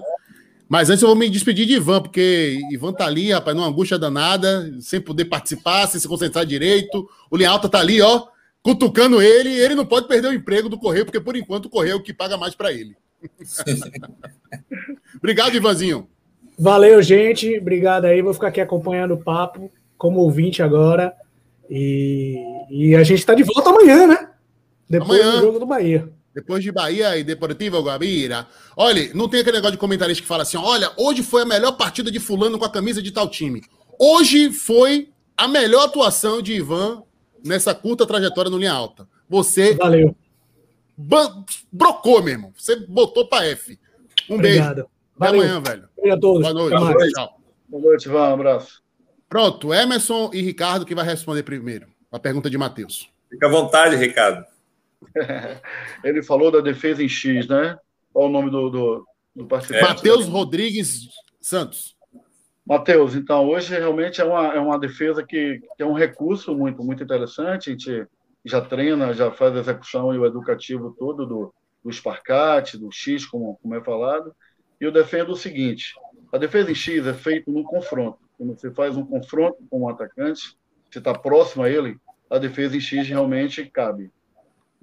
Mas 0.68 0.88
antes 0.88 1.02
eu 1.02 1.08
vou 1.08 1.16
me 1.16 1.28
despedir 1.28 1.66
de 1.66 1.74
Ivan, 1.74 2.00
porque 2.00 2.58
Ivan 2.70 2.92
tá 2.92 3.06
ali, 3.06 3.32
rapaz, 3.32 3.56
numa 3.56 3.68
angústia 3.68 3.98
danada, 3.98 4.74
sem 4.80 5.00
poder 5.00 5.26
participar, 5.26 5.86
sem 5.86 6.00
se 6.00 6.08
concentrar 6.08 6.46
direito. 6.46 7.08
O 7.30 7.36
Linha 7.36 7.50
Alta 7.50 7.68
tá 7.68 7.80
ali, 7.80 8.00
ó, 8.00 8.26
cutucando 8.62 9.20
ele, 9.20 9.50
e 9.50 9.60
ele 9.60 9.74
não 9.74 9.84
pode 9.84 10.08
perder 10.08 10.28
o 10.28 10.32
emprego 10.32 10.68
do 10.68 10.78
Correio, 10.78 11.04
porque 11.04 11.20
por 11.20 11.36
enquanto 11.36 11.66
o 11.66 11.70
Correio 11.70 11.92
é 11.92 11.96
o 11.96 12.02
que 12.02 12.14
paga 12.14 12.38
mais 12.38 12.54
para 12.54 12.72
ele. 12.72 12.96
Obrigado, 15.16 15.54
Ivanzinho. 15.54 16.08
Valeu, 16.58 17.02
gente. 17.02 17.58
Obrigado 17.58 18.06
aí. 18.06 18.22
Vou 18.22 18.32
ficar 18.32 18.48
aqui 18.48 18.60
acompanhando 18.60 19.14
o 19.14 19.22
papo, 19.22 19.70
como 19.98 20.20
ouvinte 20.20 20.62
agora. 20.62 21.14
E, 21.68 22.42
e 22.70 22.94
a 22.94 23.02
gente 23.02 23.24
tá 23.24 23.34
de 23.34 23.42
volta 23.42 23.70
amanhã, 23.70 24.06
né? 24.06 24.30
Depois 24.88 25.20
amanhã. 25.20 25.40
do 25.40 25.46
jogo 25.46 25.58
do 25.58 25.66
Bahia. 25.66 26.08
Depois 26.34 26.64
de 26.64 26.72
Bahia 26.72 27.16
e 27.16 27.22
Deportivo 27.22 27.80
Guabira. 27.80 28.46
Olha, 28.76 29.10
não 29.14 29.28
tem 29.28 29.40
aquele 29.40 29.56
negócio 29.56 29.72
de 29.72 29.78
comentarista 29.78 30.20
que 30.20 30.28
fala 30.28 30.42
assim: 30.42 30.56
olha, 30.56 30.90
hoje 30.96 31.22
foi 31.22 31.42
a 31.42 31.46
melhor 31.46 31.72
partida 31.72 32.10
de 32.10 32.18
Fulano 32.18 32.58
com 32.58 32.64
a 32.64 32.70
camisa 32.70 33.00
de 33.00 33.12
tal 33.12 33.28
time. 33.28 33.62
Hoje 33.98 34.50
foi 34.52 35.10
a 35.36 35.46
melhor 35.46 35.84
atuação 35.84 36.42
de 36.42 36.54
Ivan 36.54 37.02
nessa 37.44 37.74
curta 37.74 38.04
trajetória 38.04 38.50
no 38.50 38.58
linha 38.58 38.72
alta. 38.72 39.06
Você. 39.28 39.74
Valeu. 39.74 40.16
Brocou 41.72 42.22
mesmo. 42.22 42.52
Você 42.56 42.76
botou 42.86 43.28
para 43.28 43.46
F. 43.46 43.78
Um 44.28 44.34
Obrigado. 44.34 44.74
beijo. 44.74 44.88
Valeu. 45.16 45.40
Até 45.40 45.50
amanhã, 45.50 45.62
velho. 45.62 45.88
Obrigado 45.96 46.18
a 46.18 46.20
todos. 46.20 46.42
Boa 46.42 46.54
noite. 46.54 46.76
Boa 46.76 46.90
noite. 46.92 47.12
Tchau. 47.12 47.40
Boa 47.68 47.82
noite, 47.82 48.08
Ivan. 48.08 48.28
Um 48.30 48.34
abraço. 48.34 48.82
Pronto, 49.28 49.72
Emerson 49.72 50.30
e 50.32 50.42
Ricardo 50.42 50.84
que 50.84 50.94
vai 50.94 51.04
responder 51.04 51.42
primeiro. 51.42 51.86
A 52.10 52.18
pergunta 52.18 52.48
de 52.48 52.56
Matheus. 52.58 53.08
Fica 53.28 53.46
à 53.46 53.50
vontade, 53.50 53.96
Ricardo. 53.96 54.44
Ele 56.04 56.22
falou 56.22 56.50
da 56.50 56.60
defesa 56.60 57.02
em 57.02 57.08
X, 57.08 57.46
né? 57.48 57.76
Qual 58.12 58.28
o 58.28 58.32
nome 58.32 58.50
do, 58.50 58.70
do, 58.70 59.08
do 59.34 59.46
participante? 59.46 59.84
É, 59.84 59.88
Matheus 59.88 60.26
Rodrigues 60.26 61.08
Santos. 61.40 61.94
Matheus, 62.66 63.14
então, 63.14 63.46
hoje 63.46 63.74
realmente 63.74 64.20
é 64.20 64.24
uma, 64.24 64.54
é 64.54 64.58
uma 64.58 64.78
defesa 64.78 65.22
que, 65.22 65.60
que, 65.76 65.82
é 65.82 65.86
um 65.86 65.92
recurso 65.92 66.56
muito, 66.56 66.82
muito 66.82 67.02
interessante. 67.02 67.68
A 67.68 67.72
gente 67.72 68.06
já 68.44 68.60
treina, 68.60 69.12
já 69.12 69.30
faz 69.30 69.54
a 69.54 69.60
execução 69.60 70.14
e 70.14 70.18
o 70.18 70.24
educativo 70.24 70.94
todo 70.98 71.26
do, 71.26 71.54
do 71.84 71.92
Sparcate, 71.92 72.78
do 72.78 72.90
X, 72.90 73.26
como, 73.26 73.58
como 73.62 73.74
é 73.74 73.82
falado. 73.82 74.34
E 74.80 74.84
eu 74.84 74.90
defendo 74.90 75.32
o 75.32 75.36
seguinte: 75.36 75.92
a 76.32 76.38
defesa 76.38 76.70
em 76.70 76.74
X 76.74 77.06
é 77.06 77.12
feita 77.12 77.50
no 77.50 77.64
confronto. 77.64 78.18
Quando 78.38 78.58
você 78.58 78.70
faz 78.70 78.96
um 78.96 79.04
confronto 79.04 79.58
com 79.68 79.82
um 79.82 79.88
atacante, 79.88 80.56
você 80.90 80.98
está 80.98 81.12
próximo 81.12 81.64
a 81.64 81.70
ele, 81.70 81.98
a 82.30 82.38
defesa 82.38 82.76
em 82.76 82.80
X 82.80 83.06
realmente 83.06 83.64
cabe 83.66 84.10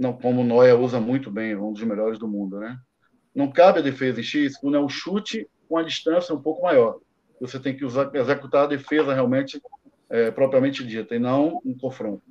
não, 0.01 0.13
como 0.13 0.41
o 0.41 0.83
usa 0.83 0.99
muito 0.99 1.29
bem, 1.29 1.55
um 1.55 1.71
dos 1.71 1.83
melhores 1.83 2.17
do 2.17 2.27
mundo, 2.27 2.59
né? 2.59 2.75
Não 3.35 3.51
cabe 3.51 3.77
a 3.77 3.83
defesa 3.83 4.19
em 4.19 4.23
X 4.23 4.57
quando 4.57 4.75
é 4.75 4.79
um 4.79 4.89
chute 4.89 5.47
com 5.69 5.77
a 5.77 5.83
distância 5.83 6.33
um 6.33 6.41
pouco 6.41 6.63
maior. 6.63 6.97
Você 7.39 7.59
tem 7.59 7.77
que 7.77 7.85
usar, 7.85 8.09
executar 8.15 8.63
a 8.63 8.67
defesa 8.67 9.13
realmente 9.13 9.61
é, 10.09 10.31
propriamente 10.31 10.83
dita, 10.83 11.15
e 11.15 11.19
não 11.19 11.61
um 11.63 11.77
confronto. 11.77 12.23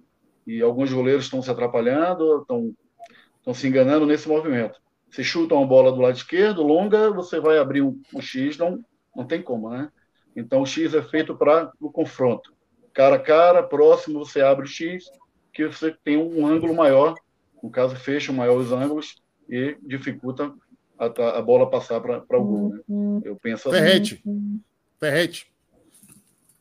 E 0.45 0.61
alguns 0.61 0.93
goleiros 0.93 1.27
estão 1.27 1.41
se 1.41 1.49
atrapalhando, 1.49 2.41
estão, 2.41 3.55
se 3.55 3.69
enganando 3.69 4.05
nesse 4.05 4.29
movimento. 4.29 4.81
Se 5.09 5.23
chuta 5.23 5.55
uma 5.55 5.65
bola 5.65 5.93
do 5.93 6.01
lado 6.01 6.17
esquerdo, 6.17 6.65
longa, 6.65 7.09
você 7.13 7.39
vai 7.39 7.59
abrir 7.59 7.83
um, 7.83 8.03
um 8.13 8.21
X, 8.21 8.59
não, 8.59 8.85
não 9.15 9.25
tem 9.25 9.41
como, 9.41 9.71
né? 9.71 9.93
Então 10.35 10.63
o 10.63 10.67
X 10.67 10.93
é 10.93 11.03
feito 11.03 11.37
para 11.37 11.71
o 11.81 11.89
confronto. 11.89 12.53
Cara 12.93 13.15
a 13.15 13.21
cara, 13.21 13.63
próximo, 13.63 14.19
você 14.19 14.41
abre 14.41 14.65
o 14.65 14.69
X, 14.69 15.05
que 15.53 15.69
você 15.69 15.97
tem 16.03 16.17
um 16.17 16.45
ângulo 16.45 16.75
maior 16.75 17.15
no 17.63 17.71
caso, 17.71 17.97
fecha 17.97 18.33
maior 18.33 18.59
os 18.59 18.73
ângulos 18.73 19.17
e 19.49 19.77
dificulta 19.83 20.53
a, 20.99 21.07
a 21.39 21.43
bola 21.43 21.71
passar 21.71 22.01
para 22.01 22.39
o 22.39 22.45
gol. 22.45 22.69
Né? 22.71 22.81
Uhum. 22.89 23.23
Eu 23.25 23.37
penso 23.37 23.69
assim. 23.69 23.79
Ferrete. 23.79 24.23
Ferrete. 24.99 25.47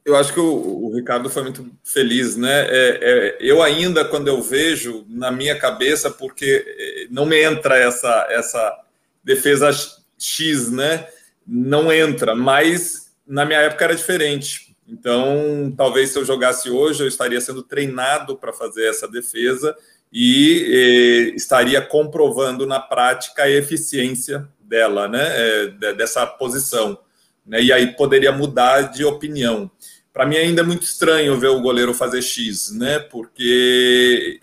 Eu 0.05 0.15
acho 0.15 0.33
que 0.33 0.39
o, 0.39 0.85
o, 0.85 0.95
Ricardo 0.95 1.29
foi 1.29 1.43
muito 1.43 1.69
feliz, 1.83 2.35
né? 2.35 2.65
É, 2.67 2.99
é, 3.01 3.37
eu 3.39 3.61
ainda, 3.61 4.03
quando 4.05 4.27
eu 4.27 4.41
vejo 4.41 5.05
na 5.07 5.29
minha 5.31 5.57
cabeça, 5.59 6.09
porque 6.09 6.65
é, 6.65 7.07
não 7.11 7.25
me 7.25 7.39
entra 7.39 7.77
essa, 7.77 8.25
essa 8.29 8.79
defesa 9.23 9.69
X, 10.17 10.71
né? 10.71 11.07
Não 11.45 11.91
entra, 11.91 12.33
mas 12.33 13.13
na 13.27 13.45
minha 13.45 13.59
época 13.59 13.85
era 13.85 13.95
diferente. 13.95 14.75
Então, 14.87 15.71
talvez 15.77 16.09
se 16.09 16.17
eu 16.17 16.25
jogasse 16.25 16.71
hoje, 16.71 17.03
eu 17.03 17.07
estaria 17.07 17.39
sendo 17.39 17.61
treinado 17.61 18.35
para 18.35 18.51
fazer 18.51 18.87
essa 18.87 19.07
defesa 19.07 19.75
e 20.11 21.31
eh, 21.31 21.35
estaria 21.35 21.81
comprovando 21.81 22.65
na 22.65 22.79
prática 22.79 23.43
a 23.43 23.49
eficiência 23.49 24.47
dela, 24.59 25.07
né, 25.07 25.23
é, 25.23 25.67
dessa 25.93 26.25
posição. 26.25 26.99
Né, 27.45 27.61
e 27.61 27.71
aí 27.71 27.87
poderia 27.95 28.31
mudar 28.31 28.83
de 28.83 29.03
opinião. 29.03 29.69
Para 30.13 30.25
mim 30.25 30.37
ainda 30.37 30.61
é 30.61 30.65
muito 30.65 30.83
estranho 30.83 31.39
ver 31.39 31.47
o 31.47 31.61
goleiro 31.61 31.93
fazer 31.93 32.21
X, 32.21 32.71
né, 32.71 32.99
porque 32.99 34.39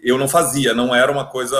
eu 0.00 0.16
não 0.16 0.28
fazia, 0.28 0.74
não 0.74 0.94
era 0.94 1.10
uma 1.10 1.26
coisa, 1.26 1.56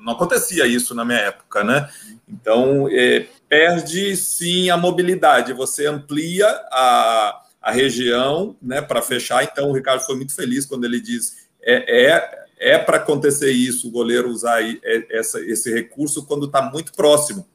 não 0.00 0.12
acontecia 0.12 0.66
isso 0.66 0.94
na 0.94 1.04
minha 1.04 1.18
época, 1.18 1.62
né? 1.62 1.88
Então 2.28 2.88
é, 2.90 3.26
perde 3.48 4.16
sim 4.16 4.70
a 4.70 4.76
mobilidade, 4.76 5.52
você 5.52 5.86
amplia 5.86 6.48
a, 6.70 7.42
a 7.62 7.70
região, 7.70 8.56
né, 8.60 8.82
para 8.82 9.00
fechar. 9.00 9.44
Então 9.44 9.70
o 9.70 9.72
Ricardo 9.72 10.04
foi 10.04 10.16
muito 10.16 10.34
feliz 10.34 10.66
quando 10.66 10.84
ele 10.84 11.00
diz 11.00 11.46
é, 11.62 12.06
é 12.06 12.45
é 12.58 12.78
para 12.78 12.96
acontecer 12.96 13.50
isso, 13.50 13.88
o 13.88 13.90
goleiro 13.90 14.30
usar 14.30 14.62
é, 14.62 14.78
essa, 15.10 15.40
esse 15.40 15.72
recurso 15.72 16.26
quando 16.26 16.46
está 16.46 16.62
muito 16.62 16.92
próximo. 16.92 17.46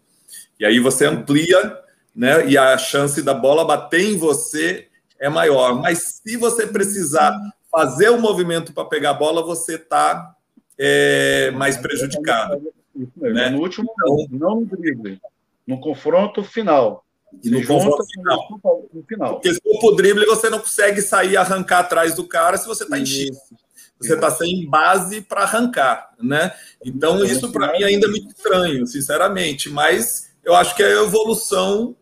E 0.59 0.65
aí 0.65 0.79
você 0.79 1.05
amplia, 1.05 1.79
né? 2.15 2.47
E 2.47 2.57
a 2.57 2.77
chance 2.77 3.21
da 3.21 3.33
bola 3.33 3.65
bater 3.65 4.01
em 4.01 4.17
você 4.17 4.87
é 5.19 5.29
maior. 5.29 5.79
Mas 5.81 6.21
se 6.23 6.37
você 6.37 6.67
precisar 6.67 7.35
fazer 7.71 8.09
o 8.09 8.15
um 8.15 8.21
movimento 8.21 8.73
para 8.73 8.85
pegar 8.85 9.11
a 9.11 9.15
bola, 9.15 9.41
você 9.43 9.75
está 9.75 10.35
é, 10.77 11.51
mais 11.51 11.77
prejudicado. 11.77 12.61
Né? 13.15 13.49
No 13.49 13.61
último, 13.61 13.89
então, 13.91 14.27
não 14.29 14.61
no 14.61 14.65
drible, 14.65 15.19
no 15.65 15.79
confronto 15.79 16.43
final. 16.43 17.05
E 17.41 17.49
no 17.49 17.65
confronto 17.65 18.03
final. 18.13 18.61
No 18.93 19.03
final. 19.03 19.33
Porque 19.35 19.53
se 19.53 19.61
for 19.61 19.79
pro 19.79 19.95
drible, 19.95 20.25
você 20.25 20.49
não 20.49 20.59
consegue 20.59 21.01
sair 21.01 21.37
arrancar 21.37 21.79
atrás 21.79 22.13
do 22.13 22.25
cara 22.25 22.57
se 22.57 22.67
você 22.67 22.83
está 22.83 22.99
em 22.99 23.05
X. 23.05 23.29
Você 24.01 24.15
está 24.15 24.31
sem 24.31 24.67
base 24.67 25.21
para 25.21 25.43
arrancar, 25.43 26.09
né? 26.19 26.51
Então, 26.83 27.23
isso 27.23 27.51
para 27.51 27.71
mim 27.71 27.83
ainda 27.83 28.07
é 28.07 28.09
muito 28.09 28.29
estranho, 28.29 28.87
sinceramente. 28.87 29.69
Mas 29.69 30.31
eu 30.43 30.55
acho 30.55 30.75
que 30.75 30.81
é 30.81 30.87
a 30.87 31.03
evolução 31.03 31.95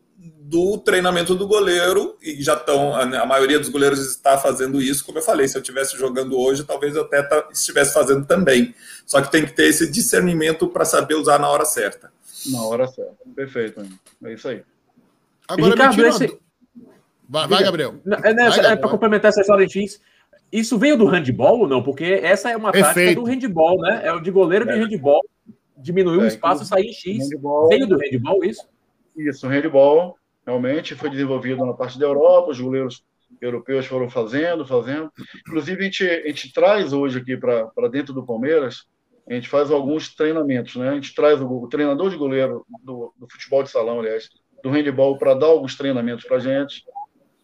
do 0.49 0.79
treinamento 0.79 1.35
do 1.35 1.47
goleiro, 1.47 2.17
e 2.19 2.41
já 2.41 2.55
estão, 2.55 2.95
a 2.95 3.25
maioria 3.25 3.59
dos 3.59 3.69
goleiros 3.69 3.99
está 3.99 4.35
fazendo 4.35 4.81
isso, 4.81 5.05
como 5.05 5.19
eu 5.19 5.21
falei, 5.21 5.47
se 5.47 5.55
eu 5.55 5.61
estivesse 5.61 5.95
jogando 5.95 6.39
hoje, 6.39 6.63
talvez 6.63 6.95
eu 6.95 7.03
até 7.03 7.23
estivesse 7.51 7.93
fazendo 7.93 8.25
também. 8.25 8.73
Só 9.05 9.21
que 9.21 9.31
tem 9.31 9.45
que 9.45 9.53
ter 9.53 9.67
esse 9.67 9.89
discernimento 9.91 10.67
para 10.67 10.85
saber 10.85 11.13
usar 11.13 11.37
na 11.37 11.47
hora 11.47 11.65
certa. 11.65 12.11
Na 12.47 12.63
hora 12.63 12.87
certa, 12.87 13.15
perfeito, 13.35 13.85
é 14.23 14.33
isso 14.33 14.47
aí. 14.47 14.63
Agora, 15.47 15.71
Ricardo, 15.71 16.05
esse... 16.07 16.39
vai, 17.27 17.47
vai, 17.47 17.63
Gabriel. 17.63 17.95
É, 18.23 18.33
né, 18.33 18.47
é 18.47 18.75
para 18.75 18.89
complementar 18.89 19.29
essa 19.29 19.41
história 19.41 19.67
de 19.67 19.73
X, 19.73 20.01
isso 20.51 20.77
veio 20.77 20.97
do 20.97 21.05
handball 21.05 21.59
ou 21.59 21.67
não? 21.67 21.81
Porque 21.81 22.03
essa 22.03 22.49
é 22.49 22.57
uma 22.57 22.71
Perfeito. 22.71 22.95
tática 22.95 23.21
do 23.21 23.23
handball, 23.23 23.77
né? 23.81 24.01
É 24.03 24.13
o 24.13 24.19
de 24.19 24.31
goleiro 24.31 24.65
de 24.65 24.71
é. 24.71 24.75
handball, 24.75 25.21
diminuir 25.77 26.19
é, 26.19 26.23
o 26.23 26.27
espaço, 26.27 26.65
sair 26.65 26.87
em 26.87 26.93
X. 26.93 27.29
Handball, 27.29 27.69
veio 27.69 27.87
do 27.87 27.97
handball 27.97 28.43
isso? 28.43 28.67
Isso, 29.15 29.45
o 29.45 29.49
handball 29.49 30.15
realmente 30.45 30.95
foi 30.95 31.09
desenvolvido 31.09 31.65
na 31.65 31.73
parte 31.73 31.99
da 31.99 32.05
Europa, 32.05 32.51
os 32.51 32.59
goleiros 32.59 33.03
europeus 33.39 33.85
foram 33.85 34.09
fazendo, 34.09 34.65
fazendo. 34.65 35.11
Inclusive, 35.47 35.79
a 35.79 35.83
gente, 35.83 36.03
a 36.03 36.27
gente 36.27 36.53
traz 36.53 36.93
hoje 36.93 37.19
aqui 37.19 37.37
para 37.37 37.87
dentro 37.89 38.13
do 38.13 38.25
Palmeiras, 38.25 38.87
a 39.29 39.33
gente 39.33 39.47
faz 39.47 39.69
alguns 39.69 40.13
treinamentos, 40.15 40.75
né? 40.75 40.89
A 40.89 40.95
gente 40.95 41.13
traz 41.13 41.39
o, 41.39 41.47
o 41.47 41.67
treinador 41.67 42.09
de 42.09 42.17
goleiro 42.17 42.65
do, 42.83 43.13
do, 43.17 43.29
futebol 43.29 43.61
de 43.61 43.69
salão, 43.69 43.99
aliás, 43.99 44.29
do 44.63 44.69
handball, 44.71 45.17
para 45.17 45.35
dar 45.35 45.47
alguns 45.47 45.77
treinamentos 45.77 46.25
para 46.25 46.37
a 46.37 46.39
gente. 46.39 46.83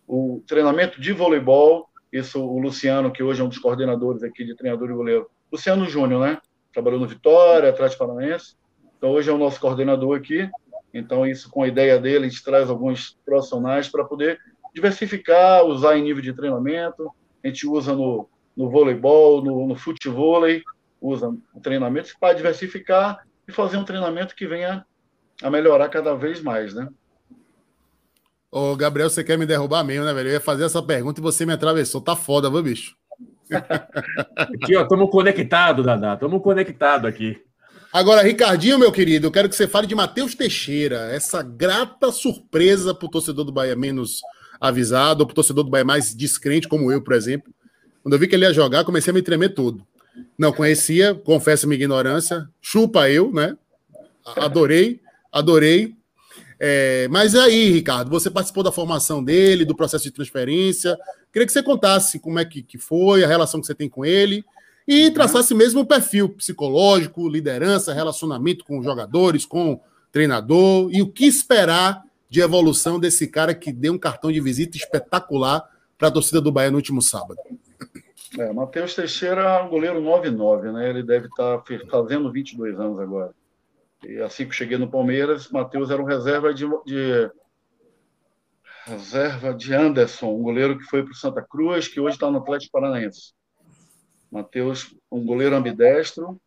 O 0.08 0.44
treinamento 0.48 1.00
de 1.00 1.14
voleibol, 1.14 1.88
isso 2.18 2.42
o 2.42 2.60
Luciano, 2.60 3.12
que 3.12 3.22
hoje 3.22 3.42
é 3.42 3.44
um 3.44 3.50
dos 3.50 3.60
coordenadores 3.60 4.24
aqui 4.24 4.46
de 4.46 4.56
treinador 4.56 4.88
de 4.88 4.94
goleiro, 4.94 5.30
Luciano 5.52 5.86
Júnior, 5.86 6.22
né? 6.22 6.38
Trabalhou 6.72 7.00
no 7.00 7.08
Vitória, 7.08 7.70
Atlético 7.70 8.06
Paranaense. 8.06 8.56
Então, 8.98 9.12
hoje 9.12 9.30
é 9.30 9.34
o 9.34 9.38
nosso 9.38 9.60
coordenador 9.60 10.18
aqui. 10.18 10.50
Então, 10.94 11.26
isso 11.26 11.50
com 11.50 11.64
a 11.64 11.68
ideia 11.68 12.00
dele, 12.00 12.26
a 12.26 12.30
gente 12.30 12.44
traz 12.44 12.70
alguns 12.70 13.18
profissionais 13.26 13.90
para 13.90 14.06
poder 14.06 14.40
diversificar, 14.74 15.66
usar 15.66 15.98
em 15.98 16.04
nível 16.04 16.22
de 16.22 16.34
treinamento. 16.34 17.12
A 17.44 17.48
gente 17.48 17.68
usa 17.68 17.94
no, 17.94 18.30
no 18.56 18.70
voleibol, 18.70 19.44
no, 19.44 19.68
no 19.68 19.76
usa 21.02 21.38
treinamentos 21.62 22.14
para 22.14 22.34
diversificar 22.34 23.26
e 23.48 23.52
fazer 23.52 23.78
um 23.78 23.86
treinamento 23.86 24.36
que 24.36 24.48
venha 24.48 24.86
a 25.44 25.50
melhorar 25.50 25.90
cada 25.90 26.16
vez 26.16 26.42
mais, 26.42 26.74
né? 26.74 26.88
Ô, 28.58 28.74
Gabriel, 28.74 29.10
você 29.10 29.22
quer 29.22 29.38
me 29.38 29.46
derrubar 29.46 29.84
mesmo, 29.84 30.06
né, 30.06 30.14
velho? 30.14 30.30
Eu 30.30 30.34
ia 30.36 30.40
fazer 30.40 30.64
essa 30.64 30.82
pergunta 30.82 31.20
e 31.20 31.22
você 31.22 31.46
me 31.46 31.52
atravessou. 31.52 32.00
Tá 32.00 32.16
foda, 32.16 32.50
viu, 32.50 32.64
bicho? 32.64 32.96
aqui, 34.34 34.78
ó, 34.78 34.84
estamos 34.84 35.12
conectados, 35.12 35.86
Dadá. 35.86 36.14
Estamos 36.14 36.42
conectados 36.42 37.06
aqui. 37.06 37.38
Agora, 37.92 38.24
Ricardinho, 38.24 38.80
meu 38.80 38.94
querido, 38.94 39.28
eu 39.28 39.32
quero 39.32 39.50
que 39.50 39.56
você 39.58 39.68
fale 39.68 39.88
de 39.88 39.94
Matheus 39.94 40.36
Teixeira, 40.36 41.14
essa 41.14 41.44
grata 41.44 42.14
surpresa 42.14 42.96
para 42.96 43.06
o 43.06 43.12
torcedor 43.12 43.44
do 43.44 43.52
Bahia 43.52 43.76
menos 43.76 44.22
avisado, 44.58 45.24
ou 45.24 45.28
para 45.28 45.34
o 45.34 45.36
torcedor 45.36 45.66
do 45.66 45.70
Bahia 45.70 45.84
mais 45.84 46.16
descrente, 46.16 46.70
como 46.70 46.90
eu, 46.90 47.02
por 47.02 47.14
exemplo. 47.14 47.54
Quando 48.04 48.14
eu 48.14 48.20
vi 48.20 48.26
que 48.26 48.36
ele 48.36 48.46
ia 48.46 48.54
jogar, 48.54 48.86
comecei 48.86 49.12
a 49.12 49.14
me 49.14 49.22
tremer 49.22 49.50
todo. 49.50 49.86
Não 50.38 50.54
conhecia, 50.54 51.14
confesso 51.14 51.68
minha 51.68 51.76
ignorância, 51.76 52.48
chupa 52.62 53.10
eu, 53.10 53.34
né? 53.34 53.58
Adorei, 54.38 55.02
adorei. 55.30 55.94
É, 56.60 57.08
mas 57.10 57.36
aí, 57.36 57.72
Ricardo, 57.72 58.10
você 58.10 58.30
participou 58.30 58.64
da 58.64 58.72
formação 58.72 59.24
dele, 59.24 59.66
do 59.66 59.76
processo 59.76 60.04
de 60.06 60.12
transferência. 60.12 60.98
Queria 61.32 61.46
que 61.46 61.52
você 61.52 61.64
contasse 61.64 62.20
como 62.20 62.40
é 62.40 62.46
que, 62.46 62.64
que 62.64 62.78
foi, 62.78 63.24
a 63.24 63.28
relação 63.28 63.60
que 63.60 63.68
você 63.68 63.76
tem 63.76 63.90
com 63.90 64.06
ele 64.06 64.44
e 64.88 65.10
traçasse 65.12 65.54
mesmo 65.54 65.82
o 65.82 65.86
perfil 65.86 66.30
psicológico, 66.30 67.28
liderança, 67.28 67.94
relacionamento 67.94 68.64
com 68.64 68.78
os 68.78 68.86
jogadores, 68.86 69.46
com 69.46 69.74
o 69.74 69.82
treinador 70.12 70.90
e 70.92 71.02
o 71.02 71.12
que 71.12 71.26
esperar 71.26 72.04
de 72.30 72.40
evolução 72.40 73.00
desse 73.00 73.28
cara 73.28 73.54
que 73.54 73.72
deu 73.72 73.94
um 73.94 73.98
cartão 73.98 74.32
de 74.32 74.40
visita 74.40 74.78
espetacular 74.78 75.68
para 75.98 76.10
a 76.10 76.12
torcida 76.12 76.40
do 76.40 76.52
Bahia 76.52 76.72
no 76.72 76.78
último 76.78 77.02
sábado. 77.02 77.40
É, 78.38 78.52
Matheus 78.52 78.94
Teixeira 78.94 79.42
é 79.42 79.64
um 79.64 79.70
goleiro 79.70 80.02
9-9, 80.02 80.72
né? 80.74 80.90
Ele 80.90 81.04
deve 81.04 81.28
estar 81.28 81.58
tá 81.58 81.64
fazendo 81.90 82.32
22 82.32 82.80
anos 82.80 83.00
agora. 83.00 83.32
E 84.08 84.22
assim 84.22 84.48
que 84.48 84.54
cheguei 84.54 84.78
no 84.78 84.90
Palmeiras, 84.90 85.50
Matheus 85.50 85.90
era 85.90 86.02
um 86.02 86.06
reserva 86.06 86.54
de, 86.54 86.66
de 86.86 87.32
reserva 88.86 89.54
de 89.54 89.74
Anderson, 89.74 90.28
um 90.28 90.44
goleiro 90.44 90.78
que 90.78 90.84
foi 90.84 91.04
para 91.04 91.12
o 91.12 91.16
Santa 91.16 91.42
Cruz, 91.42 91.88
que 91.88 92.00
hoje 92.00 92.16
está 92.16 92.30
no 92.30 92.38
Atlético 92.38 92.72
Paranaense. 92.72 93.34
Matheus, 94.32 94.96
um 95.12 95.26
goleiro 95.26 95.56
ambidestro, 95.56 96.40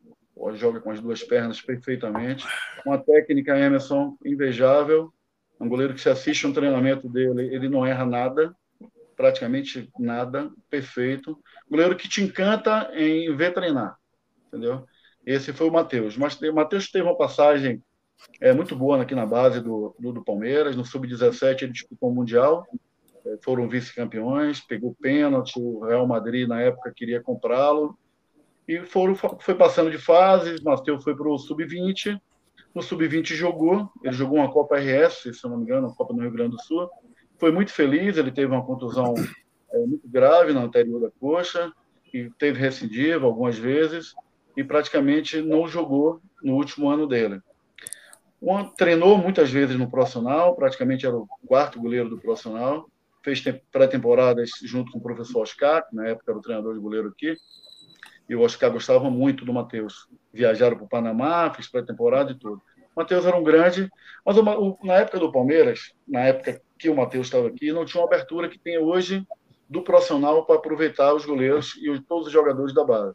joga 0.54 0.80
com 0.80 0.90
as 0.90 1.00
duas 1.00 1.22
pernas 1.22 1.60
perfeitamente, 1.60 2.46
uma 2.86 2.98
técnica 2.98 3.58
Emerson 3.58 4.16
invejável, 4.24 5.12
um 5.58 5.68
goleiro 5.68 5.94
que 5.94 6.00
se 6.00 6.08
assiste 6.08 6.46
um 6.46 6.52
treinamento 6.52 7.08
dele, 7.08 7.52
ele 7.52 7.68
não 7.68 7.84
erra 7.84 8.06
nada, 8.06 8.54
praticamente 9.16 9.90
nada, 9.98 10.48
perfeito. 10.70 11.36
Goleiro 11.68 11.96
que 11.96 12.08
te 12.08 12.22
encanta 12.22 12.88
em 12.94 13.34
ver 13.34 13.52
treinar, 13.52 13.96
entendeu? 14.46 14.86
Esse 15.28 15.52
foi 15.52 15.68
o 15.68 15.70
Matheus. 15.70 16.16
Mas 16.16 16.40
o 16.40 16.54
Matheus 16.54 16.90
teve 16.90 17.04
uma 17.04 17.14
passagem 17.14 17.82
é, 18.40 18.50
muito 18.54 18.74
boa 18.74 19.02
aqui 19.02 19.14
na 19.14 19.26
base 19.26 19.60
do, 19.60 19.94
do, 19.98 20.10
do 20.10 20.24
Palmeiras. 20.24 20.74
No 20.74 20.86
Sub-17 20.86 21.64
ele 21.64 21.72
disputou 21.72 22.08
o 22.08 22.14
Mundial, 22.14 22.66
é, 23.26 23.36
foram 23.44 23.68
vice-campeões, 23.68 24.60
pegou 24.60 24.96
pênalti, 24.98 25.58
o 25.58 25.80
Real 25.84 26.06
Madrid 26.06 26.48
na 26.48 26.62
época 26.62 26.94
queria 26.96 27.20
comprá-lo, 27.20 27.94
e 28.66 28.80
foram, 28.86 29.14
foi 29.14 29.54
passando 29.54 29.90
de 29.90 29.98
fases, 29.98 30.62
Matheus 30.62 31.04
foi 31.04 31.14
para 31.14 31.28
o 31.28 31.36
Sub-20, 31.36 32.18
no 32.74 32.80
Sub-20 32.82 33.34
jogou, 33.34 33.90
ele 34.02 34.14
jogou 34.14 34.38
uma 34.38 34.50
Copa 34.50 34.78
RS, 34.78 35.36
se 35.38 35.44
não 35.44 35.58
me 35.58 35.64
engano, 35.64 35.88
uma 35.88 35.94
Copa 35.94 36.14
no 36.14 36.22
Rio 36.22 36.32
Grande 36.32 36.56
do 36.56 36.62
Sul, 36.62 36.88
foi 37.36 37.52
muito 37.52 37.70
feliz, 37.70 38.16
ele 38.16 38.32
teve 38.32 38.50
uma 38.50 38.64
contusão 38.64 39.12
é, 39.72 39.78
muito 39.80 40.08
grave 40.08 40.54
na 40.54 40.62
anterior 40.62 40.98
da 41.02 41.10
coxa, 41.20 41.70
e 42.14 42.30
teve 42.38 42.58
recidiva 42.58 43.26
algumas 43.26 43.58
vezes, 43.58 44.14
e 44.56 44.64
praticamente 44.64 45.40
não 45.40 45.68
jogou 45.68 46.20
no 46.42 46.54
último 46.54 46.88
ano 46.88 47.06
dele. 47.06 47.40
Treinou 48.76 49.18
muitas 49.18 49.50
vezes 49.50 49.76
no 49.76 49.90
profissional, 49.90 50.54
praticamente 50.54 51.06
era 51.06 51.16
o 51.16 51.28
quarto 51.46 51.80
goleiro 51.80 52.08
do 52.08 52.18
profissional, 52.18 52.88
fez 53.22 53.42
pré-temporadas 53.70 54.50
junto 54.62 54.92
com 54.92 54.98
o 54.98 55.02
professor 55.02 55.42
Oscar, 55.42 55.86
que 55.88 55.94
na 55.94 56.06
época 56.06 56.30
era 56.30 56.38
o 56.38 56.42
treinador 56.42 56.74
de 56.74 56.80
goleiro 56.80 57.08
aqui, 57.08 57.36
e 58.28 58.36
o 58.36 58.42
Oscar 58.42 58.70
gostava 58.70 59.10
muito 59.10 59.44
do 59.44 59.52
Matheus. 59.52 60.08
Viajaram 60.32 60.76
para 60.76 60.84
o 60.84 60.88
Panamá, 60.88 61.52
fez 61.52 61.66
pré-temporada 61.66 62.32
e 62.32 62.38
tudo. 62.38 62.62
O 62.94 63.00
Matheus 63.00 63.26
era 63.26 63.36
um 63.36 63.42
grande, 63.42 63.90
mas 64.24 64.36
o, 64.36 64.78
na 64.82 64.94
época 64.94 65.18
do 65.18 65.32
Palmeiras, 65.32 65.92
na 66.06 66.20
época 66.20 66.60
que 66.78 66.88
o 66.88 66.96
Matheus 66.96 67.26
estava 67.26 67.48
aqui, 67.48 67.72
não 67.72 67.84
tinha 67.84 68.00
uma 68.00 68.06
abertura 68.06 68.48
que 68.48 68.58
tem 68.58 68.78
hoje 68.78 69.26
do 69.68 69.82
profissional 69.82 70.44
para 70.44 70.56
aproveitar 70.56 71.14
os 71.14 71.26
goleiros 71.26 71.76
e 71.80 71.90
os, 71.90 72.00
todos 72.06 72.26
os 72.26 72.32
jogadores 72.32 72.74
da 72.74 72.84
base. 72.84 73.14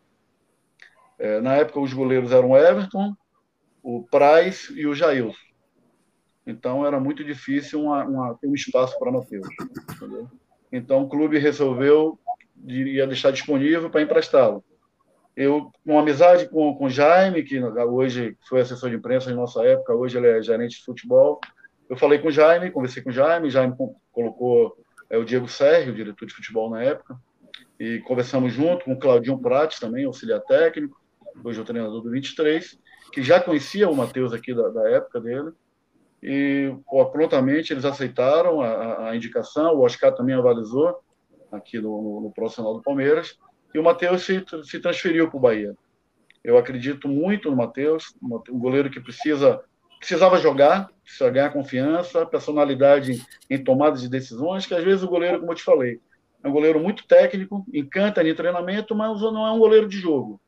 É, 1.19 1.39
na 1.41 1.55
época, 1.55 1.79
os 1.79 1.93
goleiros 1.93 2.31
eram 2.31 2.55
Everton, 2.57 3.15
o 3.81 4.03
Price 4.03 4.73
e 4.73 4.87
o 4.87 4.95
Jailson. 4.95 5.37
Então 6.45 6.85
era 6.85 6.99
muito 6.99 7.23
difícil 7.23 7.81
uma, 7.81 8.03
uma, 8.03 8.35
ter 8.35 8.47
um 8.47 8.53
espaço 8.53 8.97
para 8.99 9.11
Matheus. 9.11 9.47
Então 10.71 11.03
o 11.03 11.09
clube 11.09 11.37
resolveu 11.37 12.19
ia 12.65 13.07
deixar 13.07 13.31
disponível 13.31 13.89
para 13.89 14.01
emprestá-lo. 14.01 14.63
Eu, 15.35 15.71
com 15.85 15.97
amizade 15.97 16.47
com, 16.47 16.77
o 16.79 16.89
Jaime, 16.89 17.43
que 17.43 17.59
hoje 17.61 18.37
foi 18.47 18.61
assessor 18.61 18.89
de 18.89 18.95
imprensa 18.95 19.31
em 19.31 19.35
nossa 19.35 19.63
época, 19.63 19.93
hoje 19.93 20.17
ele 20.17 20.27
é 20.27 20.41
gerente 20.41 20.77
de 20.77 20.85
futebol, 20.85 21.41
eu 21.89 21.97
falei 21.97 22.19
com 22.19 22.29
Jaime, 22.29 22.71
conversei 22.71 23.01
com 23.01 23.11
Jaime, 23.11 23.49
Jaime 23.49 23.75
colocou 24.11 24.77
é, 25.09 25.17
o 25.17 25.25
Diego 25.25 25.47
Sérgio, 25.47 25.93
diretor 25.93 26.25
de 26.27 26.33
futebol 26.33 26.69
na 26.69 26.83
época, 26.83 27.17
e 27.79 27.99
conversamos 27.99 28.53
junto 28.53 28.85
com 28.85 28.93
o 28.93 28.99
Claudinho 28.99 29.39
Prates, 29.39 29.79
também 29.79 30.05
auxiliar 30.05 30.39
técnico, 30.41 31.01
hoje 31.43 31.59
é 31.59 31.61
o 31.61 31.65
treinador 31.65 32.01
do 32.01 32.09
23, 32.09 32.79
que 33.11 33.21
já 33.21 33.39
conhecia 33.39 33.89
o 33.89 33.95
Matheus 33.95 34.33
aqui 34.33 34.53
da, 34.53 34.69
da 34.69 34.89
época 34.89 35.21
dele, 35.21 35.51
e 36.21 36.73
pô, 36.85 37.05
prontamente 37.07 37.73
eles 37.73 37.85
aceitaram 37.85 38.61
a, 38.61 39.09
a, 39.09 39.15
indicação, 39.15 39.75
o 39.75 39.81
Oscar 39.81 40.13
também 40.13 40.35
avalizou 40.35 40.99
aqui 41.51 41.79
no, 41.79 42.01
no, 42.01 42.21
no 42.21 42.31
profissional 42.31 42.73
do 42.73 42.81
Palmeiras, 42.81 43.37
e 43.73 43.79
o 43.79 43.83
Matheus 43.83 44.23
se, 44.23 44.43
se 44.63 44.79
transferiu 44.79 45.29
para 45.29 45.37
o 45.37 45.41
Bahia. 45.41 45.75
Eu 46.43 46.57
acredito 46.57 47.07
muito 47.07 47.49
no 47.49 47.57
Matheus, 47.57 48.15
um 48.21 48.59
goleiro 48.59 48.89
que 48.89 48.99
precisa 48.99 49.61
precisava 50.03 50.37
jogar, 50.37 50.89
precisa 51.01 51.29
ganhar 51.29 51.53
confiança, 51.53 52.25
personalidade 52.25 53.25
em 53.49 53.63
tomada 53.63 53.97
de 53.97 54.09
decisões, 54.09 54.65
que 54.65 54.73
às 54.73 54.83
vezes 54.83 55.01
o 55.01 55.07
goleiro, 55.07 55.39
como 55.39 55.53
eu 55.53 55.55
te 55.55 55.63
falei, 55.63 56.01
é 56.43 56.47
um 56.47 56.51
goleiro 56.51 56.77
muito 56.77 57.07
técnico, 57.07 57.65
encanta 57.73 58.21
em 58.21 58.35
treinamento, 58.35 58.93
mas 58.93 59.21
não 59.21 59.47
é 59.47 59.51
um 59.51 59.59
goleiro 59.59 59.87
de 59.87 59.97
jogo. 59.97 60.41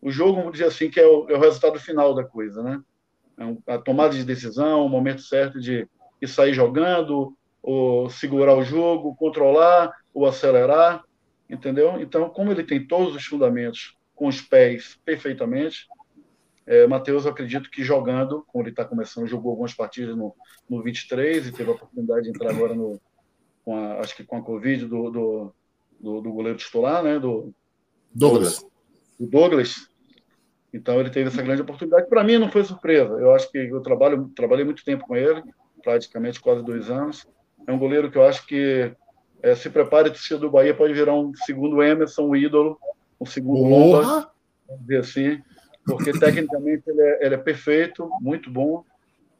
O 0.00 0.10
jogo, 0.10 0.36
vamos 0.36 0.52
dizer 0.52 0.66
assim, 0.66 0.90
que 0.90 0.98
é 0.98 1.06
o, 1.06 1.28
é 1.28 1.36
o 1.36 1.40
resultado 1.40 1.78
final 1.78 2.14
da 2.14 2.24
coisa, 2.24 2.62
né? 2.62 2.80
É 3.66 3.74
a 3.74 3.78
tomada 3.78 4.14
de 4.14 4.24
decisão, 4.24 4.84
o 4.84 4.88
momento 4.88 5.22
certo 5.22 5.60
de, 5.60 5.88
de 6.20 6.28
sair 6.28 6.52
jogando, 6.52 7.36
ou 7.62 8.08
segurar 8.08 8.56
o 8.56 8.64
jogo, 8.64 9.14
controlar 9.16 9.92
ou 10.12 10.26
acelerar, 10.26 11.04
entendeu? 11.48 12.00
Então, 12.00 12.28
como 12.30 12.50
ele 12.50 12.64
tem 12.64 12.86
todos 12.86 13.14
os 13.14 13.24
fundamentos 13.24 13.96
com 14.14 14.26
os 14.26 14.40
pés 14.40 14.98
perfeitamente, 15.04 15.86
é, 16.66 16.86
Matheus, 16.86 17.24
eu 17.24 17.32
acredito 17.32 17.70
que 17.70 17.82
jogando, 17.82 18.44
como 18.46 18.62
ele 18.62 18.70
está 18.70 18.84
começando, 18.84 19.26
jogou 19.26 19.50
algumas 19.50 19.74
partidas 19.74 20.16
no, 20.16 20.34
no 20.68 20.82
23 20.82 21.48
e 21.48 21.52
teve 21.52 21.70
a 21.70 21.74
oportunidade 21.74 22.22
de 22.22 22.30
entrar 22.30 22.50
agora 22.50 22.74
no, 22.74 23.00
com 23.64 23.76
a, 23.76 24.00
acho 24.00 24.14
que 24.14 24.24
com 24.24 24.36
a 24.36 24.42
Covid 24.42 24.86
do, 24.86 25.10
do, 25.10 25.54
do, 25.98 26.20
do 26.20 26.32
goleiro 26.32 26.58
titular, 26.58 27.02
né? 27.02 27.18
Do 27.18 27.52
Douglas. 28.14 28.64
Do, 29.18 29.26
Douglas. 29.26 29.89
Então 30.72 31.00
ele 31.00 31.10
teve 31.10 31.28
essa 31.28 31.42
grande 31.42 31.62
oportunidade. 31.62 32.08
Para 32.08 32.24
mim 32.24 32.38
não 32.38 32.50
foi 32.50 32.64
surpresa. 32.64 33.14
Eu 33.14 33.34
acho 33.34 33.50
que 33.50 33.58
eu 33.58 33.80
trabalho, 33.80 34.30
trabalhei 34.34 34.64
muito 34.64 34.84
tempo 34.84 35.04
com 35.06 35.16
ele, 35.16 35.42
praticamente 35.82 36.40
quase 36.40 36.64
dois 36.64 36.90
anos. 36.90 37.26
É 37.66 37.72
um 37.72 37.78
goleiro 37.78 38.10
que 38.10 38.18
eu 38.18 38.24
acho 38.24 38.46
que 38.46 38.92
é, 39.42 39.54
se 39.54 39.70
prepare, 39.70 40.10
torcida 40.10 40.38
do 40.38 40.50
Bahia 40.50 40.74
pode 40.74 40.92
virar 40.92 41.14
um 41.14 41.32
segundo 41.34 41.82
Emerson, 41.82 42.28
um 42.28 42.36
ídolo, 42.36 42.78
um 43.20 43.26
segundo 43.26 43.62
Lomba, 43.62 44.30
vamos 44.66 44.82
dizer 44.82 44.98
assim, 44.98 45.42
porque 45.84 46.12
tecnicamente 46.12 46.84
ele 46.86 47.00
é, 47.00 47.26
ele 47.26 47.34
é 47.34 47.38
perfeito, 47.38 48.08
muito 48.20 48.50
bom, 48.50 48.84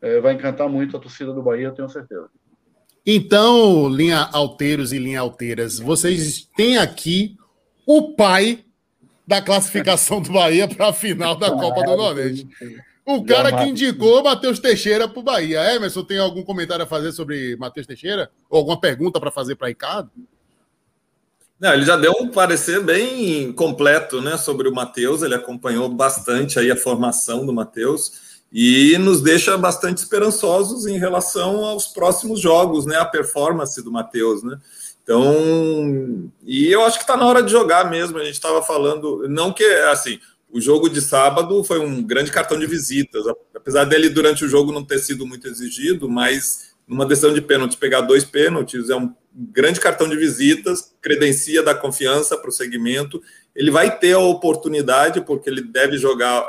é, 0.01 0.21
vai 0.21 0.35
encantar 0.35 0.69
muito 0.69 0.97
a 0.97 1.01
torcida 1.01 1.33
do 1.33 1.43
Bahia, 1.43 1.73
tenho 1.73 1.89
certeza. 1.89 2.29
Então, 3.05 3.89
linha 3.89 4.29
alteiros 4.33 4.93
e 4.93 4.99
linha 4.99 5.21
alteiras, 5.21 5.79
vocês 5.79 6.49
têm 6.57 6.79
aqui 6.79 7.37
o 7.87 8.15
pai 8.15 8.65
da 9.31 9.41
classificação 9.41 10.21
do 10.21 10.33
Bahia 10.33 10.67
para 10.67 10.89
a 10.89 10.93
final 10.93 11.37
da 11.37 11.53
Copa 11.53 11.85
do 11.85 11.97
Nordeste. 11.97 12.49
O 13.07 13.25
cara 13.25 13.53
que 13.53 13.71
indicou 13.71 14.25
Matheus 14.25 14.59
Teixeira 14.59 15.07
para 15.07 15.21
o 15.21 15.23
Bahia. 15.23 15.73
Emerson, 15.73 16.03
tem 16.03 16.19
algum 16.19 16.43
comentário 16.43 16.85
a 16.85 16.89
fazer 16.89 17.13
sobre 17.13 17.55
Matheus 17.57 17.87
Teixeira? 17.87 18.29
Ou 18.51 18.59
alguma 18.59 18.81
pergunta 18.81 19.21
para 19.21 19.31
fazer 19.31 19.55
para 19.55 19.69
Ricardo? 19.69 20.11
Não, 21.61 21.73
ele 21.73 21.85
já 21.85 21.97
deu 21.97 22.13
um 22.21 22.27
parecer 22.27 22.83
bem 22.83 23.53
completo 23.53 24.21
né, 24.21 24.37
sobre 24.37 24.69
o 24.69 24.75
Matheus, 24.75 25.23
ele 25.23 25.35
acompanhou 25.37 25.89
bastante 25.89 26.59
aí 26.59 26.69
a 26.69 26.77
formação 26.77 27.47
do 27.47 27.53
Matheus 27.53 28.41
e 28.53 28.99
nos 28.99 29.23
deixa 29.23 29.57
bastante 29.57 29.99
esperançosos 29.99 30.87
em 30.87 30.99
relação 30.99 31.65
aos 31.65 31.87
próximos 31.87 32.41
jogos, 32.41 32.85
né, 32.85 32.97
a 32.97 33.05
performance 33.05 33.81
do 33.81 33.93
Matheus, 33.93 34.43
né? 34.43 34.59
Então, 35.11 36.31
e 36.45 36.71
eu 36.71 36.85
acho 36.85 36.97
que 36.97 37.03
está 37.03 37.17
na 37.17 37.27
hora 37.27 37.43
de 37.43 37.51
jogar 37.51 37.91
mesmo. 37.91 38.17
A 38.17 38.25
gente 38.25 38.35
estava 38.35 38.63
falando, 38.63 39.29
não 39.29 39.53
que 39.53 39.65
assim, 39.65 40.21
o 40.49 40.61
jogo 40.61 40.89
de 40.89 41.01
sábado 41.01 41.65
foi 41.65 41.81
um 41.81 42.01
grande 42.01 42.31
cartão 42.31 42.57
de 42.57 42.65
visitas, 42.65 43.25
apesar 43.53 43.87
dele 43.87 44.09
durante 44.09 44.45
o 44.45 44.49
jogo 44.49 44.71
não 44.71 44.85
ter 44.85 45.01
sido 45.01 45.27
muito 45.27 45.49
exigido, 45.49 46.09
mas 46.09 46.77
numa 46.87 47.05
decisão 47.05 47.35
de 47.35 47.43
pênalti 47.43 47.77
pegar 47.77 48.03
dois 48.03 48.25
pênaltis 48.25 48.89
é 48.89 48.95
um 48.95 49.13
grande 49.35 49.81
cartão 49.81 50.09
de 50.09 50.17
visitas, 50.17 50.95
credencia 51.03 51.61
da 51.61 51.75
confiança 51.75 52.37
para 52.37 52.49
o 52.49 52.53
segmento. 52.53 53.21
Ele 53.53 53.73
vai 53.73 53.99
ter 53.99 54.13
a 54.13 54.21
oportunidade, 54.21 55.23
porque 55.23 55.51
ele 55.51 55.61
deve 55.61 55.99
jogar 55.99 56.45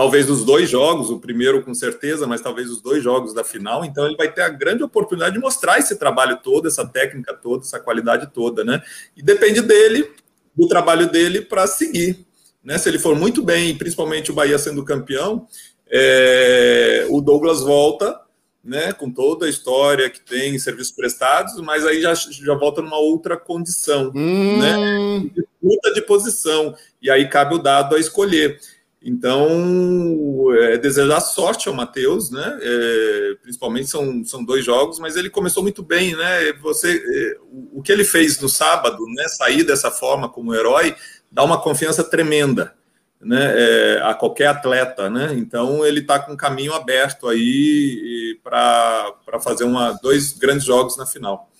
talvez 0.00 0.30
os 0.30 0.46
dois 0.46 0.70
jogos, 0.70 1.10
o 1.10 1.18
primeiro 1.18 1.62
com 1.62 1.74
certeza, 1.74 2.26
mas 2.26 2.40
talvez 2.40 2.70
os 2.70 2.80
dois 2.80 3.04
jogos 3.04 3.34
da 3.34 3.44
final. 3.44 3.84
Então 3.84 4.06
ele 4.06 4.16
vai 4.16 4.32
ter 4.32 4.40
a 4.40 4.48
grande 4.48 4.82
oportunidade 4.82 5.34
de 5.34 5.38
mostrar 5.38 5.78
esse 5.78 5.94
trabalho 5.94 6.38
todo, 6.42 6.66
essa 6.66 6.86
técnica 6.86 7.34
toda, 7.34 7.64
essa 7.64 7.78
qualidade 7.78 8.32
toda, 8.32 8.64
né? 8.64 8.82
E 9.14 9.22
depende 9.22 9.60
dele, 9.60 10.10
do 10.56 10.66
trabalho 10.66 11.06
dele 11.10 11.42
para 11.42 11.66
seguir. 11.66 12.24
Né? 12.64 12.78
Se 12.78 12.88
ele 12.88 12.98
for 12.98 13.14
muito 13.14 13.42
bem, 13.42 13.76
principalmente 13.76 14.30
o 14.30 14.34
Bahia 14.34 14.58
sendo 14.58 14.82
campeão, 14.86 15.46
é, 15.86 17.06
o 17.10 17.20
Douglas 17.20 17.60
volta, 17.60 18.18
né, 18.64 18.94
com 18.94 19.10
toda 19.10 19.44
a 19.44 19.50
história 19.50 20.08
que 20.08 20.20
tem, 20.22 20.58
serviços 20.58 20.94
prestados, 20.94 21.60
mas 21.60 21.84
aí 21.84 22.00
já, 22.00 22.14
já 22.14 22.54
volta 22.54 22.80
numa 22.80 22.98
outra 22.98 23.36
condição, 23.36 24.10
hum. 24.14 24.58
né, 24.58 25.28
disputa 25.34 25.92
de 25.92 26.00
posição, 26.00 26.74
e 27.02 27.10
aí 27.10 27.28
cabe 27.28 27.54
o 27.54 27.58
dado 27.58 27.96
a 27.96 27.98
escolher. 27.98 28.58
Então, 29.02 30.52
é, 30.54 30.76
desejar 30.76 31.20
sorte 31.20 31.68
ao 31.68 31.74
Matheus, 31.74 32.30
né? 32.30 32.58
É, 32.60 33.36
principalmente 33.42 33.88
são, 33.88 34.22
são 34.24 34.44
dois 34.44 34.64
jogos, 34.64 34.98
mas 34.98 35.16
ele 35.16 35.30
começou 35.30 35.62
muito 35.62 35.82
bem, 35.82 36.14
né? 36.14 36.52
Você, 36.60 36.96
é, 36.96 37.38
o 37.72 37.82
que 37.82 37.90
ele 37.90 38.04
fez 38.04 38.38
no 38.40 38.48
sábado, 38.48 39.02
né? 39.16 39.26
Sair 39.28 39.64
dessa 39.64 39.90
forma 39.90 40.28
como 40.28 40.54
herói, 40.54 40.94
dá 41.32 41.42
uma 41.42 41.60
confiança 41.60 42.04
tremenda 42.04 42.74
né, 43.20 43.52
é, 43.54 44.02
a 44.02 44.14
qualquer 44.14 44.46
atleta, 44.46 45.10
né? 45.10 45.34
Então 45.34 45.84
ele 45.84 46.00
está 46.00 46.18
com 46.18 46.32
um 46.32 46.36
caminho 46.36 46.72
aberto 46.72 47.28
aí 47.28 48.38
para 48.42 49.14
fazer 49.42 49.64
uma, 49.64 49.92
dois 49.92 50.32
grandes 50.32 50.64
jogos 50.64 50.96
na 50.96 51.04
final. 51.04 51.50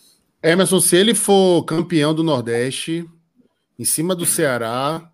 Emerson, 0.43 0.81
se 0.81 0.97
ele 0.97 1.15
for 1.15 1.65
campeão 1.65 2.15
do 2.15 2.23
Nordeste, 2.23 3.07
em 3.79 3.85
cima 3.85 4.15
do 4.15 4.25
Ceará, 4.25 5.10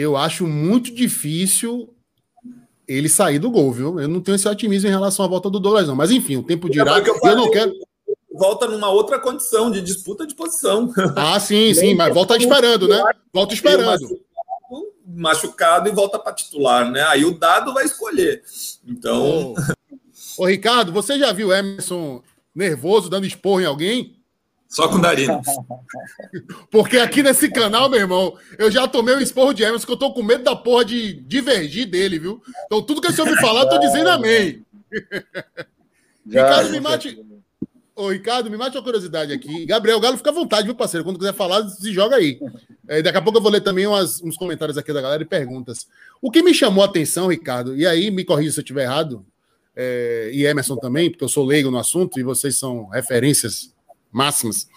eu 0.00 0.16
acho 0.16 0.46
muito 0.46 0.94
difícil 0.94 1.94
ele 2.88 3.08
sair 3.08 3.38
do 3.38 3.50
gol, 3.50 3.70
viu? 3.72 4.00
Eu 4.00 4.08
não 4.08 4.20
tenho 4.20 4.36
esse 4.36 4.48
otimismo 4.48 4.88
em 4.88 4.92
relação 4.92 5.24
à 5.24 5.28
volta 5.28 5.50
do 5.50 5.60
Douglas, 5.60 5.86
não. 5.86 5.94
Mas 5.94 6.10
enfim, 6.10 6.36
o 6.36 6.42
tempo 6.42 6.70
dirá. 6.70 6.98
É 6.98 7.08
eu, 7.08 7.18
eu 7.22 7.36
não 7.36 7.50
quero 7.50 7.72
volta 8.34 8.66
numa 8.66 8.88
outra 8.88 9.18
condição 9.18 9.70
de 9.70 9.82
disputa 9.82 10.26
de 10.26 10.34
posição. 10.34 10.92
Ah, 11.14 11.38
sim, 11.38 11.72
sim, 11.74 11.94
mas 11.94 12.12
volta 12.12 12.36
esperando, 12.36 12.88
né? 12.88 13.02
Volta 13.32 13.54
esperando. 13.54 14.20
Machucado, 15.06 15.88
e 15.88 15.92
volta 15.92 16.18
para 16.18 16.32
titular, 16.32 16.90
né? 16.90 17.02
Aí 17.02 17.24
o 17.24 17.38
dado 17.38 17.74
vai 17.74 17.84
escolher. 17.84 18.42
Então. 18.86 19.54
Ô, 20.38 20.46
Ricardo, 20.46 20.90
você 20.90 21.18
já 21.18 21.32
viu 21.32 21.52
Emerson 21.52 22.22
nervoso 22.54 23.10
dando 23.10 23.26
esporro 23.26 23.60
em 23.60 23.66
alguém? 23.66 24.16
Só 24.72 24.88
com 24.88 24.98
Darino. 24.98 25.38
Porque 26.72 26.96
aqui 26.96 27.22
nesse 27.22 27.50
canal, 27.50 27.90
meu 27.90 28.00
irmão, 28.00 28.38
eu 28.56 28.70
já 28.70 28.88
tomei 28.88 29.14
o 29.14 29.18
um 29.18 29.20
esporro 29.20 29.52
de 29.52 29.62
Emerson, 29.62 29.84
que 29.84 29.92
eu 29.92 29.98
tô 29.98 30.14
com 30.14 30.22
medo 30.22 30.42
da 30.42 30.56
porra 30.56 30.82
de 30.82 31.12
divergir 31.12 31.86
dele, 31.86 32.18
viu? 32.18 32.42
Então 32.64 32.80
tudo 32.80 33.02
que 33.02 33.12
você 33.12 33.20
ouviu 33.20 33.36
falar, 33.36 33.64
eu 33.64 33.68
tô 33.68 33.78
dizendo 33.78 34.08
amém. 34.08 34.64
Já, 36.24 36.46
Ricardo, 36.46 36.70
me 36.70 36.80
mate, 36.80 37.18
Ô, 37.94 38.08
Ricardo, 38.08 38.50
me 38.50 38.56
mate 38.56 38.78
uma 38.78 38.82
curiosidade 38.82 39.30
aqui. 39.30 39.66
Gabriel 39.66 40.00
Galo, 40.00 40.16
fica 40.16 40.30
à 40.30 40.32
vontade, 40.32 40.64
viu, 40.64 40.74
parceiro? 40.74 41.04
Quando 41.04 41.18
quiser 41.18 41.34
falar, 41.34 41.68
se 41.68 41.92
joga 41.92 42.16
aí. 42.16 42.40
É, 42.88 43.02
daqui 43.02 43.18
a 43.18 43.22
pouco 43.22 43.38
eu 43.38 43.42
vou 43.42 43.52
ler 43.52 43.60
também 43.60 43.86
umas, 43.86 44.22
uns 44.22 44.38
comentários 44.38 44.78
aqui 44.78 44.90
da 44.90 45.02
galera 45.02 45.22
e 45.22 45.26
perguntas. 45.26 45.86
O 46.20 46.30
que 46.30 46.42
me 46.42 46.54
chamou 46.54 46.82
a 46.82 46.86
atenção, 46.86 47.26
Ricardo, 47.26 47.76
e 47.76 47.86
aí 47.86 48.10
me 48.10 48.24
corrija 48.24 48.52
se 48.52 48.60
eu 48.60 48.62
estiver 48.62 48.84
errado, 48.84 49.26
é, 49.76 50.30
e 50.32 50.46
Emerson 50.46 50.76
também, 50.76 51.10
porque 51.10 51.24
eu 51.24 51.28
sou 51.28 51.44
leigo 51.44 51.70
no 51.70 51.78
assunto 51.78 52.18
e 52.18 52.22
vocês 52.22 52.56
são 52.56 52.88
referências 52.88 53.71
máximas. 54.12 54.68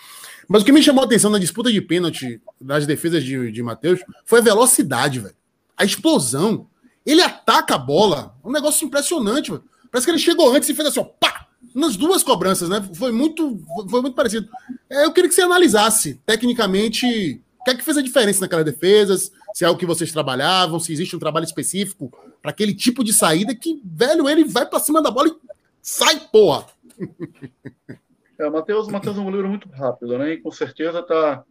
Mas 0.48 0.62
o 0.62 0.66
que 0.66 0.72
me 0.72 0.82
chamou 0.82 1.04
a 1.04 1.06
atenção 1.06 1.30
na 1.30 1.40
disputa 1.40 1.72
de 1.72 1.82
pênalti 1.82 2.42
das 2.62 2.86
defesas 2.86 3.24
de, 3.24 3.52
de 3.52 3.64
Matheus 3.64 4.00
foi 4.26 4.40
a 4.40 4.44
velocidade, 4.44 5.20
velho. 5.20 5.36
A 5.76 5.84
explosão. 5.84 6.68
Ele 7.06 7.22
ataca 7.22 7.76
a 7.76 7.80
bola. 7.80 8.36
Um 8.44 8.52
negócio 8.52 8.86
impressionante, 8.86 9.52
velho. 9.52 9.64
Parece 9.92 10.06
que 10.06 10.12
ele 10.12 10.20
chegou 10.20 10.54
antes 10.54 10.70
e 10.70 10.74
fez 10.74 10.88
assim, 10.88 11.00
ó, 11.00 11.04
pá! 11.04 11.46
nas 11.74 11.98
duas 11.98 12.24
cobranças, 12.24 12.70
né? 12.70 12.88
Foi 12.94 13.12
muito, 13.12 13.60
foi 13.90 14.02
muito 14.02 14.16
parecido. 14.16 14.48
É, 14.90 15.04
eu 15.04 15.12
queria 15.12 15.28
que 15.28 15.36
você 15.36 15.42
analisasse 15.42 16.22
tecnicamente 16.26 17.42
o 17.60 17.64
que 17.66 17.72
é 17.72 17.76
que 17.76 17.84
fez 17.84 17.98
a 17.98 18.02
diferença 18.02 18.40
naquelas 18.40 18.64
defesas, 18.64 19.32
se 19.54 19.66
é 19.66 19.70
o 19.70 19.76
que 19.76 19.86
vocês 19.86 20.12
trabalhavam, 20.12 20.80
se 20.80 20.94
existe 20.94 21.16
um 21.16 21.20
trabalho 21.20 21.44
específico 21.44 22.14
para 22.42 22.52
aquele 22.52 22.74
tipo 22.74 23.04
de 23.04 23.12
saída 23.12 23.54
que, 23.56 23.82
velho, 23.84 24.30
ele 24.30 24.46
vai 24.46 24.66
para 24.66 24.80
cima 24.80 25.02
da 25.02 25.12
bola 25.12 25.30
e 25.30 25.36
sai, 25.82 26.20
porra. 26.32 26.66
É, 28.40 28.50
Matheus, 28.50 28.88
Matheus 28.88 29.18
é 29.18 29.20
um 29.22 29.26
goleiro 29.26 29.48
muito 29.48 29.70
rápido, 29.70 30.18
né? 30.18 30.34
E 30.34 30.42
com 30.42 30.52
certeza 30.52 31.02
tá, 31.02 31.44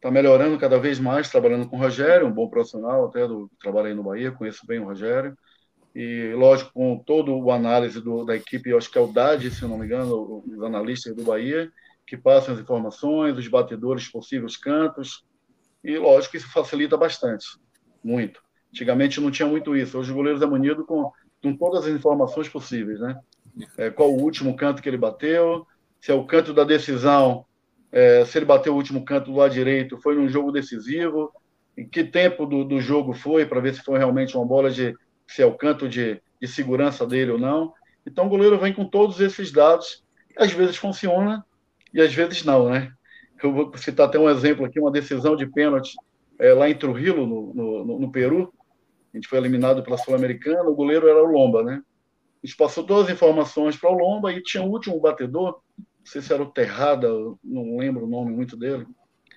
tá 0.00 0.10
melhorando 0.10 0.58
cada 0.58 0.78
vez 0.78 0.98
mais, 0.98 1.30
trabalhando 1.30 1.68
com 1.68 1.76
o 1.76 1.80
Rogério, 1.80 2.26
um 2.26 2.32
bom 2.32 2.48
profissional, 2.48 3.06
até 3.06 3.26
do 3.26 3.50
trabalho 3.60 3.88
aí 3.88 3.94
no 3.94 4.02
Bahia, 4.02 4.32
conheço 4.32 4.66
bem 4.66 4.78
o 4.78 4.84
Rogério 4.84 5.36
e 5.94 6.32
lógico 6.34 6.72
com 6.72 6.96
todo 6.98 7.36
o 7.36 7.50
análise 7.50 8.00
do, 8.00 8.24
da 8.24 8.36
equipe, 8.36 8.72
acho 8.72 8.88
que 8.88 8.96
é 8.96 9.00
o 9.00 9.12
DAD, 9.12 9.50
se 9.50 9.64
não 9.64 9.78
me 9.78 9.86
engano, 9.86 10.44
os 10.46 10.62
analistas 10.62 11.14
do 11.14 11.24
Bahia, 11.24 11.72
que 12.06 12.16
passam 12.16 12.54
as 12.54 12.60
informações, 12.60 13.36
os 13.36 13.48
batedores 13.48 14.08
possíveis 14.08 14.56
cantos, 14.56 15.24
e 15.82 15.98
lógico 15.98 16.36
isso 16.36 16.52
facilita 16.52 16.96
bastante, 16.96 17.46
muito. 18.02 18.40
Antigamente 18.72 19.20
não 19.20 19.30
tinha 19.30 19.48
muito 19.48 19.74
isso, 19.76 19.98
hoje 19.98 20.12
o 20.12 20.14
goleiro 20.14 20.42
é 20.42 20.46
munido 20.46 20.84
com, 20.84 21.10
com 21.42 21.56
todas 21.56 21.84
as 21.84 21.90
informações 21.90 22.48
possíveis, 22.48 23.00
né? 23.00 23.18
É, 23.76 23.90
qual 23.90 24.12
o 24.12 24.22
último 24.22 24.54
canto 24.54 24.80
que 24.80 24.88
ele 24.88 24.96
bateu, 24.96 25.66
se 26.00 26.10
é 26.10 26.14
o 26.14 26.24
canto 26.24 26.52
da 26.52 26.64
decisão, 26.64 27.44
é, 27.90 28.24
se 28.24 28.38
ele 28.38 28.44
bateu 28.44 28.72
o 28.72 28.76
último 28.76 29.04
canto 29.04 29.30
do 29.30 29.38
lado 29.38 29.52
direito, 29.52 29.98
foi 29.98 30.14
num 30.14 30.28
jogo 30.28 30.52
decisivo, 30.52 31.32
em 31.76 31.88
que 31.88 32.04
tempo 32.04 32.44
do, 32.44 32.64
do 32.64 32.80
jogo 32.80 33.12
foi, 33.12 33.46
para 33.46 33.60
ver 33.60 33.74
se 33.74 33.82
foi 33.82 33.98
realmente 33.98 34.36
uma 34.36 34.46
bola 34.46 34.70
de 34.70 34.94
se 35.26 35.42
é 35.42 35.46
o 35.46 35.54
canto 35.54 35.88
de, 35.88 36.20
de 36.40 36.48
segurança 36.48 37.06
dele 37.06 37.32
ou 37.32 37.38
não. 37.38 37.72
Então 38.06 38.26
o 38.26 38.28
goleiro 38.28 38.58
vem 38.58 38.72
com 38.72 38.84
todos 38.84 39.20
esses 39.20 39.52
dados, 39.52 40.02
às 40.36 40.52
vezes 40.52 40.76
funciona 40.76 41.44
e 41.92 42.00
às 42.00 42.12
vezes 42.12 42.44
não, 42.44 42.68
né? 42.68 42.92
Eu 43.42 43.52
vou 43.52 43.76
citar 43.76 44.06
até 44.06 44.18
um 44.18 44.28
exemplo 44.28 44.64
aqui, 44.64 44.80
uma 44.80 44.90
decisão 44.90 45.36
de 45.36 45.46
pênalti 45.46 45.94
é, 46.38 46.52
lá 46.52 46.68
em 46.68 46.74
Trujillo, 46.74 47.26
no, 47.26 47.54
no, 47.54 47.98
no, 48.00 48.10
Peru. 48.10 48.52
A 49.12 49.16
gente 49.16 49.28
foi 49.28 49.38
eliminado 49.38 49.82
pela 49.82 49.96
Sul-Americana, 49.96 50.68
o 50.68 50.74
goleiro 50.74 51.08
era 51.08 51.22
o 51.22 51.30
Lomba, 51.30 51.62
né? 51.62 51.82
Passou 52.56 52.84
todas 52.84 53.06
as 53.06 53.12
informações 53.12 53.76
para 53.76 53.90
o 53.90 53.94
Lomba 53.94 54.32
e 54.32 54.42
tinha 54.42 54.62
o 54.62 54.70
último 54.70 55.00
batedor, 55.00 55.60
não 55.78 55.84
sei 56.04 56.22
se 56.22 56.32
era 56.32 56.42
o 56.42 56.50
Terrada, 56.50 57.08
não 57.44 57.76
lembro 57.78 58.04
o 58.04 58.08
nome 58.08 58.32
muito 58.32 58.56
dele. 58.56 58.86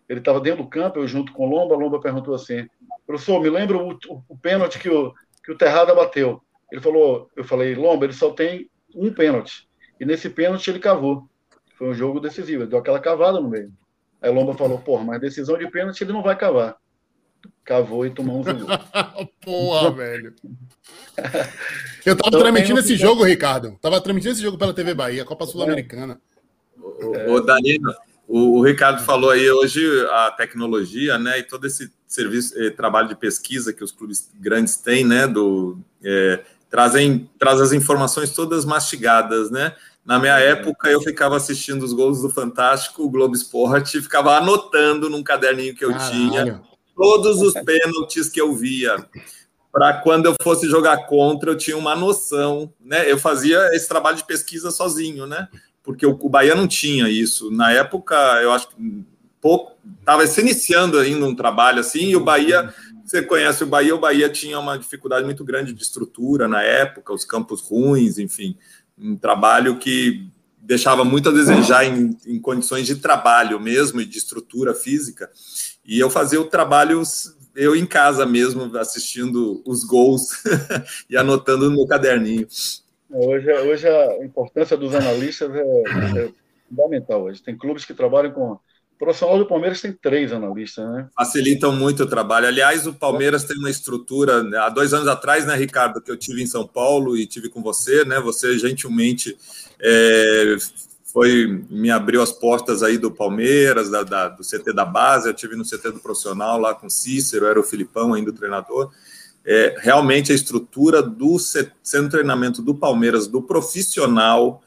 Ele 0.08 0.20
estava 0.20 0.40
dentro 0.40 0.64
do 0.64 0.70
campo, 0.70 1.00
eu 1.00 1.08
junto 1.08 1.32
com 1.34 1.48
o 1.48 1.50
Lomba, 1.50 1.76
o 1.76 1.80
Lomba 1.80 2.00
perguntou 2.00 2.34
assim, 2.34 2.68
professor, 3.06 3.42
me 3.42 3.50
lembra 3.50 3.78
o, 3.78 3.92
o, 3.92 4.24
o 4.30 4.38
pênalti 4.38 4.80
que 4.80 4.90
o, 4.90 5.14
que 5.44 5.52
o 5.52 5.58
Terrada 5.58 5.96
bateu. 5.96 6.42
Ele 6.72 6.82
falou, 6.82 7.30
eu 7.36 7.44
falei, 7.44 7.76
Lomba, 7.76 8.06
ele 8.06 8.14
só 8.14 8.32
tem 8.32 8.70
um 8.96 9.14
pênalti. 9.14 9.68
E 10.00 10.06
nesse 10.06 10.30
pênalti 10.30 10.70
ele 10.70 10.80
cavou. 10.80 11.30
Foi 11.76 11.90
um 11.90 11.94
jogo 11.94 12.20
decisivo, 12.20 12.64
ele 12.64 12.70
deu 12.70 12.80
aquela 12.80 13.00
cavada 13.00 13.40
no 13.40 13.50
meio. 13.50 13.72
Aí 14.22 14.32
Lomba 14.32 14.54
falou, 14.54 14.78
porra, 14.78 15.04
mas 15.04 15.20
decisão 15.20 15.58
de 15.58 15.70
pênalti 15.70 16.02
ele 16.02 16.14
não 16.14 16.22
vai 16.22 16.36
cavar. 16.36 16.78
Cavou 17.72 18.06
e 18.06 18.10
tomou 18.10 18.42
um 18.42 18.44
gol. 18.44 18.54
porra, 19.42 19.92
velho. 19.92 20.34
Eu 22.06 22.18
tava 22.18 22.28
então, 22.28 22.40
transmitindo 22.42 22.80
esse 22.82 22.98
jogo, 22.98 23.24
Ricardo. 23.24 23.78
Tava 23.82 24.02
transmitindo 24.02 24.34
esse 24.34 24.42
jogo 24.42 24.58
pela 24.58 24.74
TV 24.74 24.94
Bahia, 24.94 25.24
Copa 25.24 25.46
Sul-Americana. 25.46 26.20
É. 27.16 27.32
Ô, 27.32 27.40
Danilo, 27.40 27.94
o, 28.28 28.60
o, 28.60 28.62
Ricardo 28.62 29.02
falou 29.06 29.30
aí 29.30 29.50
hoje 29.50 29.82
a 30.10 30.32
tecnologia, 30.32 31.18
né, 31.18 31.40
e 31.40 31.44
todo 31.44 31.66
esse 31.66 31.90
serviço, 32.06 32.62
eh, 32.62 32.72
trabalho 32.72 33.08
de 33.08 33.16
pesquisa 33.16 33.72
que 33.72 33.86
os 33.86 33.94
clubes 33.94 34.30
grandes 34.38 34.76
têm, 34.76 35.06
né, 35.06 35.26
do 35.26 35.80
eh, 36.04 36.42
trazem 36.70 37.30
traz 37.40 37.62
as 37.62 37.72
informações 37.72 38.32
todas 38.32 38.66
mastigadas, 38.66 39.50
né? 39.50 39.74
Na 40.04 40.20
minha 40.20 40.38
é. 40.38 40.50
época, 40.50 40.90
eu 40.90 41.00
ficava 41.00 41.38
assistindo 41.38 41.84
os 41.84 41.94
gols 41.94 42.22
do 42.22 42.30
Fantástico, 42.30 43.04
o 43.04 43.10
Globo 43.10 43.34
Esporte, 43.34 43.98
e 43.98 44.02
ficava 44.02 44.36
anotando 44.36 45.10
num 45.10 45.24
caderninho 45.24 45.74
que 45.74 45.86
eu 45.86 45.92
Caralho. 45.92 46.12
tinha 46.12 46.71
todos 47.02 47.42
os 47.42 47.54
pênaltis 47.66 48.30
que 48.30 48.40
eu 48.40 48.54
via. 48.54 48.96
Para 49.72 49.94
quando 49.94 50.26
eu 50.26 50.36
fosse 50.42 50.68
jogar 50.68 51.06
contra, 51.08 51.52
eu 51.52 51.58
tinha 51.58 51.78
uma 51.78 51.96
noção, 51.96 52.72
né? 52.80 53.10
Eu 53.10 53.18
fazia 53.18 53.70
esse 53.74 53.88
trabalho 53.88 54.18
de 54.18 54.26
pesquisa 54.26 54.70
sozinho, 54.70 55.26
né? 55.26 55.48
Porque 55.82 56.06
o, 56.06 56.18
o 56.20 56.30
Bahia 56.30 56.54
não 56.54 56.68
tinha 56.68 57.10
isso. 57.10 57.50
Na 57.50 57.72
época, 57.72 58.16
eu 58.44 58.52
acho 58.52 58.68
que 58.68 59.06
pouco 59.40 59.72
estava 60.00 60.28
se 60.28 60.42
iniciando 60.42 61.00
ainda 61.00 61.26
um 61.26 61.34
trabalho 61.34 61.80
assim, 61.80 62.10
e 62.10 62.16
o 62.16 62.24
Bahia, 62.24 62.72
você 63.04 63.22
conhece 63.22 63.64
o 63.64 63.68
Bahia, 63.68 63.96
o 63.96 64.00
Bahia 64.00 64.30
tinha 64.30 64.60
uma 64.60 64.78
dificuldade 64.78 65.26
muito 65.26 65.44
grande 65.44 65.74
de 65.74 65.82
estrutura 65.82 66.48
na 66.48 66.62
época, 66.62 67.14
os 67.14 67.26
campos 67.26 67.62
ruins, 67.62 68.20
enfim 68.20 68.56
um 69.02 69.16
trabalho 69.16 69.78
que 69.78 70.28
deixava 70.62 71.04
muito 71.04 71.30
a 71.30 71.32
desejar 71.32 71.84
em, 71.86 72.16
em, 72.26 72.40
condições 72.40 72.86
de 72.86 72.96
trabalho 72.96 73.60
mesmo 73.60 74.00
e 74.00 74.06
de 74.06 74.18
estrutura 74.18 74.76
física. 74.76 75.30
E 75.86 76.00
eu 76.00 76.10
fazia 76.10 76.40
o 76.40 76.46
trabalho 76.46 77.02
eu 77.56 77.76
em 77.76 77.86
casa 77.86 78.26
mesmo, 78.26 78.78
assistindo 78.78 79.62
os 79.66 79.84
gols 79.84 80.30
e 81.10 81.18
anotando 81.18 81.70
no 81.70 81.78
meu 81.78 81.88
caderninho. 81.88 82.48
Hoje, 83.10 83.52
hoje 83.52 83.88
a 83.88 84.24
importância 84.24 84.78
dos 84.78 84.96
analistas 84.96 85.54
é, 85.54 85.60
é 85.60 86.30
fundamental. 86.70 87.24
Hoje 87.24 87.42
tem 87.42 87.58
clubes 87.58 87.84
que 87.84 87.94
trabalham 87.94 88.32
com 88.32 88.52
o 88.54 88.60
profissional 88.98 89.38
do 89.40 89.48
Palmeiras 89.48 89.82
tem 89.82 89.92
três 89.92 90.32
analistas, 90.32 90.88
né? 90.88 91.10
Facilitam 91.16 91.76
muito 91.76 92.04
o 92.04 92.08
trabalho. 92.08 92.48
Aliás, 92.48 92.86
o 92.86 92.94
Palmeiras 92.94 93.44
tem 93.44 93.58
uma 93.58 93.70
estrutura. 93.70 94.48
Há 94.64 94.70
dois 94.70 94.94
anos 94.94 95.08
atrás, 95.08 95.44
né, 95.46 95.56
Ricardo, 95.56 96.00
que 96.00 96.12
eu 96.12 96.18
tive 96.18 96.44
em 96.44 96.46
São 96.46 96.68
Paulo 96.68 97.18
e 97.18 97.26
tive 97.26 97.50
com 97.50 97.64
você, 97.64 98.06
né? 98.06 98.20
Você 98.20 98.60
gentilmente 98.60 99.36
é, 99.80 100.56
foi 101.12 101.66
me 101.70 101.92
abriu 101.92 102.22
as 102.22 102.32
portas 102.32 102.82
aí 102.84 102.98
do 102.98 103.12
Palmeiras, 103.12 103.90
da, 103.90 104.04
da, 104.04 104.30
do 104.30 104.44
CT 104.44 104.74
da 104.74 104.86
base. 104.86 105.28
Eu 105.28 105.34
tive 105.34 105.56
no 105.56 105.66
CT 105.66 105.92
do 105.92 106.00
profissional 106.00 106.58
lá 106.58 106.74
com 106.74 106.90
Cícero, 106.90 107.46
era 107.46 107.60
o 107.60 107.64
Filipão 107.64 108.14
ainda 108.14 108.32
o 108.32 108.34
treinador. 108.34 108.92
É, 109.46 109.76
realmente 109.80 110.32
a 110.32 110.36
estrutura 110.36 111.02
do 111.02 111.38
centro 111.40 112.04
de 112.04 112.10
treinamento 112.12 112.62
do 112.62 112.76
Palmeiras, 112.76 113.28
do 113.28 113.42
profissional, 113.42 114.62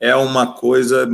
é 0.00 0.14
uma 0.16 0.52
coisa 0.54 1.06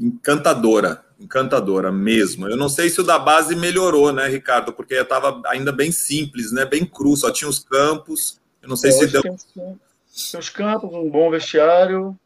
encantadora 0.00 1.04
encantadora 1.20 1.92
mesmo. 1.92 2.48
Eu 2.48 2.56
não 2.56 2.68
sei 2.68 2.88
se 2.88 2.98
o 3.00 3.04
da 3.04 3.18
base 3.18 3.54
melhorou, 3.54 4.10
né, 4.10 4.26
Ricardo? 4.26 4.72
Porque 4.72 4.94
estava 4.94 5.42
ainda 5.46 5.70
bem 5.70 5.92
simples, 5.92 6.50
né? 6.50 6.64
Bem 6.64 6.84
cru, 6.84 7.14
só 7.14 7.30
tinha 7.30 7.48
os 7.48 7.58
campos. 7.58 8.40
Eu 8.62 8.68
não 8.70 8.76
sei 8.76 8.90
é, 8.90 8.92
se 8.94 9.06
deu. 9.06 9.20
Tem, 9.20 9.36
tem, 9.54 9.78
os 10.40 10.48
campos, 10.48 10.90
um 10.92 11.10
bom 11.10 11.30
vestiário, 11.30 12.18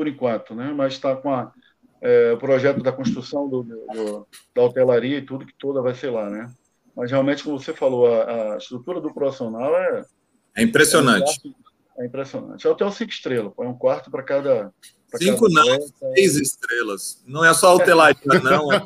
por 0.00 0.08
enquanto, 0.08 0.54
né? 0.54 0.72
Mas 0.74 0.94
está 0.94 1.14
com 1.14 1.30
a, 1.30 1.52
é, 2.00 2.32
o 2.32 2.38
projeto 2.38 2.82
da 2.82 2.90
construção 2.90 3.46
do, 3.46 3.62
do, 3.62 4.26
da 4.54 4.62
hotelaria 4.62 5.18
e 5.18 5.22
tudo, 5.26 5.44
que 5.44 5.52
toda 5.58 5.82
vai 5.82 5.94
ser 5.94 6.08
lá, 6.08 6.30
né? 6.30 6.50
Mas 6.96 7.10
realmente, 7.10 7.44
como 7.44 7.60
você 7.60 7.74
falou, 7.74 8.06
a, 8.06 8.54
a 8.54 8.56
estrutura 8.56 8.98
do 8.98 9.12
profissional 9.12 9.76
é. 9.76 10.02
É 10.56 10.62
impressionante. 10.62 11.54
É, 11.98 12.04
é 12.04 12.06
impressionante. 12.06 12.66
É 12.66 12.70
hotel 12.70 12.90
cinco 12.90 13.10
estrelas, 13.10 13.52
põe 13.54 13.66
um 13.66 13.74
quarto 13.74 14.10
para 14.10 14.22
cada 14.22 14.72
Cinco 15.18 15.50
não, 15.50 15.78
seis 16.14 16.36
estrelas. 16.36 17.22
Não 17.26 17.44
é 17.44 17.52
só 17.52 17.76
o 17.76 17.80
Telaria, 17.80 18.16
não. 18.42 18.72
É 18.72 18.80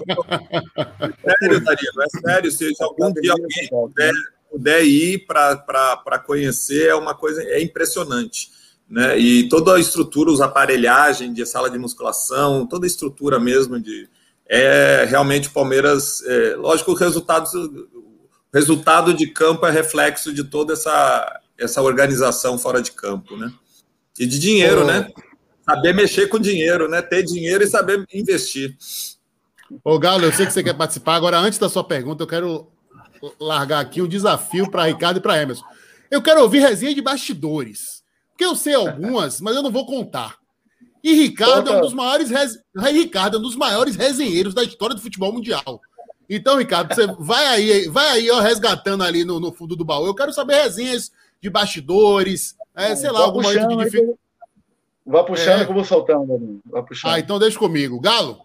sério, 1.38 1.60
Dario, 1.62 1.90
é 2.00 2.20
sério. 2.20 2.50
Se 2.50 2.74
algum 2.80 3.12
dia 3.12 3.30
alguém 3.30 3.68
puder, 3.68 4.12
puder 4.50 4.84
ir 4.84 5.26
para 5.26 6.18
conhecer, 6.26 6.88
é 6.88 6.94
uma 6.96 7.14
coisa 7.14 7.40
é 7.40 7.62
impressionante. 7.62 8.63
Né? 8.88 9.18
E 9.18 9.48
toda 9.48 9.74
a 9.74 9.80
estrutura, 9.80 10.30
os 10.30 10.40
aparelhagem 10.40 11.32
de 11.32 11.44
sala 11.46 11.70
de 11.70 11.78
musculação, 11.78 12.66
toda 12.66 12.86
a 12.86 12.88
estrutura 12.88 13.38
mesmo 13.40 13.80
de. 13.80 14.08
É 14.46 15.06
realmente 15.08 15.48
o 15.48 15.52
Palmeiras. 15.52 16.22
É, 16.26 16.56
lógico, 16.56 16.92
o 16.92 16.94
resultado, 16.94 17.48
o 17.54 18.18
resultado 18.52 19.14
de 19.14 19.26
campo 19.28 19.66
é 19.66 19.70
reflexo 19.70 20.32
de 20.32 20.44
toda 20.44 20.74
essa, 20.74 21.40
essa 21.58 21.82
organização 21.82 22.58
fora 22.58 22.82
de 22.82 22.92
campo, 22.92 23.36
né? 23.36 23.52
E 24.18 24.26
de 24.26 24.38
dinheiro, 24.38 24.84
né? 24.84 25.10
Saber 25.64 25.94
mexer 25.94 26.28
com 26.28 26.38
dinheiro, 26.38 26.88
né? 26.88 27.00
Ter 27.00 27.22
dinheiro 27.22 27.64
e 27.64 27.66
saber 27.66 28.04
investir. 28.12 28.76
Ô, 29.82 29.98
Galo, 29.98 30.24
eu 30.24 30.32
sei 30.32 30.44
que 30.46 30.52
você 30.52 30.62
quer 30.62 30.74
participar. 30.74 31.14
Agora, 31.14 31.38
antes 31.38 31.58
da 31.58 31.68
sua 31.68 31.82
pergunta, 31.82 32.22
eu 32.22 32.26
quero 32.26 32.68
largar 33.40 33.80
aqui 33.80 34.02
um 34.02 34.08
desafio 34.08 34.70
para 34.70 34.84
Ricardo 34.84 35.16
e 35.18 35.20
para 35.20 35.40
Emerson. 35.40 35.64
Eu 36.10 36.22
quero 36.22 36.42
ouvir 36.42 36.60
resenha 36.60 36.94
de 36.94 37.00
bastidores. 37.00 37.93
Porque 38.34 38.44
eu 38.44 38.56
sei 38.56 38.74
algumas, 38.74 39.40
mas 39.40 39.54
eu 39.54 39.62
não 39.62 39.70
vou 39.70 39.86
contar. 39.86 40.38
E 41.02 41.14
Ricardo 41.14 41.70
é 41.70 41.76
um 41.76 41.80
dos 41.80 41.94
maiores 41.94 42.30
res... 42.30 42.58
Ricardo 42.76 43.36
é 43.36 43.38
um 43.38 43.42
dos 43.42 43.54
maiores 43.54 43.94
resenheiros 43.94 44.52
da 44.52 44.64
história 44.64 44.96
do 44.96 45.00
futebol 45.00 45.32
mundial. 45.32 45.80
Então, 46.28 46.58
Ricardo, 46.58 46.92
você 46.92 47.06
vai 47.20 47.46
aí, 47.46 47.88
vai 47.88 48.08
aí, 48.08 48.30
ó, 48.30 48.40
resgatando 48.40 49.04
ali 49.04 49.24
no, 49.24 49.38
no 49.38 49.52
fundo 49.52 49.76
do 49.76 49.84
baú. 49.84 50.06
Eu 50.06 50.14
quero 50.14 50.32
saber 50.32 50.62
resenhas 50.62 51.12
de 51.40 51.48
bastidores, 51.48 52.56
é, 52.74 52.96
sei 52.96 53.10
lá, 53.10 53.20
alguma 53.20 53.44
coisa 53.44 53.68
de 53.68 53.76
dificuldade. 53.76 54.18
Vá 55.06 55.22
puxando 55.22 55.60
é. 55.60 55.64
que 55.64 55.70
eu 55.70 55.74
vou 55.74 55.84
soltando. 55.84 56.60
Vá 56.64 56.82
puxando. 56.82 57.12
Ah, 57.12 57.20
então 57.20 57.38
deixa 57.38 57.58
comigo. 57.58 58.00
Galo? 58.00 58.43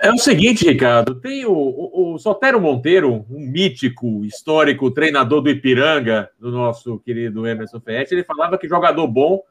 É 0.00 0.10
o 0.10 0.18
seguinte, 0.18 0.66
Ricardo, 0.66 1.14
tem 1.14 1.44
o, 1.44 1.52
o, 1.52 2.14
o 2.14 2.18
Sotero 2.18 2.60
Monteiro, 2.60 3.26
um 3.30 3.40
mítico, 3.40 4.24
histórico 4.24 4.90
treinador 4.90 5.42
do 5.42 5.50
Ipiranga, 5.50 6.30
do 6.38 6.50
nosso 6.50 6.98
querido 7.00 7.46
Emerson 7.46 7.80
Ferretti, 7.80 8.14
ele 8.14 8.24
falava 8.24 8.58
que 8.58 8.68
jogador 8.68 9.06
bom 9.06 9.42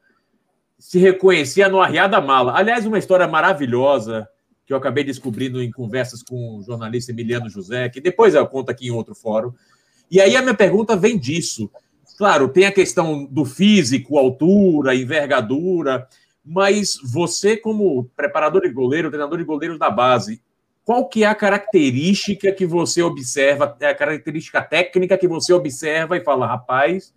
se 0.77 0.97
reconhecia 0.97 1.67
no 1.67 1.81
arriada 1.81 2.21
mala. 2.21 2.57
Aliás, 2.57 2.85
uma 2.85 2.97
história 2.97 3.27
maravilhosa 3.27 4.27
que 4.65 4.71
eu 4.71 4.77
acabei 4.77 5.03
descobrindo 5.03 5.61
em 5.61 5.71
conversas 5.71 6.23
com 6.23 6.57
o 6.57 6.63
jornalista 6.63 7.11
Emiliano 7.11 7.49
José, 7.49 7.89
que 7.89 7.99
depois 7.99 8.35
eu 8.35 8.47
conto 8.47 8.69
aqui 8.69 8.87
em 8.87 8.91
outro 8.91 9.15
fórum. 9.15 9.51
E 10.09 10.21
aí 10.21 10.35
a 10.35 10.41
minha 10.41 10.53
pergunta 10.53 10.95
vem 10.95 11.17
disso. 11.17 11.69
Claro, 12.17 12.47
tem 12.49 12.65
a 12.65 12.71
questão 12.71 13.25
do 13.25 13.45
físico, 13.45 14.17
altura, 14.17 14.95
envergadura, 14.95 16.07
mas 16.43 16.97
você, 17.03 17.57
como 17.57 18.05
preparador 18.15 18.61
de 18.61 18.69
goleiro, 18.69 19.09
treinador 19.09 19.37
de 19.37 19.43
goleiros 19.43 19.77
da 19.77 19.89
base, 19.89 20.41
qual 20.83 21.07
que 21.07 21.23
é 21.23 21.27
a 21.27 21.35
característica 21.35 22.51
que 22.51 22.65
você 22.65 23.01
observa, 23.01 23.77
é 23.79 23.87
a 23.87 23.95
característica 23.95 24.61
técnica 24.61 25.17
que 25.17 25.27
você 25.27 25.53
observa 25.53 26.17
e 26.17 26.23
fala, 26.23 26.47
rapaz, 26.47 27.13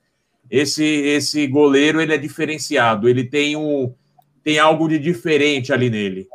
esse 0.50 0.84
esse 0.84 1.46
goleiro 1.46 2.00
ele 2.00 2.14
é 2.14 2.18
diferenciado, 2.18 3.08
ele 3.08 3.24
tem 3.24 3.56
um 3.56 3.94
tem 4.42 4.58
algo 4.58 4.88
de 4.88 4.98
diferente 4.98 5.72
ali 5.72 5.88
nele. 5.88 6.28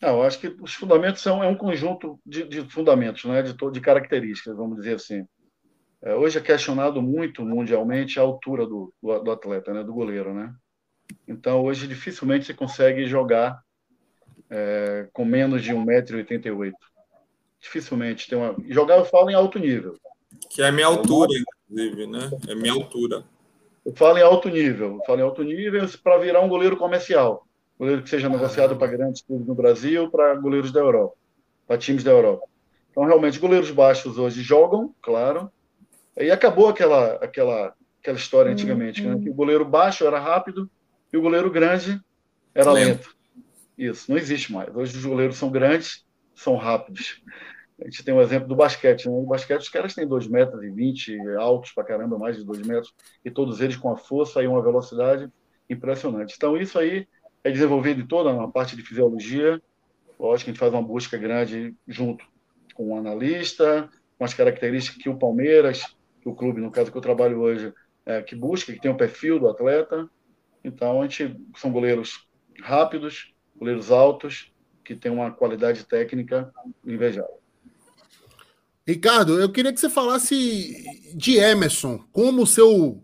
Não, 0.00 0.16
eu 0.16 0.22
acho 0.22 0.40
que 0.40 0.56
os 0.60 0.74
fundamentos 0.74 1.20
são 1.20 1.44
é 1.44 1.46
um 1.46 1.54
conjunto 1.54 2.18
de, 2.24 2.44
de 2.44 2.62
fundamentos, 2.70 3.24
né, 3.24 3.42
de, 3.42 3.54
de 3.54 3.80
características, 3.80 4.56
vamos 4.56 4.78
dizer 4.78 4.94
assim. 4.94 5.26
É, 6.02 6.14
hoje 6.14 6.38
é 6.38 6.40
questionado 6.40 7.02
muito 7.02 7.44
mundialmente 7.44 8.18
a 8.18 8.22
altura 8.22 8.66
do, 8.66 8.92
do, 9.02 9.18
do, 9.18 9.30
atleta, 9.30 9.74
né, 9.74 9.84
do 9.84 9.92
goleiro, 9.92 10.32
né? 10.32 10.52
Então, 11.30 11.62
hoje 11.62 11.86
dificilmente 11.86 12.44
você 12.44 12.52
consegue 12.52 13.06
jogar 13.06 13.62
é, 14.50 15.06
com 15.12 15.24
menos 15.24 15.62
de 15.62 15.72
1,88m. 15.72 16.72
Dificilmente. 17.60 18.28
Tem 18.28 18.36
uma... 18.36 18.56
Jogar, 18.68 18.98
eu 18.98 19.04
falo 19.04 19.30
em 19.30 19.34
alto 19.34 19.56
nível. 19.56 19.94
Que 20.50 20.60
é 20.60 20.66
a 20.66 20.72
minha 20.72 20.88
altura, 20.88 21.30
inclusive, 21.38 22.06
né? 22.08 22.30
É 22.48 22.54
minha 22.56 22.72
altura. 22.72 23.22
Eu 23.86 23.94
falo 23.94 24.18
em 24.18 24.22
alto 24.22 24.48
nível. 24.48 24.96
Eu 24.96 25.04
falo 25.06 25.20
em 25.20 25.22
alto 25.22 25.44
nível 25.44 25.86
para 26.02 26.18
virar 26.18 26.40
um 26.40 26.48
goleiro 26.48 26.76
comercial. 26.76 27.46
Goleiro 27.78 28.02
que 28.02 28.10
seja 28.10 28.28
negociado 28.28 28.76
para 28.76 28.90
grandes 28.90 29.22
clubes 29.22 29.46
no 29.46 29.54
Brasil, 29.54 30.10
para 30.10 30.34
goleiros 30.34 30.72
da 30.72 30.80
Europa, 30.80 31.14
para 31.66 31.78
times 31.78 32.02
da 32.02 32.10
Europa. 32.10 32.44
Então, 32.90 33.04
realmente, 33.04 33.38
goleiros 33.38 33.70
baixos 33.70 34.18
hoje 34.18 34.42
jogam, 34.42 34.92
claro. 35.00 35.50
E 36.16 36.28
acabou 36.30 36.68
aquela, 36.68 37.14
aquela, 37.14 37.72
aquela 38.00 38.16
história 38.18 38.50
antigamente, 38.50 39.00
né? 39.00 39.16
que 39.22 39.30
o 39.30 39.34
goleiro 39.34 39.64
baixo 39.64 40.04
era 40.04 40.18
rápido 40.18 40.68
e 41.12 41.16
o 41.16 41.22
goleiro 41.22 41.50
grande 41.50 42.00
era 42.54 42.72
lento. 42.72 42.88
lento. 42.88 43.16
Isso, 43.76 44.10
não 44.10 44.18
existe 44.18 44.52
mais. 44.52 44.74
Hoje 44.74 44.96
os 44.96 45.04
goleiros 45.04 45.36
são 45.36 45.50
grandes, 45.50 46.04
são 46.34 46.56
rápidos. 46.56 47.22
A 47.80 47.84
gente 47.84 48.04
tem 48.04 48.12
um 48.12 48.20
exemplo 48.20 48.46
do 48.46 48.54
basquete. 48.54 49.06
Né? 49.06 49.12
No 49.12 49.26
basquete, 49.26 49.62
os 49.62 49.68
caras 49.68 49.94
têm 49.94 50.06
2,20 50.06 50.30
metros, 50.30 50.62
e 50.62 50.70
20, 50.70 51.18
altos 51.38 51.72
pra 51.72 51.84
caramba, 51.84 52.18
mais 52.18 52.36
de 52.36 52.44
2 52.44 52.66
metros, 52.66 52.92
e 53.24 53.30
todos 53.30 53.60
eles 53.60 53.76
com 53.76 53.90
a 53.90 53.96
força 53.96 54.42
e 54.42 54.46
uma 54.46 54.62
velocidade 54.62 55.30
impressionante. 55.68 56.34
Então, 56.36 56.56
isso 56.56 56.78
aí 56.78 57.06
é 57.42 57.50
desenvolvido 57.50 58.02
em 58.02 58.06
toda 58.06 58.42
a 58.42 58.48
parte 58.48 58.76
de 58.76 58.82
fisiologia. 58.82 59.60
Lógico 60.18 60.44
que 60.44 60.50
a 60.50 60.52
gente 60.52 60.60
faz 60.60 60.72
uma 60.72 60.82
busca 60.82 61.16
grande 61.16 61.74
junto 61.88 62.24
com 62.74 62.84
o 62.84 62.90
um 62.90 62.96
analista, 62.96 63.88
com 64.18 64.24
as 64.24 64.34
características 64.34 65.02
que 65.02 65.08
o 65.08 65.16
Palmeiras, 65.16 65.96
que 66.20 66.28
o 66.28 66.34
clube, 66.34 66.60
no 66.60 66.70
caso 66.70 66.92
que 66.92 66.98
eu 66.98 67.02
trabalho 67.02 67.40
hoje, 67.40 67.72
é, 68.04 68.20
que 68.20 68.34
busca, 68.34 68.72
que 68.72 68.80
tem 68.80 68.90
o 68.90 68.94
um 68.94 68.98
perfil 68.98 69.38
do 69.38 69.48
atleta. 69.48 70.08
Então, 70.64 71.00
a 71.00 71.06
gente 71.06 71.36
são 71.56 71.70
goleiros 71.70 72.26
rápidos, 72.62 73.32
goleiros 73.56 73.90
altos, 73.90 74.52
que 74.84 74.94
têm 74.94 75.12
uma 75.12 75.30
qualidade 75.30 75.84
técnica 75.84 76.52
invejável. 76.84 77.40
Ricardo, 78.86 79.38
eu 79.38 79.50
queria 79.50 79.72
que 79.72 79.78
você 79.78 79.88
falasse 79.88 80.84
de 81.14 81.36
Emerson, 81.36 82.04
como 82.10 82.46
seu 82.46 83.02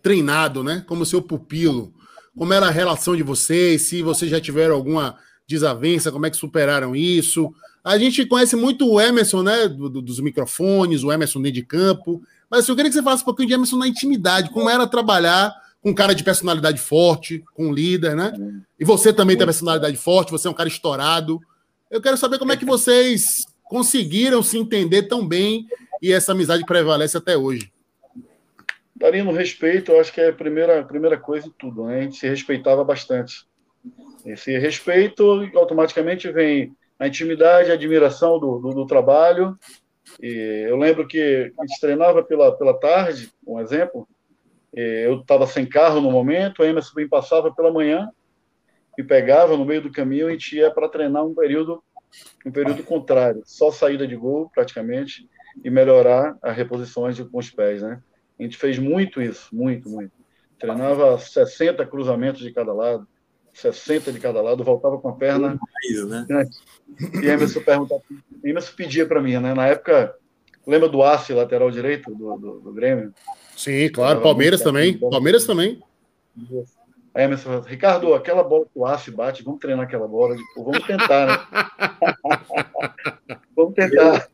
treinado, 0.00 0.62
né? 0.62 0.84
Como 0.86 1.04
seu 1.04 1.20
pupilo, 1.20 1.92
como 2.36 2.52
era 2.52 2.66
a 2.66 2.70
relação 2.70 3.16
de 3.16 3.22
vocês, 3.22 3.82
se 3.82 4.02
vocês 4.02 4.30
já 4.30 4.40
tiveram 4.40 4.74
alguma 4.74 5.18
desavença, 5.46 6.12
como 6.12 6.26
é 6.26 6.30
que 6.30 6.36
superaram 6.36 6.94
isso. 6.94 7.52
A 7.82 7.98
gente 7.98 8.24
conhece 8.26 8.54
muito 8.54 8.88
o 8.88 9.00
Emerson, 9.00 9.42
né? 9.42 9.66
Do, 9.66 9.88
do, 9.88 10.02
dos 10.02 10.20
microfones, 10.20 11.02
o 11.02 11.12
Emerson 11.12 11.42
dentro 11.42 11.60
de 11.60 11.66
campo. 11.66 12.22
Mas 12.50 12.68
eu 12.68 12.76
queria 12.76 12.90
que 12.90 12.96
você 12.96 13.02
falasse 13.02 13.22
um 13.22 13.26
pouquinho 13.26 13.48
de 13.48 13.54
Emerson 13.54 13.76
na 13.76 13.88
intimidade, 13.88 14.50
como 14.50 14.70
era 14.70 14.86
trabalhar 14.86 15.52
um 15.84 15.92
cara 15.92 16.14
de 16.14 16.24
personalidade 16.24 16.80
forte, 16.80 17.44
com 17.54 17.66
um 17.66 17.72
líder, 17.72 18.16
né? 18.16 18.32
E 18.80 18.84
você 18.84 19.12
também 19.12 19.36
tem 19.36 19.46
personalidade 19.46 19.96
forte, 19.96 20.32
você 20.32 20.48
é 20.48 20.50
um 20.50 20.54
cara 20.54 20.68
estourado. 20.68 21.40
Eu 21.90 22.00
quero 22.00 22.16
saber 22.16 22.38
como 22.38 22.52
é 22.52 22.56
que 22.56 22.64
vocês 22.64 23.44
conseguiram 23.64 24.42
se 24.42 24.56
entender 24.56 25.04
tão 25.04 25.26
bem 25.26 25.66
e 26.00 26.12
essa 26.12 26.32
amizade 26.32 26.64
prevalece 26.64 27.16
até 27.16 27.36
hoje? 27.36 27.70
Darino, 28.96 29.32
respeito, 29.32 29.92
eu 29.92 30.00
acho 30.00 30.12
que 30.12 30.20
é 30.20 30.28
a 30.28 30.32
primeira, 30.32 30.82
primeira 30.84 31.18
coisa 31.18 31.48
de 31.48 31.54
tudo, 31.58 31.84
né? 31.84 31.98
A 31.98 32.02
gente 32.02 32.16
se 32.16 32.28
respeitava 32.28 32.82
bastante. 32.82 33.46
Esse 34.24 34.56
respeito, 34.56 35.50
automaticamente 35.54 36.30
vem 36.30 36.74
a 36.98 37.06
intimidade, 37.06 37.70
a 37.70 37.74
admiração 37.74 38.38
do, 38.38 38.58
do, 38.58 38.70
do 38.70 38.86
trabalho. 38.86 39.58
E 40.22 40.66
eu 40.68 40.76
lembro 40.76 41.06
que 41.06 41.52
a 41.58 41.66
gente 41.66 41.80
treinava 41.80 42.22
pela, 42.22 42.56
pela 42.56 42.72
tarde, 42.78 43.30
um 43.46 43.60
exemplo. 43.60 44.08
Eu 44.74 45.20
estava 45.20 45.46
sem 45.46 45.64
carro 45.66 46.00
no 46.00 46.10
momento, 46.10 46.62
a 46.62 46.66
Emerson 46.66 47.06
passava 47.08 47.54
pela 47.54 47.72
manhã, 47.72 48.08
e 48.98 49.02
pegava 49.02 49.56
no 49.56 49.64
meio 49.64 49.82
do 49.82 49.92
caminho, 49.92 50.28
a 50.28 50.30
gente 50.30 50.56
ia 50.56 50.70
para 50.70 50.88
treinar 50.88 51.24
um 51.24 51.34
período 51.34 51.82
um 52.46 52.52
período 52.52 52.84
contrário, 52.84 53.42
só 53.44 53.72
saída 53.72 54.06
de 54.06 54.14
gol 54.14 54.48
praticamente 54.54 55.28
e 55.64 55.70
melhorar 55.70 56.36
as 56.40 56.56
reposições 56.56 57.18
com 57.18 57.38
os 57.38 57.50
pés, 57.50 57.82
né? 57.82 58.00
A 58.38 58.42
gente 58.42 58.56
fez 58.56 58.78
muito 58.78 59.20
isso, 59.20 59.48
muito, 59.52 59.88
muito. 59.88 60.12
Treinava 60.58 61.18
60 61.18 61.84
cruzamentos 61.86 62.40
de 62.40 62.52
cada 62.52 62.72
lado, 62.72 63.06
60 63.52 64.12
de 64.12 64.20
cada 64.20 64.40
lado, 64.40 64.62
voltava 64.62 64.98
com 64.98 65.08
a 65.08 65.16
perna. 65.16 65.58
Isso, 65.90 66.06
né? 66.06 66.24
E 67.20 67.26
Emerson 67.26 67.60
perguntava, 67.62 68.02
Emerson 68.44 68.76
pedia 68.76 69.06
para 69.06 69.20
mim, 69.20 69.38
né? 69.38 69.54
Na 69.54 69.66
época, 69.66 70.14
lembra 70.66 70.88
do 70.88 71.02
Ace, 71.02 71.32
lateral 71.32 71.70
direito 71.70 72.14
do, 72.14 72.36
do, 72.36 72.60
do 72.60 72.72
Grêmio? 72.72 73.12
Sim, 73.56 73.88
claro. 73.90 74.20
Palmeiras 74.20 74.62
também. 74.62 74.98
Palmeiras 74.98 75.44
também. 75.44 75.80
Aí 77.14 77.22
a 77.22 77.24
Emerson 77.26 77.44
falou, 77.44 77.60
Ricardo, 77.62 78.14
aquela 78.14 78.42
bola 78.42 78.64
que 78.64 78.76
o 78.78 78.84
Aço 78.84 79.12
bate, 79.12 79.44
vamos 79.44 79.60
treinar 79.60 79.84
aquela 79.84 80.08
bola. 80.08 80.34
Digo, 80.34 80.64
vamos 80.64 80.84
tentar, 80.84 81.26
né? 81.26 81.38
vamos 83.54 83.74
tentar. 83.74 84.28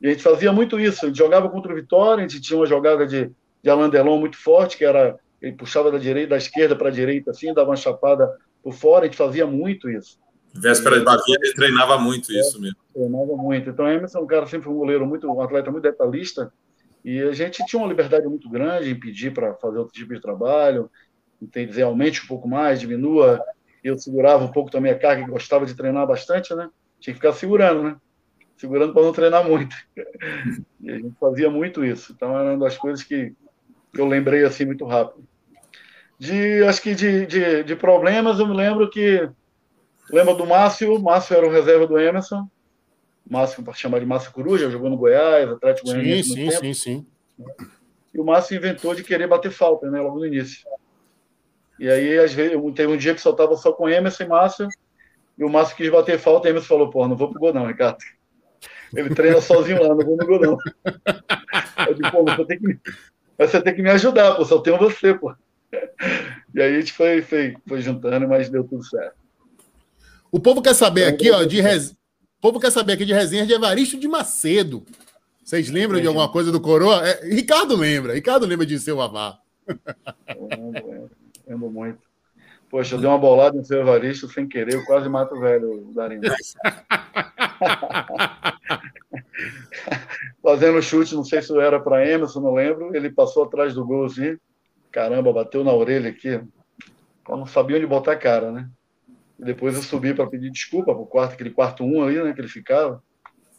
E 0.00 0.06
a 0.06 0.10
gente 0.10 0.22
fazia 0.22 0.50
muito 0.50 0.80
isso. 0.80 1.04
A 1.04 1.08
gente 1.08 1.18
jogava 1.18 1.48
contra 1.50 1.72
o 1.72 1.74
Vitória, 1.74 2.24
a 2.24 2.28
gente 2.28 2.40
tinha 2.40 2.58
uma 2.58 2.66
jogada 2.66 3.06
de, 3.06 3.30
de 3.62 3.70
Alain 3.70 3.90
Delon 3.90 4.18
muito 4.18 4.38
forte, 4.38 4.78
que 4.78 4.84
era 4.84 5.18
ele 5.42 5.52
puxava 5.52 5.92
da 5.92 5.98
direita, 5.98 6.30
da 6.30 6.36
esquerda 6.38 6.74
para 6.74 6.88
a 6.88 6.92
direita, 6.92 7.30
assim, 7.30 7.52
dava 7.52 7.68
uma 7.68 7.76
chapada 7.76 8.34
por 8.62 8.72
fora, 8.72 9.04
a 9.04 9.04
gente 9.06 9.16
fazia 9.16 9.46
muito 9.46 9.90
isso. 9.90 10.18
Véspera 10.54 10.98
de 10.98 11.04
Bahia, 11.04 11.36
ele 11.42 11.54
treinava 11.54 11.98
muito 11.98 12.30
é, 12.30 12.38
isso 12.38 12.60
mesmo. 12.60 12.78
Treinava 12.92 13.36
muito. 13.36 13.68
Então, 13.68 13.88
Emerson 13.88 14.18
é 14.18 14.22
um 14.22 14.26
cara 14.26 14.46
sempre 14.46 14.68
um 14.68 14.74
goleiro 14.74 15.04
muito, 15.06 15.26
um 15.26 15.40
atleta 15.40 15.70
muito 15.70 15.82
detalhista, 15.82 16.52
e 17.04 17.20
a 17.20 17.32
gente 17.32 17.64
tinha 17.66 17.80
uma 17.82 17.88
liberdade 17.88 18.26
muito 18.26 18.48
grande 18.48 18.90
em 18.90 18.98
pedir 18.98 19.32
para 19.32 19.54
fazer 19.54 19.78
outro 19.78 19.92
tipo 19.92 20.14
de 20.14 20.20
trabalho, 20.20 20.90
dizer, 21.42 21.82
aumente 21.82 22.22
um 22.24 22.26
pouco 22.26 22.48
mais, 22.48 22.80
diminua. 22.80 23.44
Eu 23.82 23.98
segurava 23.98 24.44
um 24.44 24.50
pouco 24.50 24.70
também 24.70 24.90
a 24.90 24.98
carga, 24.98 25.26
gostava 25.26 25.66
de 25.66 25.74
treinar 25.74 26.06
bastante, 26.06 26.54
né? 26.54 26.70
Tinha 26.98 27.12
que 27.12 27.20
ficar 27.20 27.34
segurando, 27.34 27.82
né? 27.82 27.96
Segurando 28.56 28.94
para 28.94 29.02
não 29.02 29.12
treinar 29.12 29.46
muito. 29.46 29.76
E 30.80 30.90
a 30.90 30.98
gente 30.98 31.16
fazia 31.18 31.48
muito 31.48 31.82
isso. 31.82 32.12
Então, 32.12 32.38
era 32.38 32.50
uma 32.50 32.58
das 32.58 32.76
coisas 32.76 33.02
que 33.02 33.32
eu 33.94 34.06
lembrei 34.06 34.44
assim 34.44 34.66
muito 34.66 34.84
rápido. 34.84 35.26
De, 36.18 36.62
acho 36.64 36.82
que 36.82 36.94
de, 36.94 37.24
de, 37.24 37.64
de 37.64 37.74
problemas, 37.74 38.38
eu 38.38 38.46
me 38.46 38.54
lembro 38.54 38.90
que. 38.90 39.26
Lembra 40.10 40.34
do 40.34 40.46
Márcio? 40.46 41.00
Márcio 41.00 41.36
era 41.36 41.46
o 41.46 41.50
reserva 41.50 41.86
do 41.86 41.98
Emerson. 41.98 42.48
Márcio, 43.28 43.64
chamar 43.74 44.00
de 44.00 44.06
Márcio 44.06 44.32
Coruja, 44.32 44.70
jogou 44.70 44.90
no 44.90 44.96
Goiás, 44.96 45.48
Atlético 45.48 45.88
Goianiense. 45.88 46.34
Sim, 46.34 46.50
sim, 46.50 46.58
sim, 46.58 46.74
sim. 46.74 47.06
E 48.12 48.20
o 48.20 48.24
Márcio 48.24 48.56
inventou 48.56 48.94
de 48.94 49.02
querer 49.02 49.26
bater 49.26 49.50
falta, 49.50 49.90
né, 49.90 50.00
logo 50.00 50.18
no 50.18 50.26
início. 50.26 50.66
E 51.78 51.88
aí, 51.88 52.18
às 52.18 52.32
vezes, 52.32 52.56
teve 52.74 52.92
um 52.92 52.96
dia 52.96 53.14
que 53.14 53.20
soltava 53.20 53.56
só 53.56 53.72
com 53.72 53.88
Emerson 53.88 54.24
e 54.24 54.28
Márcio, 54.28 54.68
e 55.36 55.42
o 55.42 55.48
Márcio 55.48 55.76
quis 55.76 55.90
bater 55.90 56.18
falta, 56.18 56.46
e 56.46 56.50
Emerson 56.50 56.68
falou, 56.68 56.90
pô, 56.90 57.08
não 57.08 57.16
vou 57.16 57.30
pro 57.30 57.40
gol 57.40 57.52
não, 57.52 57.66
Ricardo. 57.66 57.98
Ele 58.94 59.12
treina 59.12 59.40
sozinho 59.40 59.82
lá, 59.82 59.88
não 59.88 60.04
vou 60.04 60.16
no 60.16 60.26
gol 60.26 60.40
não. 60.40 60.58
Eu 61.88 61.94
disse, 61.94 62.10
pô, 62.10 62.24
você 62.24 62.44
tem 62.44 62.58
que, 62.58 62.78
você 63.38 63.62
tem 63.62 63.74
que 63.74 63.82
me 63.82 63.90
ajudar, 63.90 64.36
pô, 64.36 64.44
só 64.44 64.60
tenho 64.60 64.78
você, 64.78 65.14
pô. 65.14 65.34
E 66.54 66.62
aí 66.62 66.76
a 66.76 66.80
gente 66.80 66.92
foi, 66.92 67.22
foi, 67.22 67.56
foi 67.66 67.80
juntando, 67.80 68.28
mas 68.28 68.48
deu 68.48 68.62
tudo 68.62 68.84
certo. 68.84 69.23
O 70.34 70.40
povo 70.40 70.60
quer 70.60 70.74
saber 70.74 71.04
aqui, 71.04 71.30
ó, 71.30 71.44
de 71.44 71.60
res... 71.60 71.92
o 71.92 72.40
povo 72.40 72.58
quer 72.58 72.72
saber 72.72 72.94
aqui 72.94 73.04
de 73.04 73.12
resenha 73.12 73.46
de 73.46 73.52
Evaristo 73.52 73.96
de 73.96 74.08
Macedo. 74.08 74.84
Vocês 75.44 75.70
lembram 75.70 76.00
é, 76.00 76.02
de 76.02 76.08
alguma 76.08 76.28
coisa 76.28 76.50
do 76.50 76.60
Coroa? 76.60 77.06
É, 77.06 77.24
Ricardo 77.32 77.76
lembra, 77.76 78.14
Ricardo 78.14 78.44
lembra 78.44 78.66
de 78.66 78.76
seu 78.80 79.00
avá. 79.00 79.38
Lembro, 80.28 80.90
lembro. 80.90 81.10
Lembro 81.46 81.70
muito. 81.70 82.00
Poxa, 82.68 82.96
eu 82.96 82.98
dei 82.98 83.08
uma 83.08 83.16
bolada 83.16 83.56
no 83.56 83.64
seu 83.64 83.78
Evaristo 83.78 84.28
sem 84.28 84.48
querer, 84.48 84.74
eu 84.74 84.84
quase 84.84 85.08
mato 85.08 85.36
o 85.36 85.40
velho 85.40 85.92
Darinho. 85.94 86.22
Fazendo 90.42 90.82
chute, 90.82 91.14
não 91.14 91.22
sei 91.22 91.42
se 91.42 91.56
era 91.56 91.78
para 91.78 92.10
Emerson, 92.10 92.40
não 92.40 92.54
lembro. 92.54 92.92
Ele 92.92 93.08
passou 93.08 93.44
atrás 93.44 93.72
do 93.72 93.86
gol 93.86 94.06
assim. 94.06 94.36
Caramba, 94.90 95.32
bateu 95.32 95.62
na 95.62 95.72
orelha 95.72 96.10
aqui. 96.10 96.30
Eu 96.30 97.36
não 97.36 97.46
sabia 97.46 97.76
onde 97.76 97.86
botar 97.86 98.14
a 98.14 98.16
cara, 98.16 98.50
né? 98.50 98.68
Depois 99.44 99.74
eu 99.74 99.82
subi 99.82 100.14
para 100.14 100.26
pedir 100.26 100.50
desculpa 100.50 100.94
pro 100.94 101.06
quarto, 101.06 101.34
aquele 101.34 101.50
quarto 101.50 101.84
um 101.84 102.02
ali, 102.02 102.22
né, 102.22 102.32
que 102.32 102.40
ele 102.40 102.48
ficava. 102.48 103.02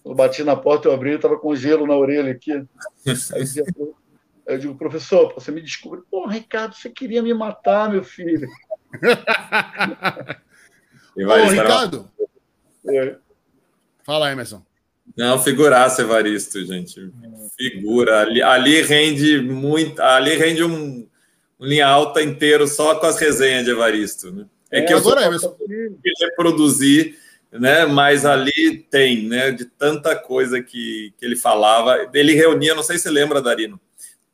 Eu 0.04 0.14
bati 0.14 0.44
na 0.44 0.56
porta, 0.56 0.88
eu 0.88 0.94
abri, 0.94 1.12
ele 1.12 1.20
tava 1.20 1.38
com 1.38 1.56
gelo 1.56 1.88
na 1.88 1.96
orelha 1.96 2.32
aqui. 2.32 2.52
Aí 2.54 2.66
dizia, 3.42 3.64
eu 4.46 4.58
digo, 4.60 4.76
professor, 4.76 5.34
você 5.34 5.52
me 5.52 5.62
desculpe. 5.62 6.04
Pô, 6.10 6.28
Ricardo, 6.28 6.76
você 6.76 6.90
queria 6.90 7.24
me 7.24 7.34
matar, 7.34 7.90
meu 7.90 8.04
filho. 8.04 8.48
Ô, 11.18 11.50
Ricardo. 11.50 12.12
É. 12.88 13.16
Fala, 14.04 14.32
Emerson. 14.32 14.64
Não, 15.18 15.42
figuraça, 15.42 16.02
Evaristo, 16.02 16.64
gente. 16.66 17.12
Figura. 17.58 18.22
Ali, 18.22 18.42
ali 18.42 18.82
rende 18.82 19.42
muito. 19.42 20.02
Ali 20.02 20.36
rende 20.36 20.64
um, 20.64 21.08
um, 21.60 21.66
linha 21.66 21.88
alta 21.88 22.22
inteiro 22.22 22.68
só 22.68 22.96
com 22.96 23.06
as 23.06 23.20
resenhas 23.20 23.66
de 23.66 23.72
Evaristo. 23.72 24.32
Né? 24.32 24.46
É, 24.76 24.80
é 24.80 24.82
que 24.84 24.94
eu 24.94 24.98
agora, 24.98 25.22
só 25.22 25.28
Emerson. 25.28 25.58
reproduzir, 26.22 27.18
né? 27.52 27.86
Mas 27.86 28.26
ali 28.26 28.86
tem, 28.90 29.28
né? 29.28 29.52
De 29.52 29.66
tanta 29.66 30.16
coisa 30.16 30.62
que, 30.62 31.14
que 31.18 31.26
ele 31.26 31.36
falava. 31.36 32.10
Ele 32.14 32.34
reunia, 32.34 32.76
não 32.76 32.84
sei 32.84 32.98
se 32.98 33.10
lembra, 33.10 33.42
Darino 33.42 33.80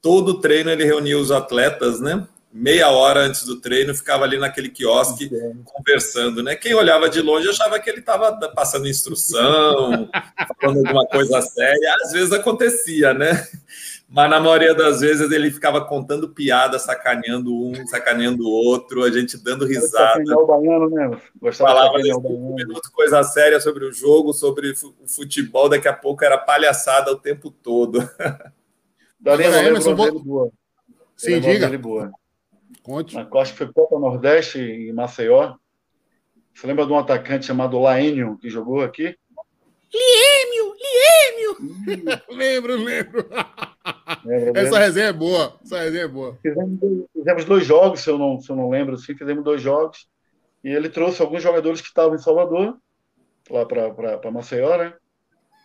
todo 0.02 0.40
treino 0.40 0.72
ele 0.72 0.84
reunia 0.84 1.18
os 1.18 1.32
atletas, 1.32 2.02
né? 2.02 2.28
Meia 2.54 2.90
hora 2.90 3.22
antes 3.22 3.46
do 3.46 3.62
treino, 3.62 3.96
ficava 3.96 4.26
ali 4.26 4.38
naquele 4.38 4.68
quiosque 4.68 5.30
conversando, 5.64 6.44
né? 6.44 6.54
Quem 6.54 6.74
olhava 6.74 7.10
de 7.10 7.22
longe 7.22 7.48
achava 7.48 7.80
que 7.80 7.90
ele 7.90 8.00
estava 8.00 8.34
passando 8.50 8.90
instrução, 8.90 10.10
falando 10.60 10.86
alguma 10.86 11.06
coisa 11.06 11.42
séria. 11.42 11.96
Às 12.04 12.12
vezes 12.12 12.34
acontecia, 12.34 13.14
né? 13.14 13.48
Mas 14.14 14.30
na 14.30 14.42
maioria 14.42 14.76
das 14.76 15.00
vezes 15.00 15.32
ele 15.32 15.50
ficava 15.50 15.86
contando 15.86 16.28
piada, 16.28 16.78
sacaneando 16.78 17.56
um, 17.56 17.88
sacaneando 17.88 18.44
o 18.44 18.52
outro, 18.52 19.04
a 19.06 19.10
gente 19.10 19.42
dando 19.42 19.66
risada. 19.66 20.22
O 20.38 20.46
baiano, 20.46 20.90
né? 20.90 21.18
Falava 21.54 21.98
um 21.98 22.54
minuto 22.54 22.92
coisa 22.92 23.24
séria 23.24 23.62
sobre 23.62 23.86
o 23.86 23.94
jogo, 23.94 24.34
sobre 24.34 24.72
o 24.72 25.08
futebol, 25.08 25.70
daqui 25.70 25.88
a 25.88 25.94
pouco 25.94 26.26
era 26.26 26.38
palhaçada 26.38 27.10
o 27.10 27.16
tempo 27.16 27.50
todo. 27.50 28.00
Daria 29.18 29.48
uma 29.48 29.64
Emerson, 29.64 29.96
vou... 29.96 30.20
boa. 30.20 30.52
Sim, 31.16 31.40
diga. 31.40 31.78
Boa. 31.78 32.12
Conte. 32.84 33.16
Acho 33.18 33.52
que 33.54 33.60
foi 33.60 33.72
Copa 33.72 33.98
Nordeste 33.98 34.60
em 34.60 34.92
Maceió. 34.92 35.56
Você 36.54 36.68
lembra 36.68 36.86
de 36.86 36.92
um 36.92 36.98
atacante 36.98 37.46
chamado 37.46 37.80
Laênio 37.80 38.38
que 38.38 38.50
jogou 38.50 38.82
aqui? 38.82 39.16
Liêmio! 39.94 40.76
Liêmio! 40.82 42.22
lembro, 42.36 42.76
lembro. 42.76 43.30
Essa 44.56 44.80
resenha 44.80 45.08
é 45.08 45.14
boa. 45.14 45.56
Essa 45.64 45.80
resenha 45.80 46.04
é 46.04 46.08
boa. 46.08 46.38
Fizemos, 46.42 46.80
fizemos, 47.14 47.46
dois 47.46 47.66
jogos, 47.66 48.02
se 48.02 48.10
eu, 48.10 48.18
não, 48.18 48.40
se 48.40 48.50
eu 48.50 48.56
não 48.56 48.70
lembro, 48.70 48.98
sim, 48.98 49.16
fizemos 49.16 49.44
dois 49.44 49.62
jogos. 49.62 50.08
E 50.64 50.70
ele 50.70 50.90
trouxe 50.90 51.22
alguns 51.22 51.42
jogadores 51.42 51.82
que 51.82 51.88
estavam 51.88 52.16
em 52.16 52.20
Salvador, 52.20 52.78
lá 53.50 53.66
para 53.66 54.32
Maceió, 54.32 54.78
né? 54.78 54.94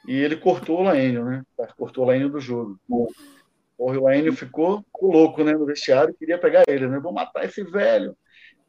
E 0.06 0.14
ele 0.14 0.36
cortou 0.36 0.80
o 0.80 0.82
Laênio, 0.84 1.24
né? 1.24 1.42
Cortou 1.76 2.04
o 2.04 2.06
Laênio 2.06 2.28
do 2.28 2.40
jogo. 2.40 2.78
O 3.78 3.92
Laênio 3.92 4.32
ficou, 4.32 4.82
ficou 4.82 5.12
louco, 5.12 5.44
né? 5.44 5.52
No 5.52 5.66
vestiário, 5.66 6.14
queria 6.14 6.38
pegar 6.38 6.64
ele, 6.66 6.86
né? 6.86 6.98
Vou 6.98 7.12
matar 7.12 7.44
esse 7.44 7.62
velho. 7.62 8.16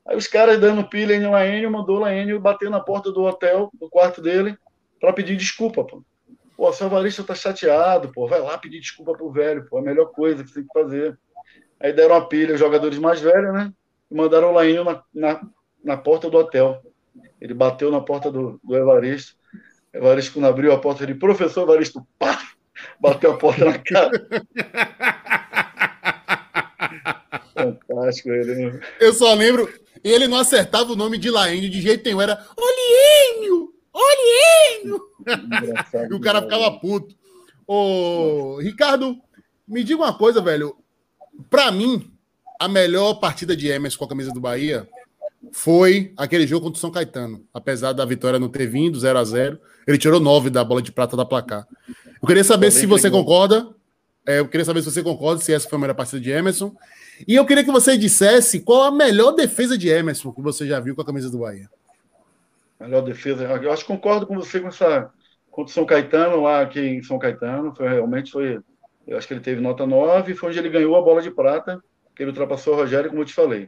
Aí 0.05 0.18
os 0.18 0.27
caras 0.27 0.59
dando 0.59 0.88
pilha 0.88 1.14
em 1.14 1.30
Laênio, 1.30 1.72
mandou 1.72 1.97
o 1.97 1.99
Laênio 1.99 2.39
bater 2.39 2.69
na 2.69 2.80
porta 2.80 3.11
do 3.11 3.23
hotel, 3.23 3.69
do 3.73 3.89
quarto 3.89 4.22
dele, 4.22 4.57
para 4.99 5.14
pedir 5.14 5.35
desculpa, 5.35 5.84
pô. 5.84 6.03
Pô, 6.57 6.73
seu 6.73 6.88
Avarista 6.88 7.23
tá 7.23 7.35
chateado, 7.35 8.11
pô. 8.11 8.27
Vai 8.27 8.41
lá 8.41 8.57
pedir 8.57 8.79
desculpa 8.79 9.13
pro 9.13 9.31
velho, 9.31 9.67
pô. 9.69 9.77
É 9.77 9.81
a 9.81 9.84
melhor 9.84 10.07
coisa 10.07 10.43
que 10.43 10.49
você 10.49 10.55
tem 10.55 10.67
que 10.67 10.73
fazer. 10.73 11.15
Aí 11.79 11.93
deram 11.93 12.15
a 12.15 12.25
pilha 12.25 12.55
os 12.55 12.59
jogadores 12.59 12.97
mais 12.97 13.21
velhos, 13.21 13.53
né? 13.53 13.71
E 14.09 14.15
mandaram 14.15 14.49
o 14.49 14.53
Lainho 14.53 14.84
na, 14.84 15.03
na, 15.13 15.39
na 15.84 15.95
porta 15.95 16.31
do 16.31 16.38
hotel. 16.38 16.81
Ele 17.39 17.53
bateu 17.53 17.91
na 17.91 18.01
porta 18.01 18.31
do, 18.31 18.59
do 18.63 18.75
Evaristo. 18.75 19.35
Evaristo, 19.93 20.34
quando 20.34 20.47
abriu 20.47 20.73
a 20.73 20.79
porta, 20.79 21.03
ele, 21.03 21.13
professor 21.13 21.61
Evaristo, 21.61 22.05
pá! 22.17 22.41
Bateu 22.99 23.34
a 23.34 23.38
porta 23.38 23.63
na 23.63 23.77
cara. 23.77 24.27
Fantástico 27.53 28.29
ele, 28.29 28.55
né? 28.55 28.79
Eu 28.99 29.13
só 29.13 29.31
lembro, 29.35 29.71
ele 30.03 30.27
não 30.27 30.38
acertava 30.38 30.91
o 30.91 30.95
nome 30.95 31.19
de 31.19 31.29
Laínio 31.29 31.69
de 31.69 31.81
jeito 31.81 32.03
nenhum, 32.03 32.21
era 32.21 32.43
Oliênio! 32.57 33.77
Olienho! 33.98 35.02
e 36.11 36.14
o 36.14 36.19
cara 36.19 36.41
ficava 36.41 36.72
puto. 36.80 37.15
Ô, 37.65 38.60
Ricardo, 38.61 39.18
me 39.68 39.84
diga 39.84 40.02
uma 40.02 40.18
coisa, 40.18 40.41
velho. 40.41 40.76
Pra 41.49 41.72
mim, 41.72 42.11
a 42.60 42.68
melhor 42.68 43.15
partida 43.15 43.56
de 43.56 43.68
Emerson 43.68 43.98
com 43.98 44.06
a 44.06 44.10
camisa 44.10 44.32
do 44.32 44.40
Bahia 44.40 44.88
foi 45.52 46.14
aquele 46.18 46.48
jogo 46.48 46.65
contra 46.65 46.78
o 46.78 46.82
São 46.82 46.91
Caetano. 46.91 47.44
Apesar 47.53 47.94
da 47.94 48.06
vitória 48.06 48.40
não 48.40 48.49
ter 48.49 48.68
vindo, 48.68 48.99
0 48.99 49.19
a 49.19 49.24
0 49.24 49.60
ele 49.88 49.98
tirou 49.98 50.19
9 50.19 50.49
da 50.49 50.64
bola 50.64 50.82
de 50.82 50.91
prata 50.91 51.15
da 51.15 51.26
placar. 51.26 51.65
Eu 52.22 52.28
queria 52.28 52.44
saber 52.44 52.72
se 52.72 52.86
você 52.86 53.10
concorda. 53.10 53.69
É, 54.26 54.40
eu 54.40 54.48
queria 54.48 54.65
saber 54.65 54.82
se 54.82 54.91
você 54.91 55.02
concorda, 55.02 55.41
se 55.41 55.53
essa 55.53 55.69
foi 55.69 55.78
a 55.78 55.82
melhor 55.82 55.94
partida 55.94 56.19
de 56.19 56.30
Emerson. 56.30 56.76
E 57.26 57.36
eu 57.36 57.45
queria 57.45 57.64
que 57.64 57.72
você 57.72 57.98
dissesse 57.98 58.60
qual 58.60 58.84
a 58.84 58.91
melhor 58.91 59.32
defesa 59.32 59.78
de 59.78 59.88
Emerson 59.88 60.34
que 60.34 60.41
você 60.41 60.68
já 60.68 60.80
viu 60.82 60.94
com 60.94 61.02
a 61.02 61.06
camisa 61.06 61.30
do 61.30 61.40
Bahia. 61.40 61.69
Melhor 62.80 63.02
defesa. 63.02 63.44
Eu 63.44 63.72
acho 63.72 63.84
que 63.84 63.91
concordo 63.91 64.28
com 64.28 64.36
você 64.36 64.60
com 64.60 64.68
essa. 64.68 65.12
Contra 65.49 65.72
o 65.72 65.74
São 65.74 65.86
Caetano, 65.86 66.44
lá 66.44 66.62
aqui 66.62 66.80
em 66.80 67.02
São 67.02 67.18
Caetano, 67.18 67.74
foi, 67.76 67.88
realmente 67.90 68.32
foi. 68.32 68.60
Eu 69.08 69.18
acho 69.18 69.28
que 69.28 69.34
ele 69.34 69.41
teve 69.41 69.60
nota 69.62 69.88
9, 69.88 70.36
foi 70.36 70.49
onde 70.49 70.60
ele 70.60 70.70
ganhou 70.70 70.95
a 70.95 71.02
bola 71.02 71.22
de 71.22 71.32
prata, 71.32 71.82
que 72.16 72.22
ele 72.22 72.30
ultrapassou 72.30 72.74
o 72.74 72.78
Rogério, 72.78 73.10
como 73.10 73.22
eu 73.22 73.26
te 73.26 73.34
falei. 73.34 73.68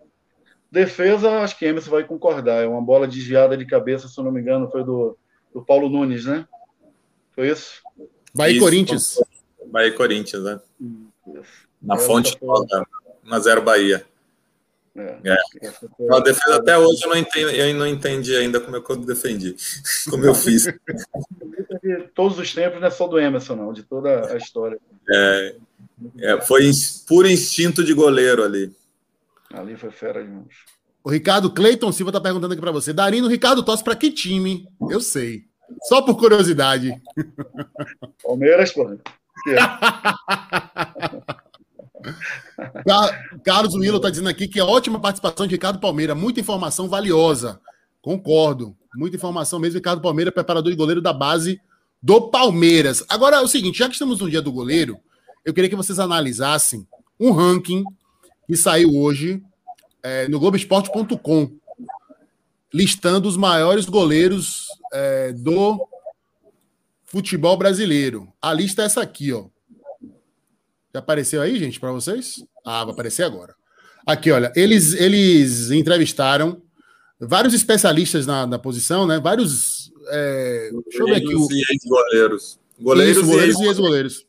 Defesa, 0.72 1.40
acho 1.40 1.58
que 1.58 1.66
Emerson 1.66 1.90
vai 1.90 2.04
concordar. 2.04 2.64
É 2.64 2.68
uma 2.68 2.82
bola 2.82 3.08
desviada 3.08 3.58
de 3.58 3.66
cabeça, 3.66 4.08
se 4.08 4.20
eu 4.20 4.24
não 4.24 4.32
me 4.32 4.42
engano, 4.42 4.70
foi 4.70 4.84
do, 4.84 5.18
do 5.52 5.66
Paulo 5.66 5.90
Nunes, 5.90 6.26
né? 6.26 6.48
Foi 7.32 7.50
isso? 7.50 7.82
Bahia 8.36 8.58
e 8.58 8.60
Corinthians. 8.60 9.20
Bahia 9.72 9.88
e 9.88 9.94
Corinthians, 9.94 10.44
né? 10.44 10.60
Isso. 11.28 11.68
Na 11.82 11.98
fonte 11.98 12.38
nova, 12.44 12.86
na 13.24 13.40
Zero 13.40 13.62
Bahia. 13.62 14.06
É. 14.96 15.18
é. 15.24 15.38
A 16.12 16.20
defesa 16.20 16.58
até 16.58 16.78
hoje 16.78 17.04
eu 17.04 17.10
não, 17.10 17.18
entendi, 17.18 17.58
eu 17.58 17.74
não 17.76 17.88
entendi 17.88 18.36
ainda 18.36 18.60
como 18.60 18.76
eu 18.76 18.96
defendi, 18.98 19.56
como 20.10 20.26
eu 20.26 20.36
fiz. 20.36 20.68
Todos 22.14 22.38
os 22.38 22.54
tempos 22.54 22.80
não 22.80 22.88
é 22.88 22.92
só 22.92 23.08
do 23.08 23.20
Emerson, 23.20 23.56
não, 23.56 23.74
de 23.74 23.84
toda 23.84 24.34
a 24.34 24.38
história. 24.38 24.80
É, 25.10 25.56
é, 26.20 26.42
foi 26.42 26.70
puro 27.08 27.28
instinto 27.28 27.84
de 27.84 27.94
goleiro 27.94 28.44
ali. 28.44 28.74
Ali 29.54 29.76
foi 29.76 29.92
fera 29.92 30.24
demais. 30.24 30.48
O 31.04 31.10
Ricardo 31.10 31.52
Cleiton 31.52 31.92
Silva 31.92 32.12
tá 32.12 32.22
perguntando 32.22 32.54
aqui 32.54 32.62
para 32.62 32.72
você. 32.72 32.94
Darino, 32.94 33.28
o 33.28 33.30
Ricardo 33.30 33.64
torce 33.64 33.84
para 33.84 33.96
que 33.96 34.12
time? 34.12 34.68
Eu 34.90 35.00
sei. 35.00 35.46
Só 35.84 36.02
por 36.02 36.18
curiosidade. 36.18 36.92
Palmeiras, 38.22 38.72
pô. 38.72 38.98
Carlos 43.44 43.76
Willow 43.76 43.98
está 43.98 44.10
dizendo 44.10 44.30
aqui 44.30 44.48
que 44.48 44.60
é 44.60 44.64
ótima 44.64 45.00
participação 45.00 45.46
de 45.48 45.56
Ricardo 45.56 45.80
Palmeira, 45.80 46.16
muita 46.16 46.40
informação 46.40 46.88
valiosa. 46.88 47.60
Concordo, 48.02 48.76
muita 48.96 49.16
informação 49.16 49.60
mesmo. 49.60 49.78
Ricardo 49.78 50.02
Palmeira, 50.02 50.32
preparador 50.32 50.72
e 50.72 50.76
goleiro 50.76 51.02
da 51.02 51.14
base 51.14 51.60
do 52.02 52.30
Palmeiras. 52.30 53.04
Agora 53.10 53.38
é 53.38 53.42
o 53.42 53.48
seguinte: 53.48 53.80
já 53.80 53.88
que 53.88 53.94
estamos 53.94 54.20
no 54.20 54.30
dia 54.30 54.42
do 54.42 54.52
goleiro, 54.52 54.98
eu 55.44 55.54
queria 55.54 55.70
que 55.70 55.76
vocês 55.76 56.00
analisassem 56.00 56.88
um 57.20 57.32
ranking 57.32 57.84
que 58.48 58.56
saiu 58.56 58.96
hoje 58.96 59.44
é, 60.02 60.28
no 60.28 60.40
Globoesporte.com, 60.40 61.52
listando 62.74 63.28
os 63.28 63.36
maiores 63.36 63.86
goleiros 63.86 64.68
é, 64.94 65.34
do 65.34 65.86
futebol 67.06 67.58
brasileiro. 67.58 68.32
A 68.42 68.54
lista 68.54 68.84
é 68.84 68.86
essa 68.86 69.02
aqui, 69.02 69.34
ó. 69.34 69.46
Já 70.94 71.00
apareceu 71.00 71.42
aí, 71.42 71.58
gente, 71.60 71.80
para 71.80 71.92
vocês? 71.92 72.44
Ah, 72.66 72.84
vai 72.84 72.94
aparecer 72.94 73.24
agora. 73.24 73.56
Aqui, 74.06 74.32
olha, 74.32 74.52
eles, 74.56 74.94
eles 74.94 75.70
entrevistaram 75.72 76.62
vários 77.20 77.54
especialistas 77.54 78.26
na, 78.26 78.48
na 78.48 78.58
posição, 78.58 79.06
né? 79.06 79.20
Vários. 79.20 79.92
É, 80.10 80.72
deixa 80.86 81.04
eu 81.04 81.06
ver 81.06 81.16
aqui. 81.16 81.36
O... 81.36 81.48
E 81.52 81.64
ex-goleiros. 81.70 82.60
Goleiros, 82.80 83.18
Isso, 83.18 83.26
goleiros 83.26 83.60
e 83.60 83.66
ex-goleiros. 83.66 84.26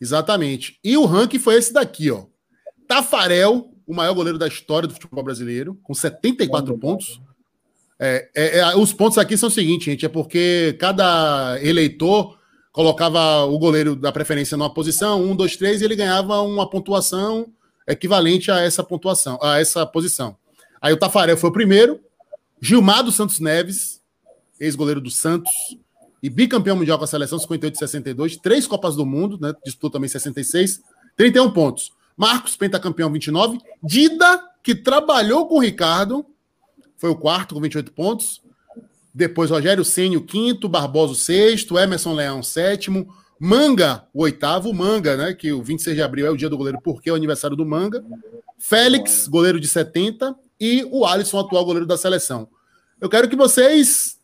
Exatamente. 0.00 0.78
E 0.82 0.96
o 0.96 1.04
ranking 1.04 1.38
foi 1.38 1.56
esse 1.56 1.72
daqui, 1.72 2.10
ó. 2.10 2.24
Tafarel, 2.88 3.70
o 3.86 3.94
maior 3.94 4.14
goleiro 4.14 4.38
da 4.38 4.48
história 4.48 4.88
do 4.88 4.94
futebol 4.94 5.22
brasileiro, 5.22 5.78
com 5.82 5.94
74 5.94 6.76
pontos. 6.78 7.20
É, 8.00 8.28
é, 8.34 8.58
é, 8.58 8.76
os 8.76 8.92
pontos 8.92 9.16
aqui 9.18 9.36
são 9.36 9.48
o 9.48 9.52
seguinte, 9.52 9.84
gente, 9.84 10.04
é 10.04 10.08
porque 10.08 10.74
cada 10.80 11.56
eleitor 11.62 12.36
colocava 12.72 13.44
o 13.44 13.58
goleiro 13.58 13.94
da 13.94 14.10
preferência 14.10 14.56
numa 14.56 14.72
posição, 14.72 15.22
um, 15.22 15.36
dois, 15.36 15.56
três, 15.56 15.80
e 15.80 15.84
ele 15.84 15.94
ganhava 15.94 16.40
uma 16.40 16.68
pontuação 16.68 17.46
equivalente 17.86 18.50
a 18.50 18.60
essa 18.60 18.82
pontuação, 18.82 19.38
a 19.42 19.60
essa 19.60 19.84
posição. 19.84 20.36
Aí 20.80 20.92
o 20.92 20.96
Tafarel 20.96 21.36
foi 21.36 21.50
o 21.50 21.52
primeiro, 21.52 22.00
Gilmar 22.60 23.04
dos 23.04 23.14
Santos 23.14 23.38
Neves, 23.40 24.00
ex-goleiro 24.58 25.00
do 25.00 25.10
Santos, 25.10 25.52
e 26.22 26.30
bicampeão 26.30 26.76
mundial 26.76 26.96
com 26.98 27.04
a 27.04 27.08
seleção 27.08 27.38
58 27.38 27.74
e 27.74 27.78
62, 27.78 28.36
três 28.36 28.66
Copas 28.66 28.94
do 28.94 29.04
Mundo, 29.04 29.36
né? 29.40 29.52
Disputou 29.64 29.90
também 29.90 30.08
66, 30.08 30.80
31 31.16 31.50
pontos. 31.50 31.92
Marcos, 32.16 32.56
pentacampeão 32.56 33.10
29, 33.10 33.58
Dida, 33.82 34.40
que 34.62 34.74
trabalhou 34.74 35.48
com 35.48 35.56
o 35.56 35.60
Ricardo, 35.60 36.24
foi 36.96 37.10
o 37.10 37.16
quarto 37.16 37.56
com 37.56 37.60
28 37.60 37.92
pontos. 37.92 38.40
Depois 39.14 39.50
Rogério 39.50 39.84
Ceni, 39.84 40.16
o 40.16 40.24
quinto, 40.24 40.68
Barbosa, 40.68 41.14
sexto, 41.14 41.78
Emerson 41.78 42.14
Leão, 42.14 42.42
sétimo, 42.42 43.14
Manga, 43.38 44.06
o 44.14 44.22
oitavo, 44.22 44.72
Manga, 44.72 45.16
né? 45.16 45.34
Que 45.34 45.52
o 45.52 45.62
26 45.62 45.96
de 45.96 46.02
abril 46.02 46.26
é 46.26 46.30
o 46.30 46.36
dia 46.36 46.48
do 46.48 46.56
goleiro, 46.56 46.80
porque 46.80 47.10
é 47.10 47.12
o 47.12 47.16
aniversário 47.16 47.56
do 47.56 47.66
Manga. 47.66 48.04
Félix, 48.58 49.26
goleiro 49.26 49.58
de 49.58 49.66
70, 49.66 50.34
e 50.60 50.86
o 50.92 51.04
Alisson, 51.04 51.40
atual 51.40 51.64
goleiro 51.64 51.86
da 51.86 51.96
seleção. 51.96 52.48
Eu 53.00 53.08
quero 53.08 53.28
que 53.28 53.34
vocês 53.34 54.16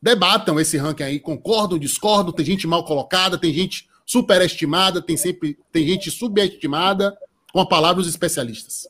debatam 0.00 0.60
esse 0.60 0.76
ranking 0.76 1.02
aí, 1.02 1.18
concordam, 1.18 1.78
discordam, 1.78 2.34
tem 2.34 2.44
gente 2.44 2.66
mal 2.66 2.84
colocada, 2.84 3.38
tem 3.38 3.50
gente 3.50 3.88
superestimada, 4.04 5.00
tem 5.00 5.16
sempre 5.16 5.58
tem 5.72 5.86
gente 5.86 6.10
subestimada, 6.10 7.16
com 7.50 7.60
a 7.60 7.66
palavra 7.66 8.02
os 8.02 8.06
especialistas. 8.06 8.86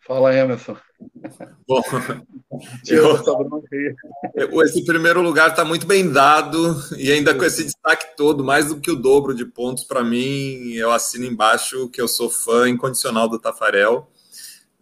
Fala, 0.00 0.34
Emerson. 0.34 0.76
Bom, 1.66 1.82
eu, 2.86 4.62
esse 4.62 4.84
primeiro 4.84 5.22
lugar 5.22 5.50
está 5.50 5.64
muito 5.64 5.86
bem 5.86 6.10
dado 6.10 6.76
e 6.96 7.10
ainda 7.10 7.34
com 7.34 7.44
esse 7.44 7.64
destaque 7.64 8.16
todo, 8.16 8.44
mais 8.44 8.66
do 8.66 8.80
que 8.80 8.90
o 8.90 8.96
dobro 8.96 9.34
de 9.34 9.44
pontos 9.44 9.84
para 9.84 10.02
mim, 10.02 10.72
eu 10.72 10.90
assino 10.90 11.24
embaixo 11.26 11.88
que 11.88 12.00
eu 12.00 12.08
sou 12.08 12.28
fã 12.28 12.68
incondicional 12.68 13.28
do 13.28 13.38
Tafarel. 13.38 14.08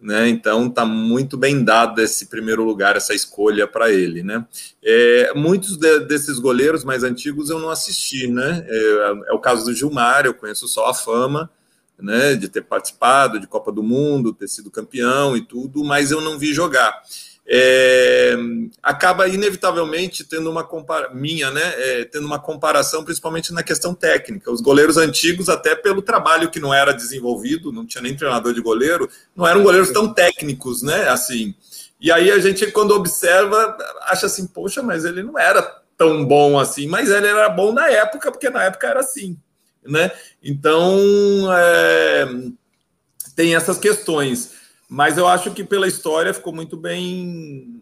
né? 0.01 0.29
Então 0.29 0.71
tá 0.71 0.85
muito 0.85 1.37
bem 1.37 1.63
dado 1.65 2.01
esse 2.01 2.27
primeiro 2.27 2.65
lugar, 2.65 2.97
essa 2.97 3.15
escolha 3.15 3.67
para 3.67 3.91
ele, 3.91 4.23
né? 4.23 4.47
É, 4.83 5.33
muitos 5.35 5.77
de, 5.77 6.01
desses 6.01 6.39
goleiros 6.39 6.85
mais 6.85 7.03
antigos 7.03 7.51
eu 7.51 7.59
não 7.59 7.69
assisti, 7.71 8.29
né? 8.29 8.65
É, 8.69 9.13
é, 9.29 9.33
o 9.33 9.41
caso 9.41 9.65
do 9.65 9.75
Gilmar, 9.75 10.25
eu 10.25 10.35
conheço 10.35 10.69
só 10.69 10.89
a 10.89 10.95
fama, 10.95 11.51
né? 11.99 12.35
De 12.35 12.49
ter 12.49 12.63
participado 12.63 13.41
de 13.41 13.47
Copa 13.47 13.73
do 13.73 13.83
Mundo, 13.83 14.33
ter 14.33 14.49
sido 14.49 14.71
campeão 14.71 15.37
e 15.37 15.41
tudo, 15.41 15.85
mas 15.85 16.11
eu 16.11 16.21
não 16.21 16.39
vi 16.39 16.53
jogar 16.53 17.03
é, 17.51 18.37
acaba 18.83 19.27
inevitavelmente 19.27 20.23
tendo 20.23 20.51
uma 20.51 20.69
minha, 21.15 21.51
né, 21.51 21.63
é, 21.79 22.05
tendo 22.05 22.27
uma 22.27 22.39
comparação, 22.39 23.03
principalmente 23.03 23.55
na 23.55 23.63
questão 23.63 23.95
técnica. 23.95 24.53
Os 24.53 24.61
goleiros 24.61 24.99
antigos, 24.99 25.49
até 25.49 25.75
pelo 25.75 26.03
trabalho 26.03 26.51
que 26.51 26.61
não 26.61 26.75
era 26.75 26.93
desenvolvido, 26.93 27.73
não 27.73 27.87
tinha 27.87 28.03
nem 28.03 28.15
treinador 28.15 28.53
de 28.53 28.61
goleiro, 28.61 29.09
não 29.35 29.47
eram 29.47 29.63
goleiros 29.63 29.91
tão 29.91 30.13
técnicos, 30.13 30.83
né, 30.83 31.09
assim. 31.09 31.55
E 31.99 32.13
aí 32.13 32.31
a 32.31 32.39
gente, 32.39 32.71
quando 32.71 32.95
observa, 32.95 33.77
acha 34.03 34.27
assim, 34.27 34.47
poxa, 34.47 34.83
mas 34.83 35.07
ele 35.07 35.23
não 35.23 35.39
era 35.39 35.63
tão 35.97 36.27
bom 36.27 36.59
assim, 36.59 36.87
mas 36.87 37.11
ele 37.11 37.27
era 37.27 37.49
bom 37.49 37.73
na 37.73 37.89
época, 37.89 38.31
porque 38.31 38.51
na 38.51 38.65
época 38.65 38.87
era 38.87 39.01
assim, 39.01 39.39
né? 39.89 40.11
Então, 40.43 40.99
é, 41.53 42.29
tem 43.35 43.55
essas 43.55 43.79
questões 43.79 44.59
mas 44.89 45.19
eu 45.19 45.29
acho 45.29 45.51
que 45.51 45.63
pela 45.63 45.87
história 45.87 46.33
ficou 46.33 46.53
muito 46.53 46.75
bem 46.77 47.79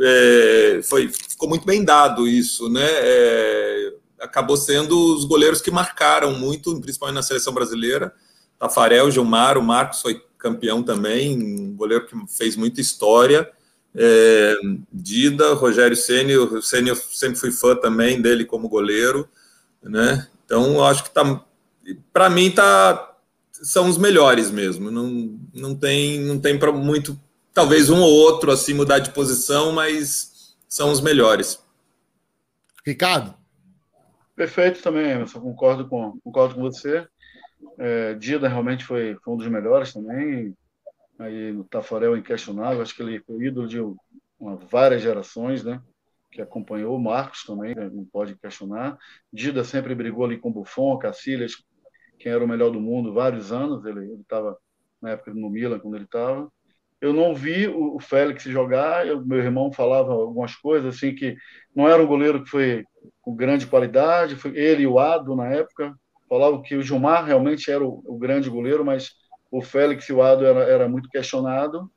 é, 0.00 0.80
foi 0.82 1.08
ficou 1.08 1.48
muito 1.48 1.64
bem 1.64 1.84
dado 1.84 2.26
isso, 2.26 2.68
né? 2.68 2.84
É, 2.84 3.94
acabou 4.20 4.56
sendo 4.56 5.14
os 5.14 5.24
goleiros 5.24 5.60
que 5.60 5.70
marcaram 5.70 6.32
muito, 6.34 6.80
principalmente 6.80 7.14
na 7.14 7.22
seleção 7.22 7.52
brasileira. 7.52 8.12
Tafarel, 8.58 9.10
Gilmar, 9.10 9.56
o 9.56 9.62
Marcos 9.62 10.00
foi 10.00 10.20
campeão 10.36 10.82
também, 10.82 11.36
um 11.40 11.76
goleiro 11.76 12.06
que 12.06 12.16
fez 12.36 12.56
muita 12.56 12.80
história. 12.80 13.48
É, 13.94 14.56
Dida, 14.92 15.54
Rogério 15.54 15.96
Ceni, 15.96 16.36
o 16.36 16.60
Ceni 16.60 16.90
eu 16.90 16.96
sempre 16.96 17.38
fui 17.38 17.52
fã 17.52 17.76
também 17.76 18.20
dele 18.20 18.44
como 18.44 18.68
goleiro, 18.68 19.28
né? 19.82 20.28
Então 20.44 20.84
acho 20.84 21.04
que 21.04 21.10
tá, 21.10 21.44
para 22.12 22.28
mim 22.30 22.50
tá 22.50 23.08
são 23.62 23.88
os 23.88 23.98
melhores 23.98 24.50
mesmo. 24.50 24.90
Não, 24.90 25.38
não 25.54 25.74
tem, 25.74 26.20
não 26.20 26.40
tem 26.40 26.58
para 26.58 26.72
muito, 26.72 27.18
talvez 27.52 27.90
um 27.90 28.00
ou 28.00 28.12
outro 28.12 28.50
assim 28.50 28.74
mudar 28.74 28.98
de 28.98 29.10
posição, 29.10 29.72
mas 29.72 30.56
são 30.68 30.90
os 30.90 31.00
melhores. 31.00 31.62
Ricardo. 32.86 33.34
Perfeito 34.34 34.82
também, 34.82 35.10
Emerson. 35.10 35.40
Concordo 35.40 35.88
com, 35.88 36.18
concordo 36.20 36.54
com 36.54 36.62
você. 36.62 37.06
É, 37.76 38.14
Dida 38.14 38.48
realmente 38.48 38.84
foi, 38.84 39.16
foi 39.22 39.34
um 39.34 39.36
dos 39.36 39.48
melhores 39.48 39.92
também. 39.92 40.54
Aí 41.18 41.52
no 41.52 41.64
Tafarel 41.64 42.16
inquestionável, 42.16 42.80
acho 42.80 42.94
que 42.94 43.02
ele 43.02 43.20
foi 43.20 43.46
ídolo 43.46 43.66
de 43.66 43.80
uma, 44.38 44.56
várias 44.70 45.02
gerações, 45.02 45.64
né? 45.64 45.82
Que 46.30 46.40
acompanhou 46.40 46.94
o 46.94 47.00
Marcos 47.00 47.42
também, 47.44 47.74
né? 47.74 47.90
não 47.92 48.04
pode 48.04 48.36
questionar. 48.36 48.96
Dida 49.32 49.64
sempre 49.64 49.94
brigou 49.94 50.24
ali 50.24 50.38
com 50.38 50.52
Buffon, 50.52 50.96
Cacilhas, 50.98 51.56
quem 52.18 52.32
era 52.32 52.44
o 52.44 52.48
melhor 52.48 52.70
do 52.70 52.80
mundo 52.80 53.12
vários 53.12 53.52
anos. 53.52 53.84
Ele 53.84 54.14
estava 54.20 54.56
na 55.00 55.10
época 55.10 55.32
no 55.32 55.48
Milan, 55.48 55.78
quando 55.78 55.94
ele 55.94 56.04
estava. 56.04 56.50
Eu 57.00 57.12
não 57.12 57.34
vi 57.34 57.68
o, 57.68 57.96
o 57.96 58.00
Félix 58.00 58.42
jogar. 58.44 59.06
Eu, 59.06 59.24
meu 59.24 59.38
irmão 59.38 59.72
falava 59.72 60.12
algumas 60.12 60.54
coisas 60.56 60.94
assim 60.94 61.14
que 61.14 61.36
não 61.74 61.88
era 61.88 62.02
um 62.02 62.06
goleiro 62.06 62.42
que 62.42 62.50
foi 62.50 62.84
com 63.22 63.34
grande 63.34 63.66
qualidade. 63.66 64.36
Foi 64.36 64.56
ele 64.56 64.82
e 64.82 64.86
o 64.86 64.98
Ado 64.98 65.36
na 65.36 65.48
época 65.48 65.94
falavam 66.28 66.60
que 66.60 66.76
o 66.76 66.82
Gilmar 66.82 67.24
realmente 67.24 67.70
era 67.70 67.84
o, 67.84 68.02
o 68.06 68.18
grande 68.18 68.50
goleiro, 68.50 68.84
mas 68.84 69.12
o 69.50 69.62
Félix 69.62 70.08
e 70.08 70.12
o 70.12 70.22
Ado 70.22 70.44
era, 70.44 70.60
era 70.64 70.88
muito 70.88 71.08
questionado. 71.08 71.90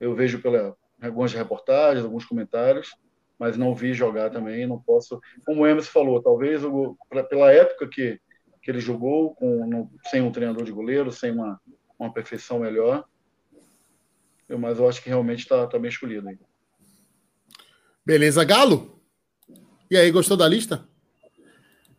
Eu 0.00 0.14
vejo 0.14 0.40
pela 0.40 0.74
algumas 1.02 1.32
reportagens, 1.32 2.04
alguns 2.04 2.24
comentários, 2.24 2.94
mas 3.38 3.56
não 3.56 3.74
vi 3.74 3.92
jogar 3.92 4.30
também. 4.30 4.66
Não 4.66 4.80
posso, 4.80 5.20
como 5.44 5.62
o 5.62 5.66
Emerson 5.66 5.90
falou, 5.90 6.22
talvez 6.22 6.62
eu, 6.62 6.96
pela 7.28 7.52
época 7.52 7.88
que 7.88 8.18
que 8.64 8.70
ele 8.70 8.80
jogou 8.80 9.34
com, 9.34 9.66
no, 9.66 9.90
sem 10.04 10.22
um 10.22 10.32
treinador 10.32 10.64
de 10.64 10.72
goleiro, 10.72 11.12
sem 11.12 11.30
uma, 11.30 11.60
uma 11.98 12.10
perfeição 12.10 12.60
melhor. 12.60 13.04
Eu, 14.48 14.58
mas 14.58 14.78
eu 14.78 14.88
acho 14.88 15.02
que 15.02 15.10
realmente 15.10 15.40
está 15.40 15.66
tá 15.66 15.78
bem 15.78 15.90
escolhido. 15.90 16.26
Aí. 16.26 16.38
Beleza, 18.04 18.42
Galo? 18.42 18.98
E 19.90 19.98
aí, 19.98 20.10
gostou 20.10 20.34
da 20.34 20.48
lista? 20.48 20.88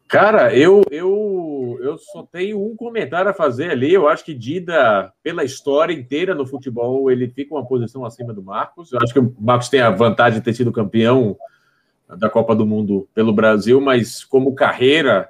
Cara, 0.08 0.56
eu, 0.56 0.84
eu, 0.90 1.78
eu 1.82 1.98
só 2.00 2.24
tenho 2.24 2.64
um 2.64 2.76
comentário 2.76 3.30
a 3.30 3.34
fazer 3.34 3.70
ali. 3.70 3.94
Eu 3.94 4.08
acho 4.08 4.26
que 4.26 4.34
Dida, 4.34 5.14
pela 5.22 5.44
história 5.44 5.94
inteira 5.94 6.34
no 6.34 6.48
futebol, 6.48 7.12
ele 7.12 7.30
fica 7.30 7.54
uma 7.54 7.66
posição 7.66 8.04
acima 8.04 8.34
do 8.34 8.42
Marcos. 8.42 8.92
Eu 8.92 9.00
acho 9.04 9.14
que 9.14 9.20
o 9.20 9.36
Marcos 9.40 9.70
tem 9.70 9.82
a 9.82 9.92
vantagem 9.92 10.40
de 10.40 10.46
ter 10.46 10.54
sido 10.54 10.72
campeão 10.72 11.38
da 12.18 12.30
Copa 12.30 12.56
do 12.56 12.66
Mundo 12.66 13.08
pelo 13.14 13.34
Brasil, 13.34 13.80
mas 13.80 14.24
como 14.24 14.54
carreira, 14.56 15.30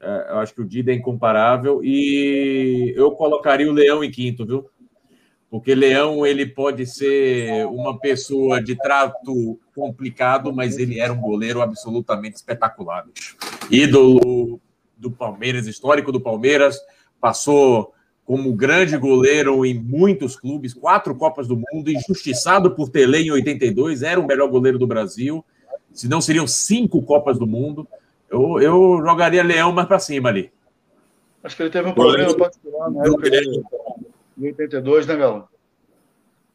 eu 0.00 0.38
acho 0.38 0.54
que 0.54 0.60
o 0.60 0.64
Dida 0.64 0.92
é 0.92 0.94
incomparável 0.94 1.80
e 1.82 2.92
eu 2.96 3.10
colocaria 3.12 3.68
o 3.68 3.72
Leão 3.72 4.02
em 4.04 4.10
quinto, 4.10 4.46
viu? 4.46 4.68
Porque 5.50 5.74
Leão 5.74 6.26
ele 6.26 6.46
pode 6.46 6.86
ser 6.86 7.66
uma 7.66 7.98
pessoa 7.98 8.62
de 8.62 8.76
trato 8.76 9.58
complicado, 9.74 10.52
mas 10.52 10.78
ele 10.78 11.00
era 11.00 11.12
um 11.12 11.20
goleiro 11.20 11.62
absolutamente 11.62 12.36
espetacular. 12.36 13.06
Ídolo 13.70 14.60
do 14.96 15.10
Palmeiras, 15.10 15.66
histórico 15.66 16.12
do 16.12 16.20
Palmeiras, 16.20 16.78
passou 17.20 17.92
como 18.24 18.52
grande 18.52 18.94
goleiro 18.98 19.64
em 19.64 19.72
muitos 19.72 20.36
clubes, 20.36 20.74
quatro 20.74 21.14
Copas 21.14 21.48
do 21.48 21.56
Mundo, 21.56 21.90
injustiçado 21.90 22.72
por 22.72 22.90
Tele 22.90 23.22
em 23.22 23.30
82, 23.30 24.02
era 24.02 24.20
o 24.20 24.26
melhor 24.26 24.50
goleiro 24.50 24.78
do 24.78 24.86
Brasil, 24.86 25.42
se 25.94 26.06
não 26.06 26.20
seriam 26.20 26.46
cinco 26.46 27.00
Copas 27.00 27.38
do 27.38 27.46
Mundo. 27.46 27.88
Eu, 28.30 28.60
eu 28.60 29.02
jogaria 29.04 29.42
Leão 29.42 29.72
mais 29.72 29.88
para 29.88 29.98
cima 29.98 30.28
ali. 30.28 30.52
Acho 31.42 31.56
que 31.56 31.62
ele 31.62 31.70
teve 31.70 31.88
um 31.88 31.94
problema 31.94 32.36
particular 32.36 32.90
na 32.90 33.04
época 33.04 33.30
de 33.30 33.62
82, 34.38 35.06
né, 35.06 35.16
Galo? 35.16 35.48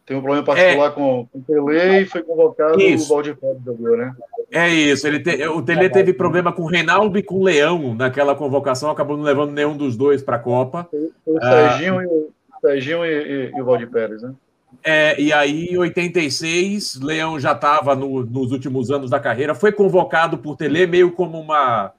Tem 0.06 0.18
um 0.18 0.22
problema 0.22 0.46
particular 0.46 0.90
é, 0.90 0.92
com, 0.92 1.28
com 1.32 1.40
o 1.40 1.42
Tele 1.42 2.02
e 2.02 2.06
foi 2.06 2.22
convocado 2.24 2.82
isso. 2.82 3.06
o 3.06 3.16
Valdir 3.16 3.38
jogou, 3.66 3.96
né? 3.96 4.14
É 4.52 4.68
isso. 4.68 5.08
Ele 5.08 5.20
te, 5.20 5.48
o 5.48 5.62
Tele 5.62 5.90
teve 5.90 6.14
problema 6.14 6.52
com 6.52 6.64
o 6.64 6.68
Reinaldo 6.68 7.18
e 7.18 7.24
com 7.24 7.36
o 7.36 7.44
Leão 7.44 7.96
naquela 7.96 8.36
convocação, 8.36 8.92
acabou 8.92 9.16
não 9.16 9.24
levando 9.24 9.52
nenhum 9.52 9.78
dos 9.78 9.96
dois 9.96 10.22
para 10.22 10.36
a 10.36 10.40
Copa. 10.40 10.88
Foi, 10.92 11.12
foi 11.24 11.36
o 11.38 11.40
Serginho, 11.40 12.00
ah, 12.00 12.04
e, 12.04 12.08
o, 12.08 12.32
Serginho 12.60 13.06
e, 13.06 13.10
e, 13.10 13.52
e 13.56 13.62
o 13.62 13.66
Valdir 13.66 13.90
Pérez, 13.90 14.22
né? 14.22 14.34
É, 14.84 15.20
e 15.20 15.34
aí, 15.34 15.66
em 15.66 15.78
86, 15.78 17.00
Leão 17.02 17.40
já 17.40 17.52
estava 17.52 17.96
no, 17.96 18.24
nos 18.26 18.52
últimos 18.52 18.92
anos 18.92 19.10
da 19.10 19.20
carreira, 19.20 19.54
foi 19.54 19.72
convocado 19.72 20.38
por 20.38 20.56
Tele 20.56 20.88
meio 20.88 21.12
como 21.12 21.40
uma 21.40 21.92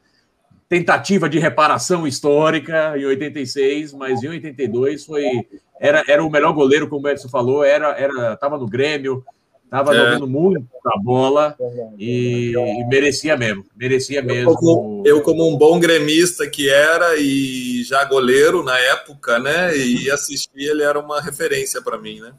tentativa 0.69 1.29
de 1.29 1.39
reparação 1.39 2.07
histórica 2.07 2.99
em 2.99 3.05
86, 3.05 3.93
mas 3.93 4.23
em 4.23 4.29
82 4.29 5.05
foi 5.05 5.47
era, 5.79 6.03
era 6.09 6.25
o 6.25 6.31
melhor 6.31 6.53
goleiro, 6.53 6.89
como 6.89 7.07
o 7.07 7.11
Edson 7.11 7.29
falou, 7.29 7.63
era 7.63 7.91
era 7.99 8.37
tava 8.37 8.59
no 8.59 8.67
Grêmio, 8.67 9.25
estava 9.65 9.95
é. 9.95 9.99
jogando 9.99 10.27
muito 10.27 10.65
a 10.87 10.99
bola 10.99 11.57
e, 11.99 12.53
e, 12.55 12.85
merecia 12.87 13.37
mesmo, 13.37 13.65
merecia 13.77 14.23
mesmo. 14.23 14.51
Eu 14.51 14.57
como, 14.57 15.03
eu 15.05 15.23
como, 15.23 15.49
um 15.49 15.57
bom 15.57 15.79
gremista 15.79 16.49
que 16.49 16.71
era 16.71 17.17
e 17.19 17.83
já 17.85 18.05
goleiro 18.05 18.63
na 18.63 18.79
época, 18.79 19.39
né, 19.39 19.77
e 19.77 20.11
assistir, 20.11 20.51
ele 20.57 20.83
era 20.83 20.99
uma 20.99 21.21
referência 21.21 21.83
para 21.83 21.99
mim, 21.99 22.21
né? 22.21 22.33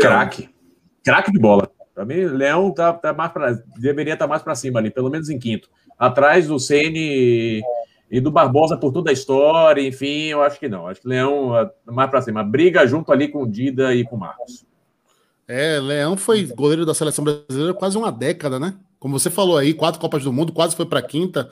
Craque. 0.00 0.48
Craque 1.02 1.32
de 1.32 1.38
bola. 1.38 1.70
Para 1.94 2.04
mim, 2.04 2.24
Leão 2.24 2.70
tá, 2.72 2.92
tá 2.92 3.12
mais 3.12 3.32
pra, 3.32 3.52
deveria 3.76 4.14
estar 4.14 4.26
tá 4.26 4.28
mais 4.28 4.42
para 4.42 4.54
cima 4.54 4.78
ali, 4.78 4.90
pelo 4.90 5.10
menos 5.10 5.28
em 5.28 5.38
quinto. 5.38 5.68
Atrás 5.98 6.46
do 6.46 6.58
Ceni 6.58 7.62
e 8.10 8.20
do 8.20 8.30
Barbosa 8.30 8.76
por 8.76 8.92
toda 8.92 9.10
a 9.10 9.12
história, 9.12 9.86
enfim, 9.86 10.26
eu 10.26 10.42
acho 10.42 10.58
que 10.58 10.68
não. 10.68 10.86
Acho 10.86 11.00
que 11.00 11.08
Leão 11.08 11.56
é 11.56 11.70
mais 11.86 12.10
para 12.10 12.22
cima. 12.22 12.42
Briga 12.42 12.86
junto 12.86 13.12
ali 13.12 13.28
com 13.28 13.42
o 13.42 13.46
Dida 13.46 13.94
e 13.94 14.04
com 14.04 14.16
o 14.16 14.18
Marcos. 14.18 14.64
É, 15.46 15.80
Leão 15.80 16.16
foi 16.16 16.44
goleiro 16.44 16.86
da 16.86 16.94
seleção 16.94 17.24
brasileira 17.24 17.74
quase 17.74 17.98
uma 17.98 18.10
década, 18.10 18.58
né? 18.58 18.74
Como 18.98 19.18
você 19.18 19.30
falou 19.30 19.58
aí, 19.58 19.74
quatro 19.74 20.00
Copas 20.00 20.22
do 20.22 20.32
Mundo, 20.32 20.52
quase 20.52 20.76
foi 20.76 20.86
para 20.86 21.02
quinta. 21.02 21.50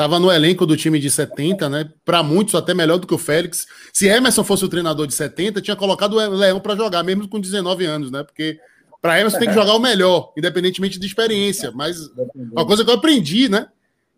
Tava 0.00 0.18
no 0.18 0.32
elenco 0.32 0.64
do 0.64 0.78
time 0.78 0.98
de 0.98 1.10
70, 1.10 1.68
né? 1.68 1.90
Para 2.06 2.22
muitos 2.22 2.54
até 2.54 2.72
melhor 2.72 2.96
do 2.96 3.06
que 3.06 3.12
o 3.12 3.18
Félix. 3.18 3.66
Se 3.92 4.08
Emerson 4.08 4.42
fosse 4.42 4.64
o 4.64 4.68
treinador 4.70 5.06
de 5.06 5.12
70, 5.12 5.60
tinha 5.60 5.76
colocado 5.76 6.14
o 6.14 6.36
Leão 6.36 6.58
para 6.58 6.74
jogar, 6.74 7.02
mesmo 7.02 7.28
com 7.28 7.38
19 7.38 7.84
anos, 7.84 8.10
né? 8.10 8.22
Porque 8.22 8.58
para 9.02 9.20
Emerson 9.20 9.38
tem 9.38 9.48
que 9.48 9.54
jogar 9.54 9.74
o 9.74 9.78
melhor, 9.78 10.32
independentemente 10.38 10.98
de 10.98 11.06
experiência. 11.06 11.70
Mas 11.72 11.98
uma 12.50 12.64
coisa 12.64 12.82
que 12.82 12.88
eu 12.88 12.94
aprendi, 12.94 13.50
né? 13.50 13.68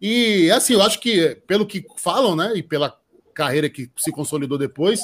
E 0.00 0.48
assim, 0.52 0.74
eu 0.74 0.82
acho 0.82 1.00
que 1.00 1.36
pelo 1.48 1.66
que 1.66 1.84
falam, 1.96 2.36
né? 2.36 2.52
E 2.54 2.62
pela 2.62 2.96
carreira 3.34 3.68
que 3.68 3.90
se 3.96 4.12
consolidou 4.12 4.56
depois, 4.56 5.00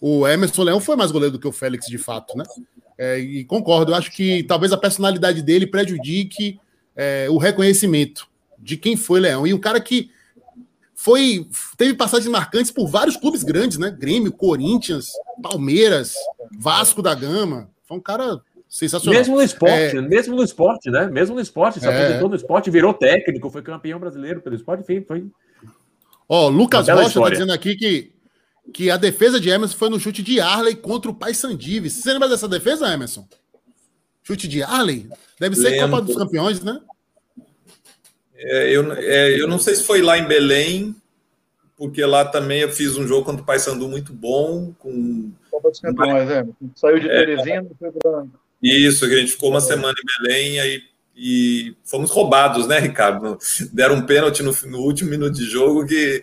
o 0.00 0.26
Emerson 0.26 0.64
Leão 0.64 0.80
foi 0.80 0.96
mais 0.96 1.12
goleiro 1.12 1.34
do 1.34 1.38
que 1.38 1.46
o 1.46 1.52
Félix, 1.52 1.86
de 1.86 1.98
fato, 1.98 2.36
né? 2.36 2.42
É, 2.98 3.16
e 3.16 3.44
concordo, 3.44 3.92
eu 3.92 3.96
acho 3.96 4.10
que 4.10 4.42
talvez 4.42 4.72
a 4.72 4.76
personalidade 4.76 5.40
dele 5.40 5.68
prejudique 5.68 6.58
é, 6.96 7.28
o 7.30 7.38
reconhecimento 7.38 8.28
de 8.60 8.76
quem 8.76 8.96
foi 8.96 9.20
Leão. 9.20 9.46
E 9.46 9.54
um 9.54 9.58
cara 9.58 9.80
que 9.80 10.10
foi 10.94 11.48
teve 11.76 11.94
passagens 11.94 12.30
marcantes 12.30 12.70
por 12.70 12.86
vários 12.86 13.16
clubes 13.16 13.42
grandes, 13.42 13.78
né? 13.78 13.90
Grêmio, 13.90 14.32
Corinthians, 14.32 15.08
Palmeiras, 15.42 16.14
Vasco 16.58 17.00
da 17.00 17.14
Gama. 17.14 17.70
Foi 17.84 17.96
um 17.96 18.00
cara 18.00 18.40
sensacional. 18.68 19.18
Mesmo 19.18 19.36
no 19.36 19.42
esporte, 19.42 19.96
é... 19.96 20.00
mesmo 20.00 20.36
no 20.36 20.44
esporte, 20.44 20.90
né? 20.90 21.06
Mesmo 21.06 21.34
no 21.34 21.40
esporte, 21.40 21.80
se 21.80 21.86
é... 21.86 21.88
apresentou 21.88 22.28
no 22.28 22.36
esporte, 22.36 22.70
virou 22.70 22.94
técnico, 22.94 23.50
foi 23.50 23.62
campeão 23.62 23.98
brasileiro 23.98 24.40
pelo 24.40 24.54
esporte, 24.54 24.82
enfim, 24.82 25.02
foi. 25.02 25.26
Ó, 26.28 26.48
Lucas 26.48 26.86
Rocha 26.88 27.20
tá 27.20 27.30
dizendo 27.30 27.52
aqui 27.52 27.74
que, 27.74 28.12
que 28.72 28.90
a 28.90 28.96
defesa 28.96 29.40
de 29.40 29.48
Emerson 29.48 29.76
foi 29.76 29.90
no 29.90 29.98
chute 29.98 30.22
de 30.22 30.38
Arley 30.38 30.76
contra 30.76 31.10
o 31.10 31.14
Pai 31.14 31.34
Sandives. 31.34 31.94
Você 31.94 32.12
lembra 32.12 32.28
dessa 32.28 32.46
defesa, 32.46 32.92
Emerson? 32.92 33.26
Chute 34.22 34.46
de 34.46 34.62
Arley? 34.62 35.08
Deve 35.40 35.56
ser 35.56 35.70
Lembro. 35.70 35.90
Copa 35.90 36.02
dos 36.02 36.16
Campeões, 36.16 36.62
né? 36.62 36.78
É, 38.42 38.74
eu, 38.74 38.92
é, 38.92 39.40
eu 39.40 39.46
não 39.46 39.58
sei 39.58 39.74
se 39.74 39.84
foi 39.84 40.00
lá 40.00 40.18
em 40.18 40.26
Belém, 40.26 40.96
porque 41.76 42.04
lá 42.04 42.24
também 42.24 42.60
eu 42.60 42.70
fiz 42.70 42.96
um 42.96 43.06
jogo 43.06 43.24
contra 43.24 43.42
o 43.42 43.44
Paysandu 43.44 43.86
muito 43.88 44.12
bom. 44.12 44.72
Com... 44.78 45.30
Copa 45.50 45.70
dos 45.70 45.80
Campeões, 45.80 46.30
é. 46.30 46.46
Saiu 46.74 46.98
de 46.98 47.08
é. 47.08 47.24
Teresina 47.24 47.66
e 47.70 47.74
foi 47.78 47.92
para. 47.92 48.24
Isso, 48.62 49.08
que 49.08 49.14
a 49.14 49.18
gente 49.18 49.32
ficou 49.32 49.50
uma 49.50 49.60
semana 49.60 49.94
em 49.98 50.22
Belém 50.22 50.60
aí, 50.60 50.82
e 51.16 51.74
fomos 51.84 52.10
roubados, 52.10 52.66
né, 52.66 52.78
Ricardo? 52.78 53.38
Deram 53.72 53.96
um 53.96 54.06
pênalti 54.06 54.42
no, 54.42 54.54
no 54.66 54.78
último 54.78 55.10
minuto 55.10 55.34
de 55.34 55.44
jogo 55.44 55.86
que. 55.86 56.22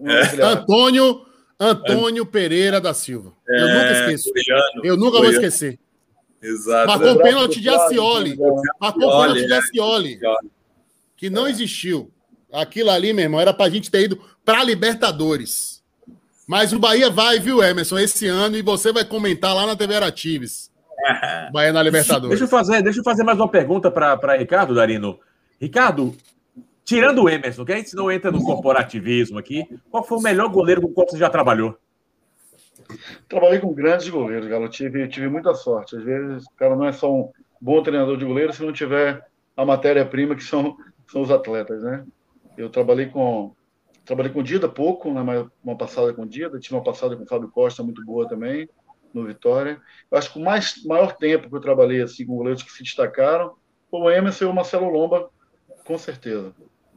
É. 0.00 0.42
Antônio, 0.42 1.22
Antônio 1.58 2.26
Pereira 2.26 2.78
da 2.80 2.92
Silva. 2.92 3.32
Eu 3.48 3.68
nunca 3.68 3.86
é, 3.86 4.12
esqueço. 4.12 4.30
Eu 4.82 4.96
nunca 4.96 5.18
vou 5.18 5.30
esquecer. 5.30 5.78
Exato. 6.42 6.86
Marcou 6.86 7.12
um 7.12 7.18
pênalti 7.18 7.60
de 7.60 7.68
Acioli. 7.68 8.36
Marcou 8.80 9.08
um 9.08 9.20
pênalti 9.22 9.46
de 9.46 9.52
Acioli. 9.52 10.20
Que 11.16 11.30
não 11.30 11.48
existiu. 11.48 12.10
Aquilo 12.52 12.90
ali, 12.90 13.12
meu 13.12 13.24
irmão, 13.24 13.40
era 13.40 13.52
pra 13.52 13.68
gente 13.68 13.90
ter 13.90 14.02
ido 14.02 14.20
pra 14.44 14.62
Libertadores. 14.62 15.82
Mas 16.46 16.72
o 16.72 16.78
Bahia 16.78 17.10
vai, 17.10 17.40
viu, 17.40 17.62
Emerson, 17.62 17.98
esse 17.98 18.28
ano, 18.28 18.56
e 18.56 18.62
você 18.62 18.92
vai 18.92 19.04
comentar 19.04 19.54
lá 19.54 19.66
na 19.66 19.74
TV 19.74 19.96
Aratives. 19.96 20.70
Bahia 21.52 21.72
na 21.72 21.82
Libertadores. 21.82 22.30
Deixa 22.30 22.44
eu 22.44 22.48
fazer, 22.48 22.82
deixa 22.82 23.00
eu 23.00 23.04
fazer 23.04 23.24
mais 23.24 23.38
uma 23.38 23.48
pergunta 23.48 23.90
para 23.90 24.36
Ricardo, 24.36 24.74
Darino. 24.74 25.18
Ricardo, 25.60 26.14
tirando 26.84 27.24
o 27.24 27.28
Emerson, 27.28 27.64
que 27.64 27.72
a 27.72 27.76
gente 27.76 27.94
não 27.96 28.10
entra 28.10 28.30
no 28.30 28.44
corporativismo 28.44 29.38
aqui, 29.38 29.66
qual 29.90 30.04
foi 30.04 30.18
o 30.18 30.22
melhor 30.22 30.48
goleiro 30.48 30.80
com 30.80 30.88
o 30.88 30.92
qual 30.92 31.08
você 31.08 31.18
já 31.18 31.28
trabalhou? 31.28 31.76
Trabalhei 33.28 33.58
com 33.58 33.72
grandes 33.72 34.08
goleiros, 34.08 34.48
Galo. 34.48 34.68
Tive, 34.68 35.08
tive 35.08 35.28
muita 35.28 35.54
sorte. 35.54 35.96
Às 35.96 36.02
vezes, 36.02 36.44
o 36.44 36.56
cara 36.56 36.76
não 36.76 36.86
é 36.86 36.92
só 36.92 37.12
um 37.12 37.30
bom 37.60 37.82
treinador 37.82 38.16
de 38.16 38.24
goleiro 38.24 38.52
se 38.52 38.62
não 38.62 38.72
tiver 38.72 39.24
a 39.56 39.64
matéria-prima 39.64 40.36
que 40.36 40.44
são, 40.44 40.76
são 41.10 41.22
os 41.22 41.30
atletas, 41.30 41.82
né? 41.82 42.04
Eu 42.56 42.70
trabalhei 42.70 43.06
com 43.06 43.54
trabalhei 44.04 44.30
com 44.30 44.42
Dida 44.42 44.68
pouco, 44.68 45.12
né, 45.12 45.48
uma 45.64 45.76
passada 45.76 46.14
com 46.14 46.24
Dida, 46.24 46.60
tive 46.60 46.76
uma 46.76 46.84
passada 46.84 47.16
com 47.16 47.24
o 47.24 47.26
Fábio 47.26 47.50
Costa 47.50 47.82
muito 47.82 48.04
boa 48.04 48.28
também, 48.28 48.68
no 49.12 49.26
Vitória. 49.26 49.80
Eu 50.08 50.16
acho 50.16 50.32
que 50.32 50.38
o 50.38 50.42
mais, 50.42 50.84
maior 50.84 51.16
tempo 51.16 51.50
que 51.50 51.56
eu 51.56 51.60
trabalhei 51.60 52.00
assim, 52.00 52.24
com 52.24 52.36
goleiros 52.36 52.62
que 52.62 52.70
se 52.70 52.84
destacaram 52.84 53.56
foi 53.90 54.00
o 54.00 54.10
Emerson 54.10 54.44
e 54.44 54.48
o 54.48 54.54
Marcelo 54.54 54.88
Lomba, 54.88 55.28
com 55.84 55.98
certeza. 55.98 56.54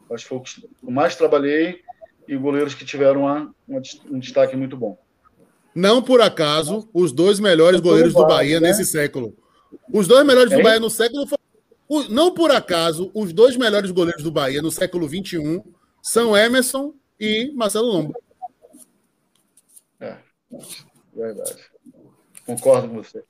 Eu 0.08 0.16
acho 0.16 0.24
que 0.24 0.30
foi 0.30 0.38
o 0.38 0.42
que 0.42 0.92
mais 0.92 1.16
trabalhei 1.16 1.82
e 2.28 2.38
goleiros 2.38 2.76
que 2.76 2.86
tiveram 2.86 3.22
uma, 3.22 3.52
uma, 3.68 3.82
um 4.12 4.20
destaque 4.20 4.56
muito 4.56 4.78
bom. 4.78 4.98
Não 5.80 6.02
por 6.02 6.20
acaso, 6.20 6.90
os 6.94 7.14
dois 7.14 7.40
melhores 7.40 7.80
goleiros 7.80 8.14
do 8.14 8.28
Bahia 8.28 8.60
né? 8.60 8.68
nesse 8.68 8.84
século. 8.84 9.34
Os 9.94 10.10
dois 10.10 10.26
melhores 10.26 10.52
do 10.52 10.62
Bahia 10.62 10.78
no 10.78 10.90
século. 10.90 11.26
Não 12.10 12.34
por 12.34 12.52
acaso, 12.52 13.10
os 13.14 13.32
dois 13.32 13.56
melhores 13.56 13.90
goleiros 13.90 14.22
do 14.22 14.30
Bahia 14.30 14.62
no 14.62 14.72
século 14.72 15.08
XXI 15.08 15.64
são 16.02 16.36
Emerson 16.36 16.94
e 17.18 17.50
Marcelo 17.56 17.88
Lomba. 17.88 18.14
É, 20.02 20.18
verdade. 21.16 21.64
Concordo 22.46 22.90
com 22.90 22.96
você. 22.96 23.24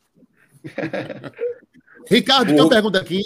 Ricardo, 2.10 2.48
tem 2.48 2.62
uma 2.62 2.70
pergunta 2.70 3.00
aqui. 3.00 3.22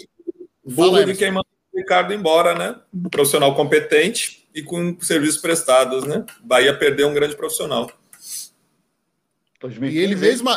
Burro 0.65 1.01
de 1.05 1.15
quem 1.15 1.31
manda 1.31 1.47
o 1.73 1.77
Ricardo 1.77 2.13
embora, 2.13 2.55
né? 2.55 2.75
Profissional 3.09 3.55
competente 3.55 4.49
e 4.53 4.61
com 4.61 4.99
serviços 4.99 5.37
prestados, 5.37 6.03
né? 6.03 6.25
Bahia 6.43 6.77
perdeu 6.77 7.07
um 7.07 7.13
grande 7.13 7.37
profissional. 7.37 7.89
2015. 9.63 9.97
E 9.97 10.03
ele 10.03 10.15
mesmo, 10.15 10.49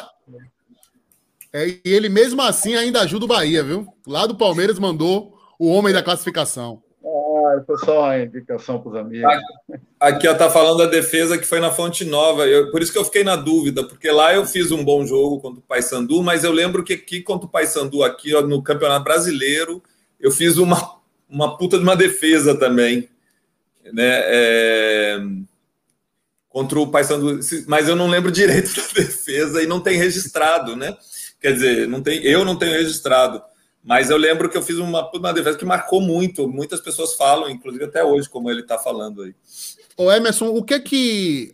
é, 1.53 1.69
e 1.69 1.81
ele 1.85 2.09
mesmo 2.09 2.43
assim 2.43 2.75
ainda 2.75 3.01
ajuda 3.01 3.25
o 3.25 3.29
Bahia, 3.29 3.63
viu? 3.63 3.87
Lá 4.07 4.27
do 4.27 4.37
Palmeiras 4.37 4.79
mandou 4.79 5.39
o 5.59 5.69
homem 5.69 5.93
da 5.93 6.03
classificação. 6.03 6.83
Ah, 7.05 7.63
foi 7.65 7.79
só 7.79 8.01
uma 8.01 8.19
indicação 8.19 8.81
para 8.81 8.91
os 8.91 8.97
amigos. 8.97 9.33
Aqui 9.99 10.27
está 10.27 10.51
falando 10.51 10.79
da 10.79 10.87
defesa 10.87 11.39
que 11.39 11.47
foi 11.47 11.61
na 11.61 11.71
Fonte 11.71 12.05
Nova. 12.05 12.47
Eu, 12.47 12.71
por 12.71 12.83
isso 12.83 12.93
que 12.93 12.99
eu 12.99 13.05
fiquei 13.05 13.23
na 13.23 13.37
dúvida, 13.37 13.85
porque 13.85 14.11
lá 14.11 14.35
eu 14.35 14.45
fiz 14.45 14.71
um 14.71 14.85
bom 14.85 15.07
jogo 15.07 15.41
contra 15.41 15.61
o 15.61 15.63
Paysandu, 15.63 16.23
mas 16.23 16.45
eu 16.45 16.53
lembro 16.53 16.85
que 16.85 16.95
aqui 16.95 17.23
contra 17.23 17.47
o 17.47 17.51
Paysandu, 17.51 18.03
aqui 18.03 18.35
ó, 18.35 18.43
no 18.43 18.63
Campeonato 18.63 19.05
Brasileiro, 19.05 19.83
eu 20.21 20.31
fiz 20.31 20.59
uma, 20.59 20.99
uma 21.31 21.57
puta 21.57 21.79
de 21.79 21.85
uma 21.85 21.97
defesa 21.97 22.59
também. 22.59 23.09
Né? 23.93 24.21
É 24.25 25.19
contra 26.57 26.81
o 26.81 26.87
Paysandu, 26.87 27.39
mas 27.67 27.87
eu 27.87 27.95
não 27.95 28.09
lembro 28.09 28.33
direito 28.33 28.73
da 28.81 28.83
defesa 28.95 29.63
e 29.63 29.67
não 29.67 29.79
tem 29.79 29.99
registrado, 29.99 30.75
né? 30.75 30.97
Quer 31.39 31.53
dizer, 31.53 31.87
não 31.87 32.03
tem, 32.03 32.19
eu 32.25 32.47
não 32.47 32.57
tenho 32.57 32.73
registrado, 32.73 33.43
mas 33.85 34.09
eu 34.09 34.17
lembro 34.17 34.49
que 34.49 34.57
eu 34.57 34.63
fiz 34.63 34.77
uma, 34.79 35.07
uma 35.15 35.35
defesa 35.35 35.59
que 35.59 35.67
marcou 35.67 36.01
muito. 36.01 36.49
Muitas 36.49 36.81
pessoas 36.81 37.13
falam, 37.13 37.51
inclusive 37.51 37.85
até 37.85 38.03
hoje, 38.03 38.27
como 38.31 38.51
ele 38.51 38.63
está 38.63 38.79
falando 38.79 39.25
aí. 39.25 39.35
Ô 39.99 40.11
Emerson, 40.11 40.47
o 40.47 40.65
que 40.65 40.73
é 40.73 40.81
que 40.81 41.53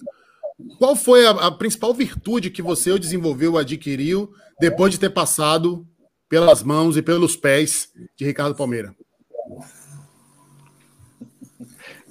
qual 0.79 0.95
foi 0.95 1.27
a, 1.27 1.31
a, 1.31 1.51
principal 1.51 1.93
virtude 1.93 2.49
que 2.49 2.63
você 2.63 2.97
desenvolveu, 2.97 3.59
adquiriu 3.59 4.33
depois 4.61 4.93
de 4.93 5.01
ter 5.01 5.11
passado 5.11 5.85
pelas 6.29 6.63
mãos 6.63 6.97
e 6.97 7.03
pelos 7.03 7.35
pés 7.35 7.89
de 8.17 8.25
Ricardo 8.25 8.55
Palmeira? 8.55 8.95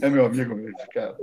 É 0.01 0.09
meu 0.09 0.25
amigo 0.25 0.55
mesmo, 0.55 0.77
cara. 0.93 1.15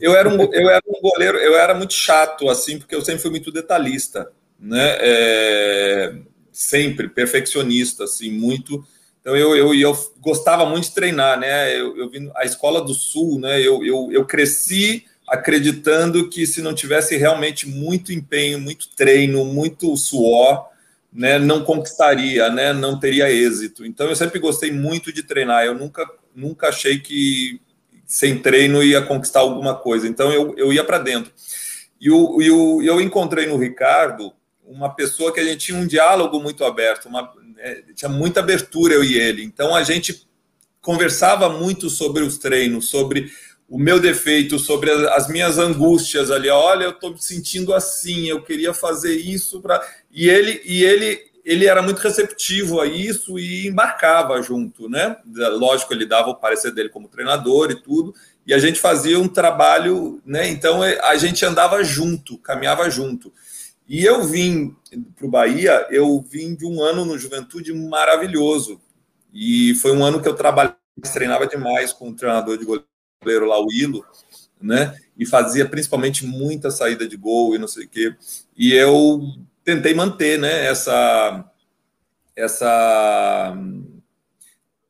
eu, 0.00 0.16
era 0.16 0.28
um, 0.28 0.52
eu 0.52 0.68
era 0.68 0.82
um 0.86 1.00
goleiro, 1.00 1.38
eu 1.38 1.56
era 1.56 1.74
muito 1.74 1.94
chato, 1.94 2.48
assim, 2.48 2.78
porque 2.78 2.94
eu 2.94 3.02
sempre 3.02 3.22
fui 3.22 3.30
muito 3.30 3.52
detalhista, 3.52 4.30
né? 4.58 4.96
É, 5.00 6.16
sempre 6.52 7.08
perfeccionista, 7.08 8.04
assim, 8.04 8.32
muito. 8.32 8.84
Então 9.20 9.36
eu, 9.36 9.56
eu, 9.56 9.74
eu 9.74 10.12
gostava 10.20 10.66
muito 10.66 10.88
de 10.88 10.94
treinar, 10.94 11.38
né? 11.38 11.72
Eu, 11.78 11.96
eu 11.96 12.10
vim 12.10 12.30
a 12.34 12.44
escola 12.44 12.82
do 12.82 12.92
Sul, 12.92 13.38
né? 13.38 13.60
Eu, 13.60 13.84
eu, 13.84 14.08
eu 14.10 14.26
cresci 14.26 15.04
acreditando 15.26 16.28
que 16.28 16.46
se 16.46 16.60
não 16.60 16.74
tivesse 16.74 17.16
realmente 17.16 17.66
muito 17.68 18.12
empenho, 18.12 18.60
muito 18.60 18.88
treino, 18.94 19.44
muito 19.44 19.96
suor, 19.96 20.68
né, 21.12 21.38
não 21.38 21.64
conquistaria, 21.64 22.50
né, 22.50 22.72
não 22.72 22.98
teria 22.98 23.30
êxito. 23.30 23.86
Então 23.86 24.08
eu 24.08 24.16
sempre 24.16 24.38
gostei 24.38 24.70
muito 24.70 25.12
de 25.12 25.22
treinar. 25.22 25.64
Eu 25.64 25.74
nunca, 25.74 26.06
nunca 26.34 26.68
achei 26.68 26.98
que 26.98 27.60
sem 28.14 28.38
treino 28.38 28.80
ia 28.80 29.02
conquistar 29.02 29.40
alguma 29.40 29.74
coisa. 29.74 30.06
Então 30.06 30.32
eu, 30.32 30.54
eu 30.56 30.72
ia 30.72 30.84
para 30.84 30.98
dentro. 30.98 31.32
E, 32.00 32.08
o, 32.08 32.40
e 32.40 32.48
o, 32.48 32.80
eu 32.80 33.00
encontrei 33.00 33.44
no 33.46 33.56
Ricardo 33.56 34.32
uma 34.64 34.88
pessoa 34.88 35.32
que 35.34 35.40
a 35.40 35.44
gente 35.44 35.66
tinha 35.66 35.78
um 35.78 35.86
diálogo 35.86 36.38
muito 36.38 36.64
aberto, 36.64 37.06
uma, 37.06 37.32
é, 37.58 37.82
tinha 37.92 38.08
muita 38.08 38.38
abertura 38.38 38.94
eu 38.94 39.02
e 39.02 39.18
ele. 39.18 39.42
Então 39.42 39.74
a 39.74 39.82
gente 39.82 40.28
conversava 40.80 41.48
muito 41.48 41.90
sobre 41.90 42.22
os 42.22 42.38
treinos, 42.38 42.88
sobre 42.88 43.32
o 43.68 43.80
meu 43.80 43.98
defeito, 43.98 44.60
sobre 44.60 44.92
as, 44.92 45.26
minhas 45.26 45.58
angústias 45.58 46.30
ali. 46.30 46.48
Olha, 46.48 46.84
eu 46.84 46.90
estou 46.90 47.10
me 47.10 47.20
sentindo 47.20 47.74
assim, 47.74 48.28
eu 48.28 48.44
queria 48.44 48.72
fazer 48.72 49.16
isso 49.16 49.60
para. 49.60 49.84
E 50.12 50.28
ele, 50.28 50.62
e 50.64 50.84
ele 50.84 51.20
ele 51.44 51.66
era 51.66 51.82
muito 51.82 51.98
receptivo 51.98 52.80
a 52.80 52.86
isso 52.86 53.38
e 53.38 53.66
embarcava 53.68 54.40
junto, 54.40 54.88
né? 54.88 55.16
Lógico, 55.26 55.92
ele 55.92 56.06
dava 56.06 56.30
o 56.30 56.34
parecer 56.34 56.72
dele 56.72 56.88
como 56.88 57.08
treinador 57.08 57.70
e 57.70 57.80
tudo, 57.80 58.14
e 58.46 58.54
a 58.54 58.58
gente 58.58 58.80
fazia 58.80 59.20
um 59.20 59.28
trabalho, 59.28 60.22
né? 60.24 60.48
Então 60.48 60.82
é, 60.82 60.98
a 61.00 61.16
gente 61.16 61.44
andava 61.44 61.84
junto, 61.84 62.38
caminhava 62.38 62.88
junto. 62.88 63.32
E 63.86 64.04
eu 64.04 64.24
vim 64.24 64.74
para 65.14 65.26
o 65.26 65.30
Bahia, 65.30 65.86
eu 65.90 66.24
vim 66.26 66.54
de 66.54 66.64
um 66.64 66.82
ano 66.82 67.04
no 67.04 67.18
Juventude 67.18 67.74
maravilhoso. 67.74 68.80
E 69.32 69.74
foi 69.76 69.92
um 69.92 70.02
ano 70.02 70.22
que 70.22 70.28
eu 70.28 70.34
trabalhava, 70.34 70.78
treinava 71.12 71.46
demais 71.46 71.92
com 71.92 72.08
o 72.08 72.14
treinador 72.14 72.56
de 72.56 72.64
goleiro 72.64 73.46
lá, 73.46 73.60
o 73.60 73.70
Ilo, 73.70 74.04
né? 74.60 74.96
E 75.18 75.26
fazia 75.26 75.68
principalmente 75.68 76.24
muita 76.24 76.70
saída 76.70 77.06
de 77.06 77.16
gol 77.16 77.54
e 77.54 77.58
não 77.58 77.68
sei 77.68 77.84
o 77.84 77.88
quê. 77.88 78.16
E 78.56 78.72
eu 78.72 79.20
tentei 79.64 79.94
manter 79.94 80.38
né, 80.38 80.66
essa, 80.66 81.44
essa 82.36 83.56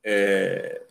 é, 0.05 0.83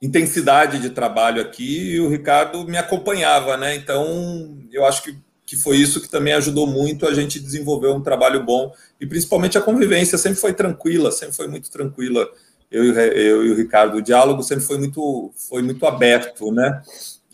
intensidade 0.00 0.78
de 0.78 0.90
trabalho 0.90 1.42
aqui 1.42 1.92
e 1.92 2.00
o 2.00 2.08
Ricardo 2.08 2.64
me 2.64 2.78
acompanhava, 2.78 3.56
né? 3.56 3.74
Então 3.74 4.58
eu 4.72 4.84
acho 4.84 5.02
que, 5.02 5.18
que 5.44 5.56
foi 5.56 5.76
isso 5.76 6.00
que 6.00 6.08
também 6.08 6.32
ajudou 6.32 6.66
muito 6.66 7.06
a 7.06 7.12
gente 7.12 7.38
desenvolver 7.38 7.88
um 7.88 8.00
trabalho 8.00 8.42
bom 8.42 8.72
e 9.00 9.06
principalmente 9.06 9.58
a 9.58 9.62
convivência 9.62 10.16
sempre 10.16 10.40
foi 10.40 10.54
tranquila, 10.54 11.12
sempre 11.12 11.36
foi 11.36 11.48
muito 11.48 11.70
tranquila 11.70 12.28
eu, 12.70 12.84
eu 12.84 13.44
e 13.44 13.50
o 13.50 13.56
Ricardo, 13.56 13.96
o 13.96 14.02
diálogo 14.02 14.42
sempre 14.42 14.64
foi 14.64 14.78
muito, 14.78 15.32
foi 15.48 15.60
muito 15.60 15.84
aberto, 15.86 16.52
né? 16.52 16.80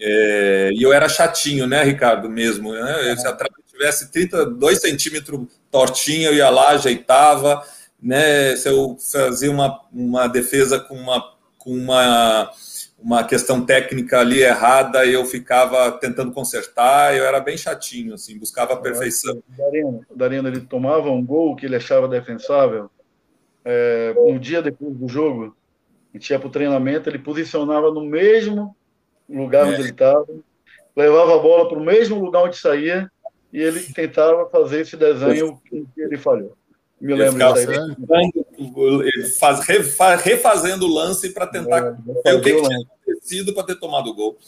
É, 0.00 0.70
e 0.74 0.82
eu 0.82 0.92
era 0.92 1.08
chatinho, 1.08 1.66
né, 1.66 1.82
Ricardo, 1.84 2.28
mesmo. 2.28 2.72
Né? 2.72 3.14
Trave 3.16 3.54
tivesse 3.76 4.10
32 4.10 4.80
centímetros 4.80 5.46
tortinha, 5.70 6.28
eu 6.28 6.34
ia 6.34 6.50
lá, 6.50 6.70
ajeitava. 6.70 7.62
Né? 8.02 8.56
Se 8.56 8.68
eu 8.68 8.96
fazia 8.98 9.50
uma, 9.50 9.80
uma 9.92 10.26
defesa 10.26 10.80
com 10.80 10.94
uma, 10.94 11.34
com 11.58 11.70
uma, 11.72 12.50
uma 12.98 13.24
questão 13.24 13.64
técnica 13.64 14.20
ali 14.20 14.42
errada, 14.42 15.04
eu 15.06 15.24
ficava 15.24 15.92
tentando 15.92 16.32
consertar, 16.32 17.16
eu 17.16 17.24
era 17.24 17.40
bem 17.40 17.56
chatinho, 17.56 18.14
assim, 18.14 18.38
buscava 18.38 18.74
a 18.74 18.78
perfeição. 18.78 19.42
Darino, 19.48 20.06
Darino 20.14 20.48
ele 20.48 20.60
tomava 20.60 21.10
um 21.10 21.24
gol 21.24 21.56
que 21.56 21.66
ele 21.66 21.76
achava 21.76 22.08
defensável, 22.08 22.90
é, 23.64 24.14
um 24.16 24.38
dia 24.38 24.62
depois 24.62 24.94
do 24.94 25.08
jogo, 25.08 25.56
a 26.14 26.16
gente 26.16 26.30
ia 26.30 26.38
para 26.38 26.48
o 26.48 26.52
treinamento, 26.52 27.10
ele 27.10 27.18
posicionava 27.18 27.90
no 27.90 28.04
mesmo 28.04 28.76
lugar 29.28 29.66
é. 29.66 29.70
onde 29.70 29.80
ele 29.82 29.90
estava, 29.90 30.26
levava 30.96 31.34
a 31.34 31.38
bola 31.38 31.68
para 31.68 31.78
o 31.78 31.84
mesmo 31.84 32.18
lugar 32.24 32.44
onde 32.44 32.56
saía 32.56 33.10
e 33.52 33.60
ele 33.60 33.80
tentava 33.80 34.48
fazer 34.50 34.80
esse 34.80 34.96
desenho 34.96 35.60
que 35.68 35.86
ele 35.96 36.16
falhou. 36.18 36.56
Me 37.00 37.14
lembro 37.14 37.38
disso 37.54 39.38
faz, 39.38 39.60
refazendo 40.22 40.86
o 40.86 40.92
lance 40.92 41.30
para 41.30 41.46
tentar 41.46 41.96
é, 42.24 42.32
ver 42.32 42.36
o 42.36 42.40
que, 42.40 42.54
que 42.54 42.62
tinha 42.62 42.78
acontecido 42.80 43.54
para 43.54 43.64
ter 43.64 43.76
tomado 43.76 44.10
o 44.10 44.14
gol. 44.14 44.38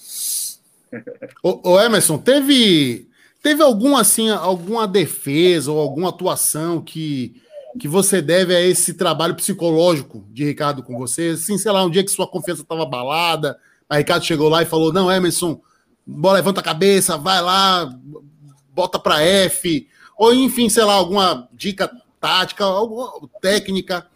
O, 1.42 1.72
o, 1.72 1.78
Emerson, 1.78 2.16
teve 2.16 3.06
teve 3.42 3.62
algum 3.62 3.94
assim, 3.94 4.30
alguma 4.30 4.88
defesa 4.88 5.70
ou 5.70 5.78
alguma 5.78 6.08
atuação 6.08 6.80
que 6.80 7.42
que 7.78 7.86
você 7.86 8.22
deve 8.22 8.56
a 8.56 8.60
esse 8.60 8.94
trabalho 8.94 9.34
psicológico 9.34 10.24
de 10.30 10.44
Ricardo 10.44 10.82
com 10.82 10.96
você? 10.96 11.28
Assim, 11.34 11.58
sei 11.58 11.70
lá, 11.70 11.84
um 11.84 11.90
dia 11.90 12.02
que 12.02 12.10
sua 12.10 12.26
confiança 12.26 12.62
estava 12.62 12.84
abalada, 12.84 13.58
a 13.88 13.98
Ricardo 13.98 14.24
chegou 14.24 14.48
lá 14.48 14.62
e 14.62 14.66
falou: 14.66 14.92
Não, 14.92 15.12
Emerson, 15.12 15.60
bola, 16.06 16.36
levanta 16.36 16.60
a 16.60 16.64
cabeça, 16.64 17.16
vai 17.16 17.40
lá, 17.40 17.90
bota 18.78 18.96
para 18.96 19.20
F. 19.20 19.88
Ou, 20.16 20.32
enfim, 20.32 20.68
sei 20.68 20.84
lá, 20.84 20.92
alguma 20.92 21.48
dica 21.52 21.90
tática, 22.20 22.64
alguma 22.64 23.12
técnica, 23.40 24.06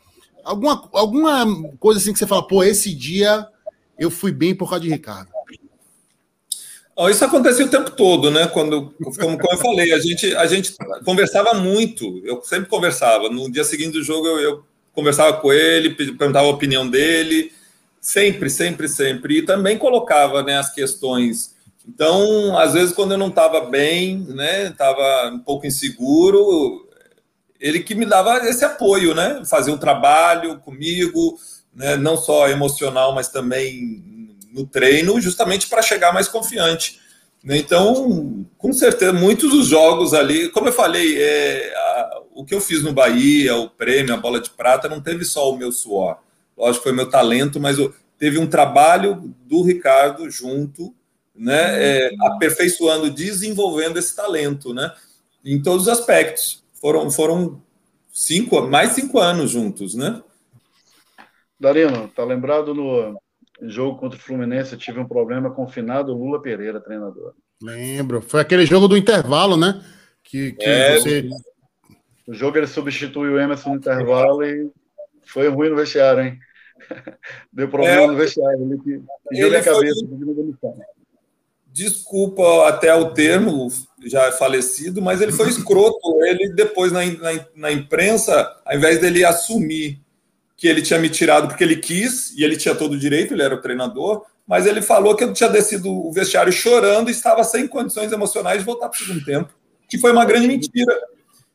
alguma, 0.45 0.89
alguma 0.93 1.69
coisa 1.81 1.99
assim 1.99 2.13
que 2.13 2.19
você 2.21 2.27
fala: 2.27 2.47
Pô, 2.47 2.63
esse 2.63 2.95
dia 2.95 3.49
eu 3.99 4.09
fui 4.09 4.31
bem 4.31 4.55
por 4.55 4.69
causa 4.69 4.85
de 4.85 4.91
Ricardo. 4.91 5.31
Oh, 6.95 7.09
isso 7.09 7.25
acontecia 7.25 7.65
o 7.65 7.71
tempo 7.71 7.91
todo, 7.91 8.31
né? 8.31 8.47
Quando, 8.47 8.95
como, 9.19 9.39
como 9.39 9.53
eu 9.53 9.59
falei, 9.59 9.93
a 9.93 9.99
gente, 9.99 10.37
a 10.37 10.47
gente 10.47 10.77
conversava 11.05 11.55
muito. 11.55 12.21
Eu 12.25 12.43
sempre 12.43 12.69
conversava. 12.69 13.29
No 13.31 13.51
dia 13.51 13.65
seguinte 13.65 13.93
do 13.93 14.03
jogo, 14.03 14.27
eu, 14.27 14.39
eu 14.39 14.65
conversava 14.93 15.39
com 15.41 15.53
ele, 15.53 15.95
perguntava 15.95 16.47
a 16.47 16.51
opinião 16.51 16.89
dele. 16.89 17.51
Sempre, 17.99 18.51
sempre, 18.51 18.89
sempre. 18.89 19.39
E 19.39 19.43
também 19.43 19.79
colocava 19.79 20.43
né, 20.43 20.59
as 20.59 20.73
questões. 20.73 21.52
Então, 21.87 22.57
às 22.59 22.75
vezes, 22.75 22.95
quando 22.95 23.13
eu 23.13 23.19
não 23.19 23.29
estava 23.29 23.63
bem, 23.63 24.19
né, 24.29 24.69
estava 24.69 25.31
um 25.33 25.39
pouco 25.41 25.67
inseguro, 25.67 26.89
ele 27.61 27.81
que 27.81 27.95
me 27.95 28.07
dava 28.07 28.49
esse 28.49 28.65
apoio, 28.65 29.15
né? 29.15 29.43
Fazia 29.45 29.75
um 29.75 29.79
trabalho 29.79 30.59
comigo, 30.61 31.39
né, 31.75 31.97
não 31.97 32.17
só 32.17 32.49
emocional, 32.49 33.15
mas 33.15 33.29
também 33.29 34.39
no 34.53 34.67
treino, 34.67 35.21
justamente 35.21 35.69
para 35.69 35.83
chegar 35.83 36.13
mais 36.13 36.29
confiante. 36.29 37.01
Né. 37.43 37.59
Então, 37.59 38.47
com 38.59 38.73
certeza, 38.73 39.13
muitos 39.13 39.51
dos 39.51 39.67
jogos 39.67 40.15
ali, 40.15 40.49
como 40.51 40.69
eu 40.69 40.73
falei, 40.73 41.21
é, 41.21 41.75
a, 41.75 42.21
o 42.35 42.45
que 42.45 42.55
eu 42.55 42.61
fiz 42.61 42.83
no 42.83 42.93
Bahia, 42.93 43.57
o 43.57 43.69
prêmio, 43.69 44.15
a 44.15 44.19
bola 44.19 44.41
de 44.41 44.51
prata, 44.51 44.89
não 44.89 45.01
teve 45.01 45.25
só 45.25 45.51
o 45.51 45.57
meu 45.57 45.73
suor 45.73 46.19
lógico 46.57 46.85
foi 46.85 46.93
meu 46.93 47.09
talento, 47.09 47.59
mas 47.59 47.77
teve 48.19 48.39
um 48.39 48.47
trabalho 48.47 49.35
do 49.45 49.63
Ricardo 49.63 50.31
junto, 50.31 50.95
né, 51.35 51.83
é, 51.83 52.11
aperfeiçoando, 52.21 53.11
desenvolvendo 53.11 53.99
esse 53.99 54.15
talento, 54.15 54.75
né, 54.75 54.93
em 55.45 55.61
todos 55.61 55.83
os 55.83 55.89
aspectos. 55.89 56.63
Foram, 56.75 57.11
foram 57.11 57.63
cinco, 58.13 58.61
mais 58.63 58.93
cinco 58.93 59.19
anos 59.19 59.51
juntos, 59.51 59.95
né? 59.95 60.23
Darino, 61.59 62.09
tá 62.09 62.25
lembrado 62.25 62.75
no 62.75 63.17
jogo 63.63 63.99
contra 63.99 64.19
o 64.19 64.23
Fluminense, 64.23 64.77
tive 64.77 64.99
um 64.99 65.07
problema 65.07 65.51
com 65.51 65.65
o 65.65 65.69
finado 65.69 66.13
Lula 66.13 66.43
Pereira, 66.43 66.81
treinador. 66.81 67.35
Lembro, 67.63 68.21
foi 68.21 68.41
aquele 68.41 68.67
jogo 68.67 68.89
do 68.89 68.97
intervalo, 68.97 69.57
né? 69.57 69.85
Que, 70.25 70.53
que 70.53 70.65
é, 70.65 70.99
você... 70.99 71.31
O 72.27 72.35
jogo 72.35 72.59
ele 72.59 72.67
substituiu 72.67 73.35
o 73.35 73.41
Emerson 73.41 73.71
no 73.71 73.77
intervalo 73.77 74.45
e 74.45 74.71
foi 75.25 75.49
ruim 75.49 75.69
no 75.69 75.77
vestiário, 75.77 76.25
hein? 76.25 76.39
Deu 77.53 77.69
problema 77.69 78.03
é, 78.03 78.07
no 78.09 78.17
vestiário. 78.17 78.63
Ele 78.63 78.79
pediu 79.29 79.49
minha 79.49 79.63
cabeça, 79.63 80.07
foi... 80.61 80.73
Desculpa 81.73 82.69
até 82.69 82.95
o 82.95 83.13
termo, 83.13 83.69
já 84.05 84.27
é 84.27 84.33
falecido, 84.33 85.01
mas 85.01 85.21
ele 85.21 85.33
foi 85.33 85.49
escroto. 85.51 86.23
Ele, 86.25 86.53
depois, 86.53 86.93
na, 86.93 87.05
na, 87.05 87.47
na 87.57 87.73
imprensa, 87.73 88.55
ao 88.65 88.77
invés 88.77 89.01
dele 89.01 89.25
assumir 89.25 90.01
que 90.57 90.69
ele 90.69 90.83
tinha 90.83 90.99
me 90.99 91.09
tirado 91.09 91.49
porque 91.49 91.65
ele 91.65 91.77
quis, 91.77 92.37
e 92.37 92.45
ele 92.45 92.57
tinha 92.57 92.75
todo 92.75 92.93
o 92.93 92.99
direito, 92.99 93.35
ele 93.35 93.43
era 93.43 93.55
o 93.55 93.61
treinador, 93.61 94.25
mas 94.47 94.67
ele 94.67 94.83
falou 94.83 95.17
que 95.17 95.25
eu 95.25 95.33
tinha 95.33 95.49
descido 95.49 95.91
o 95.91 96.13
vestiário 96.13 96.53
chorando 96.53 97.09
e 97.09 97.13
estava 97.13 97.43
sem 97.43 97.67
condições 97.67 98.13
emocionais 98.13 98.59
de 98.59 98.65
voltar 98.65 98.89
para 98.89 98.97
o 98.97 99.03
segundo 99.05 99.25
tempo, 99.25 99.53
que 99.89 99.99
foi 99.99 100.13
uma 100.13 100.25
grande 100.25 100.47
mentira. 100.47 100.95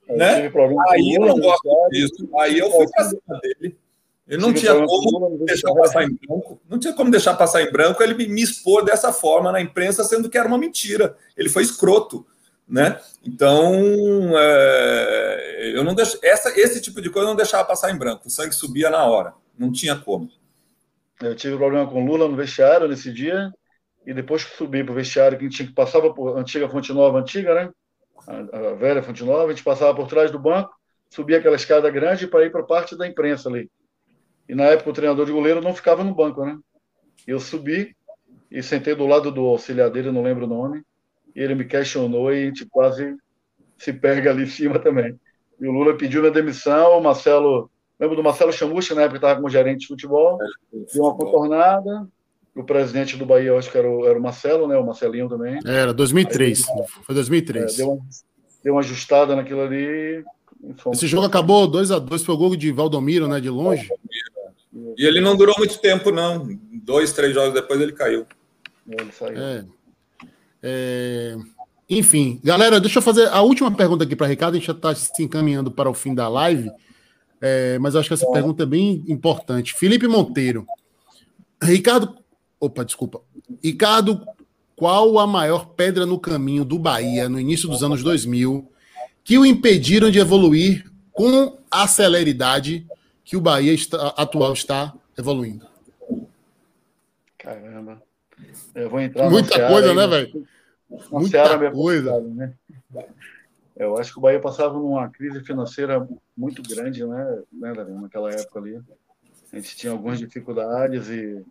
Né? 0.09 0.51
Aí 0.89 1.15
eu 1.15 1.25
não 1.25 1.39
gosto 1.39 1.69
disso. 1.91 2.29
Aí 2.39 2.57
eu 2.57 2.71
fui 2.71 2.87
para 2.89 3.05
cima 3.05 3.39
dele. 3.41 3.77
Ele 4.27 4.41
não 4.41 4.53
tinha 4.53 4.73
como 4.73 5.45
deixar 5.45 5.73
passar 5.73 6.03
em 6.03 6.13
branco, 6.13 6.61
não 6.69 6.77
tinha 6.77 6.93
como 6.93 7.09
deixar 7.09 7.33
passar 7.35 7.61
em 7.61 7.71
branco 7.71 8.03
ele 8.03 8.13
me, 8.13 8.27
me 8.27 8.41
expor 8.41 8.83
dessa 8.83 9.13
forma 9.13 9.51
na 9.53 9.61
imprensa, 9.61 10.03
sendo 10.03 10.29
que 10.29 10.37
era 10.37 10.47
uma 10.47 10.57
mentira. 10.57 11.15
Ele 11.37 11.47
foi 11.47 11.63
escroto, 11.63 12.25
né? 12.67 12.99
Então, 13.23 13.73
é, 14.37 15.71
eu 15.73 15.83
não 15.83 15.95
deixo, 15.95 16.19
essa, 16.21 16.49
esse 16.59 16.81
tipo 16.81 17.01
de 17.01 17.09
coisa 17.09 17.25
eu 17.25 17.29
não 17.29 17.37
deixava 17.37 17.63
passar 17.63 17.89
em 17.89 17.97
branco. 17.97 18.27
O 18.27 18.29
sangue 18.29 18.53
subia 18.53 18.89
na 18.89 19.05
hora, 19.05 19.33
não 19.57 19.71
tinha 19.71 19.95
como. 19.95 20.29
Eu 21.21 21.33
tive 21.33 21.55
problema 21.55 21.89
com 21.89 22.05
Lula 22.05 22.27
no 22.27 22.35
vestiário 22.35 22.87
nesse 22.87 23.13
dia 23.13 23.49
e 24.05 24.13
depois 24.13 24.43
que 24.43 24.57
subi 24.57 24.83
para 24.83 24.91
o 24.91 24.95
vestiário 24.95 25.37
que 25.37 25.47
tinha 25.47 25.67
que 25.67 25.73
passava 25.73 26.13
por 26.13 26.37
antiga 26.37 26.67
Fonte 26.67 26.91
Nova, 26.91 27.17
antiga, 27.19 27.55
né? 27.55 27.69
A, 28.27 28.57
a 28.57 28.73
velha 28.73 29.01
Fonte 29.01 29.23
Nova, 29.23 29.45
a 29.45 29.49
gente 29.49 29.63
passava 29.63 29.95
por 29.95 30.07
trás 30.09 30.31
do 30.31 30.37
banco, 30.37 30.69
subia 31.09 31.37
aquela 31.37 31.55
escada 31.55 31.89
grande 31.89 32.27
para 32.27 32.45
ir 32.45 32.51
para 32.51 32.61
a 32.61 32.65
parte 32.65 32.97
da 32.97 33.07
imprensa 33.07 33.47
ali. 33.47 33.69
E 34.47 34.55
na 34.55 34.65
época 34.65 34.89
o 34.89 34.93
treinador 34.93 35.25
de 35.25 35.31
goleiro 35.31 35.61
não 35.61 35.73
ficava 35.73 36.03
no 36.03 36.13
banco, 36.13 36.45
né? 36.45 36.57
Eu 37.25 37.39
subi 37.39 37.95
e 38.49 38.63
sentei 38.63 38.95
do 38.95 39.05
lado 39.05 39.31
do 39.31 39.41
auxiliar 39.41 39.89
dele, 39.89 40.11
não 40.11 40.23
lembro 40.23 40.45
o 40.45 40.49
nome, 40.49 40.83
e 41.35 41.41
ele 41.41 41.55
me 41.55 41.65
questionou 41.65 42.33
e 42.33 42.43
a 42.43 42.45
gente 42.45 42.65
quase 42.65 43.15
se 43.77 43.93
pega 43.93 44.31
ali 44.31 44.43
em 44.43 44.47
cima 44.47 44.79
também. 44.79 45.19
E 45.59 45.67
o 45.67 45.71
Lula 45.71 45.97
pediu 45.97 46.21
minha 46.21 46.31
demissão, 46.31 46.97
o 46.97 47.03
Marcelo, 47.03 47.69
lembro 47.99 48.15
do 48.15 48.23
Marcelo 48.23 48.53
Chamusca, 48.53 48.95
na 48.95 49.03
época 49.03 49.17
estava 49.17 49.35
como 49.35 49.49
gerente 49.49 49.81
de 49.81 49.87
futebol, 49.87 50.37
deu 50.93 51.03
uma 51.03 51.15
contornada, 51.15 52.07
o 52.55 52.63
presidente 52.63 53.15
do 53.15 53.25
Bahia, 53.25 53.49
eu 53.49 53.57
acho 53.57 53.71
que 53.71 53.77
era 53.77 53.89
o, 53.89 54.05
era 54.07 54.17
o 54.17 54.21
Marcelo, 54.21 54.67
né? 54.67 54.75
O 54.77 54.85
Marcelinho 54.85 55.29
também. 55.29 55.59
Era, 55.65 55.93
2003. 55.93 56.67
Aí, 56.67 56.85
foi 57.03 57.13
2003. 57.13 57.73
É, 57.73 57.77
deu, 57.77 57.91
uma, 57.91 58.05
deu 58.63 58.73
uma 58.73 58.79
ajustada 58.79 59.35
naquilo 59.35 59.61
ali. 59.61 60.23
Esse 60.91 61.05
jogo 61.05 61.27
acabou 61.27 61.67
2 61.67 61.91
a 61.91 61.99
2 61.99 62.23
foi 62.23 62.33
o 62.33 62.37
gol 62.37 62.55
de 62.55 62.71
Valdomiro, 62.71 63.27
né? 63.27 63.39
De 63.39 63.49
longe. 63.49 63.87
E 64.97 65.05
ele 65.05 65.21
não 65.21 65.35
durou 65.35 65.55
muito 65.57 65.77
tempo, 65.79 66.11
não. 66.11 66.47
Dois, 66.83 67.13
três 67.13 67.33
jogos 67.33 67.53
depois 67.53 67.79
ele 67.79 67.91
caiu. 67.91 68.25
Ele 68.87 69.11
saiu. 69.11 69.37
É. 69.37 69.65
É... 70.63 71.35
Enfim, 71.89 72.39
galera, 72.43 72.79
deixa 72.81 72.99
eu 72.99 73.03
fazer 73.03 73.27
a 73.29 73.41
última 73.41 73.71
pergunta 73.71 74.03
aqui 74.03 74.15
para 74.15 74.27
Ricardo. 74.27 74.55
A 74.55 74.57
gente 74.57 74.67
já 74.67 74.73
está 74.73 74.93
se 74.93 75.23
encaminhando 75.23 75.71
para 75.71 75.89
o 75.89 75.93
fim 75.93 76.13
da 76.13 76.27
live, 76.27 76.69
é, 77.39 77.79
mas 77.79 77.93
eu 77.93 78.01
acho 78.01 78.09
que 78.09 78.13
essa 78.13 78.29
pergunta 78.29 78.63
é 78.63 78.65
bem 78.65 79.05
importante. 79.07 79.73
Felipe 79.73 80.07
Monteiro. 80.07 80.67
Ricardo. 81.61 82.17
Opa, 82.59 82.83
desculpa. 82.83 83.21
Ricardo, 83.63 84.25
qual 84.75 85.17
a 85.17 85.25
maior 85.25 85.67
pedra 85.69 86.05
no 86.05 86.19
caminho 86.19 86.65
do 86.65 86.77
Bahia 86.77 87.29
no 87.29 87.39
início 87.39 87.69
dos 87.69 87.83
anos 87.83 88.03
2000 88.03 88.69
que 89.23 89.37
o 89.37 89.45
impediram 89.45 90.09
de 90.09 90.19
evoluir 90.19 90.85
com 91.11 91.57
a 91.69 91.87
celeridade 91.87 92.85
que 93.27 93.35
o 93.35 93.41
Bahia 93.41 93.73
está, 93.73 94.07
atual 94.15 94.53
está 94.53 94.93
evoluindo. 95.17 95.67
Caramba. 97.37 98.01
Eu 98.73 98.89
vou 98.89 99.01
entrar 99.01 99.29
Muita 99.29 99.67
coisa, 99.67 99.93
né, 99.93 100.07
velho? 100.07 100.47
Muita 101.11 101.71
coisa. 101.71 102.21
Né? 102.21 102.53
Eu 103.75 103.97
acho 103.97 104.13
que 104.13 104.19
o 104.19 104.21
Bahia 104.21 104.39
passava 104.39 104.75
numa 104.75 105.09
crise 105.09 105.43
financeira 105.43 106.07
muito 106.37 106.63
grande, 106.63 107.05
né, 107.05 107.43
né 107.51 107.73
naquela 108.01 108.31
época 108.31 108.59
ali. 108.59 108.79
A 109.51 109.55
gente 109.57 109.75
tinha 109.75 109.91
algumas 109.91 110.19
dificuldades 110.19 111.09
e 111.09 111.43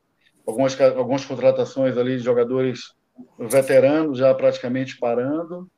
algumas, 0.47 0.81
algumas 0.81 1.27
contratações 1.27 1.99
ali 1.99 2.17
de 2.17 2.25
jogadores 2.25 2.95
veteranos 3.39 4.17
já 4.17 4.33
praticamente 4.33 4.97
parando. 4.99 5.71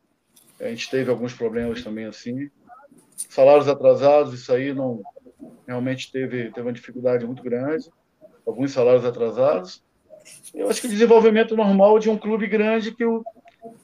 A 0.60 0.68
gente 0.68 0.88
teve 0.88 1.10
alguns 1.10 1.34
problemas 1.34 1.82
também 1.82 2.04
assim. 2.04 2.48
Salários 3.16 3.66
atrasados, 3.66 4.32
isso 4.32 4.52
aí 4.52 4.72
não, 4.72 5.02
realmente 5.68 6.10
teve, 6.10 6.50
teve 6.50 6.66
uma 6.66 6.72
dificuldade 6.72 7.26
muito 7.26 7.42
grande, 7.42 7.90
alguns 8.46 8.72
salários 8.72 9.04
atrasados. 9.04 9.84
Eu 10.54 10.68
acho 10.68 10.80
que 10.80 10.86
o 10.86 10.90
desenvolvimento 10.90 11.54
normal 11.54 11.98
de 11.98 12.08
um 12.08 12.16
clube 12.16 12.46
grande 12.46 12.92
que 12.92 13.04
o, 13.04 13.22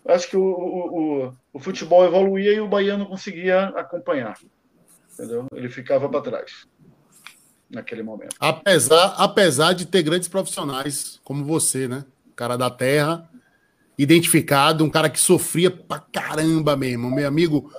acho 0.08 0.28
que 0.30 0.36
o, 0.36 0.42
o, 0.42 1.26
o, 1.26 1.34
o 1.52 1.60
futebol 1.60 2.04
evoluía 2.04 2.54
e 2.54 2.60
o 2.60 2.68
Bahia 2.68 2.96
não 2.96 3.04
conseguia 3.04 3.66
acompanhar. 3.68 4.34
Entendeu? 5.12 5.46
Ele 5.54 5.68
ficava 5.68 6.08
para 6.08 6.22
trás 6.22 6.66
naquele 7.70 8.02
momento. 8.02 8.34
Apesar, 8.40 9.14
apesar 9.18 9.74
de 9.74 9.86
ter 9.86 10.02
grandes 10.02 10.28
profissionais 10.28 11.20
como 11.22 11.44
você, 11.44 11.86
né? 11.86 12.04
Cara 12.34 12.56
da 12.56 12.70
terra, 12.70 13.28
identificado, 13.98 14.84
um 14.84 14.90
cara 14.90 15.10
que 15.10 15.20
sofria 15.20 15.70
pra 15.70 15.98
caramba 15.98 16.76
mesmo. 16.76 17.10
Meu 17.10 17.28
amigo, 17.28 17.70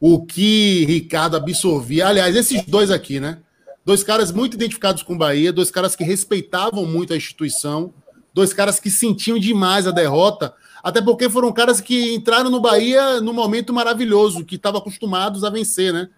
o 0.00 0.24
que 0.26 0.84
Ricardo 0.84 1.36
absorvia. 1.36 2.08
Aliás, 2.08 2.34
esses 2.34 2.62
dois 2.66 2.90
aqui, 2.90 3.20
né? 3.20 3.40
Dois 3.84 4.02
caras 4.04 4.30
muito 4.30 4.54
identificados 4.54 5.02
com 5.02 5.14
o 5.14 5.18
Bahia, 5.18 5.52
dois 5.52 5.70
caras 5.70 5.96
que 5.96 6.04
respeitavam 6.04 6.86
muito 6.86 7.12
a 7.12 7.16
instituição, 7.16 7.92
dois 8.32 8.52
caras 8.52 8.78
que 8.78 8.90
sentiam 8.90 9.38
demais 9.38 9.86
a 9.86 9.90
derrota, 9.90 10.54
até 10.82 11.00
porque 11.00 11.28
foram 11.28 11.52
caras 11.52 11.80
que 11.80 12.14
entraram 12.14 12.50
no 12.50 12.60
Bahia 12.60 13.20
num 13.20 13.32
momento 13.32 13.72
maravilhoso, 13.72 14.44
que 14.44 14.56
estavam 14.56 14.80
acostumados 14.80 15.44
a 15.44 15.50
vencer, 15.50 15.92
né? 15.92 16.08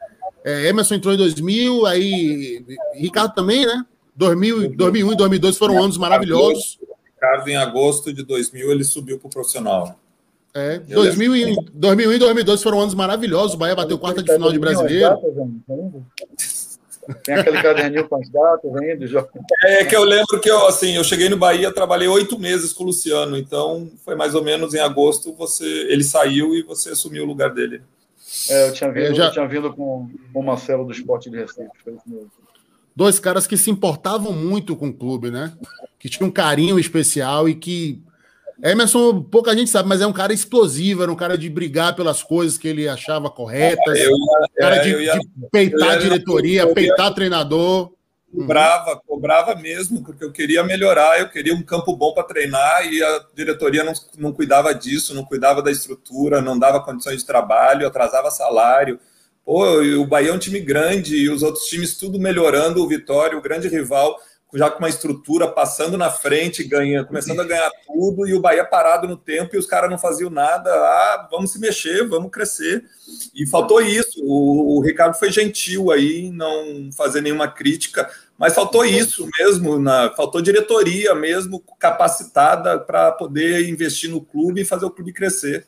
É, 0.44 0.68
Emerson 0.68 0.96
entrou 0.96 1.14
em 1.14 1.16
2000, 1.16 1.86
aí 1.86 2.64
Ricardo 2.96 3.34
também, 3.34 3.64
né? 3.64 3.84
2000, 4.14 4.76
2001 4.76 5.12
e 5.12 5.16
2002 5.16 5.58
foram 5.58 5.82
anos 5.82 5.96
maravilhosos. 5.96 6.78
Ricardo, 7.14 7.48
em 7.48 7.56
agosto 7.56 8.12
de 8.12 8.22
2000, 8.22 8.70
ele 8.70 8.84
subiu 8.84 9.18
para 9.18 9.26
o 9.26 9.30
profissional. 9.30 9.98
É, 10.56 10.78
2000 10.78 11.36
e, 11.36 11.56
2001 11.74 12.12
e 12.12 12.18
2002 12.18 12.62
foram 12.62 12.80
anos 12.80 12.94
maravilhosos. 12.94 13.54
O 13.54 13.58
Bahia 13.58 13.74
bateu 13.74 13.98
quarta 13.98 14.22
de 14.22 14.32
final 14.32 14.52
de 14.52 14.58
brasileiro. 14.58 15.18
Tem 17.22 17.34
aquele 17.34 17.62
caderninho 17.62 18.08
com 18.08 18.16
as 18.16 18.28
datas 18.28 18.74
ainda, 18.76 19.06
já. 19.06 19.26
É 19.64 19.84
que 19.84 19.94
eu 19.94 20.04
lembro 20.04 20.40
que 20.40 20.50
eu, 20.50 20.66
assim, 20.66 20.96
eu 20.96 21.04
cheguei 21.04 21.28
no 21.28 21.36
Bahia, 21.36 21.72
trabalhei 21.72 22.08
oito 22.08 22.38
meses 22.38 22.72
com 22.72 22.84
o 22.84 22.86
Luciano, 22.86 23.36
então 23.36 23.90
foi 24.04 24.14
mais 24.14 24.34
ou 24.34 24.42
menos 24.42 24.74
em 24.74 24.80
agosto 24.80 25.32
você, 25.34 25.64
ele 25.64 26.04
saiu 26.04 26.54
e 26.54 26.62
você 26.62 26.90
assumiu 26.90 27.24
o 27.24 27.26
lugar 27.26 27.52
dele. 27.52 27.82
É, 28.48 28.68
eu 28.68 28.72
tinha 28.72 28.90
vindo, 28.90 29.06
eu 29.06 29.14
já... 29.14 29.26
eu 29.26 29.32
tinha 29.32 29.48
vindo 29.48 29.72
com, 29.72 30.10
com 30.32 30.40
o 30.40 30.42
Marcelo 30.42 30.84
do 30.84 30.92
Esporte 30.92 31.30
de 31.30 31.36
Recife, 31.36 31.70
foi 31.82 31.94
isso 31.94 32.02
mesmo. 32.06 32.30
Dois 32.96 33.18
caras 33.18 33.46
que 33.46 33.56
se 33.56 33.70
importavam 33.70 34.32
muito 34.32 34.76
com 34.76 34.88
o 34.88 34.94
clube, 34.94 35.30
né? 35.30 35.52
Que 35.98 36.08
tinham 36.08 36.28
um 36.28 36.32
carinho 36.32 36.78
especial 36.78 37.48
e 37.48 37.54
que 37.54 38.00
Emerson, 38.62 39.22
pouca 39.22 39.56
gente 39.56 39.70
sabe, 39.70 39.88
mas 39.88 40.00
é 40.00 40.06
um 40.06 40.12
cara 40.12 40.32
explosivo, 40.32 41.02
era 41.02 41.12
um 41.12 41.16
cara 41.16 41.36
de 41.36 41.48
brigar 41.48 41.94
pelas 41.96 42.22
coisas 42.22 42.56
que 42.56 42.68
ele 42.68 42.88
achava 42.88 43.30
corretas, 43.30 43.98
eu 43.98 44.10
ia, 44.10 44.48
cara 44.56 44.76
de, 44.78 44.90
ia, 44.90 45.18
de 45.18 45.28
peitar 45.50 45.90
a 45.90 45.96
diretoria, 45.96 46.62
ia, 46.62 46.74
peitar 46.74 47.14
treinador. 47.14 47.92
Cobrava, 48.32 49.00
cobrava 49.06 49.54
mesmo, 49.54 50.02
porque 50.02 50.24
eu 50.24 50.32
queria 50.32 50.64
melhorar, 50.64 51.20
eu 51.20 51.28
queria 51.28 51.54
um 51.54 51.62
campo 51.62 51.96
bom 51.96 52.12
para 52.12 52.24
treinar 52.24 52.84
e 52.92 53.02
a 53.02 53.24
diretoria 53.34 53.84
não, 53.84 53.92
não 54.18 54.32
cuidava 54.32 54.74
disso, 54.74 55.14
não 55.14 55.24
cuidava 55.24 55.62
da 55.62 55.70
estrutura, 55.70 56.40
não 56.42 56.58
dava 56.58 56.82
condições 56.82 57.20
de 57.20 57.26
trabalho, 57.26 57.86
atrasava 57.86 58.30
salário. 58.32 58.98
Pô, 59.44 59.80
o 60.00 60.06
Bahia 60.06 60.30
é 60.30 60.32
um 60.32 60.38
time 60.38 60.58
grande 60.58 61.16
e 61.16 61.30
os 61.30 61.42
outros 61.42 61.66
times 61.66 61.96
tudo 61.96 62.18
melhorando, 62.18 62.82
o 62.82 62.88
Vitória, 62.88 63.38
o 63.38 63.42
grande 63.42 63.68
rival, 63.68 64.18
já 64.54 64.70
com 64.70 64.78
uma 64.78 64.88
estrutura 64.88 65.48
passando 65.48 65.98
na 65.98 66.10
frente, 66.10 66.62
ganhando, 66.62 67.06
começando 67.06 67.40
a 67.40 67.44
ganhar 67.44 67.70
tudo, 67.86 68.26
e 68.26 68.34
o 68.34 68.40
Bahia 68.40 68.64
parado 68.64 69.08
no 69.08 69.16
tempo 69.16 69.54
e 69.54 69.58
os 69.58 69.66
caras 69.66 69.90
não 69.90 69.98
faziam 69.98 70.30
nada. 70.30 70.70
Ah, 70.70 71.28
vamos 71.30 71.52
se 71.52 71.58
mexer, 71.58 72.06
vamos 72.06 72.30
crescer. 72.30 72.84
E 73.34 73.46
faltou 73.46 73.80
isso. 73.80 74.22
O, 74.24 74.78
o 74.78 74.80
Ricardo 74.80 75.14
foi 75.14 75.32
gentil 75.32 75.90
aí, 75.90 76.30
não 76.30 76.90
fazer 76.96 77.20
nenhuma 77.20 77.48
crítica, 77.48 78.08
mas 78.38 78.54
faltou 78.54 78.84
isso 78.84 79.28
mesmo, 79.38 79.78
na, 79.78 80.14
faltou 80.14 80.40
diretoria 80.40 81.14
mesmo 81.14 81.62
capacitada 81.78 82.78
para 82.78 83.12
poder 83.12 83.68
investir 83.68 84.10
no 84.10 84.20
clube 84.20 84.60
e 84.60 84.64
fazer 84.64 84.84
o 84.84 84.90
clube 84.90 85.12
crescer. 85.12 85.66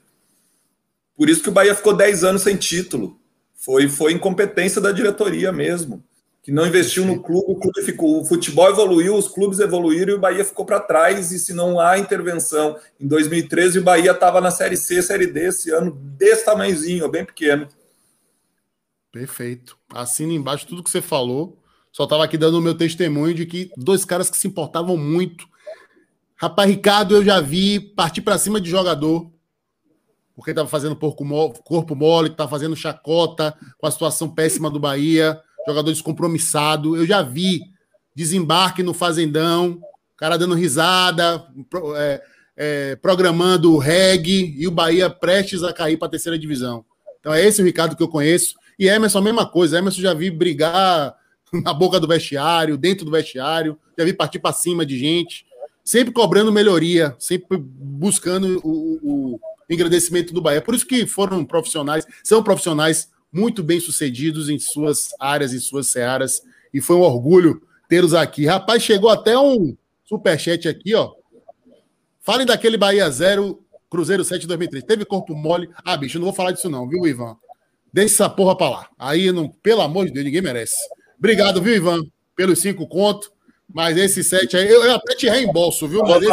Por 1.17 1.29
isso 1.29 1.43
que 1.43 1.49
o 1.49 1.53
Bahia 1.53 1.75
ficou 1.75 1.95
10 1.95 2.25
anos 2.25 2.43
sem 2.43 2.57
título. 2.57 3.19
Foi, 3.55 3.89
foi 3.89 4.13
incompetência 4.13 4.81
da 4.81 4.93
diretoria 4.93 5.51
mesmo 5.51 6.05
que 6.47 6.53
não 6.53 6.65
investiu 6.65 7.05
no 7.05 7.21
clube, 7.21 7.45
o 7.49 7.57
clube 7.57 7.83
ficou, 7.83 8.21
o 8.21 8.25
futebol 8.25 8.71
evoluiu, 8.71 9.17
os 9.17 9.27
clubes 9.27 9.59
evoluíram 9.59 10.13
e 10.13 10.17
o 10.17 10.21
Bahia 10.21 10.45
ficou 10.45 10.65
para 10.65 10.79
trás. 10.79 11.33
E 11.33 11.41
se 11.41 11.53
não 11.53 11.81
há 11.81 11.99
intervenção, 11.99 12.79
em 13.01 13.09
2013 13.09 13.81
o 13.81 13.83
Bahia 13.83 14.13
estava 14.13 14.41
na 14.41 14.53
Série 14.53 14.77
C, 14.77 15.03
Série 15.03 15.27
D 15.27 15.49
esse 15.49 15.73
ano, 15.73 15.91
desse 15.91 16.45
tamanhozinho, 16.45 17.11
bem 17.11 17.25
pequeno. 17.25 17.67
Perfeito. 19.11 19.77
Assina 19.93 20.33
embaixo 20.33 20.69
tudo 20.69 20.85
que 20.85 20.91
você 20.91 21.03
falou. 21.03 21.59
Só 21.91 22.05
estava 22.05 22.23
aqui 22.23 22.39
dando 22.39 22.59
o 22.59 22.63
meu 22.63 22.77
testemunho 22.77 23.35
de 23.35 23.45
que 23.45 23.73
dois 23.77 24.05
caras 24.05 24.31
que 24.31 24.37
se 24.37 24.47
importavam 24.47 24.97
muito. 24.97 25.49
Rapaz, 26.37 26.71
Ricardo, 26.71 27.17
eu 27.17 27.25
já 27.25 27.41
vi 27.41 27.81
partir 27.81 28.21
para 28.21 28.39
cima 28.39 28.61
de 28.61 28.71
jogador, 28.71 29.29
porque 30.33 30.53
estava 30.53 30.69
fazendo 30.69 30.95
corpo 30.95 31.97
mole, 31.97 32.29
estava 32.29 32.49
fazendo 32.49 32.77
chacota 32.77 33.53
com 33.79 33.87
a 33.89 33.91
situação 33.91 34.33
péssima 34.33 34.71
do 34.71 34.79
Bahia 34.79 35.43
jogador 35.67 35.91
descompromissado. 35.91 36.97
Eu 36.97 37.07
já 37.07 37.23
vi 37.23 37.63
desembarque 38.15 38.83
no 38.83 38.95
Fazendão, 38.95 39.81
cara 40.17 40.37
dando 40.37 40.55
risada, 40.55 41.47
é, 41.97 42.23
é, 42.57 42.97
programando 42.97 43.73
o 43.73 43.79
reggae 43.79 44.55
e 44.59 44.67
o 44.67 44.71
Bahia 44.71 45.11
prestes 45.11 45.63
a 45.63 45.73
cair 45.73 45.97
para 45.97 46.09
a 46.09 46.11
terceira 46.11 46.39
divisão. 46.39 46.85
Então 47.21 47.35
é 47.35 47.45
esse 47.45 47.61
o 47.61 47.65
Ricardo 47.65 47.97
que 47.97 48.03
eu 48.03 48.09
conheço. 48.09 48.55
E 48.79 48.89
Emerson, 48.89 49.19
a 49.19 49.23
mesma 49.23 49.47
coisa. 49.47 49.79
Emerson 49.79 50.01
já 50.01 50.15
vi 50.15 50.31
brigar 50.31 51.15
na 51.53 51.75
boca 51.75 52.01
do 52.01 52.09
vestiário, 52.09 52.79
dentro 52.79 53.05
do 53.05 53.11
vestiário, 53.11 53.79
já 53.99 54.05
vi 54.05 54.13
partir 54.13 54.39
para 54.39 54.53
cima 54.53 54.87
de 54.87 54.99
gente, 54.99 55.45
sempre 55.85 56.13
cobrando 56.13 56.53
melhoria, 56.53 57.15
sempre 57.19 57.59
buscando 57.59 58.61
o, 58.65 59.35
o 59.35 59.41
engrandecimento 59.69 60.33
do 60.33 60.41
Bahia. 60.41 60.63
Por 60.63 60.75
isso 60.75 60.87
que 60.87 61.07
foram 61.07 61.45
profissionais, 61.45 62.07
são 62.23 62.43
profissionais 62.43 63.11
muito 63.33 63.63
bem 63.63 63.81
sucedidos 63.81 64.49
em 64.49 64.59
suas 64.59 65.11
áreas, 65.19 65.53
em 65.53 65.59
suas 65.59 65.89
searas, 65.89 66.43
e 66.73 66.81
foi 66.81 66.97
um 66.97 67.01
orgulho 67.01 67.63
tê-los 67.89 68.15
aqui. 68.15 68.47
Rapaz, 68.47 68.83
chegou 68.83 69.11
até 69.11 69.39
um 69.39 69.77
superchat 70.05 70.69
aqui, 70.69 70.95
ó. 70.95 71.13
Falem 72.21 72.47
daquele 72.47 72.77
Bahia 72.77 73.09
0, 73.09 73.63
Cruzeiro 73.89 74.25
7 74.25 74.47
2003. 74.47 74.85
Teve 74.85 75.05
corpo 75.05 75.35
mole. 75.35 75.71
Ah, 75.85 75.97
bicho, 75.97 76.19
não 76.19 76.27
vou 76.27 76.35
falar 76.35 76.53
disso 76.53 76.69
não, 76.69 76.89
viu, 76.89 77.07
Ivan? 77.07 77.37
Deixa 77.93 78.15
essa 78.15 78.31
porra 78.31 78.57
pra 78.57 78.69
lá. 78.69 78.89
Aí, 78.99 79.31
não, 79.31 79.49
pelo 79.49 79.81
amor 79.81 80.07
de 80.07 80.13
Deus, 80.13 80.25
ninguém 80.25 80.43
merece. 80.43 80.77
Obrigado, 81.19 81.63
viu, 81.63 81.75
Ivan, 81.75 82.03
pelos 82.35 82.59
cinco 82.59 82.87
contos. 82.87 83.31
Mas 83.73 83.97
esse 83.97 84.23
set 84.23 84.57
aí, 84.57 84.69
eu, 84.69 84.85
eu 84.85 84.95
até 84.95 85.15
te 85.15 85.29
reembolso, 85.29 85.89
viu? 85.89 86.03
Mas 86.03 86.23
esse 86.23 86.33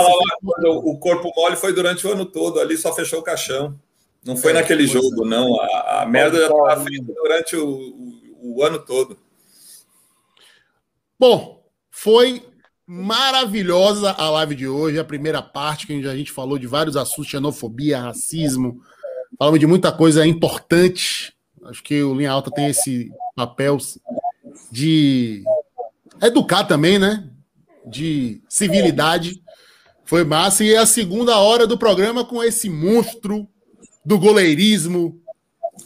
o 0.66 0.98
corpo 1.00 1.32
mole 1.36 1.56
foi 1.56 1.74
durante 1.74 2.06
o 2.06 2.12
ano 2.12 2.26
todo, 2.26 2.60
ali 2.60 2.78
só 2.78 2.94
fechou 2.94 3.20
o 3.20 3.24
caixão. 3.24 3.80
Não 4.26 4.38
foi 4.38 4.52
é, 4.52 4.56
naquele 4.56 4.88
jogo, 4.88 5.26
é. 5.26 5.30
não. 5.30 5.60
A, 5.60 6.04
a 6.04 6.06
merda 6.06 6.38
já 6.38 6.44
estava 6.44 6.84
feita 6.84 7.14
durante 7.14 7.56
o, 7.56 7.68
o, 7.68 8.58
o 8.58 8.64
ano 8.64 8.80
todo. 8.80 9.18
Bom, 11.20 11.64
foi 11.92 12.46
maravilhosa 12.86 14.12
a 14.12 14.30
live 14.30 14.56
de 14.56 14.68
hoje, 14.68 15.00
a 15.00 15.06
primeira 15.06 15.42
parte 15.42 15.88
que 15.88 15.94
a 16.08 16.16
gente 16.16 16.32
falou 16.32 16.58
de 16.58 16.68
vários 16.68 16.98
assuntos, 16.98 17.32
xenofobia, 17.32 18.02
racismo, 18.02 18.82
falamos 19.38 19.60
de 19.60 19.68
muita 19.68 19.92
coisa 19.92 20.26
importante. 20.26 21.34
Acho 21.66 21.82
que 21.82 22.04
o 22.04 22.14
Linha 22.14 22.32
Alta 22.32 22.52
tem 22.52 22.68
esse 22.68 23.10
papel 23.36 23.78
de 24.72 25.44
educar 26.22 26.66
também, 26.66 27.00
né? 27.00 27.30
De 27.86 28.42
civilidade. 28.50 29.42
Foi 30.04 30.24
massa. 30.24 30.64
E 30.64 30.74
é 30.74 30.78
a 30.78 30.86
segunda 30.86 31.38
hora 31.38 31.66
do 31.66 31.78
programa 31.78 32.26
com 32.26 32.44
esse 32.44 32.70
monstro 32.70 33.48
do 34.06 34.20
goleirismo 34.20 35.22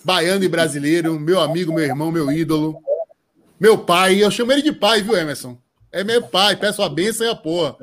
baiano 0.04 0.44
e 0.44 0.50
brasileiro, 0.50 1.20
meu 1.20 1.40
amigo, 1.40 1.74
meu 1.74 1.84
irmão, 1.84 2.12
meu 2.12 2.32
ídolo, 2.32 2.78
meu 3.60 3.78
pai. 3.78 4.24
Eu 4.24 4.32
chamo 4.32 4.52
ele 4.52 4.62
de 4.62 4.72
pai, 4.72 5.02
viu, 5.02 5.16
Emerson? 5.16 5.58
É 5.92 6.04
meu 6.04 6.22
pai, 6.24 6.56
peço 6.56 6.82
a 6.82 6.90
bênção 6.90 7.26
e 7.26 7.30
a 7.30 7.36
porra. 7.36 7.76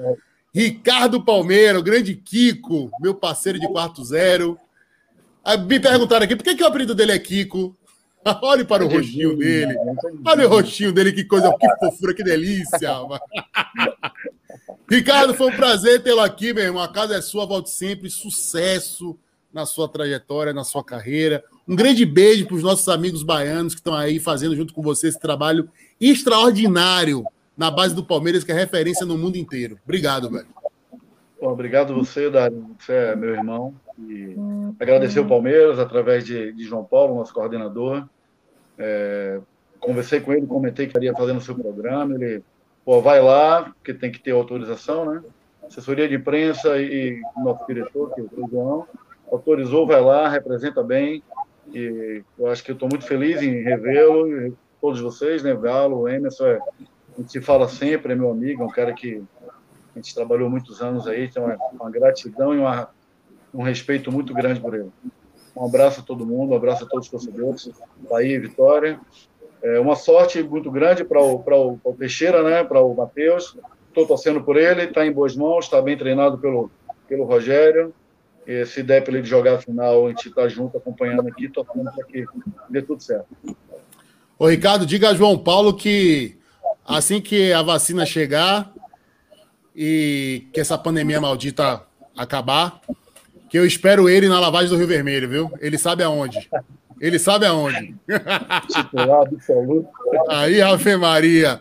Ricardo 0.55 1.23
Palmeira, 1.23 1.79
o 1.79 1.83
grande 1.83 2.15
Kiko, 2.15 2.91
meu 3.01 3.15
parceiro 3.15 3.59
de 3.59 3.67
quarto 3.69 4.05
zero. 4.05 4.59
Me 5.67 5.81
perguntaram 5.81 6.25
aqui 6.25 6.37
por 6.37 6.45
que, 6.45 6.55
que 6.55 6.63
o 6.63 6.67
apelido 6.67 6.95
dele 6.95 7.13
é 7.13 7.19
Kiko. 7.19 7.77
Olhe 8.43 8.65
para 8.65 8.85
o 8.85 8.89
rostinho 8.89 9.37
dele. 9.37 9.75
Olha 10.25 10.47
o 10.47 10.51
rostinho 10.51 10.93
dele, 10.93 11.13
que 11.13 11.25
coisa, 11.25 11.53
que 11.59 11.77
fofura, 11.79 12.15
que 12.15 12.23
delícia. 12.23 12.91
Ricardo, 14.89 15.35
foi 15.35 15.51
um 15.51 15.57
prazer 15.57 16.03
tê-lo 16.03 16.21
aqui, 16.21 16.53
meu 16.53 16.65
irmão. 16.65 16.83
A 16.83 16.89
casa 16.89 17.17
é 17.17 17.21
sua, 17.21 17.47
volte 17.47 17.71
sempre. 17.71 18.09
Sucesso 18.09 19.19
na 19.55 19.65
sua 19.65 19.89
trajetória, 19.89 20.53
na 20.53 20.65
sua 20.65 20.83
carreira. 20.83 21.45
Um 21.67 21.77
grande 21.77 22.05
beijo 22.05 22.47
para 22.47 22.57
os 22.57 22.63
nossos 22.63 22.89
amigos 22.89 23.23
baianos 23.23 23.73
que 23.73 23.81
estão 23.81 23.95
aí 23.95 24.19
fazendo 24.19 24.57
junto 24.57 24.75
com 24.75 24.83
você 24.83 25.07
esse 25.07 25.21
trabalho 25.21 25.71
extraordinário 26.01 27.25
na 27.57 27.71
base 27.71 27.95
do 27.95 28.05
Palmeiras, 28.05 28.43
que 28.43 28.51
é 28.51 28.55
referência 28.55 29.07
no 29.07 29.17
mundo 29.17 29.37
inteiro. 29.37 29.79
Obrigado, 29.85 30.29
velho. 30.29 30.49
Bom, 31.41 31.53
obrigado 31.53 31.95
você, 31.95 32.29
Dário. 32.29 32.67
Você 32.79 32.93
é 32.93 33.17
meu 33.17 33.31
irmão. 33.31 33.73
E 33.97 34.35
agradecer 34.81 35.21
o 35.21 35.29
Palmeiras 35.29 35.79
através 35.79 36.25
de, 36.25 36.53
de 36.53 36.65
João 36.65 36.85
Paulo, 36.85 37.15
nosso 37.15 37.33
coordenador. 37.33 38.09
É, 38.77 39.41
conversei 39.79 40.19
com 40.19 40.33
ele, 40.33 40.47
comentei 40.49 40.87
que 40.87 40.91
estaria 40.91 41.15
fazendo 41.15 41.39
o 41.39 41.43
seu 41.43 41.55
programa. 41.55 42.15
Ele, 42.17 42.43
pô, 42.85 43.01
vai 43.01 43.23
lá, 43.23 43.73
porque 43.75 43.95
tem 43.95 44.11
que 44.11 44.19
ter 44.19 44.33
autorização, 44.33 45.15
né? 45.15 45.23
Assessoria 45.65 46.09
de 46.09 46.17
imprensa 46.17 46.77
e 46.77 47.23
nosso 47.37 47.65
diretor, 47.67 48.13
que 48.15 48.21
é 48.21 48.25
o 48.25 48.49
João, 48.51 48.87
autorizou, 49.31 49.87
vai 49.87 50.01
lá, 50.01 50.29
representa 50.29 50.83
bem. 50.83 51.23
E 51.73 52.23
eu 52.39 52.47
acho 52.49 52.63
que 52.63 52.71
eu 52.71 52.75
estou 52.75 52.89
muito 52.89 53.07
feliz 53.07 53.43
em 53.43 53.63
revê-lo, 53.63 54.55
todos 54.81 55.01
vocês, 55.01 55.43
né? 55.43 55.55
Galo, 55.55 56.01
o 56.01 56.09
Emerson, 56.09 56.47
é, 56.47 56.59
a 56.59 57.21
gente 57.21 57.33
se 57.33 57.41
fala 57.41 57.69
sempre, 57.69 58.13
é 58.13 58.17
meu 58.17 58.31
amigo, 58.31 58.63
é 58.63 58.67
um 58.67 58.71
cara 58.71 58.93
que 58.93 59.23
a 59.95 59.99
gente 59.99 60.15
trabalhou 60.15 60.51
muitos 60.51 60.83
anos 60.83 61.07
aí, 61.07 61.29
tem 61.29 61.43
uma, 61.43 61.57
uma 61.73 61.91
gratidão 61.91 62.55
e 62.55 62.59
uma, 62.59 62.91
um 63.55 63.63
respeito 63.63 64.13
muito 64.13 64.35
grande 64.35 64.61
por 64.61 64.75
ele. 64.75 64.91
Um 65.57 65.65
abraço 65.65 66.01
a 66.01 66.03
todo 66.03 66.27
mundo, 66.27 66.53
um 66.53 66.57
abraço 66.57 66.85
a 66.85 66.87
todos 66.87 67.07
os 67.07 67.11
torcedores, 67.11 67.71
Bahia 68.11 68.37
e 68.37 68.41
Vitória. 68.41 69.01
É 69.63 69.81
uma 69.81 69.97
sorte 69.97 70.43
muito 70.43 70.71
grande 70.71 71.05
para 71.05 71.23
o, 71.23 71.37
o, 71.37 71.81
o 71.83 71.95
Teixeira, 71.95 72.43
né? 72.43 72.63
para 72.63 72.83
o 72.83 72.95
Matheus. 72.95 73.57
Estou 73.89 74.07
torcendo 74.07 74.43
por 74.43 74.57
ele, 74.57 74.83
está 74.83 75.07
em 75.07 75.13
boas 75.13 75.37
mãos, 75.37 75.65
está 75.65 75.81
bem 75.81 75.97
treinado 75.97 76.37
pelo, 76.39 76.71
pelo 77.09 77.25
Rogério. 77.25 77.95
E 78.47 78.65
se 78.67 78.83
der 78.83 79.03
para 79.03 79.17
ele 79.17 79.27
jogar 79.27 79.55
a 79.55 79.59
final, 79.59 80.07
a 80.07 80.09
gente 80.11 80.29
está 80.29 80.47
junto 80.49 80.77
acompanhando 80.77 81.27
aqui, 81.29 81.49
torcendo 81.49 81.91
para 81.91 82.05
que 82.05 82.25
dê 82.69 82.83
tudo 82.83 83.03
certo. 83.03 83.27
Ô, 84.39 84.49
Ricardo, 84.49 84.85
diga 84.85 85.11
a 85.11 85.15
João 85.15 85.39
Paulo 85.39 85.75
que 85.75 86.37
assim 86.85 87.21
que 87.21 87.53
a 87.53 87.63
vacina 87.63 88.05
chegar 88.05 88.73
e 89.75 90.47
que 90.53 90.61
essa 90.61 90.77
pandemia 90.77 91.21
maldita 91.21 91.83
acabar, 92.17 92.81
que 93.49 93.59
eu 93.59 93.67
espero 93.67 94.09
ele 94.09 94.29
na 94.29 94.39
lavagem 94.39 94.69
do 94.69 94.77
Rio 94.77 94.87
Vermelho, 94.87 95.29
viu? 95.29 95.53
Ele 95.61 95.79
sabe 95.79 96.03
aonde. 96.03 96.49
Ele 97.01 97.19
sabe 97.19 97.47
aonde. 97.47 97.95
Aí, 100.29 100.61
Ave 100.61 100.97
Maria. 100.97 101.61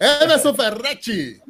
Emerson 0.00 0.54
Ferretti. 0.54 1.40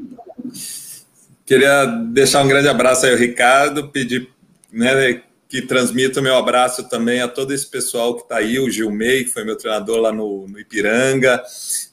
Queria 1.46 1.86
deixar 1.86 2.42
um 2.42 2.48
grande 2.48 2.68
abraço 2.68 3.04
aí 3.06 3.12
ao 3.12 3.18
Ricardo, 3.18 3.88
pedir 3.88 4.33
né, 4.74 5.22
que 5.48 5.62
transmita 5.62 6.20
o 6.20 6.22
meu 6.22 6.36
abraço 6.36 6.88
também 6.88 7.20
a 7.20 7.28
todo 7.28 7.54
esse 7.54 7.66
pessoal 7.66 8.16
que 8.16 8.22
está 8.22 8.38
aí, 8.38 8.58
o 8.58 8.70
Gilmei, 8.70 9.24
que 9.24 9.30
foi 9.30 9.44
meu 9.44 9.56
treinador 9.56 9.98
lá 9.98 10.12
no, 10.12 10.48
no 10.48 10.58
Ipiranga, 10.58 11.42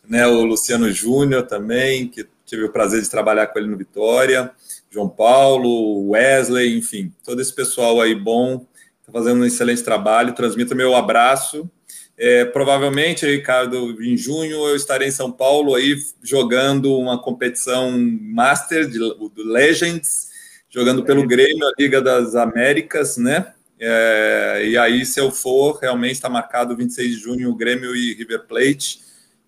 né, 0.07 0.25
o 0.25 0.43
Luciano 0.43 0.91
Júnior 0.91 1.43
também, 1.43 2.07
que 2.07 2.27
tive 2.45 2.63
o 2.63 2.71
prazer 2.71 3.01
de 3.01 3.09
trabalhar 3.09 3.47
com 3.47 3.59
ele 3.59 3.67
no 3.67 3.77
Vitória, 3.77 4.51
João 4.89 5.07
Paulo, 5.07 6.09
Wesley, 6.09 6.77
enfim, 6.77 7.13
todo 7.23 7.41
esse 7.41 7.53
pessoal 7.53 8.01
aí 8.01 8.13
bom, 8.13 8.65
está 8.99 9.11
fazendo 9.11 9.41
um 9.41 9.45
excelente 9.45 9.83
trabalho. 9.83 10.33
Transmito 10.33 10.75
meu 10.75 10.95
abraço. 10.95 11.69
É, 12.17 12.45
provavelmente, 12.45 13.25
Ricardo, 13.25 14.01
em 14.03 14.17
junho 14.17 14.67
eu 14.67 14.75
estarei 14.75 15.07
em 15.07 15.11
São 15.11 15.31
Paulo 15.31 15.75
aí 15.75 15.95
jogando 16.21 16.97
uma 16.97 17.21
competição 17.21 17.91
Master 17.97 18.87
de, 18.87 18.99
do 18.99 19.31
Legends, 19.37 20.30
jogando 20.71 21.03
pelo 21.03 21.27
Grêmio, 21.27 21.67
a 21.67 21.73
Liga 21.77 22.01
das 22.01 22.33
Américas, 22.33 23.17
né? 23.17 23.53
É, 23.77 24.63
e 24.65 24.77
aí, 24.77 25.05
se 25.05 25.19
eu 25.19 25.29
for, 25.29 25.77
realmente 25.79 26.13
está 26.13 26.29
marcado 26.29 26.75
26 26.75 27.15
de 27.15 27.21
junho, 27.21 27.55
Grêmio 27.55 27.95
e 27.95 28.13
River 28.13 28.47
Plate. 28.47 29.01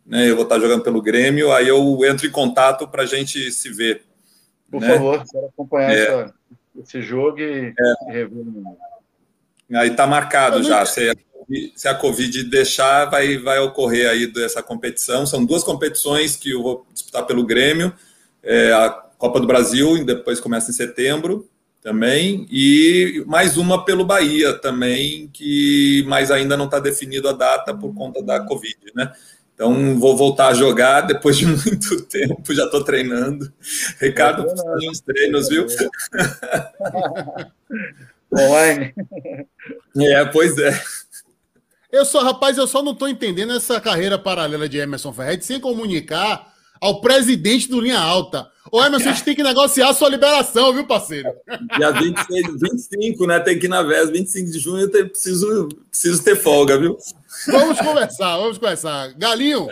Né, 0.05 0.29
eu 0.29 0.35
vou 0.35 0.43
estar 0.43 0.59
jogando 0.59 0.83
pelo 0.83 1.01
Grêmio, 1.01 1.51
aí 1.53 1.67
eu 1.67 1.99
entro 2.03 2.27
em 2.27 2.31
contato 2.31 2.87
para 2.87 3.03
a 3.03 3.05
gente 3.05 3.51
se 3.51 3.69
ver. 3.69 4.03
Por 4.69 4.81
né? 4.81 4.89
favor, 4.89 5.23
quero 5.31 5.45
acompanhar 5.45 5.91
é. 5.91 6.01
essa, 6.01 6.33
esse 6.81 7.01
jogo 7.01 7.39
e, 7.39 7.67
é. 7.67 8.09
e 8.09 8.11
rever. 8.11 8.43
Aí 9.75 9.89
está 9.89 10.05
marcado 10.05 10.61
já. 10.61 10.85
Se 10.85 11.09
a, 11.09 11.15
se 11.75 11.87
a 11.87 11.95
Covid 11.95 12.43
deixar, 12.43 13.05
vai, 13.05 13.37
vai 13.37 13.59
ocorrer 13.59 14.09
aí 14.09 14.27
dessa 14.27 14.61
competição. 14.61 15.25
São 15.25 15.45
duas 15.45 15.63
competições 15.63 16.35
que 16.35 16.51
eu 16.51 16.61
vou 16.61 16.87
disputar 16.91 17.25
pelo 17.25 17.45
Grêmio. 17.45 17.93
É, 18.41 18.73
a 18.73 19.02
Copa 19.23 19.39
do 19.39 19.47
Brasil, 19.47 20.03
depois 20.03 20.41
começa 20.41 20.69
em 20.69 20.73
setembro 20.73 21.49
também, 21.81 22.45
e 22.51 23.23
mais 23.25 23.55
uma 23.55 23.85
pelo 23.85 24.03
Bahia 24.03 24.51
também, 24.51 25.29
que 25.31 26.03
mais 26.09 26.29
ainda 26.29 26.57
não 26.57 26.65
está 26.65 26.77
definido 26.77 27.29
a 27.29 27.31
data 27.31 27.73
por 27.73 27.95
conta 27.95 28.21
da 28.21 28.41
Covid, 28.41 28.77
né? 28.93 29.13
Então, 29.55 29.97
vou 29.97 30.17
voltar 30.17 30.49
a 30.49 30.53
jogar 30.53 30.99
depois 31.01 31.37
de 31.37 31.45
muito 31.47 32.01
tempo, 32.01 32.53
já 32.53 32.65
estou 32.65 32.83
treinando. 32.83 33.49
Ricardo, 34.01 34.45
é 34.45 34.89
uns 34.89 34.99
treinos, 34.99 35.47
viu? 35.47 35.67
Online. 38.29 38.93
É, 39.99 40.25
pois 40.25 40.57
é. 40.57 40.77
Eu 41.89 42.03
só, 42.03 42.21
rapaz, 42.23 42.57
eu 42.57 42.67
só 42.67 42.83
não 42.83 42.91
estou 42.91 43.07
entendendo 43.07 43.53
essa 43.53 43.79
carreira 43.79 44.19
paralela 44.19 44.67
de 44.67 44.79
Emerson 44.79 45.13
Ferretti 45.13 45.45
sem 45.45 45.61
comunicar 45.61 46.52
ao 46.84 46.99
presidente 46.99 47.69
do 47.69 47.80
Linha 47.80 47.97
Alta. 47.97 48.51
Ô, 48.69 48.84
Emerson, 48.84 49.10
a 49.10 49.14
gente 49.14 49.23
tem 49.23 49.35
que 49.35 49.41
negociar 49.41 49.88
a 49.88 49.93
sua 49.93 50.10
liberação, 50.10 50.73
viu, 50.73 50.85
parceiro? 50.85 51.31
Dia 51.77 51.91
26, 51.91 52.60
25, 52.60 53.26
né? 53.26 53.39
Tem 53.39 53.57
que 53.57 53.68
ir 53.68 53.69
na 53.69 53.81
VES, 53.81 54.10
25 54.10 54.51
de 54.51 54.60
junho, 54.60 54.89
eu 54.91 55.10
preciso, 55.10 55.69
preciso 55.89 56.22
ter 56.22 56.35
folga, 56.35 56.77
viu? 56.77 56.97
Vamos 57.47 57.80
conversar, 57.80 58.38
vamos 58.38 58.57
conversar. 58.57 59.14
Galinho. 59.14 59.69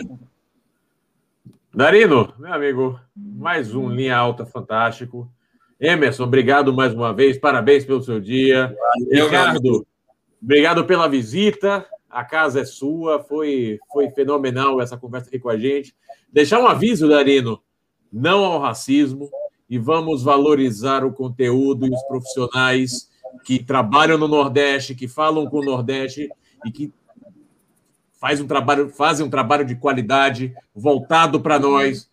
Darino, 1.74 2.32
meu 2.38 2.52
amigo, 2.54 2.98
mais 3.14 3.74
um 3.74 3.90
linha 3.90 4.16
alta 4.16 4.46
fantástico. 4.46 5.30
Emerson, 5.78 6.24
obrigado 6.24 6.72
mais 6.72 6.94
uma 6.94 7.12
vez, 7.12 7.36
parabéns 7.36 7.84
pelo 7.84 8.02
seu 8.02 8.20
dia. 8.20 8.74
Valeu, 8.94 9.26
Ricardo, 9.26 9.86
obrigado 10.42 10.86
pela 10.86 11.08
visita. 11.08 11.84
A 12.08 12.24
casa 12.24 12.60
é 12.60 12.64
sua, 12.64 13.22
foi, 13.22 13.78
foi 13.92 14.08
fenomenal 14.10 14.80
essa 14.80 14.96
conversa 14.96 15.28
aqui 15.28 15.38
com 15.38 15.50
a 15.50 15.58
gente. 15.58 15.94
Deixar 16.32 16.60
um 16.60 16.66
aviso, 16.66 17.08
Darino: 17.08 17.62
não 18.12 18.44
ao 18.44 18.60
racismo 18.60 19.30
e 19.68 19.78
vamos 19.78 20.22
valorizar 20.22 21.04
o 21.04 21.12
conteúdo 21.12 21.86
e 21.86 21.90
os 21.90 22.02
profissionais 22.04 23.10
que 23.44 23.62
trabalham 23.62 24.18
no 24.18 24.28
Nordeste, 24.28 24.94
que 24.94 25.08
falam 25.08 25.46
com 25.46 25.58
o 25.58 25.64
Nordeste 25.64 26.28
e 26.64 26.70
que 26.70 26.92
faz 28.20 28.40
um 28.40 28.46
trabalho, 28.46 28.88
fazem 28.88 29.26
um 29.26 29.30
trabalho 29.30 29.64
de 29.64 29.74
qualidade 29.74 30.54
voltado 30.74 31.40
para 31.40 31.58
nós. 31.58 32.08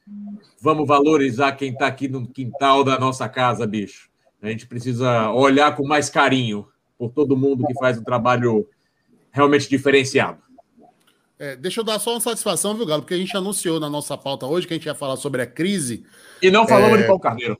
Vamos 0.61 0.87
valorizar 0.87 1.53
quem 1.53 1.71
está 1.71 1.87
aqui 1.87 2.07
no 2.07 2.27
quintal 2.27 2.83
da 2.83 2.99
nossa 2.99 3.29
casa, 3.29 3.67
bicho. 3.67 4.09
A 4.41 4.47
gente 4.47 4.65
precisa 4.65 5.31
olhar 5.31 5.75
com 5.75 5.85
mais 5.85 6.09
carinho 6.09 6.67
por 6.97 7.11
todo 7.11 7.37
mundo 7.37 7.65
que 7.65 7.73
faz 7.75 7.97
um 7.97 8.03
trabalho 8.03 8.67
realmente 9.31 9.69
diferenciado. 9.69 10.48
É, 11.39 11.55
deixa 11.55 11.79
eu 11.79 11.85
dar 11.85 11.97
só 11.99 12.11
uma 12.11 12.19
satisfação, 12.19 12.75
viu, 12.75 12.85
Galo? 12.85 13.01
Porque 13.01 13.13
a 13.13 13.17
gente 13.17 13.35
anunciou 13.35 13.79
na 13.79 13.89
nossa 13.89 14.17
pauta 14.17 14.45
hoje 14.45 14.67
que 14.67 14.73
a 14.73 14.77
gente 14.77 14.87
ia 14.87 14.93
falar 14.93 15.15
sobre 15.15 15.41
a 15.41 15.45
crise. 15.45 16.03
E 16.41 16.51
não 16.51 16.67
falamos 16.67 16.97
é... 16.97 17.01
de 17.01 17.07
Paulo 17.07 17.21
Carneiro. 17.21 17.57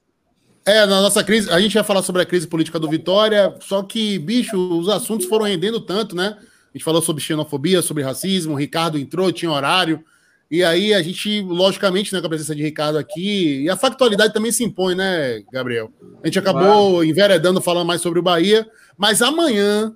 É, 0.65 0.85
na 0.85 1.01
nossa 1.01 1.23
crise, 1.23 1.49
a 1.49 1.60
gente 1.60 1.76
ia 1.76 1.84
falar 1.84 2.03
sobre 2.03 2.22
a 2.22 2.26
crise 2.26 2.45
política 2.45 2.77
do 2.77 2.89
Vitória, 2.89 3.56
só 3.61 3.81
que, 3.81 4.19
bicho, 4.19 4.57
os 4.57 4.89
assuntos 4.89 5.26
foram 5.26 5.45
rendendo 5.45 5.80
tanto, 5.80 6.15
né? 6.15 6.38
A 6.38 6.77
gente 6.77 6.84
falou 6.84 7.01
sobre 7.01 7.23
xenofobia, 7.23 7.81
sobre 7.81 8.03
racismo, 8.03 8.53
o 8.53 8.57
Ricardo 8.57 8.99
entrou, 8.99 9.31
tinha 9.31 9.49
horário. 9.49 10.03
E 10.51 10.64
aí 10.64 10.93
a 10.93 11.01
gente, 11.01 11.41
logicamente, 11.41 12.14
né, 12.14 12.19
com 12.19 12.27
a 12.27 12.30
presença 12.30 12.53
de 12.53 12.61
Ricardo 12.61 12.97
aqui, 12.97 13.64
e 13.64 13.69
a 13.69 13.77
factualidade 13.77 14.34
também 14.34 14.51
se 14.51 14.64
impõe, 14.64 14.93
né, 14.93 15.41
Gabriel? 15.51 15.91
A 16.22 16.27
gente 16.27 16.38
acabou 16.38 16.91
claro. 16.91 17.03
enveredando 17.03 17.61
falando 17.61 17.88
mais 17.88 18.01
sobre 18.01 18.19
o 18.19 18.23
Bahia, 18.23 18.68
mas 18.97 19.22
amanhã 19.22 19.95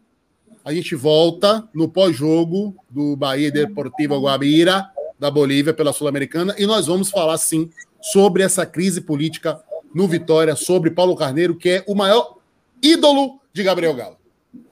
a 0.63 0.73
gente 0.73 0.95
volta 0.95 1.67
no 1.73 1.89
pós-jogo 1.89 2.75
do 2.89 3.15
Bahia 3.15 3.51
Deportivo 3.51 4.19
Guabira, 4.19 4.87
da 5.19 5.29
Bolívia, 5.29 5.73
pela 5.73 5.91
Sul-Americana, 5.91 6.55
e 6.57 6.65
nós 6.65 6.87
vamos 6.87 7.09
falar, 7.09 7.37
sim, 7.37 7.69
sobre 8.01 8.43
essa 8.43 8.65
crise 8.65 9.01
política 9.01 9.61
no 9.93 10.07
Vitória, 10.07 10.55
sobre 10.55 10.91
Paulo 10.91 11.15
Carneiro, 11.15 11.55
que 11.55 11.69
é 11.69 11.83
o 11.87 11.95
maior 11.95 12.37
ídolo 12.81 13.39
de 13.51 13.63
Gabriel 13.63 13.93
Galo. 13.93 14.17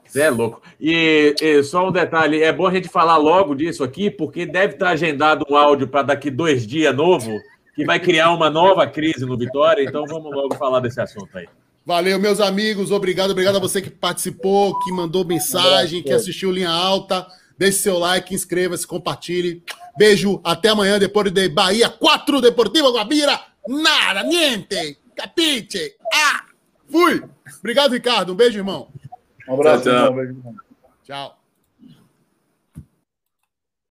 Você 0.06 0.22
é 0.22 0.30
louco. 0.30 0.62
E, 0.80 1.36
e, 1.42 1.64
só 1.64 1.88
um 1.88 1.92
detalhe: 1.92 2.44
é 2.44 2.52
bom 2.52 2.68
a 2.68 2.74
gente 2.74 2.90
falar 2.90 3.16
logo 3.16 3.56
disso 3.56 3.82
aqui, 3.82 4.12
porque 4.12 4.46
deve 4.46 4.74
estar 4.74 4.90
agendado 4.90 5.46
um 5.50 5.56
áudio 5.56 5.88
para 5.88 6.02
daqui 6.02 6.30
dois 6.30 6.68
dias 6.68 6.94
novo, 6.94 7.32
que 7.74 7.86
vai 7.86 7.98
criar 7.98 8.32
uma 8.32 8.50
nova 8.50 8.86
crise 8.86 9.26
no 9.26 9.38
Vitória. 9.38 9.84
Então 9.84 10.06
vamos 10.06 10.30
logo 10.36 10.56
falar 10.56 10.82
desse 10.82 11.00
assunto 11.00 11.38
aí. 11.38 11.48
Valeu, 11.86 12.20
meus 12.20 12.40
amigos. 12.40 12.92
Obrigado, 12.92 13.32
obrigado 13.32 13.58
a 13.58 13.60
você 13.60 13.82
que 13.82 13.90
participou, 13.90 14.80
que 14.80 14.92
mandou 14.92 15.26
mensagem, 15.26 16.04
que 16.04 16.14
assistiu 16.14 16.52
Linha 16.52 16.70
Alta. 16.70 17.26
Deixe 17.58 17.80
seu 17.80 17.98
like, 17.98 18.34
inscreva-se, 18.34 18.86
compartilhe. 18.86 19.64
Beijo, 19.98 20.40
até 20.44 20.70
amanhã, 20.70 20.98
depois 20.98 21.32
de 21.32 21.50
Bahia 21.50 21.90
4, 21.90 22.42
Deportivo 22.42 22.92
Guabira. 22.92 23.40
Nada, 23.68 24.24
niente, 24.24 24.98
capite. 25.16 25.96
Ah, 26.14 26.46
fui. 26.90 27.24
Obrigado, 27.60 27.92
Ricardo. 27.92 28.34
Um 28.34 28.36
beijo, 28.36 28.58
irmão. 28.58 28.88
Um 29.48 29.54
abraço, 29.54 29.84
tchau. 29.84 30.14
Tchau. 30.14 30.56
tchau. 31.04 31.41